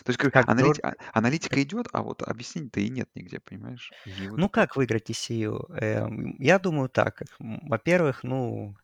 То 0.03 0.09
есть 0.09 0.17
как 0.19 0.35
аналити- 0.47 0.63
Джордж 0.63 0.79
а- 0.83 1.17
аналитика 1.17 1.61
идет, 1.61 1.87
а 1.93 2.01
вот 2.03 2.21
объяснений-то 2.21 2.79
и 2.79 2.89
нет 2.89 3.09
нигде, 3.15 3.39
понимаешь? 3.39 3.91
И 4.05 4.27
вот 4.27 4.37
Ну, 4.39 4.49
как 4.49 4.75
выиграть 4.75 5.09
TCU? 5.09 5.65
Эм, 5.75 6.35
я 6.39 6.59
думаю 6.59 6.89
так. 6.89 7.23
Во-первых, 7.39 8.23
ну, 8.23 8.75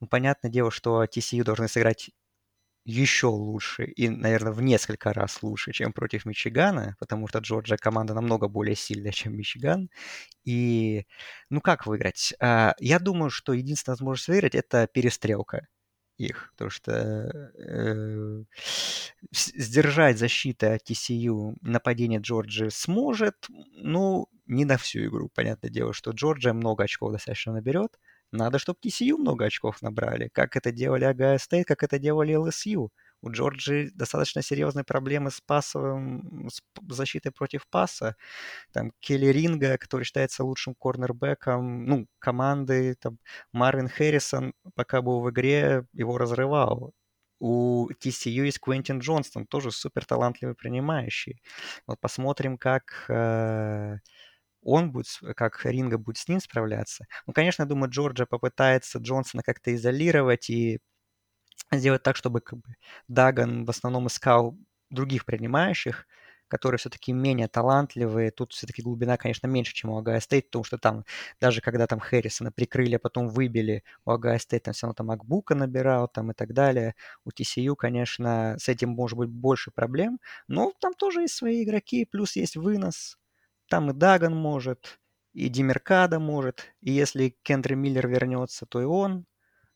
ну, 0.00 0.06
понятное 0.06 0.50
дело, 0.50 0.70
что 0.70 1.04
TCU 1.04 1.44
должны 1.44 1.68
сыграть 1.68 2.10
еще 2.84 3.26
лучше 3.28 3.84
и, 3.84 4.08
наверное, 4.08 4.52
в 4.52 4.62
несколько 4.62 5.12
раз 5.12 5.42
лучше, 5.42 5.72
чем 5.72 5.92
против 5.92 6.24
Мичигана, 6.24 6.96
потому 6.98 7.28
что 7.28 7.40
Джорджия 7.40 7.76
команда 7.76 8.14
намного 8.14 8.48
более 8.48 8.76
сильная, 8.76 9.12
чем 9.12 9.36
Мичиган. 9.36 9.90
И, 10.44 11.06
ну, 11.50 11.60
как 11.62 11.86
выиграть? 11.86 12.34
А, 12.40 12.74
Я 12.80 12.98
думаю, 13.00 13.30
что 13.30 13.52
единственная 13.54 13.94
возможность 13.96 14.28
выиграть– 14.28 14.54
это 14.56 14.86
перестрелка 14.88 15.66
их, 16.18 16.50
потому 16.54 16.70
что 16.70 16.92
э, 17.58 18.44
сдержать 19.32 20.18
защита 20.18 20.78
TCU 20.78 21.56
нападение 21.62 22.20
Джорджии 22.20 22.68
сможет, 22.70 23.36
ну, 23.48 24.28
не 24.46 24.64
на 24.64 24.78
всю 24.78 25.06
игру. 25.06 25.30
Понятное 25.34 25.70
дело, 25.70 25.92
что 25.92 26.10
Джорджия 26.12 26.52
много 26.52 26.84
очков 26.84 27.12
достаточно 27.12 27.52
наберет. 27.52 27.98
Надо, 28.32 28.58
чтобы 28.58 28.78
TCU 28.84 29.16
много 29.16 29.46
очков 29.46 29.80
набрали, 29.82 30.28
как 30.32 30.56
это 30.56 30.70
делали 30.70 31.04
Огайо 31.04 31.38
Стейт, 31.38 31.66
как 31.66 31.82
это 31.82 31.98
делали 31.98 32.34
LSU. 32.36 32.90
У 33.22 33.30
Джорджии 33.30 33.90
достаточно 33.94 34.42
серьезные 34.42 34.84
проблемы 34.84 35.30
с 35.30 35.40
пасовым, 35.40 36.48
с 36.50 36.60
защитой 36.94 37.30
против 37.30 37.66
паса. 37.68 38.16
Там 38.72 38.92
Келли 39.00 39.26
Ринга, 39.26 39.78
который 39.78 40.04
считается 40.04 40.44
лучшим 40.44 40.74
корнербеком, 40.74 41.86
ну, 41.86 42.06
команды, 42.18 42.94
там, 43.00 43.18
Марвин 43.52 43.88
Хэррисон, 43.88 44.52
пока 44.74 45.02
был 45.02 45.20
в 45.20 45.30
игре, 45.30 45.84
его 45.92 46.18
разрывал. 46.18 46.92
У 47.40 47.88
TCU 48.00 48.44
есть 48.44 48.58
Квентин 48.60 48.98
Джонстон, 48.98 49.46
тоже 49.46 49.70
супер 49.70 50.04
талантливый 50.04 50.54
принимающий. 50.56 51.40
Вот 51.86 52.00
посмотрим, 52.00 52.58
как 52.58 53.04
э, 53.08 53.98
он 54.68 54.92
будет, 54.92 55.06
как 55.36 55.64
Ринга 55.64 55.98
будет 55.98 56.18
с 56.18 56.28
ним 56.28 56.40
справляться. 56.40 57.06
Ну, 57.26 57.32
конечно, 57.32 57.62
я 57.62 57.66
думаю, 57.68 57.90
Джорджия 57.90 58.26
попытается 58.26 58.98
Джонсона 58.98 59.42
как-то 59.42 59.74
изолировать 59.74 60.50
и 60.50 60.80
сделать 61.72 62.02
так, 62.02 62.16
чтобы 62.16 62.40
как 62.40 62.58
бы 62.60 62.74
Даган 63.08 63.64
в 63.64 63.70
основном 63.70 64.06
искал 64.06 64.56
других 64.90 65.24
принимающих, 65.24 66.06
которые 66.48 66.78
все-таки 66.78 67.12
менее 67.12 67.46
талантливые. 67.48 68.30
Тут 68.30 68.52
все-таки 68.52 68.80
глубина, 68.82 69.16
конечно, 69.18 69.46
меньше, 69.46 69.74
чем 69.74 69.90
у 69.90 69.98
Огайо 69.98 70.20
Стейт, 70.20 70.46
потому 70.46 70.64
что 70.64 70.78
там, 70.78 71.04
даже 71.40 71.60
когда 71.60 71.86
там 71.86 72.00
Хэррисона 72.00 72.50
прикрыли, 72.52 72.94
а 72.96 72.98
потом 72.98 73.28
выбили, 73.28 73.84
у 74.06 74.10
Огайо 74.12 74.38
Стейт 74.38 74.62
там 74.64 74.74
все 74.74 74.86
равно 74.86 74.94
там 74.94 75.10
Эгбука 75.10 75.54
набирал 75.54 76.08
там 76.08 76.30
и 76.30 76.34
так 76.34 76.54
далее. 76.54 76.94
У 77.24 77.30
TCU, 77.30 77.76
конечно, 77.76 78.56
с 78.58 78.68
этим 78.68 78.90
может 78.90 79.18
быть 79.18 79.28
больше 79.30 79.70
проблем, 79.70 80.20
но 80.48 80.72
там 80.80 80.94
тоже 80.94 81.22
есть 81.22 81.34
свои 81.34 81.64
игроки, 81.64 82.06
плюс 82.06 82.36
есть 82.36 82.56
вынос. 82.56 83.18
Там 83.68 83.90
и 83.90 83.94
Даган 83.94 84.34
может, 84.36 84.98
и 85.34 85.48
Демеркадо 85.48 86.18
может, 86.18 86.64
и 86.80 86.90
если 86.92 87.36
Кендре 87.42 87.74
Миллер 87.74 88.08
вернется, 88.08 88.66
то 88.66 88.80
и 88.80 88.84
он 88.84 89.26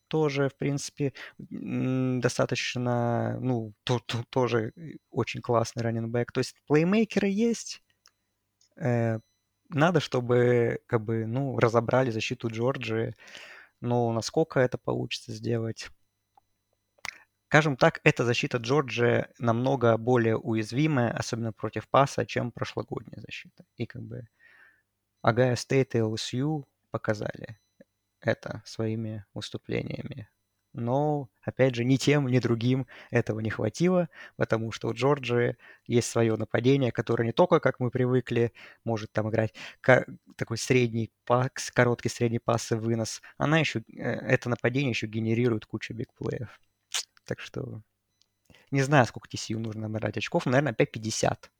тоже, 0.08 0.48
в 0.50 0.56
принципе, 0.56 1.14
достаточно, 1.40 3.38
ну, 3.40 3.74
то, 3.84 3.98
то- 4.00 4.24
тоже 4.30 4.72
очень 5.10 5.42
классный 5.42 5.82
раненбэк. 5.82 6.32
То 6.32 6.40
есть 6.40 6.56
плеймейкеры 6.68 7.28
есть. 7.28 7.82
Э, 8.76 9.20
надо, 9.70 10.00
чтобы, 10.00 10.80
как 10.86 11.02
бы, 11.04 11.26
ну, 11.26 11.58
разобрали 11.58 12.10
защиту 12.10 12.48
Джорджии. 12.50 13.14
Но 13.80 14.12
насколько 14.12 14.60
это 14.60 14.78
получится 14.78 15.32
сделать? 15.32 15.90
Скажем 17.52 17.76
так, 17.76 18.00
эта 18.02 18.24
защита 18.24 18.56
Джорджии 18.56 19.26
намного 19.38 19.98
более 19.98 20.38
уязвимая, 20.38 21.10
особенно 21.10 21.52
против 21.52 21.86
паса, 21.86 22.24
чем 22.24 22.50
прошлогодняя 22.50 23.20
защита. 23.20 23.66
И 23.76 23.84
как 23.84 24.00
бы 24.00 24.26
Огайо 25.20 25.54
Стейт 25.56 25.94
и 25.94 25.98
LSU 25.98 26.64
показали 26.90 27.60
это 28.22 28.62
своими 28.64 29.26
выступлениями. 29.34 30.30
Но, 30.72 31.28
опять 31.42 31.74
же, 31.74 31.84
ни 31.84 31.96
тем, 31.96 32.26
ни 32.26 32.38
другим 32.38 32.86
этого 33.10 33.40
не 33.40 33.50
хватило, 33.50 34.08
потому 34.36 34.72
что 34.72 34.88
у 34.88 34.94
Джорджии 34.94 35.58
есть 35.86 36.08
свое 36.08 36.36
нападение, 36.36 36.90
которое 36.90 37.26
не 37.26 37.32
только, 37.32 37.60
как 37.60 37.80
мы 37.80 37.90
привыкли, 37.90 38.54
может 38.82 39.12
там 39.12 39.28
играть 39.28 39.52
такой 39.82 40.56
средний 40.56 41.12
пас, 41.26 41.70
короткий 41.74 42.08
средний 42.08 42.38
пас 42.38 42.72
и 42.72 42.76
вынос. 42.76 43.20
Она 43.36 43.58
еще, 43.58 43.80
э, 43.80 44.00
это 44.00 44.48
нападение 44.48 44.88
еще 44.92 45.06
генерирует 45.06 45.66
кучу 45.66 45.92
бигплеев. 45.92 46.58
Так 47.32 47.40
что 47.40 47.80
не 48.70 48.82
знаю, 48.82 49.06
сколько 49.06 49.26
TCU 49.26 49.58
нужно 49.58 49.88
набрать 49.88 50.18
очков, 50.18 50.44
но, 50.44 50.52
наверное, 50.52 50.72
опять 50.72 50.92
50. 50.92 51.50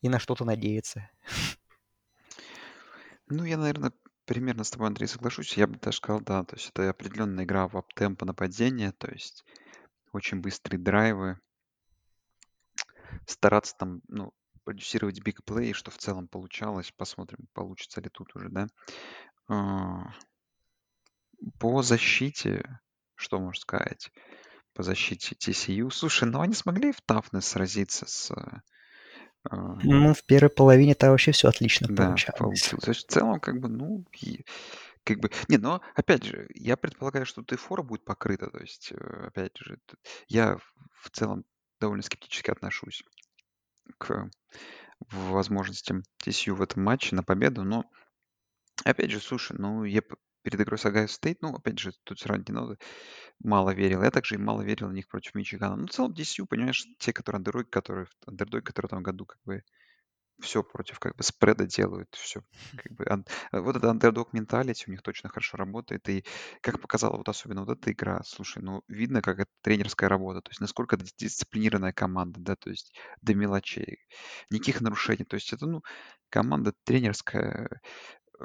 И 0.00 0.08
на 0.08 0.18
что-то 0.18 0.44
надеяться. 0.44 1.08
Ну, 3.28 3.44
я, 3.44 3.56
наверное, 3.56 3.92
примерно 4.26 4.64
с 4.64 4.70
тобой, 4.70 4.88
Андрей, 4.88 5.06
соглашусь. 5.06 5.56
Я 5.56 5.66
бы 5.68 5.78
даже 5.78 5.96
сказал, 5.96 6.20
да, 6.20 6.44
то 6.44 6.56
есть 6.56 6.68
это 6.70 6.90
определенная 6.90 7.44
игра 7.44 7.66
в 7.68 7.82
темпо 7.94 8.26
нападения, 8.26 8.92
то 8.92 9.10
есть 9.10 9.44
очень 10.12 10.40
быстрые 10.40 10.78
драйвы, 10.78 11.38
стараться 13.26 13.74
там, 13.78 14.02
ну, 14.08 14.34
продюсировать 14.64 15.22
биг 15.22 15.44
плей, 15.44 15.72
что 15.72 15.90
в 15.92 15.96
целом 15.96 16.28
получалось. 16.28 16.92
Посмотрим, 16.94 17.46
получится 17.54 18.02
ли 18.02 18.10
тут 18.10 18.34
уже, 18.34 18.50
да. 18.50 18.66
А, 19.48 20.12
По 21.58 21.80
защите, 21.82 22.80
что 23.22 23.38
можно 23.38 23.60
сказать? 23.60 24.10
По 24.74 24.82
защите 24.82 25.34
TCU. 25.34 25.90
Слушай, 25.90 26.28
ну 26.28 26.40
они 26.40 26.54
смогли 26.54 26.92
в 26.92 27.00
тафнес 27.02 27.46
сразиться 27.46 28.06
с... 28.06 28.30
а, 28.30 29.78
Ну, 29.82 30.14
в 30.14 30.24
первой 30.24 30.50
половине 30.50 30.94
там 30.94 31.10
вообще 31.10 31.32
все 31.32 31.48
отлично 31.48 31.88
Да, 31.88 32.06
получалось. 32.08 32.38
получилось. 32.38 32.84
То 32.84 32.90
есть 32.90 33.06
в 33.06 33.10
целом, 33.10 33.40
как 33.40 33.60
бы, 33.60 33.68
ну, 33.68 34.04
как 35.04 35.18
бы... 35.20 35.30
Не, 35.48 35.58
но, 35.58 35.82
опять 35.94 36.24
же, 36.24 36.48
я 36.54 36.76
предполагаю, 36.76 37.26
что 37.26 37.42
Т4 37.42 37.82
будет 37.82 38.04
покрыта. 38.04 38.50
То 38.50 38.58
есть, 38.60 38.92
э, 38.92 39.26
опять 39.26 39.56
же, 39.58 39.78
я 40.28 40.58
в 41.00 41.10
целом 41.10 41.44
довольно 41.80 42.02
скептически 42.02 42.50
отношусь 42.50 43.02
к 43.98 44.30
возможностям 45.10 46.02
TCU 46.24 46.54
в 46.54 46.62
этом 46.62 46.84
матче 46.84 47.14
на 47.16 47.22
победу. 47.22 47.64
Но, 47.64 47.84
опять 48.84 49.10
же, 49.10 49.20
слушай, 49.20 49.56
ну, 49.58 49.84
я 49.84 50.00
перед 50.42 50.60
игрой 50.60 50.78
с 50.78 50.86
Огайо 50.86 51.06
Стейт, 51.08 51.42
ну, 51.42 51.54
опять 51.54 51.78
же, 51.78 51.92
тут 52.04 52.20
сравнить 52.20 52.48
не 52.48 52.54
надо, 52.54 52.78
мало 53.40 53.70
верил. 53.74 54.02
Я 54.02 54.10
также 54.10 54.36
и 54.36 54.38
мало 54.38 54.62
верил 54.62 54.88
в 54.88 54.92
них 54.94 55.08
против 55.08 55.34
Мичигана. 55.34 55.76
Ну, 55.76 55.86
в 55.86 55.90
целом, 55.90 56.14
TCU, 56.14 56.46
понимаешь, 56.46 56.86
те, 56.98 57.12
которые 57.12 57.38
андердоги, 57.38 57.68
которые, 57.68 58.06
андердоги, 58.26 58.64
которые 58.64 58.88
этом 58.88 59.02
году 59.02 59.26
как 59.26 59.38
бы 59.44 59.62
все 60.40 60.64
против 60.64 60.98
как 60.98 61.14
бы 61.16 61.22
спреда 61.22 61.66
делают, 61.66 62.08
все 62.16 62.42
как 62.76 62.92
бы 62.92 63.04
ан- 63.08 63.26
э, 63.52 63.60
вот 63.60 63.76
это 63.76 63.90
андердог 63.90 64.32
менталити 64.32 64.84
у 64.88 64.90
них 64.90 65.02
точно 65.02 65.28
хорошо 65.30 65.56
работает. 65.56 66.08
И 66.08 66.24
как 66.60 66.80
показала 66.80 67.16
вот 67.16 67.28
особенно 67.28 67.64
вот 67.64 67.78
эта 67.78 67.92
игра, 67.92 68.22
слушай, 68.24 68.62
ну 68.62 68.82
видно, 68.88 69.22
как 69.22 69.38
это 69.40 69.50
тренерская 69.62 70.08
работа, 70.08 70.40
то 70.42 70.50
есть 70.50 70.60
насколько 70.60 70.96
это 70.96 71.04
дисциплинированная 71.16 71.92
команда, 71.92 72.40
да, 72.40 72.56
то 72.56 72.70
есть 72.70 72.92
до 73.22 73.34
мелочей, 73.34 73.98
никаких 74.50 74.80
нарушений, 74.80 75.24
то 75.24 75.34
есть 75.34 75.52
это, 75.52 75.66
ну, 75.66 75.82
команда 76.28 76.72
тренерская, 76.84 77.80
э, 78.40 78.44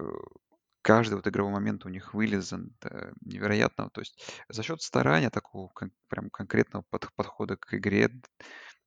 каждый 0.88 1.16
вот 1.16 1.28
игровой 1.28 1.52
момент 1.52 1.86
у 1.86 1.90
них 1.90 2.14
вылезан 2.14 2.72
да, 2.82 3.12
невероятно, 3.22 3.90
то 3.90 4.00
есть 4.00 4.24
за 4.48 4.64
счет 4.64 4.82
старания 4.82 5.30
такого 5.30 5.68
кон- 5.74 5.92
прям 6.08 6.30
конкретного 6.30 6.86
под- 6.90 7.14
подхода 7.14 7.58
к 7.58 7.74
игре 7.74 8.10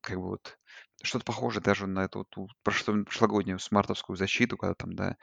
как 0.00 0.16
бы 0.16 0.28
вот 0.28 0.58
что-то 1.02 1.26
похожее 1.26 1.62
даже 1.62 1.86
на 1.86 2.04
эту 2.04 2.26
вот 2.34 2.50
прошлогоднюю 2.62 3.58
смартовскую 3.58 4.16
защиту, 4.16 4.56
когда 4.56 4.74
там, 4.74 4.94
да, 4.94 5.16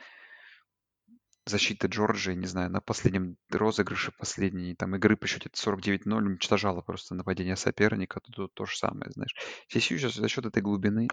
защита 1.45 1.87
Джорджии, 1.87 2.33
не 2.33 2.45
знаю, 2.45 2.69
на 2.69 2.81
последнем 2.81 3.37
розыгрыше 3.51 4.11
последней 4.17 4.75
там 4.75 4.95
игры 4.95 5.15
по 5.15 5.27
счете 5.27 5.49
49-0 5.53 6.25
уничтожала 6.25 6.81
просто 6.81 7.15
нападение 7.15 7.55
соперника. 7.55 8.19
Тут, 8.19 8.35
тут 8.35 8.53
то 8.53 8.65
же 8.65 8.77
самое, 8.77 9.11
знаешь. 9.11 9.33
TCU 9.69 9.97
сейчас 9.97 10.15
за 10.15 10.27
счет 10.27 10.45
этой 10.45 10.61
глубины, 10.61 11.07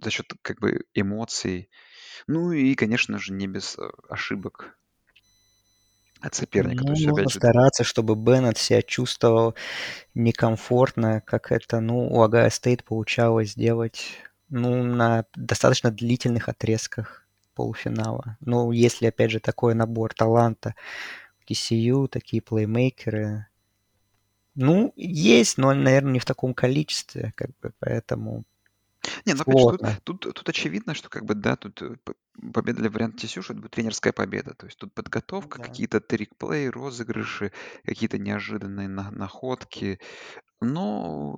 за 0.00 0.10
счет 0.10 0.26
как 0.42 0.60
бы 0.60 0.84
эмоций, 0.94 1.70
ну 2.26 2.52
и, 2.52 2.74
конечно 2.74 3.18
же, 3.18 3.32
не 3.32 3.46
без 3.46 3.76
э, 3.78 3.90
ошибок 4.08 4.78
от 6.20 6.34
соперника. 6.34 6.84
То 6.84 6.90
Ну, 6.90 6.94
есть, 6.94 7.06
нужно 7.06 7.28
же, 7.28 7.30
стараться, 7.30 7.84
чтобы 7.84 8.14
Беннет 8.16 8.58
себя 8.58 8.82
чувствовал 8.82 9.54
некомфортно, 10.14 11.20
как 11.22 11.52
это, 11.52 11.80
ну, 11.80 12.08
у 12.08 12.22
Агая 12.22 12.50
Стейт 12.50 12.84
получалось 12.84 13.52
сделать, 13.52 14.06
ну, 14.48 14.82
на 14.84 15.26
достаточно 15.34 15.90
длительных 15.90 16.48
отрезках 16.48 17.26
полуфинала. 17.54 18.36
Ну, 18.40 18.72
если, 18.72 19.06
опять 19.06 19.30
же, 19.30 19.40
такой 19.40 19.74
набор 19.74 20.14
таланта 20.14 20.74
TCU, 21.46 22.08
такие 22.08 22.42
плеймейкеры, 22.42 23.46
ну, 24.54 24.92
есть, 24.96 25.58
но, 25.58 25.74
наверное, 25.74 26.12
не 26.14 26.18
в 26.18 26.24
таком 26.24 26.54
количестве, 26.54 27.32
как 27.36 27.50
бы, 27.60 27.72
поэтому 27.78 28.44
Не, 29.24 29.34
ну 29.34 29.42
опять 29.42 29.58
же, 29.58 29.66
тут, 29.66 29.80
тут, 30.04 30.34
тут 30.34 30.48
очевидно, 30.48 30.94
что 30.94 31.08
как 31.08 31.24
бы, 31.24 31.34
да, 31.34 31.56
тут 31.56 31.82
э, 31.82 31.96
п- 32.04 32.14
победа 32.52 32.80
для 32.80 32.90
варианта 32.90 33.26
что 33.26 33.40
это 33.40 33.54
будет 33.54 33.72
тренерская 33.72 34.12
победа. 34.12 34.54
То 34.54 34.66
есть 34.66 34.78
тут 34.78 34.90
Ну 34.90 34.94
подготовка, 34.94 35.58
да. 35.58 35.64
какие-то 35.64 36.00
трикплей, 36.00 36.68
розыгрыши, 36.70 37.52
какие-то 37.84 38.18
неожиданные 38.18 38.88
на- 38.88 39.10
находки. 39.10 39.98
Но 40.60 41.36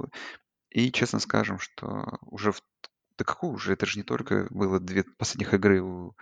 и 0.70 0.92
честно 0.92 1.20
скажем, 1.20 1.58
что 1.58 2.18
уже 2.22 2.52
в... 2.52 2.62
Да 3.18 3.24
какую 3.24 3.54
уже? 3.54 3.72
Это 3.72 3.86
же 3.86 3.98
не 3.98 4.04
только 4.04 4.46
было 4.50 4.80
две 4.80 5.04
последних 5.04 5.54
игры 5.54 5.82
у 5.82 6.14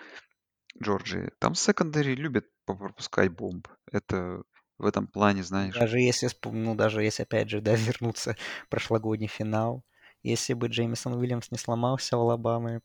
Джорджии. 0.82 1.31
Там 1.39 1.55
секондари 1.55 2.14
любят 2.14 2.47
пропускать 2.64 3.31
бомб. 3.32 3.68
Это 3.90 4.43
в 4.78 4.86
этом 4.86 5.06
плане, 5.06 5.43
знаешь, 5.43 5.74
Даже 5.78 5.98
если, 6.01 6.27
вспом- 6.28 6.52
ну, 6.52 6.74
даже 6.74 7.02
если, 7.02 7.23
опять 7.23 7.48
же, 7.51 7.60
да, 7.60 7.74
вернуться 7.77 8.36
в 8.66 8.68
прошлогодний 8.68 9.28
финал, 9.28 9.85
если 10.31 10.55
бы 10.55 10.69
Джеймисон 10.69 11.15
Уильямс 11.15 11.51
не 11.51 11.59
сломался 11.59 12.16
в 12.16 12.20
Алабаме, 12.20 12.81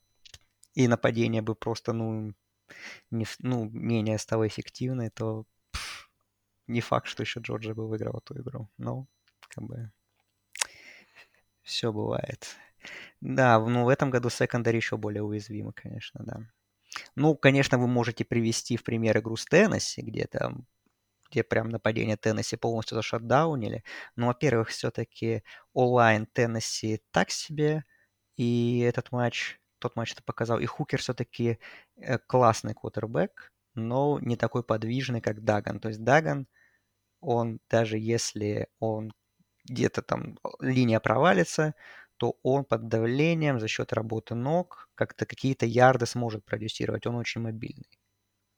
и 0.74 0.88
нападение 0.88 1.42
бы 1.42 1.56
просто, 1.56 1.94
ну, 1.94 2.34
не, 3.12 3.26
ну, 3.40 3.70
менее 3.70 4.18
стало 4.18 4.48
эффективной, 4.48 5.10
то 5.10 5.46
пф, 5.72 6.10
не 6.68 6.82
факт, 6.82 7.08
что 7.08 7.24
еще 7.24 7.40
Джорджия 7.42 7.74
бы 7.74 7.88
выиграла 7.88 8.20
эту 8.20 8.40
игру. 8.42 8.70
Но, 8.78 9.08
как 9.50 9.64
бы, 9.66 9.92
все 11.64 11.92
бывает. 11.92 12.56
Да, 13.22 13.60
ну, 13.60 13.86
в 13.86 13.90
этом 13.90 14.10
году 14.10 14.30
секондари 14.30 14.78
еще 14.78 14.98
более 14.98 15.24
уязвимы, 15.24 15.74
конечно, 15.74 16.22
да. 16.24 16.42
Ну, 17.16 17.36
конечно, 17.36 17.78
вы 17.78 17.88
можете 17.88 18.26
привести 18.26 18.78
в 18.78 18.84
пример 18.84 19.20
игру 19.20 19.36
с 19.36 19.46
Теннесси, 19.46 20.02
где 20.02 20.26
там 20.26 20.66
где 21.32 21.44
прям 21.44 21.70
нападение 21.70 22.18
Теннесси 22.18 22.58
полностью 22.58 22.96
зашатдаунили. 22.96 23.84
Но, 24.16 24.28
во-первых, 24.28 24.70
все-таки 24.70 25.44
онлайн 25.74 26.28
Теннесси 26.28 27.02
так 27.12 27.32
себе, 27.32 27.86
и 28.38 28.80
этот 28.80 29.12
матч, 29.12 29.60
тот 29.80 29.96
матч 29.96 30.14
это 30.14 30.24
показал. 30.24 30.60
И 30.60 30.66
Хукер 30.66 31.00
все-таки 31.02 31.60
э, 31.98 32.18
классный 32.20 32.74
квотербек, 32.74 33.52
но 33.76 34.20
не 34.22 34.36
такой 34.38 34.64
подвижный, 34.64 35.22
как 35.22 35.44
Даган. 35.44 35.80
То 35.80 35.90
есть 35.90 36.04
Даган, 36.04 36.48
он 37.22 37.60
даже 37.70 37.98
если 37.98 38.68
он 38.80 39.14
где-то 39.66 40.02
там 40.02 40.38
линия 40.60 41.00
провалится, 41.00 41.76
то 42.18 42.38
он 42.44 42.66
под 42.66 42.88
давлением 42.88 43.60
за 43.60 43.68
счет 43.68 43.94
работы 43.94 44.36
ног 44.36 44.90
как-то 44.96 45.26
какие-то 45.26 45.66
ярды 45.66 46.06
сможет 46.06 46.46
продюсировать. 46.46 47.08
Он 47.08 47.16
очень 47.16 47.42
мобильный. 47.42 48.00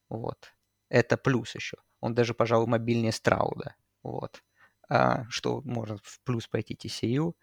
Вот. 0.10 0.54
Это 0.90 1.18
плюс 1.18 1.56
еще. 1.56 1.78
Он 2.00 2.14
даже, 2.14 2.34
пожалуй, 2.34 2.68
мобильнее 2.68 3.12
Страуда. 3.12 3.76
Вот. 4.04 4.44
А, 4.90 5.26
что 5.30 5.62
может 5.62 6.04
в 6.04 6.22
плюс 6.22 6.48
пойти 6.48 6.76
TCU. 6.76 7.34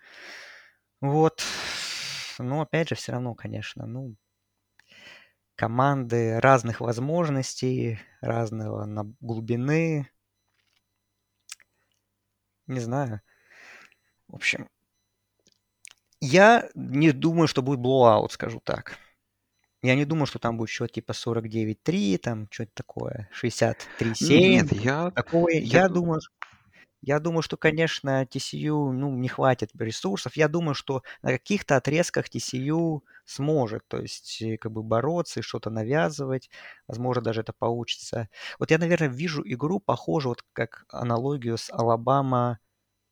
Вот. 1.01 1.43
Но 2.39 2.63
опять 2.63 2.89
же, 2.89 2.95
все 2.95 3.13
равно, 3.13 3.35
конечно, 3.35 3.87
ну, 3.87 4.17
команды 5.57 6.41
разных 6.41 6.81
возможностей, 6.81 7.99
разной, 8.21 8.87
ну, 8.87 9.13
глубины. 9.21 10.11
Не 12.67 12.81
знаю. 12.81 13.21
В 14.29 14.37
общем, 14.37 14.71
я 16.21 16.69
не 16.75 17.13
думаю, 17.13 17.49
что 17.49 17.63
будет 17.63 17.81
blowout, 17.81 18.33
скажу 18.33 18.61
так. 18.61 18.97
Я 19.83 19.95
не 19.95 20.05
думаю, 20.05 20.27
что 20.27 20.39
там 20.39 20.57
будет 20.59 20.69
счет 20.69 20.93
типа 20.93 21.13
49-3, 21.13 22.19
там 22.19 22.49
что-то 22.51 22.73
такое, 22.75 23.29
63-7. 23.33 24.39
Нет, 24.39 24.73
я, 24.73 25.11
Такое, 25.11 25.55
я, 25.55 25.83
я 25.83 25.89
ду- 25.89 25.95
думаю, 25.95 26.21
я 27.03 27.19
думаю, 27.19 27.43
что, 27.43 27.57
конечно, 27.57 28.27
TCU, 28.27 28.93
ну, 28.93 29.17
не 29.17 29.29
хватит 29.29 29.71
ресурсов. 29.79 30.37
Я 30.37 30.49
думаю, 30.49 30.75
что 30.75 31.03
на 31.23 31.31
каких-то 31.31 31.77
отрезках 31.77 32.29
TCU 32.29 33.01
сможет, 33.25 33.89
то 33.89 33.99
есть, 33.99 34.43
э, 34.43 34.59
как 34.59 34.73
бы 34.73 34.83
бороться 34.83 35.41
и 35.41 35.43
что-то 35.43 35.71
навязывать. 35.71 36.51
Возможно, 36.87 37.23
даже 37.23 37.41
это 37.41 37.55
получится. 37.55 38.29
Вот 38.59 38.71
я, 38.71 38.77
наверное, 38.79 39.09
вижу 39.09 39.43
игру, 39.47 39.81
похожую, 39.81 40.33
вот 40.33 40.45
как 40.53 40.85
аналогию 40.91 41.57
с 41.57 41.73
Алабама 41.73 42.59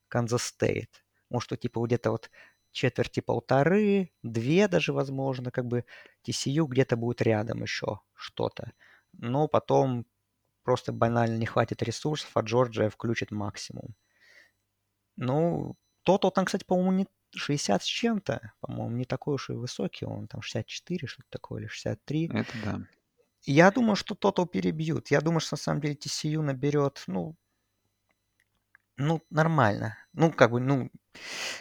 Канзас 0.09 0.45
Стейт. 0.45 1.05
Может, 1.31 1.47
что 1.47 1.57
типа 1.57 1.87
где-то 1.87 2.11
вот 2.11 2.31
четверти 2.73 3.21
полторы, 3.21 4.13
две 4.23 4.69
даже, 4.69 4.93
возможно, 4.93 5.51
как 5.51 5.67
бы 5.67 5.85
TCU 6.27 6.67
где-то 6.67 6.97
будет 6.97 7.23
рядом 7.23 7.63
еще 7.63 8.01
что-то. 8.15 8.73
Но 9.13 9.49
потом 9.49 10.07
просто 10.63 10.93
банально 10.93 11.37
не 11.39 11.47
хватит 11.47 11.83
ресурсов, 11.83 12.31
а 12.35 12.41
Джорджия 12.41 12.91
включит 12.91 13.31
максимум. 13.31 13.95
Ну, 15.17 15.77
тот 16.03 16.35
там, 16.35 16.45
кстати, 16.45 16.65
по-моему, 16.65 16.93
не 16.93 17.07
60 17.35 17.83
с 17.83 17.87
чем-то, 17.87 18.53
по-моему, 18.61 18.97
не 18.97 19.05
такой 19.05 19.35
уж 19.35 19.51
и 19.51 19.55
высокий, 19.55 20.07
он 20.07 20.29
там 20.29 20.43
64, 20.43 21.07
что-то 21.07 21.29
такое, 21.31 21.63
или 21.63 21.69
63. 21.69 22.31
это 22.33 22.53
да. 22.65 22.81
Я 23.45 23.71
думаю, 23.71 23.97
что 23.97 24.15
Тотал 24.15 24.47
перебьют. 24.47 25.11
Я 25.11 25.21
думаю, 25.21 25.41
что 25.41 25.55
на 25.55 25.59
самом 25.59 25.81
деле 25.81 25.95
TCU 25.95 26.43
наберет, 26.43 27.05
ну, 27.07 27.37
ну, 28.99 29.23
нормально. 29.31 29.97
Ну, 30.13 30.33
как 30.33 30.51
бы, 30.51 30.61
ну, 30.61 30.91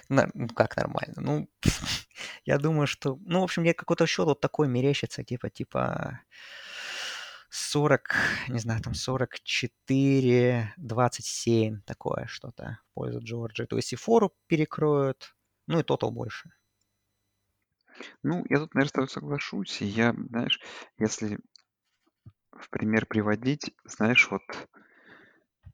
на- 0.10 0.30
ну 0.34 0.48
как 0.50 0.78
нормально? 0.78 1.16
Ну, 1.18 1.50
я 2.46 2.58
думаю, 2.60 2.88
что... 2.88 3.18
Ну, 3.26 3.42
в 3.42 3.44
общем, 3.44 3.64
мне 3.64 3.74
какой-то 3.74 4.08
счет 4.08 4.26
вот 4.26 4.42
такой 4.42 4.68
мерещится, 4.68 5.24
типа, 5.24 5.50
типа 5.50 6.22
40, 7.50 8.16
не 8.50 8.60
знаю, 8.60 8.82
там 8.82 8.94
44, 8.94 10.74
27, 10.78 11.82
такое 11.86 12.26
что-то 12.28 12.80
в 12.92 12.94
пользу 12.96 13.20
Джорджии. 13.22 13.66
То 13.66 13.78
есть 13.78 13.94
и 13.94 13.96
фору 13.96 14.34
перекроют, 14.48 15.36
ну 15.68 15.80
и 15.80 15.84
тотал 15.84 16.12
больше. 16.12 16.52
Ну, 18.24 18.46
я 18.50 18.60
тут, 18.60 18.76
наверное, 18.76 18.90
с 18.90 18.92
тобой 18.92 19.10
соглашусь. 19.10 19.82
Я, 19.82 20.14
знаешь, 20.30 20.60
если 21.00 21.40
в 22.52 22.70
пример 22.70 23.06
приводить, 23.06 23.72
знаешь, 23.86 24.30
вот 24.30 24.44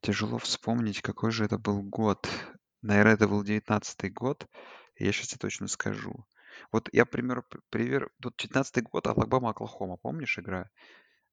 тяжело 0.03 0.37
вспомнить, 0.37 1.01
какой 1.01 1.31
же 1.31 1.45
это 1.45 1.57
был 1.57 1.81
год. 1.81 2.29
Наверное, 2.81 3.13
это 3.13 3.27
был 3.27 3.43
девятнадцатый 3.43 4.09
год. 4.09 4.47
Я 4.97 5.11
сейчас 5.11 5.29
тебе 5.29 5.39
точно 5.39 5.67
скажу. 5.67 6.25
Вот 6.71 6.89
я, 6.91 7.05
к 7.05 7.09
примеру, 7.09 7.43
п- 7.49 7.59
пример, 7.69 8.11
тут 8.21 8.35
девятнадцатый 8.37 8.83
год, 8.83 9.07
Алабама, 9.07 9.49
Оклахома, 9.51 9.97
помнишь 9.97 10.37
игра? 10.37 10.69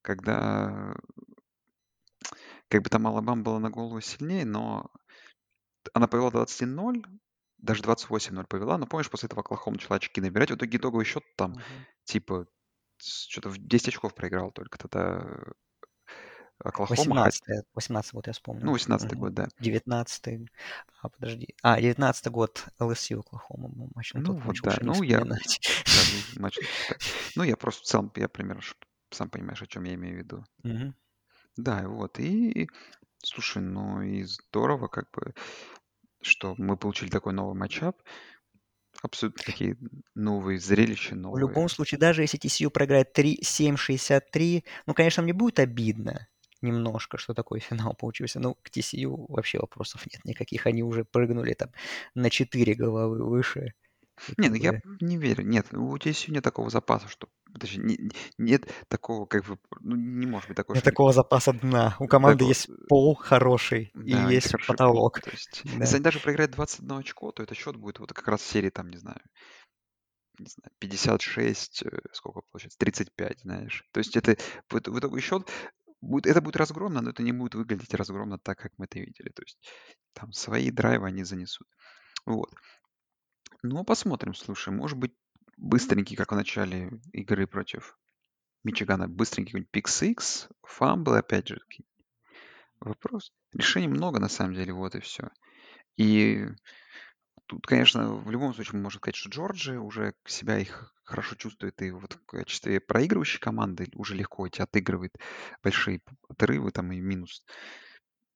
Когда, 0.02 0.94
как 2.68 2.82
бы 2.82 2.88
там 2.88 3.06
Алабама 3.06 3.42
была 3.42 3.59
на 3.59 3.70
голову 3.70 4.01
сильнее, 4.01 4.47
но 4.47 4.90
она 5.92 6.06
повела 6.06 6.30
21-0, 6.30 7.05
даже 7.59 7.82
28-0 7.82 8.47
повела, 8.47 8.78
но 8.78 8.86
помнишь, 8.86 9.10
после 9.10 9.26
этого 9.26 9.42
Оклахома 9.42 9.76
начала 9.76 9.97
очки 9.97 10.20
набирать, 10.20 10.51
в 10.51 10.55
итоге 10.55 10.78
итоговый 10.78 11.05
счет 11.05 11.24
там, 11.36 11.52
Мгм. 11.52 11.62
типа, 12.05 12.47
что-то 12.98 13.51
в 13.51 13.59
10 13.59 13.88
очков 13.88 14.14
проиграл 14.14 14.52
только 14.52 14.78
тогда 14.78 15.26
Оклахома, 16.65 16.97
хоть, 16.97 17.07
18 17.07 17.43
18 17.74 18.12
вот 18.12 18.27
я 18.27 18.31
ну, 18.31 18.35
вспомнил. 18.35 18.73
18 18.73 19.12
Мгм. 19.12 19.20
год, 19.20 19.35
да. 19.35 19.49
19 19.61 20.49
а, 21.03 21.09
подожди. 21.09 21.55
А, 21.62 21.81
19 21.81 22.27
год 22.28 22.65
LSU 22.78 23.20
Оклахома 23.20 23.70
матч. 23.95 24.12
Ну, 24.15 24.20
Ну 24.20 24.35
вот, 24.35 24.45
матч 24.45 24.61
да, 24.62 24.78
ну 24.82 25.03
я, 25.03 25.20
ну. 25.20 26.49
Ну, 27.37 27.43
я 27.45 27.57
просто 27.57 27.82
в 27.82 27.87
целом, 27.87 28.12
я 28.16 28.28
примерно, 28.28 28.62
сам 29.11 29.31
понимаешь, 29.31 29.62
о 29.62 29.66
чем 29.66 29.85
я 29.85 29.95
имею 29.95 30.16
в 30.16 30.19
виду. 30.19 30.45
Да, 31.57 31.89
вот, 31.89 32.19
и, 32.19 32.69
слушай, 33.23 33.62
ну 33.62 34.03
и 34.03 34.23
здорово, 34.24 34.89
как 34.89 35.11
бы, 35.12 35.35
что 36.23 36.55
мы 36.59 36.77
получили 36.77 37.09
такой 37.09 37.32
новый 37.32 37.55
матчап, 37.55 37.97
абсолютно 39.03 39.43
такие 39.45 39.77
новые 40.15 40.59
зрелища, 40.59 41.15
В 41.15 41.19
новые. 41.19 41.41
любом 41.49 41.69
случае, 41.69 41.99
даже 41.99 42.23
если 42.23 42.39
TCU 42.39 42.70
проиграет 42.70 43.12
3 43.12 43.41
7-63, 43.43 44.65
ну, 44.87 44.95
конечно, 44.95 45.23
мне 45.23 45.32
будет 45.32 45.59
обидно 45.59 46.28
немножко, 46.62 47.19
что 47.19 47.35
такой 47.35 47.61
финал 47.91 47.95
получился. 47.95 48.41
Ну, 48.41 48.55
к 48.62 48.69
TCU 48.70 49.27
вообще 49.28 49.59
вопросов 49.59 50.05
нет 50.12 50.24
никаких. 50.24 50.66
Они 50.66 50.82
уже 50.82 51.05
прыгнули 51.05 51.55
там 51.55 51.70
на 52.15 52.31
4 52.31 52.74
головы 52.74 53.24
выше. 53.28 53.74
И 54.37 54.43
Не, 54.43 54.49
ну 54.51 54.55
я 54.57 54.81
не 55.01 55.16
верю. 55.16 55.45
Нет, 55.47 55.73
у 55.73 55.97
TSU 55.97 56.31
нет 56.31 56.45
такого 56.45 56.69
запаса, 56.69 57.09
что... 57.09 57.28
Точнее, 57.59 57.82
не- 57.85 57.97
не- 57.97 58.12
нет 58.37 58.70
такого, 58.89 59.24
как 59.24 59.45
бы... 59.47 59.59
Ну, 59.81 59.97
не 59.97 60.27
может 60.27 60.49
быть 60.49 60.57
такое, 60.59 60.74
Нет 60.74 60.82
что 60.85 60.91
такого 60.91 61.12
запаса 61.15 61.53
дна. 61.55 61.97
У 61.99 62.07
команды 62.07 62.39
такого- 62.41 62.49
есть 62.51 62.69
пол 62.89 63.15
хороший 63.15 63.91
и 63.95 64.12
Да, 64.12 64.20
есть 64.24 64.31
есть 64.32 64.51
хороший 64.53 64.66
пол. 64.66 64.74
потолок. 64.77 65.20
То 65.20 65.31
есть, 65.31 65.62
Да. 65.65 65.70
если 65.85 65.95
они 65.97 66.05
даже 66.05 66.20
проиграют 66.20 66.53
21 66.53 66.99
очко, 66.99 67.32
то 67.32 67.43
это 67.43 67.55
счет 67.55 67.77
будет 67.77 67.99
вот 67.99 68.12
как 68.12 68.28
раз 68.28 68.43
в 68.43 68.47
серии, 68.47 68.69
там, 68.70 68.91
не 68.91 68.99
знаю, 68.99 69.20
не 70.39 70.47
знаю, 70.47 70.70
56, 70.78 71.82
э, 71.85 71.89
сколько 72.12 72.43
получается, 72.51 72.78
35, 72.78 73.41
знаешь. 73.41 73.85
То 73.93 73.99
есть 73.99 74.16
это 74.16 74.37
в 74.70 74.99
итоге 74.99 75.20
счет 75.20 75.49
будет, 76.01 76.27
это 76.27 76.40
будет 76.40 76.56
разгромно, 76.56 77.01
но 77.01 77.10
это 77.10 77.22
не 77.22 77.32
будет 77.32 77.55
выглядеть 77.55 77.94
разгромно 77.94 78.39
так, 78.39 78.59
как 78.59 78.72
мы 78.78 78.86
это 78.86 78.98
видели. 79.01 79.31
То 79.31 79.43
есть 79.43 79.59
там 80.12 80.32
свои 80.32 80.70
драйвы 80.70 81.06
они 81.06 81.24
занесут. 81.24 81.68
Вот. 82.27 82.52
Ну, 83.62 83.85
посмотрим, 83.85 84.35
слушай, 84.35 84.72
может 84.72 84.98
быть, 84.98 85.14
быстренький, 85.56 86.16
как 86.16 86.32
в 86.32 86.36
начале 86.36 86.90
игры 87.12 87.47
против 87.47 87.98
Мичигана, 88.64 89.09
быстренький 89.09 89.52
какой-нибудь 89.52 89.70
pick-six, 89.70 90.48
фамбл, 90.62 91.14
опять 91.14 91.48
же, 91.48 91.60
вопрос. 92.81 93.32
Решений 93.52 93.89
много, 93.89 94.18
на 94.18 94.28
самом 94.28 94.55
деле, 94.55 94.72
вот 94.72 94.94
и 94.94 95.01
все. 95.01 95.31
И 95.97 96.47
тут, 97.47 97.66
конечно, 97.66 98.14
в 98.14 98.31
любом 98.31 98.55
случае 98.55 98.81
можно 98.81 98.98
сказать, 98.98 99.16
что 99.16 99.28
Джорджия 99.28 99.78
уже 99.78 100.14
себя 100.24 100.59
их 100.59 100.94
хорошо 101.11 101.35
чувствует, 101.35 101.82
и 101.82 101.91
вот 101.91 102.15
в 102.15 102.27
качестве 102.27 102.81
проигрывающей 102.81 103.41
команды 103.41 103.89
уже 103.95 104.15
легко 104.15 104.47
эти 104.47 104.62
отыгрывает 104.62 105.15
большие 105.62 106.01
отрывы 106.28 106.70
там 106.70 106.93
и 106.93 107.01
минус 107.01 107.45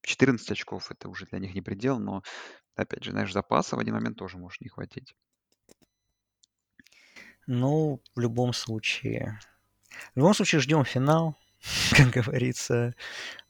14 0.02 0.50
очков, 0.50 0.90
это 0.90 1.08
уже 1.08 1.26
для 1.26 1.38
них 1.38 1.54
не 1.54 1.62
предел, 1.62 1.98
но, 1.98 2.22
опять 2.76 3.04
же, 3.04 3.12
знаешь, 3.12 3.32
запаса 3.32 3.76
в 3.76 3.78
один 3.78 3.94
момент 3.94 4.18
тоже 4.18 4.36
может 4.38 4.60
не 4.60 4.68
хватить. 4.68 5.14
Ну, 7.46 8.00
в 8.14 8.20
любом 8.20 8.52
случае. 8.52 9.38
В 10.14 10.18
любом 10.18 10.34
случае 10.34 10.60
ждем 10.60 10.84
финал, 10.84 11.36
как 11.96 12.10
говорится. 12.10 12.94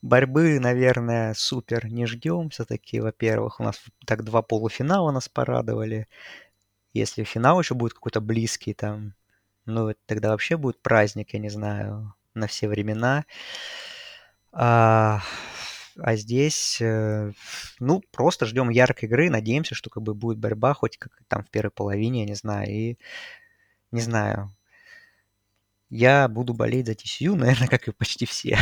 Борьбы, 0.03 0.59
наверное, 0.61 1.35
супер 1.35 1.87
не 1.87 2.07
ждем. 2.07 2.51
Все-таки, 2.51 3.01
во-первых, 3.01 3.61
у 3.61 3.65
нас 3.65 3.83
так 4.07 4.25
два 4.25 4.43
полуфинала 4.43 5.11
нас 5.13 5.29
порадовали. 5.29 6.09
Если 6.95 7.25
финал 7.25 7.61
еще 7.61 7.75
будет 7.75 7.93
какой-то 7.93 8.21
близкий 8.21 8.73
там, 8.73 9.15
ну, 9.66 9.95
тогда 10.07 10.31
вообще 10.31 10.57
будет 10.57 10.81
праздник, 10.81 11.35
я 11.35 11.41
не 11.41 11.51
знаю, 11.51 12.15
на 12.35 12.47
все 12.47 12.69
времена. 12.69 13.25
А, 14.53 15.21
а 15.99 16.16
здесь, 16.16 16.81
э, 16.81 17.33
ну, 17.81 18.01
просто 18.12 18.47
ждем 18.47 18.69
яркой 18.71 19.09
игры, 19.09 19.29
надеемся, 19.29 19.75
что 19.75 19.91
как 19.91 20.05
бы 20.05 20.15
будет 20.15 20.39
борьба 20.39 20.73
хоть 20.75 20.97
как 20.97 21.12
там 21.29 21.45
в 21.45 21.51
первой 21.51 21.71
половине, 21.71 22.21
я 22.21 22.27
не 22.27 22.35
знаю, 22.35 22.69
и 22.71 22.99
не 23.91 24.01
знаю. 24.01 24.55
Я 25.91 26.29
буду 26.29 26.55
болеть 26.55 26.87
за 26.87 26.93
TCU, 26.93 27.35
наверное, 27.37 27.69
как 27.69 27.89
и 27.89 27.93
почти 27.93 28.27
все, 28.27 28.57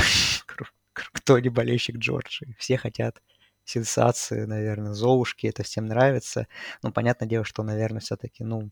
кто 0.95 1.39
не 1.39 1.51
болельщик 1.51 1.97
Джорджии. 1.97 2.57
Все 2.59 2.79
хотят 2.79 3.21
сенсации, 3.65 4.45
наверное, 4.45 4.93
Золушки, 4.95 5.47
это 5.47 5.63
всем 5.63 5.87
нравится. 5.87 6.47
Ну, 6.83 6.93
понятное 6.93 7.29
дело, 7.29 7.45
что, 7.45 7.63
наверное, 7.63 8.01
все-таки, 8.01 8.45
ну, 8.45 8.71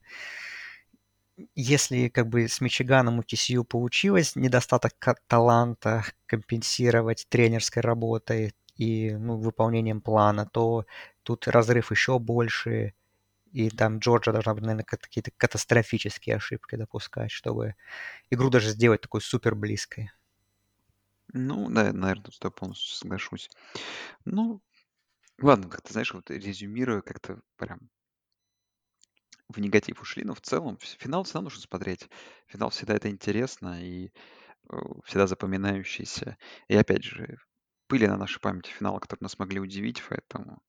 если 1.55 2.09
как 2.09 2.29
бы 2.29 2.49
с 2.49 2.61
Мичиганом 2.61 3.19
у 3.19 3.23
TCU 3.23 3.65
получилось 3.65 4.37
недостаток 4.37 4.93
таланта 5.27 6.05
компенсировать 6.27 7.27
тренерской 7.29 7.83
работой 7.83 8.55
и 8.77 9.12
ну, 9.12 9.37
выполнением 9.39 10.01
плана, 10.01 10.47
то 10.47 10.87
тут 11.23 11.49
разрыв 11.49 11.91
еще 11.91 12.19
больше, 12.19 12.95
и 13.53 13.71
там 13.71 13.99
Джорджа 13.99 14.33
должна, 14.33 14.55
наверное, 14.55 14.85
какие-то 14.85 15.33
катастрофические 15.37 16.37
ошибки 16.37 16.77
допускать, 16.77 17.31
чтобы 17.31 17.75
игру 18.31 18.51
даже 18.51 18.71
сделать 18.71 19.03
такой 19.03 19.23
супер 19.23 19.55
близкой. 19.55 20.11
Ну, 21.33 21.71
да, 21.71 21.93
наверное, 21.93 22.25
тут 22.25 22.39
тобой 22.39 22.55
полностью 22.57 22.95
соглашусь. 22.97 23.51
Ну, 24.25 24.61
ладно, 25.43 25.69
как-то, 25.69 25.93
знаешь, 25.93 26.15
вот 26.15 26.31
резюмируя, 26.31 27.03
как-то 27.03 27.41
прям 27.57 27.91
в 29.51 29.59
негатив 29.61 30.01
ушли, 30.01 30.25
но 30.25 30.35
в 30.35 30.41
целом 30.41 30.79
финал 30.81 31.25
всегда 31.25 31.43
нужно 31.43 31.61
смотреть. 31.61 32.09
Финал 32.47 32.71
всегда 32.71 32.95
это 32.95 33.11
интересно 33.11 33.83
и 33.85 34.12
э, 34.71 34.77
всегда 35.07 35.27
запоминающийся. 35.27 36.39
И 36.69 36.77
опять 36.77 37.05
же, 37.05 37.39
были 37.89 38.07
на 38.07 38.17
нашей 38.19 38.41
памяти 38.41 38.71
финалы, 38.71 39.01
которые 39.01 39.25
нас 39.27 39.39
могли 39.39 39.61
удивить, 39.61 40.03
поэтому 40.09 40.61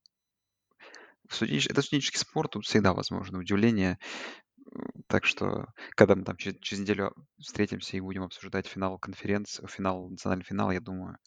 в 1.27 1.33
студенч- 1.33 1.67
это 1.69 1.81
студенческий 1.81 2.19
спорт, 2.19 2.51
тут 2.51 2.65
всегда 2.65 2.93
возможно 2.93 3.39
удивление. 3.39 3.97
Так 5.07 5.25
что, 5.25 5.67
когда 5.95 6.15
мы 6.15 6.23
там 6.23 6.37
через, 6.37 6.57
через 6.59 6.81
неделю 6.81 7.13
встретимся 7.39 7.97
и 7.97 8.01
будем 8.01 8.23
обсуждать 8.23 8.67
финал 8.67 8.97
конференции, 8.99 9.65
финал, 9.67 10.09
национальный 10.09 10.45
финал, 10.45 10.71
я 10.71 10.79
думаю, 10.79 11.17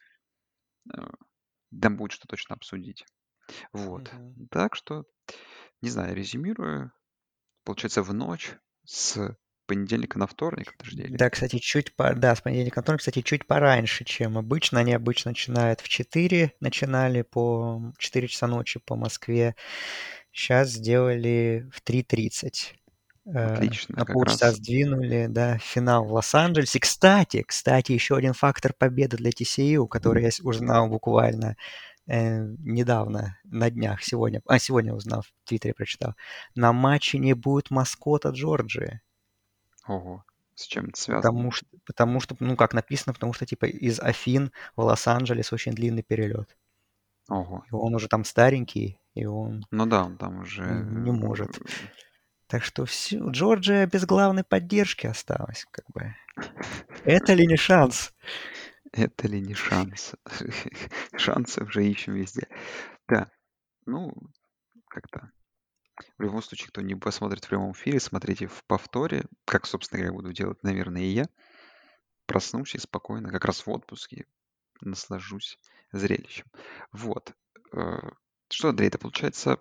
э, 0.94 1.02
там 1.80 1.96
будет 1.96 2.12
что 2.12 2.26
точно 2.28 2.56
обсудить. 2.56 3.04
Вот. 3.72 4.12
Мгм. 4.12 4.48
Так 4.50 4.74
что, 4.76 5.04
не 5.82 5.90
знаю, 5.90 6.14
резюмирую. 6.14 6.92
Получается, 7.64 8.02
в 8.02 8.12
ночь 8.12 8.52
с 8.84 9.36
понедельника 9.66 10.18
на 10.18 10.26
вторник, 10.26 10.74
подожди, 10.76 11.02
или... 11.04 11.16
Да, 11.16 11.30
кстати, 11.30 11.58
чуть 11.58 11.96
по... 11.96 12.14
Да, 12.14 12.34
с 12.36 12.40
понедельника 12.42 12.80
на 12.80 12.82
вторник, 12.82 12.98
кстати, 13.00 13.22
чуть 13.22 13.46
пораньше, 13.46 14.04
чем 14.04 14.36
обычно. 14.36 14.80
Они 14.80 14.92
обычно 14.92 15.30
начинают 15.30 15.80
в 15.80 15.88
4, 15.88 16.52
начинали 16.60 17.22
по 17.22 17.80
4 17.98 18.28
часа 18.28 18.46
ночи 18.46 18.80
по 18.80 18.96
Москве. 18.96 19.56
Сейчас 20.32 20.70
сделали 20.70 21.66
в 21.72 21.80
3.30. 21.82 22.74
Э, 23.26 23.54
Отлично, 23.54 23.94
На 23.96 24.04
как 24.04 24.12
полчаса 24.12 24.46
раз. 24.48 24.56
сдвинули, 24.56 25.28
да, 25.30 25.56
финал 25.58 26.04
в 26.04 26.12
Лос-Анджелесе. 26.12 26.78
Кстати, 26.80 27.42
кстати, 27.42 27.92
еще 27.92 28.16
один 28.16 28.34
фактор 28.34 28.74
победы 28.76 29.16
для 29.16 29.30
TCU, 29.30 29.86
который 29.88 30.24
я 30.24 30.30
с- 30.30 30.40
узнал 30.40 30.88
буквально 30.88 31.56
э, 32.06 32.44
недавно, 32.58 33.38
на 33.44 33.70
днях, 33.70 34.02
сегодня, 34.02 34.42
а, 34.46 34.58
сегодня 34.58 34.94
узнал, 34.94 35.22
в 35.22 35.48
Твиттере 35.48 35.74
прочитал. 35.74 36.14
На 36.54 36.72
матче 36.72 37.18
не 37.18 37.34
будет 37.34 37.70
маскота 37.70 38.30
Джорджии. 38.30 39.00
Ого, 39.86 40.24
с 40.54 40.66
чем 40.66 40.86
это 40.86 41.00
связано? 41.00 41.22
Потому 41.22 41.50
что, 41.50 41.66
потому 41.84 42.20
что, 42.20 42.36
ну, 42.40 42.56
как 42.56 42.74
написано, 42.74 43.12
потому 43.14 43.32
что, 43.32 43.46
типа, 43.46 43.66
из 43.66 44.00
Афин 44.00 44.52
в 44.76 44.82
Лос-Анджелес 44.82 45.52
очень 45.52 45.72
длинный 45.72 46.02
перелет. 46.02 46.56
Ого. 47.28 47.64
И 47.70 47.74
он 47.74 47.94
уже 47.94 48.08
там 48.08 48.24
старенький, 48.24 48.98
и 49.14 49.24
он 49.24 49.64
Ну 49.70 49.86
да, 49.86 50.04
он 50.04 50.16
там 50.18 50.40
уже... 50.40 50.62
не 50.62 51.10
может. 51.10 51.58
э, 51.58 51.64
Так 52.46 52.64
что 52.64 52.84
все, 52.84 53.18
Джорджия 53.30 53.86
без 53.86 54.04
главной 54.04 54.44
поддержки 54.44 55.06
осталась, 55.06 55.66
как 55.70 55.86
бы. 55.92 56.14
Это 57.04 57.32
ли 57.34 57.46
не 57.46 57.56
шанс? 57.56 58.12
Это 58.96 59.26
ли 59.26 59.40
не 59.40 59.54
шанс? 59.54 60.14
Шансы 61.16 61.64
уже 61.64 61.84
ищем 61.84 62.14
везде. 62.14 62.48
Да, 63.08 63.30
ну, 63.86 64.12
как-то. 64.88 65.32
В 66.16 66.22
любом 66.22 66.42
случае, 66.42 66.68
кто 66.68 66.80
не 66.80 66.94
посмотрит 66.94 67.44
в 67.44 67.48
прямом 67.48 67.72
эфире, 67.72 67.98
смотрите 67.98 68.46
в 68.46 68.64
повторе, 68.64 69.24
как, 69.44 69.66
собственно 69.66 70.00
говоря, 70.00 70.14
буду 70.14 70.32
делать, 70.32 70.62
наверное, 70.62 71.02
и 71.02 71.08
я. 71.08 71.28
Проснусь 72.26 72.74
и 72.74 72.78
спокойно, 72.78 73.30
как 73.30 73.44
раз 73.44 73.66
в 73.66 73.70
отпуске, 73.70 74.26
наслажусь 74.80 75.58
зрелищем. 75.92 76.46
Вот. 76.92 77.34
Э, 77.72 77.98
Что, 78.48 78.68
Андрей, 78.68 78.88
это 78.88 78.98
получается 78.98 79.58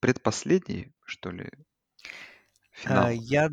предпоследний, 0.00 0.94
что 1.04 1.30
ли, 1.30 1.50
А, 2.04 2.08
финал? 2.72 3.10
Я 3.10 3.50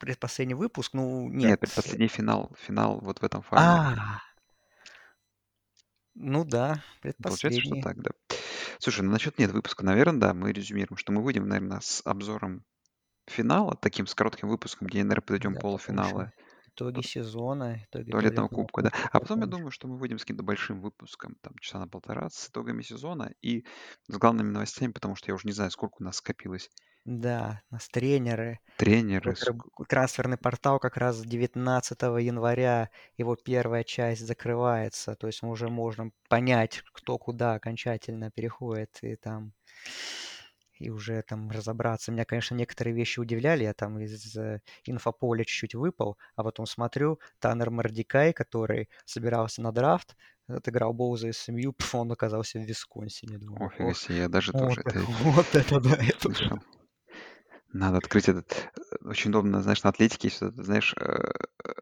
предпоследний 0.00 0.54
выпуск, 0.54 0.92
ну, 0.94 1.28
Нет, 1.30 1.58
нет. 1.60 1.60
предпоследний 1.60 2.08
финал, 2.08 2.50
финал 2.58 2.98
вот 3.00 3.20
в 3.20 3.24
этом 3.24 3.42
формате. 3.42 3.94
А, 3.94 4.20
ну 6.14 6.44
да, 6.44 6.82
Получается, 7.22 7.60
что 7.62 7.76
предпоследний. 7.76 7.76
так, 7.76 8.00
да. 8.02 8.10
Слушай, 8.78 9.02
ну 9.02 9.10
насчет 9.12 9.38
нет 9.38 9.50
выпуска, 9.52 9.84
наверное, 9.84 10.20
да, 10.20 10.34
мы 10.34 10.52
резюмируем, 10.52 10.96
что 10.96 11.12
мы 11.12 11.22
выйдем, 11.22 11.48
наверное, 11.48 11.80
с 11.80 12.02
обзором 12.04 12.64
финала, 13.28 13.76
таким 13.76 14.06
с 14.06 14.14
коротким 14.14 14.48
выпуском, 14.48 14.88
где, 14.88 15.04
наверное, 15.04 15.22
подойдем 15.22 15.54
Да, 15.54 15.62
еще 15.96 16.30
итоги 16.68 17.00
сезона, 17.02 17.82
итоги 17.84 18.12
туалетного 18.12 18.48
кубка, 18.48 18.82
да. 18.82 18.90
А 19.12 19.20
потом 19.20 19.40
я 19.40 19.46
думаю, 19.46 19.70
что 19.70 19.88
мы 19.88 19.98
выйдем 19.98 20.18
с 20.18 20.22
каким-то 20.22 20.42
большим 20.44 20.80
выпуском, 20.80 21.36
там, 21.42 21.54
часа 21.60 21.80
на 21.80 21.88
полтора, 21.88 22.28
с 22.30 22.48
итогами 22.48 22.82
сезона 22.82 23.32
и 23.42 23.64
с 24.08 24.16
главными 24.16 24.50
новостями, 24.50 24.92
потому 24.92 25.16
что 25.16 25.30
я 25.30 25.34
уже 25.34 25.46
не 25.48 25.52
знаю, 25.52 25.70
сколько 25.70 25.96
у 26.00 26.04
нас 26.04 26.16
скопилось. 26.16 26.70
Да, 27.06 27.62
у 27.70 27.74
нас 27.74 27.88
тренеры, 27.88 28.58
Тренеры, 28.76 29.34
ск- 29.34 29.86
трансферный 29.88 30.36
портал 30.36 30.80
как 30.80 30.96
раз 30.96 31.20
19 31.20 32.18
января, 32.18 32.90
его 33.16 33.36
первая 33.36 33.84
часть 33.84 34.26
закрывается, 34.26 35.14
то 35.14 35.28
есть 35.28 35.40
мы 35.44 35.50
уже 35.50 35.68
можем 35.68 36.12
понять, 36.28 36.82
кто 36.92 37.16
куда 37.16 37.54
окончательно 37.54 38.32
переходит, 38.32 38.98
и 39.02 39.14
там 39.14 39.52
и 40.80 40.90
уже 40.90 41.22
там 41.22 41.48
разобраться. 41.50 42.10
Меня, 42.10 42.24
конечно, 42.24 42.56
некоторые 42.56 42.94
вещи 42.94 43.20
удивляли, 43.20 43.62
я 43.62 43.72
там 43.72 44.00
из 44.00 44.36
э, 44.36 44.60
инфополя 44.84 45.44
чуть-чуть 45.44 45.76
выпал, 45.76 46.18
а 46.34 46.42
потом 46.42 46.66
смотрю, 46.66 47.20
Таннер 47.38 47.70
Мордикай, 47.70 48.32
который 48.32 48.88
собирался 49.04 49.62
на 49.62 49.70
драфт, 49.72 50.16
отыграл 50.48 50.92
Боуза 50.92 51.28
из 51.28 51.38
СМЮ, 51.38 51.74
он 51.92 52.10
оказался 52.10 52.58
в 52.58 52.62
Висконсине. 52.62 53.38
Думаю, 53.38 53.68
офига 53.68 53.94
себе, 53.94 54.18
я 54.18 54.28
даже 54.28 54.52
вот, 54.52 54.60
тоже 54.60 54.82
это 54.84 54.98
вот 55.22 55.54
это 55.54 55.80
да, 55.80 55.96
это 55.96 56.28
да. 56.30 56.60
Надо 57.72 57.98
открыть 57.98 58.28
этот... 58.28 58.70
э, 58.76 59.08
Очень 59.08 59.30
удобно, 59.30 59.62
знаешь, 59.62 59.82
на 59.82 59.90
Атлетике 59.90 60.28
есть, 60.28 60.40
вот 60.40 60.54
это, 60.54 60.62
знаешь, 60.64 60.94
э, 60.98 61.32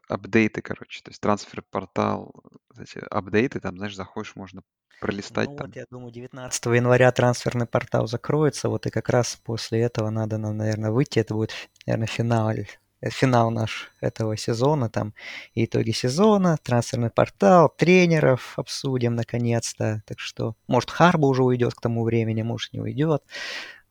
апдейты, 0.07 0.61
короче. 0.61 1.01
То 1.03 1.11
есть 1.11 1.21
трансфер-портал, 1.21 2.33
вот 2.69 2.79
эти 2.79 2.99
апдейты, 3.09 3.59
там, 3.59 3.77
знаешь, 3.77 3.95
заходишь, 3.95 4.35
можно 4.35 4.61
пролистать 5.01 5.47
Ну 5.47 5.51
вот, 5.51 5.57
там. 5.57 5.71
я 5.75 5.85
думаю, 5.89 6.11
19 6.11 6.65
января 6.67 7.11
трансферный 7.11 7.65
портал 7.67 8.07
закроется, 8.07 8.69
вот 8.69 8.85
и 8.87 8.89
как 8.89 9.09
раз 9.09 9.35
после 9.43 9.81
этого 9.81 10.09
надо 10.09 10.37
нам, 10.37 10.57
наверное, 10.57 10.91
выйти. 10.91 11.19
Это 11.19 11.33
будет, 11.33 11.51
наверное, 11.85 12.07
финал, 12.07 12.49
э, 12.51 12.65
финал 13.09 13.51
наш 13.51 13.91
этого 14.01 14.35
сезона, 14.37 14.89
там 14.89 15.13
итоги 15.53 15.91
сезона, 15.91 16.57
трансферный 16.63 17.09
портал, 17.11 17.69
тренеров 17.69 18.57
обсудим 18.57 19.15
наконец-то. 19.15 20.01
Так 20.07 20.19
что, 20.19 20.55
может, 20.67 20.89
Харба 20.91 21.27
уже 21.27 21.43
уйдет 21.43 21.73
к 21.75 21.81
тому 21.81 22.03
времени, 22.03 22.41
может, 22.41 22.73
не 22.73 22.79
уйдет. 22.81 23.23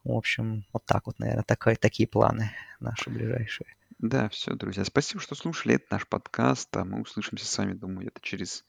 В 0.04 0.12
общем, 0.12 0.66
вот 0.72 0.84
так 0.84 1.06
вот, 1.06 1.18
наверное, 1.18 1.44
такой, 1.44 1.76
такие 1.76 2.06
планы 2.06 2.52
наши 2.78 3.08
ближайшие. 3.08 3.74
Да, 3.98 4.28
все, 4.28 4.54
друзья. 4.54 4.84
Спасибо, 4.84 5.20
что 5.20 5.34
слушали. 5.34 5.76
Это 5.76 5.86
наш 5.90 6.06
подкаст. 6.06 6.76
А 6.76 6.84
мы 6.84 7.00
услышимся 7.00 7.46
с 7.46 7.58
вами, 7.58 7.72
думаю, 7.72 8.00
где-то 8.00 8.20
через, 8.20 8.64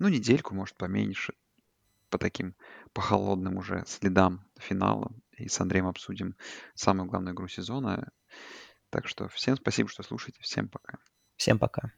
ну, 0.00 0.08
недельку, 0.08 0.54
может, 0.54 0.76
поменьше, 0.76 1.34
по 2.08 2.18
таким, 2.18 2.56
по 2.92 3.00
холодным 3.00 3.56
уже 3.56 3.84
следам 3.86 4.44
финала. 4.58 5.12
И 5.36 5.48
с 5.48 5.60
Андреем 5.60 5.86
обсудим 5.86 6.34
самую 6.74 7.08
главную 7.08 7.34
игру 7.34 7.46
сезона. 7.46 8.10
Так 8.90 9.06
что 9.06 9.28
всем 9.28 9.56
спасибо, 9.56 9.88
что 9.88 10.02
слушаете. 10.02 10.40
Всем 10.42 10.68
пока. 10.68 10.98
Всем 11.36 11.58
пока. 11.60 11.92